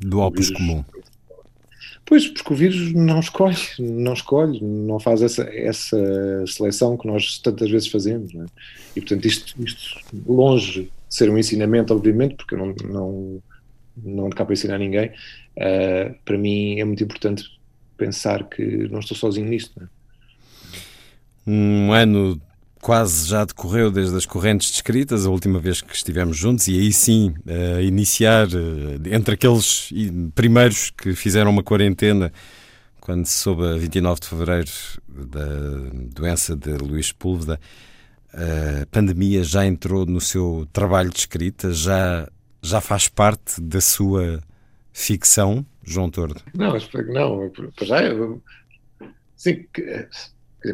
Do 0.00 0.20
opus 0.20 0.50
comum. 0.50 0.84
Pois, 2.06 2.28
porque 2.28 2.52
o 2.52 2.56
vírus 2.56 2.92
não 2.92 3.18
escolhe, 3.18 3.56
não 3.80 4.12
escolhe, 4.12 4.62
não 4.62 5.00
faz 5.00 5.22
essa, 5.22 5.42
essa 5.42 6.46
seleção 6.46 6.96
que 6.96 7.06
nós 7.06 7.38
tantas 7.38 7.68
vezes 7.68 7.88
fazemos. 7.88 8.32
É? 8.32 8.44
E, 8.94 9.00
portanto, 9.00 9.24
isto, 9.26 9.60
isto 9.60 10.00
longe 10.24 10.88
ser 11.08 11.28
um 11.28 11.36
ensinamento, 11.36 11.92
obviamente, 11.92 12.36
porque 12.36 12.54
eu 12.54 12.58
não, 12.58 12.74
não, 12.84 13.42
não 13.96 14.30
cá 14.30 14.44
para 14.44 14.54
ensinar 14.54 14.78
ninguém, 14.78 15.08
uh, 15.08 16.14
para 16.24 16.38
mim 16.38 16.78
é 16.78 16.84
muito 16.84 17.02
importante 17.02 17.44
pensar 17.96 18.44
que 18.48 18.62
não 18.88 19.00
estou 19.00 19.16
sozinho 19.16 19.48
nisto. 19.48 19.82
É? 19.82 19.88
Um 21.44 21.92
ano 21.92 22.40
quase 22.86 23.28
já 23.28 23.44
decorreu 23.44 23.90
desde 23.90 24.16
as 24.16 24.24
correntes 24.24 24.70
descritas, 24.70 25.26
a 25.26 25.30
última 25.30 25.58
vez 25.58 25.80
que 25.80 25.92
estivemos 25.92 26.36
juntos, 26.36 26.68
e 26.68 26.78
aí 26.78 26.92
sim, 26.92 27.34
a 27.76 27.82
iniciar, 27.82 28.46
eh, 28.46 29.12
entre 29.12 29.34
aqueles 29.34 29.92
primeiros 30.36 30.90
que 30.90 31.12
fizeram 31.12 31.50
uma 31.50 31.64
quarentena, 31.64 32.32
quando 33.00 33.26
se 33.26 33.38
soube 33.38 33.64
a 33.66 33.76
29 33.76 34.20
de 34.20 34.28
fevereiro 34.28 34.70
da 35.08 35.46
doença 36.14 36.54
de 36.54 36.74
Luís 36.74 37.10
Púlveda, 37.10 37.58
a 38.32 38.86
pandemia 38.86 39.42
já 39.42 39.66
entrou 39.66 40.06
no 40.06 40.20
seu 40.20 40.68
trabalho 40.72 41.10
de 41.10 41.18
escrita, 41.18 41.72
já, 41.72 42.28
já 42.62 42.80
faz 42.80 43.08
parte 43.08 43.60
da 43.60 43.80
sua 43.80 44.40
ficção, 44.92 45.66
João 45.82 46.08
Tordo? 46.08 46.40
Não, 46.54 46.72
não, 47.08 47.52
já 47.82 48.00
é, 48.00 48.10
sim, 49.34 49.66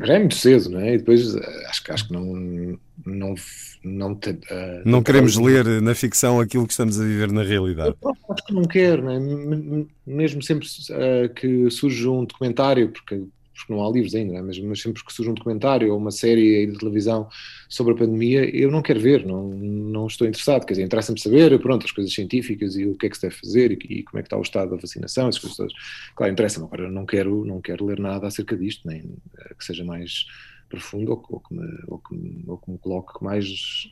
já 0.04 0.14
é 0.14 0.18
muito 0.18 0.36
cedo, 0.36 0.70
não 0.70 0.80
é? 0.80 0.94
E 0.94 0.98
depois 0.98 1.34
acho, 1.36 1.92
acho 1.92 2.06
que 2.06 2.12
não. 2.12 2.78
Não, 3.04 3.34
não, 3.82 4.14
te, 4.14 4.30
uh, 4.30 4.36
não 4.84 5.02
queremos 5.02 5.36
ler 5.36 5.82
na 5.82 5.92
ficção 5.92 6.38
aquilo 6.38 6.66
que 6.66 6.72
estamos 6.72 7.00
a 7.00 7.04
viver 7.04 7.32
na 7.32 7.42
realidade. 7.42 7.96
Acho 8.30 8.46
que 8.46 8.54
não 8.54 8.62
quero, 8.62 9.02
não 9.04 9.12
é? 9.12 9.86
Mesmo 10.06 10.40
sempre 10.40 10.68
uh, 10.68 11.28
que 11.34 11.68
surge 11.68 12.06
um 12.06 12.24
documentário, 12.24 12.90
porque 12.90 13.24
porque 13.62 13.72
não 13.72 13.86
há 13.86 13.90
livros 13.90 14.14
ainda, 14.14 14.34
é? 14.34 14.42
mas, 14.42 14.58
mas, 14.58 14.82
sempre 14.82 15.04
que 15.04 15.12
surge 15.12 15.30
um 15.30 15.34
documentário 15.34 15.92
ou 15.92 15.98
uma 15.98 16.10
série 16.10 16.66
de 16.66 16.76
televisão 16.78 17.28
sobre 17.68 17.92
a 17.94 17.96
pandemia, 17.96 18.44
eu 18.54 18.70
não 18.70 18.82
quero 18.82 18.98
ver, 18.98 19.24
não, 19.24 19.48
não 19.48 20.06
estou 20.08 20.26
interessado. 20.26 20.66
Quer 20.66 20.74
dizer, 20.74 20.84
interessa-me 20.84 21.20
saber, 21.20 21.56
pronto, 21.60 21.86
as 21.86 21.92
coisas 21.92 22.12
científicas 22.12 22.76
e 22.76 22.86
o 22.86 22.96
que 22.96 23.06
é 23.06 23.08
que 23.08 23.16
se 23.16 23.22
deve 23.22 23.36
fazer 23.36 23.72
e, 23.72 23.98
e 23.98 24.02
como 24.02 24.18
é 24.18 24.22
que 24.22 24.26
está 24.26 24.36
o 24.36 24.42
estado 24.42 24.70
da 24.72 24.76
vacinação, 24.76 25.28
essas 25.28 25.40
coisas 25.40 25.56
todas. 25.56 25.72
Claro, 26.16 26.32
interessa-me. 26.32 26.66
Agora, 26.66 26.90
não 26.90 27.06
quero, 27.06 27.44
não 27.44 27.60
quero 27.60 27.84
ler 27.84 28.00
nada 28.00 28.26
acerca 28.26 28.56
disto, 28.56 28.86
nem 28.88 29.14
eh, 29.38 29.54
que 29.56 29.64
seja 29.64 29.84
mais 29.84 30.26
profundo 30.68 31.12
ou, 31.12 31.24
ou, 31.28 31.40
que, 31.40 31.54
me, 31.54 31.68
ou, 31.86 31.98
que, 31.98 32.44
ou 32.46 32.58
que 32.58 32.70
me 32.70 32.78
coloque 32.78 33.22
mais, 33.22 33.90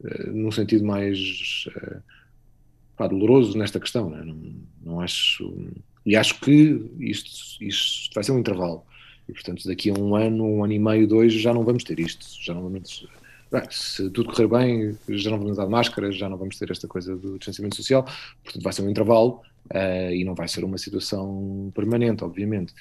uh, 0.00 0.30
num 0.30 0.52
sentido 0.52 0.84
mais 0.84 1.64
uh, 1.68 2.02
pá, 2.96 3.08
doloroso 3.08 3.58
nesta 3.58 3.80
questão. 3.80 4.10
Não, 4.10 4.18
é? 4.18 4.24
não, 4.24 4.54
não 4.82 5.00
acho. 5.00 5.52
E 6.04 6.16
acho 6.16 6.38
que 6.40 6.90
isto, 7.00 7.62
isto 7.62 8.14
vai 8.14 8.22
ser 8.22 8.32
um 8.32 8.38
intervalo. 8.38 8.84
E, 9.28 9.32
portanto, 9.32 9.66
daqui 9.66 9.90
a 9.90 9.94
um 9.94 10.14
ano, 10.14 10.44
um 10.44 10.64
ano 10.64 10.72
e 10.72 10.78
meio, 10.78 11.06
dois, 11.06 11.32
já 11.32 11.52
não 11.54 11.64
vamos 11.64 11.84
ter 11.84 11.98
isto. 12.00 12.26
Já 12.40 12.54
não 12.54 12.62
vamos. 12.62 13.06
Se 13.70 14.10
tudo 14.10 14.32
correr 14.32 14.48
bem, 14.48 14.98
já 15.08 15.30
não 15.30 15.38
vamos 15.38 15.52
usar 15.52 15.66
máscaras, 15.66 16.16
já 16.16 16.28
não 16.28 16.36
vamos 16.36 16.58
ter 16.58 16.70
esta 16.70 16.88
coisa 16.88 17.16
do 17.16 17.38
distanciamento 17.38 17.76
social. 17.76 18.04
Portanto, 18.42 18.62
vai 18.62 18.72
ser 18.72 18.82
um 18.82 18.90
intervalo 18.90 19.42
uh, 19.70 20.12
e 20.12 20.24
não 20.24 20.34
vai 20.34 20.48
ser 20.48 20.64
uma 20.64 20.78
situação 20.78 21.70
permanente, 21.74 22.24
obviamente. 22.24 22.74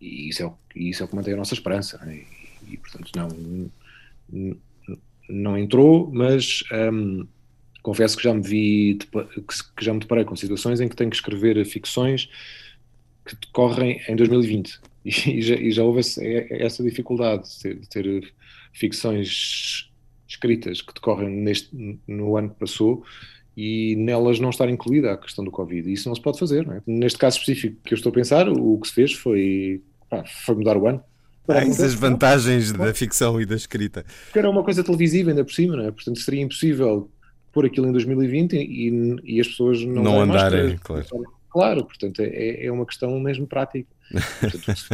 E 0.00 0.28
isso 0.28 0.42
é 0.42 0.46
o, 0.46 0.54
isso 0.74 1.02
é 1.02 1.06
o 1.06 1.08
que 1.08 1.14
mantém 1.14 1.34
a 1.34 1.36
nossa 1.36 1.54
esperança. 1.54 1.98
Né? 1.98 2.22
E, 2.66 2.74
e, 2.74 2.76
portanto, 2.78 3.10
não, 3.14 3.70
não 5.28 5.58
entrou, 5.58 6.10
mas. 6.12 6.64
Um, 6.72 7.26
confesso 7.82 8.16
que 8.16 8.24
já 8.24 8.32
me 8.32 8.40
vi, 8.40 8.98
que 9.76 9.84
já 9.84 9.92
me 9.92 10.00
deparei 10.00 10.24
com 10.24 10.34
situações 10.34 10.80
em 10.80 10.88
que 10.88 10.96
tenho 10.96 11.10
que 11.10 11.16
escrever 11.16 11.62
ficções 11.66 12.30
que 13.26 13.36
decorrem 13.36 14.00
em 14.08 14.16
2020 14.16 14.80
e 15.28 15.42
já, 15.42 15.54
e 15.54 15.70
já 15.70 15.82
houve 15.84 16.00
essa 16.00 16.82
dificuldade 16.82 17.48
de 17.48 17.60
ter, 17.60 17.74
de 17.80 17.88
ter, 17.88 18.34
ficções 18.72 19.90
escritas 20.26 20.80
que 20.80 20.92
decorrem 20.92 21.30
neste, 21.30 21.70
no 22.08 22.36
ano 22.36 22.50
que 22.50 22.56
passou 22.58 23.04
e 23.56 23.94
nelas 23.96 24.40
não 24.40 24.50
estar 24.50 24.68
incluída 24.68 25.12
a 25.12 25.16
questão 25.16 25.44
do 25.44 25.50
Covid. 25.50 25.88
E 25.88 25.92
isso 25.92 26.08
não 26.08 26.14
se 26.14 26.20
pode 26.20 26.38
fazer. 26.38 26.66
É? 26.68 26.82
Neste 26.86 27.18
caso 27.18 27.38
específico 27.38 27.76
que 27.84 27.94
eu 27.94 27.96
estou 27.96 28.10
a 28.10 28.12
pensar, 28.12 28.48
o 28.48 28.78
que 28.78 28.88
se 28.88 28.94
fez 28.94 29.12
foi, 29.12 29.80
pá, 30.10 30.24
foi 30.44 30.56
mudar 30.56 30.76
o 30.76 30.88
ano. 30.88 31.02
Eis 31.48 31.78
as 31.80 31.94
vantagens 31.94 32.72
da 32.72 32.92
ficção 32.94 33.40
e 33.40 33.44
da 33.44 33.54
escrita. 33.54 34.04
Porque 34.24 34.38
era 34.38 34.50
uma 34.50 34.64
coisa 34.64 34.82
televisiva 34.82 35.30
ainda 35.30 35.44
por 35.44 35.52
cima, 35.52 35.76
não 35.76 35.84
é? 35.84 35.90
portanto 35.90 36.18
seria 36.18 36.42
impossível 36.42 37.10
pôr 37.52 37.66
aquilo 37.66 37.86
em 37.86 37.92
2020 37.92 38.54
e, 38.54 39.16
e 39.22 39.40
as 39.40 39.46
pessoas 39.48 39.84
não, 39.84 40.02
não 40.02 40.20
andarem, 40.20 40.76
claro. 40.78 41.06
Claro, 41.50 41.84
portanto 41.84 42.20
é, 42.20 42.64
é 42.66 42.72
uma 42.72 42.84
questão 42.84 43.20
mesmo 43.20 43.46
prática. 43.46 43.93
Portanto, 44.40 44.84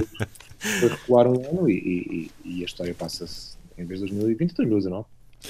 foi 0.59 0.89
recuar 0.89 1.27
um 1.27 1.35
ano 1.49 1.71
e, 1.71 2.31
e, 2.45 2.59
e 2.59 2.63
a 2.63 2.65
história 2.65 2.95
passa-se 2.95 3.59
em 3.77 3.85
vez 3.85 4.01
de 4.01 4.07
2020, 4.07 4.55
2019. 4.55 5.07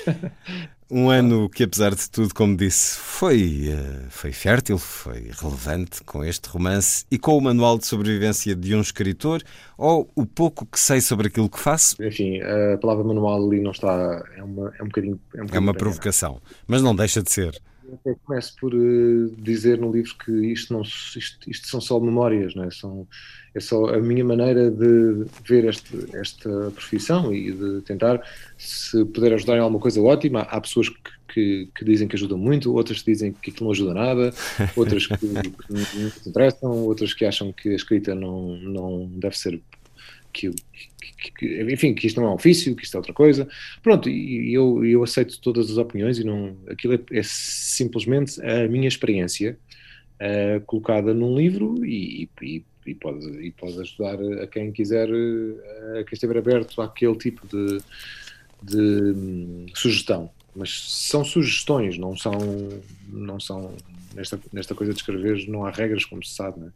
Um 0.92 1.08
ano 1.08 1.48
que, 1.48 1.62
apesar 1.62 1.94
de 1.94 2.10
tudo, 2.10 2.34
como 2.34 2.56
disse, 2.56 2.98
foi, 2.98 3.68
eh, 3.68 4.06
foi 4.08 4.32
fértil, 4.32 4.76
foi 4.76 5.30
relevante 5.40 6.02
com 6.02 6.24
este 6.24 6.48
romance 6.48 7.06
e 7.08 7.16
com 7.16 7.38
o 7.38 7.40
manual 7.40 7.78
de 7.78 7.86
sobrevivência 7.86 8.56
de 8.56 8.74
um 8.74 8.80
escritor 8.80 9.40
ou 9.78 10.10
o 10.16 10.26
pouco 10.26 10.66
que 10.66 10.80
sei 10.80 11.00
sobre 11.00 11.28
aquilo 11.28 11.48
que 11.48 11.60
faço. 11.60 11.94
Enfim, 12.02 12.40
a 12.40 12.76
palavra 12.78 13.04
manual 13.04 13.46
ali 13.46 13.60
não 13.60 13.70
está. 13.70 14.20
É, 14.36 14.42
uma, 14.42 14.74
é 14.76 14.82
um 14.82 14.86
bocadinho. 14.86 15.20
É, 15.32 15.42
um 15.42 15.46
bocadinho 15.46 15.56
é 15.56 15.60
uma 15.60 15.74
provocação, 15.74 16.42
mas 16.66 16.82
não 16.82 16.92
deixa 16.92 17.22
de 17.22 17.30
ser. 17.30 17.62
Eu 18.04 18.16
começo 18.24 18.56
por 18.60 18.74
uh, 18.74 19.36
dizer 19.36 19.78
no 19.78 19.92
livro 19.92 20.16
que 20.24 20.32
isto, 20.52 20.72
não, 20.72 20.82
isto, 20.82 21.48
isto 21.48 21.68
são 21.68 21.80
só 21.80 22.00
memórias, 22.00 22.52
não 22.56 22.64
é? 22.64 22.70
São, 22.72 23.06
é 23.54 23.60
só 23.60 23.86
a 23.86 23.98
minha 23.98 24.24
maneira 24.24 24.70
de 24.70 25.26
ver 25.44 25.64
este, 25.64 25.96
esta 26.14 26.70
profissão 26.70 27.34
e 27.34 27.52
de 27.52 27.80
tentar, 27.82 28.22
se 28.56 29.04
puder 29.06 29.32
ajudar 29.34 29.56
em 29.56 29.60
alguma 29.60 29.80
coisa, 29.80 30.00
ótima. 30.00 30.42
Há 30.42 30.60
pessoas 30.60 30.88
que, 30.88 30.96
que, 31.32 31.68
que 31.74 31.84
dizem 31.84 32.06
que 32.06 32.16
ajudam 32.16 32.38
muito, 32.38 32.72
outras 32.72 33.02
que 33.02 33.10
dizem 33.10 33.32
que 33.32 33.50
aquilo 33.50 33.66
não 33.66 33.72
ajuda 33.72 33.94
nada, 33.94 34.34
outras 34.76 35.06
que, 35.06 35.16
que 35.18 35.72
não 35.72 36.10
se 36.10 36.28
interessam, 36.28 36.70
outras 36.70 37.12
que 37.12 37.24
acham 37.24 37.52
que 37.52 37.70
a 37.70 37.74
escrita 37.74 38.14
não, 38.14 38.56
não 38.56 39.10
deve 39.16 39.36
ser 39.36 39.60
que, 40.32 40.50
que, 40.50 41.32
que, 41.32 41.72
enfim, 41.72 41.94
que 41.94 42.06
isto 42.06 42.20
não 42.20 42.28
é 42.28 42.30
um 42.30 42.34
ofício, 42.34 42.74
que 42.74 42.84
isto 42.84 42.96
é 42.96 42.98
outra 42.98 43.12
coisa. 43.12 43.48
Pronto, 43.82 44.08
e 44.08 44.52
eu, 44.54 44.84
eu 44.84 45.02
aceito 45.02 45.40
todas 45.40 45.70
as 45.70 45.76
opiniões 45.76 46.18
e 46.18 46.24
não, 46.24 46.56
aquilo 46.68 46.94
é, 46.94 47.00
é 47.12 47.22
simplesmente 47.24 48.40
a 48.42 48.68
minha 48.68 48.88
experiência 48.88 49.58
uh, 50.20 50.60
colocada 50.66 51.12
num 51.12 51.36
livro 51.36 51.84
e, 51.84 52.28
e, 52.42 52.64
e, 52.86 52.94
pode, 52.94 53.26
e 53.26 53.50
pode 53.50 53.78
ajudar 53.80 54.18
a 54.42 54.46
quem 54.46 54.72
quiser, 54.72 55.08
a 55.08 56.04
quem 56.04 56.12
estiver 56.12 56.38
aberto 56.38 56.80
àquele 56.80 57.16
tipo 57.16 57.46
de, 57.46 57.80
de 58.62 58.80
um, 58.80 59.66
sugestão. 59.74 60.30
Mas 60.54 60.70
são 60.88 61.24
sugestões, 61.24 61.96
não 61.96 62.16
são, 62.16 62.38
não 63.08 63.38
são 63.38 63.74
nesta, 64.14 64.38
nesta 64.52 64.74
coisa 64.74 64.92
de 64.92 64.98
escrever, 64.98 65.48
não 65.48 65.64
há 65.64 65.70
regras, 65.70 66.04
como 66.04 66.24
se 66.24 66.34
sabe, 66.34 66.66
é? 66.66 66.70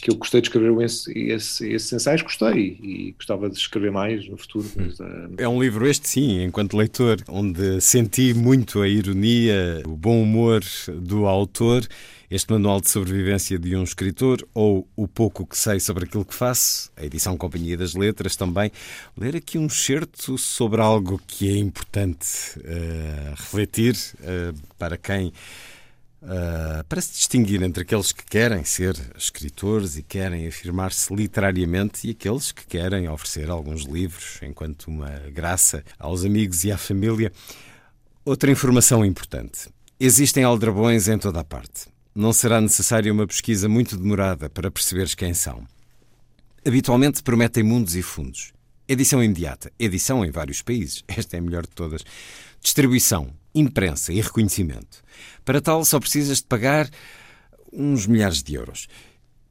que 0.00 0.10
eu 0.10 0.14
gostei 0.14 0.40
de 0.40 0.46
escrever 0.46 0.80
esse, 0.84 1.12
esse, 1.12 1.68
esses 1.72 1.92
ensaios, 1.92 2.22
gostei 2.22 2.78
e 2.80 3.12
gostava 3.16 3.50
de 3.50 3.58
escrever 3.58 3.90
mais 3.90 4.28
no 4.28 4.36
futuro. 4.36 4.68
Mas, 4.76 5.00
uh... 5.00 5.34
É 5.36 5.48
um 5.48 5.60
livro 5.60 5.86
este, 5.88 6.08
sim, 6.08 6.42
enquanto 6.42 6.76
leitor, 6.76 7.18
onde 7.28 7.80
senti 7.80 8.32
muito 8.32 8.80
a 8.80 8.88
ironia, 8.88 9.82
o 9.84 9.96
bom 9.96 10.22
humor 10.22 10.62
do 11.00 11.26
autor, 11.26 11.86
este 12.30 12.52
manual 12.52 12.80
de 12.80 12.90
sobrevivência 12.90 13.58
de 13.58 13.74
um 13.74 13.82
escritor 13.82 14.46
ou 14.52 14.86
o 14.94 15.08
pouco 15.08 15.46
que 15.46 15.56
sei 15.56 15.80
sobre 15.80 16.04
aquilo 16.04 16.24
que 16.24 16.34
faço, 16.34 16.90
a 16.96 17.04
edição 17.04 17.36
Companhia 17.36 17.76
das 17.76 17.94
Letras 17.94 18.36
também, 18.36 18.70
ler 19.16 19.36
aqui 19.36 19.56
um 19.56 19.68
certo 19.68 20.36
sobre 20.36 20.80
algo 20.80 21.20
que 21.26 21.48
é 21.48 21.56
importante 21.56 22.58
uh, 22.58 23.30
refletir 23.30 23.96
uh, 24.20 24.54
para 24.78 24.96
quem 24.96 25.32
Uh, 26.20 26.82
para 26.88 27.00
se 27.00 27.12
distinguir 27.12 27.62
entre 27.62 27.84
aqueles 27.84 28.10
que 28.10 28.24
querem 28.24 28.64
ser 28.64 28.96
escritores 29.16 29.96
e 29.96 30.02
querem 30.02 30.48
afirmar-se 30.48 31.14
literariamente 31.14 32.08
e 32.08 32.10
aqueles 32.10 32.50
que 32.50 32.66
querem 32.66 33.08
oferecer 33.08 33.48
alguns 33.48 33.84
livros 33.84 34.40
enquanto 34.42 34.88
uma 34.88 35.10
graça 35.32 35.84
aos 35.96 36.24
amigos 36.24 36.64
e 36.64 36.72
à 36.72 36.76
família. 36.76 37.30
Outra 38.24 38.50
informação 38.50 39.04
importante: 39.04 39.68
existem 40.00 40.42
aldrabões 40.42 41.06
em 41.06 41.18
toda 41.18 41.38
a 41.38 41.44
parte. 41.44 41.86
Não 42.14 42.32
será 42.32 42.60
necessária 42.60 43.12
uma 43.12 43.26
pesquisa 43.26 43.68
muito 43.68 43.96
demorada 43.96 44.48
para 44.50 44.70
perceberes 44.70 45.14
quem 45.14 45.34
são. 45.34 45.66
Habitualmente 46.66 47.22
prometem 47.22 47.62
mundos 47.62 47.94
e 47.94 48.02
fundos. 48.02 48.52
Edição 48.88 49.22
imediata, 49.22 49.70
edição 49.78 50.24
em 50.24 50.30
vários 50.30 50.62
países, 50.62 51.04
esta 51.08 51.36
é 51.36 51.38
a 51.38 51.42
melhor 51.42 51.62
de 51.62 51.70
todas. 51.70 52.02
Distribuição, 52.60 53.32
imprensa 53.54 54.12
e 54.12 54.20
reconhecimento. 54.20 55.02
Para 55.44 55.60
tal, 55.60 55.84
só 55.84 56.00
precisas 56.00 56.38
de 56.38 56.44
pagar 56.44 56.90
uns 57.72 58.06
milhares 58.06 58.42
de 58.42 58.54
euros. 58.54 58.88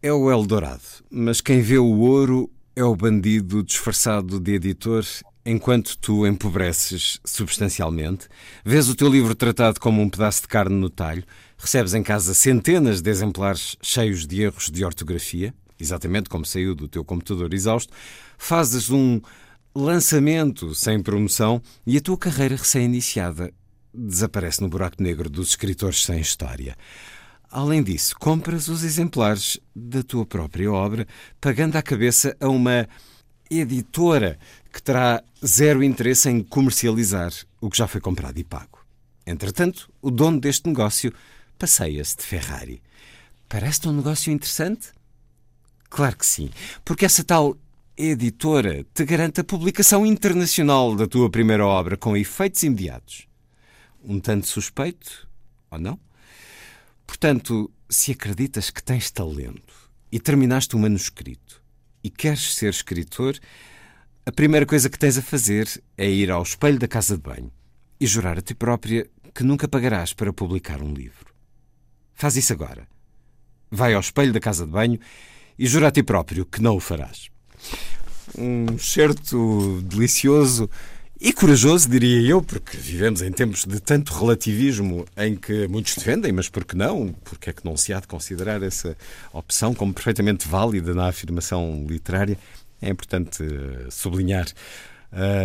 É 0.01 0.11
o 0.11 0.31
Eldorado, 0.31 0.81
mas 1.09 1.41
quem 1.41 1.61
vê 1.61 1.77
o 1.77 1.99
ouro 1.99 2.51
é 2.75 2.83
o 2.83 2.95
bandido 2.95 3.63
disfarçado 3.63 4.39
de 4.39 4.53
editor, 4.53 5.03
enquanto 5.45 5.97
tu 5.97 6.27
empobreces 6.27 7.19
substancialmente, 7.25 8.27
vês 8.63 8.89
o 8.89 8.95
teu 8.95 9.09
livro 9.09 9.33
tratado 9.33 9.79
como 9.79 10.01
um 10.01 10.09
pedaço 10.09 10.41
de 10.41 10.47
carne 10.47 10.75
no 10.75 10.89
talho, 10.89 11.23
recebes 11.57 11.93
em 11.93 12.03
casa 12.03 12.33
centenas 12.33 13.01
de 13.01 13.09
exemplares 13.09 13.75
cheios 13.81 14.27
de 14.27 14.43
erros 14.43 14.69
de 14.69 14.85
ortografia, 14.85 15.53
exatamente 15.79 16.29
como 16.29 16.45
saiu 16.45 16.75
do 16.75 16.87
teu 16.87 17.03
computador 17.03 17.53
exausto, 17.53 17.93
fazes 18.37 18.89
um 18.89 19.19
lançamento 19.75 20.73
sem 20.73 21.01
promoção 21.01 21.61
e 21.85 21.97
a 21.97 22.01
tua 22.01 22.17
carreira 22.17 22.55
recém-iniciada 22.55 23.53
desaparece 23.93 24.61
no 24.61 24.69
buraco 24.69 25.01
negro 25.01 25.29
dos 25.29 25.49
escritores 25.49 26.03
sem 26.03 26.19
história. 26.19 26.75
Além 27.49 27.81
disso, 27.81 28.15
compras 28.19 28.67
os 28.67 28.83
exemplares 28.83 29.59
da 29.75 30.03
tua 30.03 30.25
própria 30.25 30.71
obra, 30.71 31.07
pagando 31.39 31.77
à 31.77 31.81
cabeça 31.81 32.35
a 32.39 32.49
uma 32.49 32.87
editora 33.49 34.37
que 34.71 34.83
terá 34.83 35.23
zero 35.45 35.81
interesse 35.81 36.29
em 36.29 36.43
comercializar 36.43 37.31
o 37.61 37.69
que 37.69 37.77
já 37.77 37.87
foi 37.87 38.01
comprado 38.01 38.37
e 38.37 38.43
pago. 38.43 38.79
Entretanto, 39.25 39.89
o 40.01 40.11
dono 40.11 40.39
deste 40.39 40.67
negócio 40.67 41.13
passeia-se 41.57 42.17
de 42.17 42.23
Ferrari. 42.23 42.81
Parece-te 43.49 43.89
um 43.89 43.93
negócio 43.93 44.31
interessante? 44.31 44.89
Claro 45.89 46.17
que 46.17 46.25
sim, 46.25 46.49
porque 46.83 47.05
essa 47.05 47.23
tal 47.23 47.57
editora 47.97 48.85
te 48.93 49.05
garante 49.05 49.41
a 49.41 49.43
publicação 49.43 50.05
internacional 50.05 50.95
da 50.95 51.07
tua 51.07 51.29
primeira 51.29 51.65
obra 51.65 51.97
com 51.97 52.15
efeitos 52.15 52.61
imediatos 52.63 53.27
um 54.07 54.19
tanto 54.19 54.47
suspeito, 54.47 55.27
ou 55.69 55.77
não? 55.77 55.99
Portanto, 57.05 57.69
se 57.89 58.11
acreditas 58.11 58.69
que 58.69 58.81
tens 58.81 59.11
talento 59.11 59.73
e 60.11 60.19
terminaste 60.19 60.75
o 60.75 60.79
um 60.79 60.81
manuscrito 60.81 61.61
e 62.03 62.09
queres 62.09 62.55
ser 62.55 62.69
escritor, 62.69 63.37
a 64.25 64.31
primeira 64.31 64.65
coisa 64.65 64.89
que 64.89 64.99
tens 64.99 65.17
a 65.17 65.21
fazer 65.21 65.67
é 65.97 66.09
ir 66.09 66.31
ao 66.31 66.41
espelho 66.41 66.79
da 66.79 66.87
casa 66.87 67.15
de 67.15 67.23
banho 67.23 67.51
e 67.99 68.07
jurar 68.07 68.37
a 68.37 68.41
ti 68.41 68.55
própria 68.55 69.09
que 69.33 69.43
nunca 69.43 69.67
pagarás 69.67 70.13
para 70.13 70.33
publicar 70.33 70.81
um 70.81 70.93
livro. 70.93 71.26
Faz 72.17 72.35
isso 72.35 72.51
agora. 72.51 72.87
Vai 73.69 73.93
ao 73.93 74.01
espelho 74.01 74.33
da 74.33 74.39
casa 74.39 74.65
de 74.65 74.71
banho 74.71 74.99
e 75.57 75.67
jura 75.67 75.87
a 75.87 75.91
ti 75.91 76.01
próprio 76.01 76.45
que 76.45 76.61
não 76.61 76.75
o 76.75 76.79
farás. 76.79 77.29
um 78.37 78.77
certo 78.77 79.81
delicioso 79.83 80.69
e 81.19 81.31
corajoso, 81.31 81.89
diria 81.89 82.21
eu, 82.29 82.41
porque 82.41 82.75
vivemos 82.75 83.21
em 83.21 83.31
tempos 83.31 83.65
de 83.65 83.79
tanto 83.79 84.13
relativismo 84.13 85.05
em 85.15 85.35
que 85.35 85.67
muitos 85.67 85.95
defendem, 85.95 86.31
mas 86.31 86.49
por 86.49 86.65
que 86.65 86.75
não? 86.75 87.13
Porque 87.23 87.51
é 87.51 87.53
que 87.53 87.63
não 87.63 87.77
se 87.77 87.93
há 87.93 87.99
de 87.99 88.07
considerar 88.07 88.61
essa 88.63 88.97
opção 89.31 89.73
como 89.73 89.93
perfeitamente 89.93 90.47
válida 90.47 90.93
na 90.93 91.07
afirmação 91.07 91.85
literária? 91.87 92.37
É 92.81 92.89
importante 92.89 93.43
eh, 93.43 93.87
sublinhar 93.91 94.47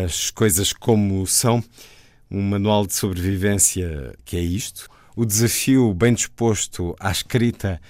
as 0.05 0.31
coisas 0.31 0.73
como 0.73 1.27
são. 1.27 1.63
Um 2.31 2.41
manual 2.41 2.87
de 2.87 2.95
sobrevivência 2.95 4.15
que 4.25 4.39
é 4.39 4.41
isto. 4.41 4.89
O 5.17 5.25
desafio 5.25 5.93
bem 5.95 6.15
disposto 6.15 6.95
à 6.99 7.11
escrita 7.11 7.81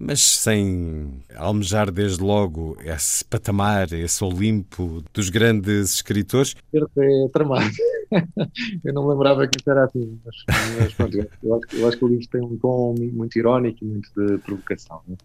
mas 0.00 0.20
sem 0.20 1.24
almejar 1.34 1.90
desde 1.90 2.22
logo 2.22 2.76
esse 2.84 3.24
patamar, 3.24 3.92
esse 3.92 4.22
Olimpo 4.22 5.02
dos 5.12 5.28
grandes 5.28 5.94
escritores. 5.94 6.54
É 6.72 7.28
tramado. 7.32 7.68
Eu 8.84 8.94
não 8.94 9.06
lembrava 9.06 9.46
que 9.46 9.58
isso 9.58 9.70
era 9.70 9.84
assim, 9.84 10.18
mas, 10.24 10.36
mas 10.78 10.94
pronto, 10.94 11.28
eu, 11.42 11.88
acho, 11.88 11.98
que 11.98 12.04
o 12.04 12.08
livro 12.08 12.26
tem 12.28 12.40
um 12.40 12.56
tom 12.56 12.94
muito 13.12 13.38
irónico 13.38 13.84
e 13.84 13.86
muito 13.86 14.08
de 14.16 14.38
provocação. 14.38 15.02
Né? 15.06 15.16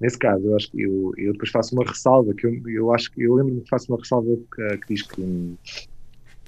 Nesse 0.00 0.18
caso, 0.18 0.44
eu 0.44 0.56
acho 0.56 0.68
que 0.70 0.82
eu, 0.82 1.12
eu 1.16 1.32
depois 1.32 1.50
faço 1.50 1.76
uma 1.76 1.84
ressalva, 1.84 2.34
que 2.34 2.44
eu, 2.46 2.68
eu 2.68 2.92
acho 2.92 3.12
que 3.12 3.22
eu 3.22 3.34
lembro-me 3.34 3.60
que 3.60 3.68
faço 3.68 3.92
uma 3.92 3.98
ressalva 3.98 4.30
que, 4.52 4.78
que 4.78 4.94
diz 4.94 5.02
que 5.02 5.56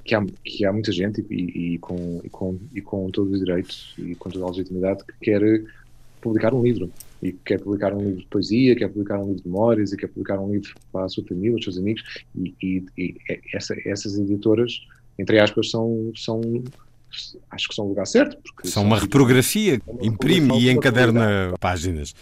que 0.06 0.14
há, 0.14 0.24
que 0.44 0.64
há 0.64 0.72
muita 0.72 0.92
gente 0.92 1.26
e, 1.28 1.74
e, 1.74 1.78
com, 1.78 2.20
e, 2.22 2.30
com, 2.30 2.58
e 2.74 2.80
com 2.80 3.10
todos 3.10 3.32
os 3.32 3.40
direitos 3.40 3.94
e 3.98 4.14
com 4.14 4.30
toda 4.30 4.44
a 4.44 4.48
legitimidade 4.48 5.04
que 5.04 5.12
quer 5.20 5.42
publicar 6.20 6.54
um 6.54 6.62
livro 6.62 6.90
e 7.22 7.32
quer 7.32 7.60
publicar 7.60 7.92
um 7.92 8.00
livro 8.00 8.20
de 8.20 8.26
poesia, 8.26 8.76
quer 8.76 8.88
publicar 8.88 9.18
um 9.18 9.26
livro 9.26 9.42
de 9.42 9.48
memórias 9.48 9.92
e 9.92 9.96
quer 9.96 10.06
publicar 10.06 10.38
um 10.38 10.52
livro 10.52 10.74
para 10.92 11.04
a 11.04 11.08
sua 11.08 11.24
família, 11.24 11.56
os 11.56 11.64
seus 11.64 11.78
amigos 11.78 12.02
e, 12.34 12.54
e, 12.62 12.84
e 12.96 13.16
essa, 13.52 13.74
essas 13.84 14.16
editoras, 14.16 14.80
entre 15.18 15.40
aspas, 15.40 15.70
são, 15.70 16.12
são 16.14 16.40
acho 17.50 17.68
que 17.68 17.74
são 17.74 17.86
o 17.86 17.88
lugar 17.88 18.06
certo. 18.06 18.36
Porque 18.42 18.68
são 18.68 18.84
uma 18.84 18.98
reprografia, 18.98 19.80
imprime 20.00 20.60
e 20.60 20.70
encaderna 20.70 21.54
páginas. 21.58 22.14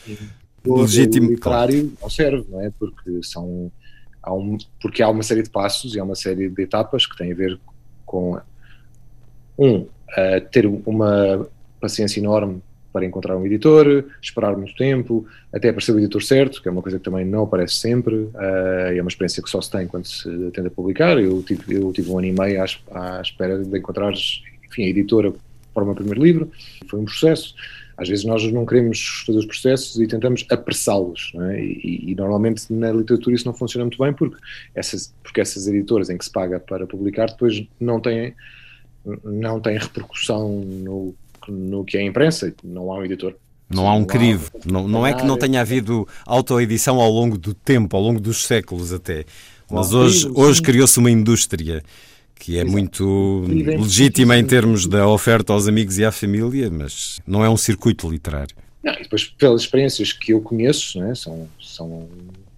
Legítimo. 0.65 1.29
O 1.29 1.33
literário 1.33 1.93
não 2.01 2.09
serve, 2.09 2.47
não 2.49 2.61
é? 2.61 2.71
Porque 2.71 3.23
são 3.23 3.71
há 4.23 4.33
um, 4.33 4.57
porque 4.81 5.03
há 5.03 5.09
uma 5.09 5.23
série 5.23 5.43
de 5.43 5.51
passos 5.51 5.95
e 5.95 6.01
há 6.01 6.05
uma 6.05 6.15
série 6.15 6.49
de 6.49 6.63
etapas 6.63 7.07
que 7.07 7.17
têm 7.17 7.33
a 7.33 7.35
ver 7.35 7.61
com 8.15 8.39
um, 9.59 9.77
uh, 9.79 9.89
ter 10.53 10.67
uma 10.67 11.49
paciência 11.81 12.21
enorme 12.21 12.63
para 12.93 13.05
encontrar 13.05 13.37
um 13.37 13.45
editor, 13.45 14.05
esperar 14.23 14.57
muito 14.57 14.77
tempo, 14.77 15.27
até 15.53 15.71
aparecer 15.71 15.93
o 15.93 15.99
editor 15.99 16.23
certo, 16.23 16.63
que 16.63 16.69
é 16.69 16.71
uma 16.71 16.81
coisa 16.81 16.97
que 16.97 17.05
também 17.05 17.25
não 17.25 17.43
aparece 17.43 17.75
sempre, 17.75 18.15
uh, 18.15 18.95
é 18.95 19.01
uma 19.01 19.09
experiência 19.09 19.43
que 19.43 19.51
só 19.51 19.61
se 19.61 19.69
tem 19.69 19.89
quando 19.89 20.07
se 20.07 20.31
tenta 20.53 20.71
publicar. 20.71 21.19
Eu 21.19 21.43
tive, 21.43 21.75
eu 21.75 21.93
tive 21.93 22.09
um 22.11 22.19
ano 22.19 22.29
e 22.29 22.33
meio 22.33 22.63
à, 22.63 23.19
à 23.19 23.21
espera 23.21 23.59
de 23.59 23.77
encontrar 23.77 24.13
enfim, 24.13 24.85
a 24.85 24.89
editora 24.89 25.33
para 25.75 25.83
o 25.83 25.87
meu 25.87 25.95
primeiro 25.97 26.23
livro, 26.23 26.53
foi 26.89 27.01
um 27.01 27.05
processo. 27.05 27.53
Às 27.97 28.09
vezes 28.09 28.25
nós 28.25 28.43
não 28.53 28.67
queremos 28.67 29.25
fazer 29.27 29.39
os 29.39 29.47
processos 29.47 30.01
e 30.01 30.07
tentamos 30.07 30.45
apressá-los, 30.51 31.33
é? 31.51 31.61
e, 31.61 32.11
e, 32.11 32.15
normalmente 32.15 32.73
na 32.73 32.91
literatura 32.91 33.37
isso 33.37 33.47
não 33.47 33.55
funciona 33.55 33.85
muito 33.85 33.99
bem 33.99 34.13
porque 34.13 34.37
essas, 34.75 35.15
porque 35.23 35.41
essas 35.41 35.67
editoras 35.69 36.11
em 36.11 36.19
que 36.19 36.25
se 36.25 36.31
paga 36.31 36.59
para 36.59 36.87
publicar 36.87 37.27
depois 37.27 37.65
não 37.79 38.01
têm, 38.01 38.35
não 39.23 39.61
têm 39.61 39.79
repercussão 39.79 40.49
no 40.49 41.15
no 41.49 41.85
que 41.85 41.97
é 41.97 42.01
a 42.01 42.05
imprensa, 42.05 42.53
não 42.63 42.93
há 42.93 42.99
um 42.99 43.05
editor. 43.05 43.35
Não 43.69 43.89
há 43.89 43.95
um 43.95 44.05
crivo. 44.05 44.51
Não, 44.65 44.87
não 44.87 45.07
é 45.07 45.15
que 45.15 45.25
não 45.25 45.39
tenha 45.39 45.61
havido 45.61 46.07
autoedição 46.27 47.01
ao 47.01 47.11
longo 47.11 47.37
do 47.37 47.55
tempo, 47.55 47.97
ao 47.97 48.03
longo 48.03 48.21
dos 48.21 48.47
séculos 48.47 48.93
até. 48.93 49.25
Mas 49.71 49.93
hoje, 49.93 50.31
hoje 50.35 50.63
criou-se 50.63 50.99
uma 50.99 51.11
indústria 51.11 51.83
que 52.45 52.59
é 52.59 52.61
Exato. 52.61 52.73
muito 52.73 53.45
legítima 53.81 54.37
em 54.37 54.45
termos 54.45 54.87
da 54.87 55.09
oferta 55.09 55.55
aos 55.55 55.67
amigos 55.67 55.97
e 55.99 56.05
à 56.05 56.13
família, 56.13 56.71
mas 56.71 57.19
não 57.27 57.43
é 57.43 57.49
um 57.49 57.57
circuito 57.57 58.07
literário. 58.07 58.55
Não, 58.83 58.93
e 58.93 59.03
depois, 59.03 59.25
pelas 59.25 59.63
experiências 59.63 60.13
que 60.13 60.35
eu 60.35 60.43
conheço, 60.43 61.01
né, 61.01 61.15
são, 61.15 61.49
são, 61.59 62.07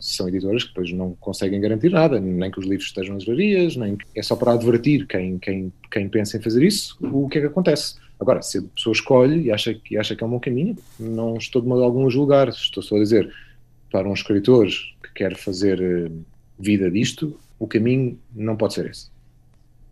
são 0.01 0.29
editoras 0.29 0.65
que 0.65 0.71
depois 0.71 0.93
não 0.93 1.15
conseguem 1.21 1.61
garantir 1.61 1.93
nada, 1.93 2.19
nem 2.19 2.51
que 2.51 2.59
os 2.59 2.67
livros 2.67 2.89
estejam 2.89 3.15
nas 3.15 3.23
livrarias, 3.23 3.77
nem 3.77 3.95
que, 3.95 4.05
é 4.17 4.23
só 4.25 4.35
para 4.35 4.55
advertir 4.55 5.07
quem, 5.07 5.39
quem, 5.39 5.73
quem 5.89 6.09
pensa 6.09 6.37
em 6.37 6.43
fazer 6.43 6.65
isso, 6.65 6.97
o 7.01 7.29
que 7.29 7.39
é 7.39 7.43
que 7.43 7.47
acontece. 7.47 7.95
Agora, 8.19 8.43
se 8.43 8.59
a 8.59 8.63
pessoa 8.63 8.93
escolhe 8.93 9.43
e 9.43 9.53
acha, 9.53 9.79
e 9.89 9.97
acha 9.97 10.17
que 10.17 10.25
é 10.25 10.27
um 10.27 10.31
bom 10.31 10.41
caminho, 10.41 10.77
não 10.99 11.37
estou 11.37 11.63
de 11.63 11.69
modo 11.69 11.85
algum 11.85 12.09
a 12.09 12.11
julgar. 12.11 12.49
Estou 12.49 12.83
só 12.83 12.97
a 12.97 12.99
dizer, 12.99 13.33
para 13.93 14.09
um 14.09 14.15
escritor 14.15 14.67
que 14.67 15.13
quer 15.15 15.37
fazer 15.37 15.81
eh, 15.81 16.11
vida 16.59 16.91
disto, 16.91 17.39
o 17.57 17.69
caminho 17.69 18.19
não 18.35 18.57
pode 18.57 18.75
ser 18.75 18.91
esse. 18.91 19.15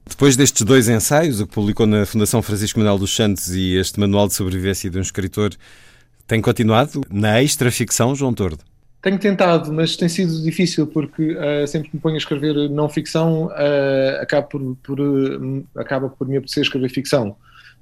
Depois 0.07 0.37
destes 0.37 0.63
dois 0.63 0.89
ensaios, 0.89 1.41
o 1.41 1.47
que 1.47 1.55
publicou 1.55 1.87
na 1.87 2.05
Fundação 2.05 2.43
Francisco 2.43 2.79
Manuel 2.79 2.99
dos 2.99 3.15
Santos 3.15 3.55
e 3.55 3.75
este 3.77 3.99
Manual 3.99 4.29
de 4.29 4.35
Sobrevivência 4.35 4.91
de 4.91 4.99
um 4.99 5.01
Escritor, 5.01 5.55
tem 6.27 6.41
continuado 6.41 7.01
na 7.11 7.43
extra-ficção, 7.43 8.15
João 8.15 8.33
Tordo? 8.35 8.59
Tenho 9.01 9.19
tentado, 9.19 9.73
mas 9.73 9.97
tem 9.97 10.09
sido 10.09 10.43
difícil 10.43 10.87
porque 10.87 11.33
uh, 11.33 11.67
sempre 11.67 11.91
que 11.91 11.97
me 11.97 12.01
ponho 12.01 12.15
a 12.15 12.19
escrever 12.19 12.71
não 12.71 12.89
ficção, 12.89 13.47
uh, 13.47 14.23
acaba, 14.23 14.47
por, 14.47 14.77
por 14.83 15.01
uh, 15.01 15.67
acaba 15.77 16.09
por 16.09 16.27
me 16.27 16.37
apetecer 16.37 16.63
escrever 16.63 16.89
ficção. 16.89 17.37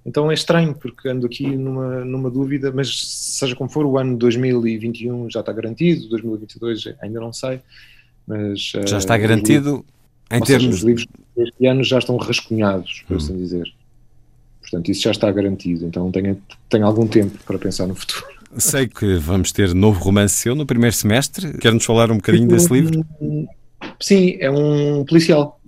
Então 0.05 0.31
é 0.31 0.35
estranho, 0.35 0.75
porque 0.75 1.09
ando 1.09 1.27
aqui 1.27 1.47
numa, 1.57 2.05
numa 2.05 2.29
dúvida, 2.29 2.73
mas 2.73 3.09
seja 3.09 3.55
como 3.55 3.71
for, 3.71 3.87
o 3.87 3.99
ano 3.99 4.17
2021 4.17 5.31
já 5.31 5.41
está 5.41 5.53
garantido, 5.53 6.09
2022 6.09 6.95
ainda 7.01 7.21
não 7.21 7.33
sei. 7.33 7.61
Mas, 8.27 8.73
já 8.87 8.99
está 8.99 9.17
garantido 9.17 9.85
em 10.33 10.41
termos. 10.41 10.47
Seja, 10.47 10.69
os 10.71 10.83
livros 10.83 11.07
deste 11.37 11.67
ano 11.67 11.85
já 11.85 11.99
estão 11.99 12.17
rascunhados, 12.17 13.05
por 13.07 13.15
hum. 13.15 13.17
assim 13.19 13.37
dizer. 13.37 13.73
Portanto, 14.61 14.91
isso 14.91 15.03
já 15.03 15.11
está 15.11 15.31
garantido. 15.31 15.87
Então 15.87 16.11
tenho, 16.11 16.41
tenho 16.69 16.87
algum 16.87 17.07
tempo 17.07 17.39
para 17.45 17.59
pensar 17.59 17.87
no 17.87 17.95
futuro. 17.95 18.25
Sei 18.57 18.87
que 18.87 19.17
vamos 19.17 19.51
ter 19.51 19.75
novo 19.75 20.03
romance 20.03 20.35
seu 20.35 20.55
no 20.55 20.67
primeiro 20.67 20.95
semestre. 20.95 21.57
Quer-nos 21.59 21.85
falar 21.85 22.11
um 22.11 22.17
bocadinho 22.17 22.49
desse 22.49 22.73
livro? 22.73 23.05
Sim, 23.99 24.37
é 24.41 24.51
um 24.51 25.05
policial. 25.05 25.59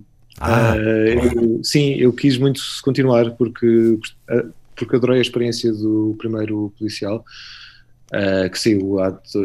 Ah, 0.40 0.74
uh, 0.74 0.78
eu, 0.78 1.60
sim, 1.62 1.94
eu 1.94 2.12
quis 2.12 2.36
muito 2.36 2.60
continuar 2.82 3.30
porque, 3.32 3.66
uh, 3.66 4.52
porque 4.74 4.96
adorei 4.96 5.18
a 5.18 5.22
experiência 5.22 5.72
do 5.72 6.14
primeiro 6.18 6.72
policial. 6.78 7.24
Uh, 8.12 8.48
que, 8.50 8.58
saiu, 8.58 8.96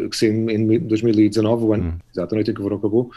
que 0.09 0.15
saiu 0.15 0.49
em 0.49 0.79
2019, 0.79 1.63
o 1.63 1.73
ano, 1.73 1.83
hum. 1.85 1.97
exato, 2.13 2.33
a 2.33 2.35
noite 2.35 2.51
em 2.51 2.53
que 2.53 2.59
o 2.59 2.63
verão 2.63 2.77
acabou, 2.77 3.09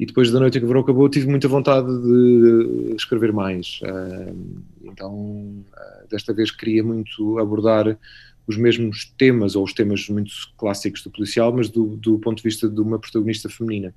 e 0.00 0.06
depois 0.06 0.30
da 0.30 0.40
noite 0.40 0.56
em 0.56 0.60
que 0.62 0.64
o 0.64 0.68
verão 0.68 0.80
acabou 0.80 1.06
tive 1.10 1.28
muita 1.28 1.46
vontade 1.46 1.86
de 1.86 2.94
escrever 2.96 3.34
mais. 3.34 3.80
Uh, 3.82 4.62
então, 4.82 5.14
uh, 5.14 6.08
desta 6.08 6.32
vez 6.32 6.50
queria 6.50 6.82
muito 6.82 7.38
abordar 7.38 7.98
os 8.46 8.56
mesmos 8.56 9.12
temas, 9.18 9.54
ou 9.54 9.62
os 9.62 9.74
temas 9.74 10.08
muito 10.08 10.32
clássicos 10.56 11.02
do 11.02 11.10
policial, 11.10 11.52
mas 11.52 11.68
do, 11.68 11.98
do 11.98 12.18
ponto 12.18 12.38
de 12.38 12.42
vista 12.42 12.66
de 12.66 12.80
uma 12.80 12.98
protagonista 12.98 13.50
feminina. 13.50 13.94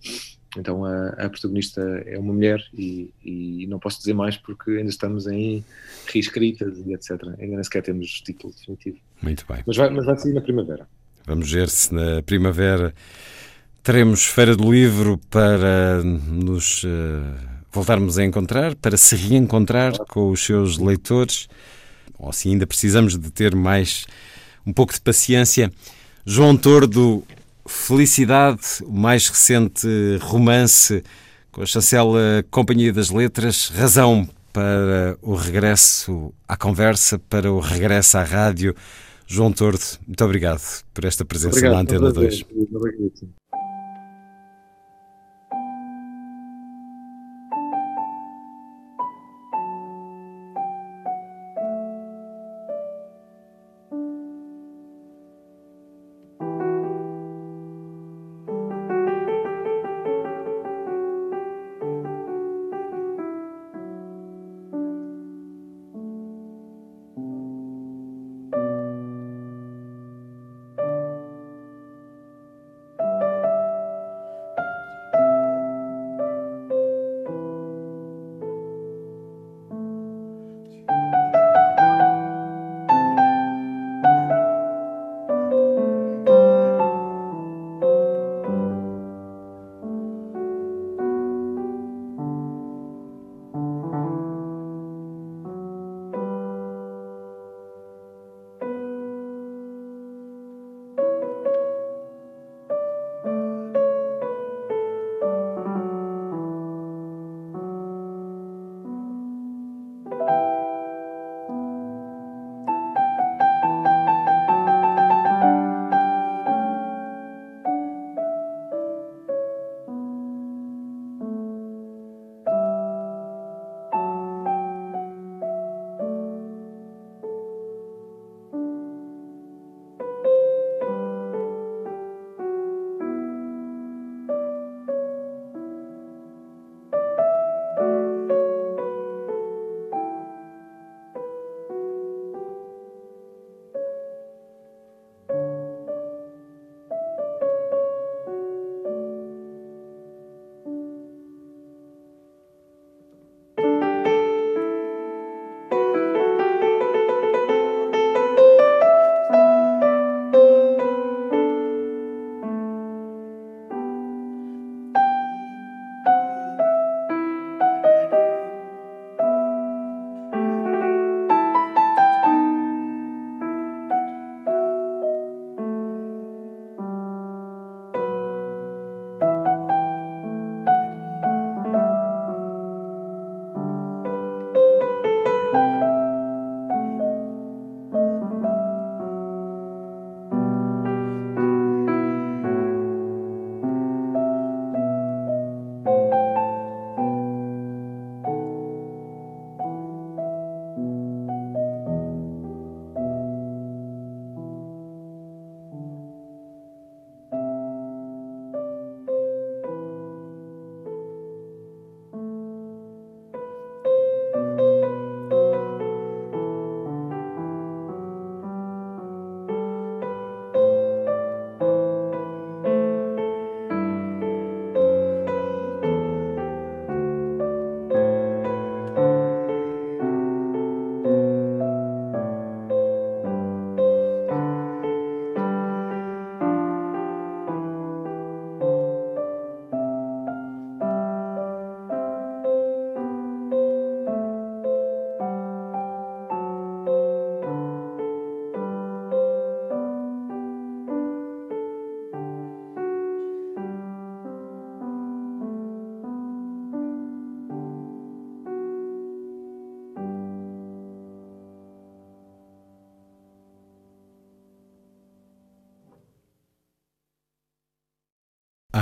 Então 0.57 0.83
a, 0.83 1.07
a 1.11 1.29
protagonista 1.29 1.81
é 2.05 2.19
uma 2.19 2.33
mulher 2.33 2.61
e, 2.73 3.09
e, 3.23 3.65
não 3.67 3.79
posso 3.79 3.99
dizer 3.99 4.13
mais 4.13 4.35
porque 4.35 4.71
ainda 4.71 4.89
estamos 4.89 5.25
em 5.25 5.63
reescritas 6.05 6.83
e 6.85 6.93
etc. 6.93 7.11
Ainda 7.39 7.55
nem 7.55 7.63
sequer 7.63 7.81
temos 7.81 8.19
título 8.19 8.53
definitivo. 8.53 8.97
Muito 9.21 9.45
bem. 9.47 9.63
Mas 9.65 9.77
vai, 9.77 9.89
mas 9.89 10.05
vai 10.05 10.17
sair 10.17 10.33
na 10.33 10.41
primavera. 10.41 10.85
Vamos 11.25 11.49
ver 11.49 11.69
se 11.69 11.93
na 11.93 12.21
primavera 12.21 12.93
teremos 13.83 14.23
Feira 14.23 14.55
do 14.55 14.71
Livro 14.71 15.19
para 15.29 16.01
nos 16.01 16.85
uh, 16.85 16.87
voltarmos 17.69 18.17
a 18.17 18.23
encontrar, 18.23 18.75
para 18.75 18.95
se 18.95 19.13
reencontrar 19.13 19.97
com 20.07 20.31
os 20.31 20.43
seus 20.43 20.77
leitores. 20.77 21.49
Ou 22.17 22.31
se 22.31 22.47
ainda 22.47 22.65
precisamos 22.65 23.19
de 23.19 23.29
ter 23.29 23.53
mais 23.53 24.05
um 24.65 24.71
pouco 24.71 24.93
de 24.93 25.01
paciência. 25.01 25.69
João 26.25 26.55
Tordo, 26.55 27.23
Felicidade, 27.67 28.61
o 28.83 28.93
mais 28.93 29.27
recente 29.27 29.87
romance 30.21 31.03
com 31.51 31.61
a 31.61 31.65
chancela 31.65 32.43
Companhia 32.49 32.93
das 32.93 33.09
Letras, 33.09 33.67
razão 33.67 34.27
para 34.53 35.17
o 35.21 35.35
regresso 35.35 36.33
à 36.47 36.55
conversa, 36.55 37.19
para 37.19 37.51
o 37.51 37.59
regresso 37.59 38.17
à 38.17 38.23
rádio. 38.23 38.73
João 39.27 39.51
Tordo, 39.51 39.83
muito 40.07 40.23
obrigado 40.23 40.61
por 40.93 41.03
esta 41.03 41.25
presença 41.25 41.57
obrigado, 41.57 41.73
na 41.73 41.79
Antena 41.81 42.11
2. 42.13 42.45
Obrigado. 42.71 43.42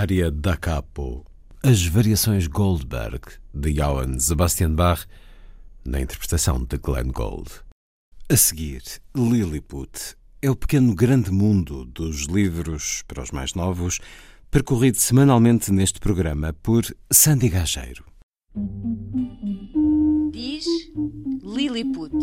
Aria 0.01 0.31
da 0.31 0.57
Capo, 0.57 1.23
as 1.61 1.85
variações 1.85 2.47
Goldberg 2.47 3.21
de 3.53 3.73
Johann 3.73 4.19
Sebastian 4.19 4.73
Bach, 4.73 5.05
na 5.85 6.01
interpretação 6.01 6.63
de 6.63 6.75
Glenn 6.79 7.11
Gould. 7.11 7.51
A 8.27 8.35
seguir, 8.35 8.81
Lilliput 9.15 10.15
é 10.41 10.49
o 10.49 10.55
pequeno 10.55 10.95
grande 10.95 11.29
mundo 11.29 11.85
dos 11.85 12.21
livros 12.25 13.03
para 13.07 13.21
os 13.21 13.29
mais 13.29 13.53
novos, 13.53 13.99
percorrido 14.49 14.97
semanalmente 14.97 15.71
neste 15.71 15.99
programa 15.99 16.51
por 16.63 16.83
Sandy 17.13 17.49
Gageiro. 17.49 18.03
Diz 20.31 20.65
Lilliput. 21.43 22.15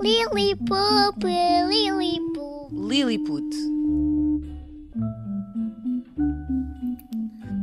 Lilliput, 0.00 1.26
Lilliput. 1.68 2.72
Lilliput. 2.72 3.63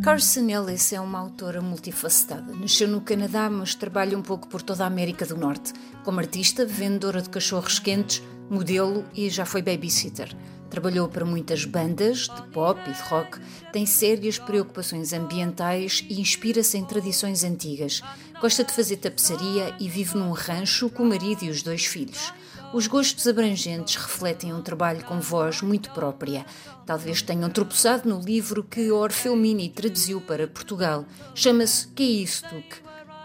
Carson 0.02 0.50
Ellis 0.50 0.92
é 0.94 1.00
uma 1.00 1.20
autora 1.20 1.62
multifacetada. 1.62 2.56
Nasceu 2.56 2.88
no 2.88 3.02
Canadá, 3.02 3.52
mas 3.52 3.76
trabalha 3.76 4.18
um 4.18 4.22
pouco 4.24 4.48
por 4.48 4.64
toda 4.64 4.84
a 4.84 4.88
América 4.88 5.28
do 5.28 5.38
Norte. 5.38 5.74
Como 6.04 6.20
artista, 6.20 6.66
vendedora 6.66 7.22
de 7.22 7.30
cachorros 7.30 7.78
quentes, 7.78 8.24
modelo 8.50 9.06
e 9.14 9.30
já 9.30 9.46
foi 9.46 9.62
babysitter. 9.62 10.36
Trabalhou 10.72 11.08
para 11.08 11.24
muitas 11.24 11.66
bandas 11.66 12.22
de 12.22 12.42
pop 12.48 12.82
e 12.90 12.94
de 12.94 13.02
rock, 13.10 13.40
tem 13.72 13.86
sérias 13.86 14.40
preocupações 14.40 15.14
ambientais 15.14 16.04
e 16.10 16.20
inspira-se 16.20 16.80
em 16.80 16.84
tradições 16.84 17.44
antigas. 17.44 18.02
Gosta 18.42 18.64
de 18.64 18.74
fazer 18.74 18.98
tapeçaria 18.98 19.76
e 19.80 19.88
vive 19.88 20.18
num 20.18 20.32
rancho 20.32 20.90
com 20.90 21.04
o 21.04 21.10
marido 21.10 21.44
e 21.46 21.50
os 21.50 21.62
dois 21.62 21.86
filhos. 21.86 22.34
Os 22.74 22.88
gostos 22.88 23.28
abrangentes 23.28 23.98
refletem 23.98 24.54
um 24.54 24.62
trabalho 24.62 25.04
com 25.04 25.20
voz 25.20 25.62
muito 25.62 25.92
própria. 25.92 26.46
Talvez 26.86 27.22
tenham 27.22 27.50
tropeçado 27.50 28.08
no 28.08 28.22
livro 28.22 28.64
que 28.64 28.90
Orfeu 28.90 29.36
Mini 29.36 29.68
traduziu 29.70 30.22
para 30.22 30.48
Portugal. 30.48 31.06
Chama-se 31.36 31.88
Que 31.90 32.04
é 32.04 32.24
isso, 32.24 32.44
Duque? 32.48 32.78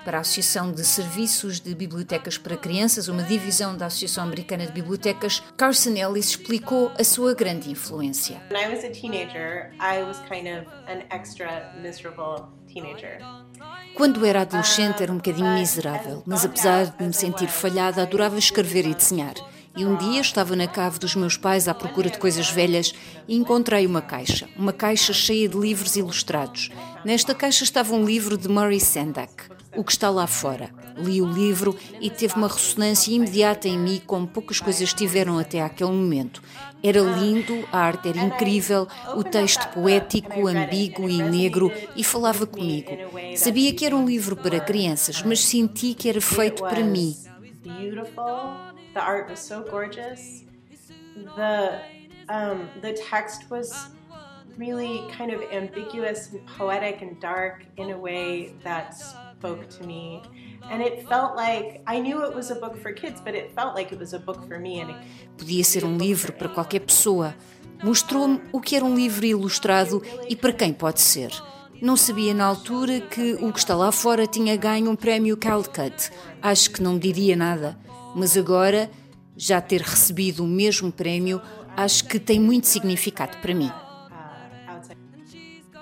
Para 0.04 0.18
a 0.18 0.20
Associação 0.20 0.72
de 0.72 0.84
Serviços 0.84 1.60
de 1.60 1.74
Bibliotecas 1.76 2.38
para 2.38 2.56
Crianças, 2.56 3.06
uma 3.06 3.22
divisão 3.22 3.76
da 3.76 3.86
Associação 3.86 4.24
Americana 4.24 4.66
de 4.66 4.72
Bibliotecas, 4.72 5.42
Carson 5.56 5.94
Ellis 5.94 6.30
explicou 6.30 6.92
a 6.98 7.04
sua 7.04 7.32
grande 7.32 7.70
influência. 7.70 8.42
When 8.50 8.64
I 8.64 8.74
was 8.74 8.84
a 8.84 8.90
teenager, 8.90 9.72
I 9.80 10.02
was 10.02 10.18
kind 10.28 10.46
extra 11.10 11.72
teenager. 11.82 12.48
Quando 13.94 14.26
era 14.26 14.42
adolescente 14.42 15.02
era 15.02 15.10
um 15.10 15.16
bocadinho 15.16 15.54
miserável, 15.54 16.22
mas 16.26 16.44
apesar 16.44 16.86
de 16.86 17.04
me 17.04 17.12
sentir 17.12 17.48
falhada, 17.48 18.02
adorava 18.02 18.38
escrever 18.38 18.86
e 18.86 18.94
desenhar. 18.94 19.34
E 19.76 19.84
um 19.84 19.94
dia 19.96 20.22
estava 20.22 20.56
na 20.56 20.66
cave 20.66 20.98
dos 20.98 21.14
meus 21.14 21.36
pais 21.36 21.68
à 21.68 21.74
procura 21.74 22.08
de 22.08 22.18
coisas 22.18 22.48
velhas 22.48 22.94
e 23.28 23.36
encontrei 23.36 23.86
uma 23.86 24.00
caixa, 24.00 24.48
uma 24.56 24.72
caixa 24.72 25.12
cheia 25.12 25.46
de 25.46 25.58
livros 25.58 25.96
ilustrados. 25.96 26.70
Nesta 27.04 27.34
caixa 27.34 27.62
estava 27.62 27.94
um 27.94 28.02
livro 28.02 28.38
de 28.38 28.48
Murray 28.48 28.80
Sendak, 28.80 29.44
O 29.76 29.84
que 29.84 29.92
está 29.92 30.08
lá 30.08 30.26
fora. 30.26 30.70
Li 30.96 31.20
o 31.20 31.30
livro 31.30 31.76
e 32.00 32.08
teve 32.08 32.34
uma 32.36 32.48
ressonância 32.48 33.12
imediata 33.12 33.68
em 33.68 33.78
mim 33.78 34.00
como 34.06 34.26
poucas 34.26 34.60
coisas 34.60 34.94
tiveram 34.94 35.38
até 35.38 35.60
aquele 35.60 35.90
momento. 35.90 36.42
Era 36.86 37.00
lindo, 37.00 37.66
a 37.72 37.80
arte 37.80 38.10
era 38.10 38.20
incrível, 38.20 38.86
o 39.16 39.24
texto 39.24 39.66
poético, 39.70 40.46
ambíguo 40.46 41.08
e 41.08 41.20
negro 41.20 41.72
e 41.96 42.04
falava 42.04 42.46
comigo. 42.46 42.90
Sabia 43.34 43.74
que 43.74 43.84
era 43.84 43.96
um 43.96 44.06
livro 44.06 44.36
para 44.36 44.60
crianças, 44.60 45.20
mas 45.20 45.40
senti 45.40 45.94
que 45.94 46.08
era 46.08 46.20
feito 46.20 46.62
para 46.62 46.84
mim. 46.84 47.16
The 48.94 49.00
art 49.00 49.28
was 49.28 49.40
so 49.40 49.64
gorgeous. 49.68 50.44
The 51.34 51.82
um, 52.28 52.68
the 52.80 52.92
text 52.92 53.50
was 53.50 53.90
really 54.56 55.02
kind 55.10 55.32
of 55.32 55.42
ambiguous 55.52 56.32
and 56.32 56.40
poetic 56.56 57.02
and 57.02 57.18
dark 57.20 57.66
in 57.76 57.90
a 57.90 57.98
way 57.98 58.54
that 58.62 58.94
spoke 59.38 59.66
to 59.78 59.86
me. 59.86 60.22
And 60.70 60.82
it 60.82 61.06
felt 61.08 61.36
like 61.36 61.82
I 61.86 62.00
knew 62.00 62.24
it 62.24 62.34
was 62.34 62.50
a 62.50 62.56
book 62.56 62.76
for 62.76 62.92
kids, 62.92 63.20
but 63.20 63.34
it 63.34 63.52
felt 63.54 63.74
like 63.74 63.92
it 63.92 63.98
was 63.98 64.14
a 64.14 64.18
book 64.18 64.46
for 64.48 64.58
me. 64.58 64.84
Podia 65.36 65.64
ser 65.64 65.84
um 65.84 65.96
livro 65.96 66.32
para 66.32 66.48
qualquer 66.48 66.80
pessoa. 66.80 67.34
Mostrou-me 67.82 68.40
o 68.52 68.60
que 68.60 68.74
era 68.74 68.84
um 68.84 68.94
livro 68.94 69.26
ilustrado 69.26 70.02
e 70.28 70.34
para 70.34 70.52
quem 70.52 70.72
pode 70.72 71.00
ser. 71.00 71.30
Não 71.80 71.94
sabia 71.96 72.32
na 72.32 72.46
altura 72.46 73.00
que 73.00 73.34
o 73.34 73.52
que 73.52 73.58
está 73.58 73.76
lá 73.76 73.92
fora 73.92 74.26
tinha 74.26 74.56
ganho 74.56 74.90
um 74.90 74.96
prémio 74.96 75.36
Caldecott. 75.36 76.10
Acho 76.40 76.70
que 76.70 76.82
não 76.82 76.98
diria 76.98 77.36
nada. 77.36 77.78
Mas 78.14 78.36
agora, 78.36 78.90
já 79.36 79.60
ter 79.60 79.82
recebido 79.82 80.42
o 80.42 80.46
mesmo 80.46 80.90
prémio, 80.90 81.40
acho 81.76 82.04
que 82.08 82.18
tem 82.18 82.40
muito 82.40 82.66
significado 82.66 83.36
para 83.38 83.54
mim. 83.54 83.70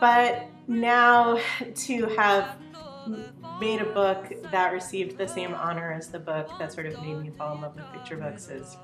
But 0.01 0.49
now 0.67 1.39
to 1.87 2.07
have 2.19 2.59
made 3.61 3.81
a 3.81 3.85
book 3.85 4.33
that 4.51 4.73
received 4.73 5.17
the 5.17 5.29
same 5.29 5.55
honor 5.55 5.93
as 5.93 6.09
the 6.09 6.19
book 6.19 6.49
that 6.59 6.73
sort 6.73 6.87
of 6.87 7.01
made 7.03 7.19
me 7.21 7.31
fall 7.31 7.55
in 7.55 7.63
love 7.63 7.75
with 7.77 7.85
picture 7.93 8.17
books 8.17 8.49
is 8.49 8.77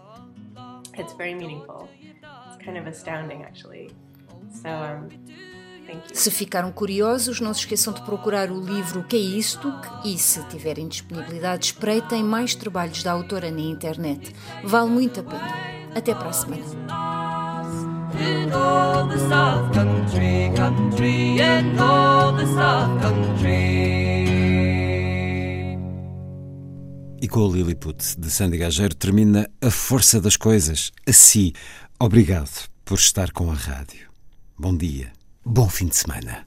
it's 0.96 1.12
very 1.14 1.34
meaningful. 1.34 1.88
It's 2.22 2.64
kind 2.64 2.76
of 2.78 2.86
astounding 2.86 3.42
actually. 3.42 3.90
So 4.62 4.68
um, 4.68 5.08
se 6.12 6.30
ficaram 6.30 6.70
curiosos, 6.70 7.40
não 7.40 7.52
se 7.52 7.60
esqueçam 7.60 7.92
de 7.92 8.02
procurar 8.02 8.50
o 8.50 8.60
livro 8.60 9.02
Que 9.04 9.16
é 9.16 9.20
Isto? 9.20 9.72
E 10.04 10.16
se 10.18 10.42
tiverem 10.48 10.86
disponibilidade, 10.86 11.66
espreitem 11.66 12.22
mais 12.22 12.54
trabalhos 12.54 13.02
da 13.02 13.12
autora 13.12 13.50
na 13.50 13.60
internet. 13.60 14.34
Vale 14.64 14.90
muito 14.90 15.20
a 15.20 15.22
pena. 15.22 15.70
Até 15.94 16.14
para 16.14 16.28
a 16.28 16.32
semana. 16.32 17.39
E 27.22 27.28
com 27.28 27.40
o 27.40 27.52
Lilliput 27.52 28.18
de 28.18 28.30
Sandy 28.30 28.58
Gageiro 28.58 28.94
termina 28.94 29.48
A 29.60 29.70
Força 29.70 30.20
das 30.20 30.36
Coisas. 30.36 30.90
Assim, 31.06 31.52
obrigado 31.98 32.68
por 32.84 32.98
estar 32.98 33.30
com 33.32 33.50
a 33.50 33.54
rádio. 33.54 34.08
Bom 34.58 34.76
dia, 34.76 35.12
bom 35.44 35.68
fim 35.68 35.86
de 35.86 35.96
semana. 35.96 36.46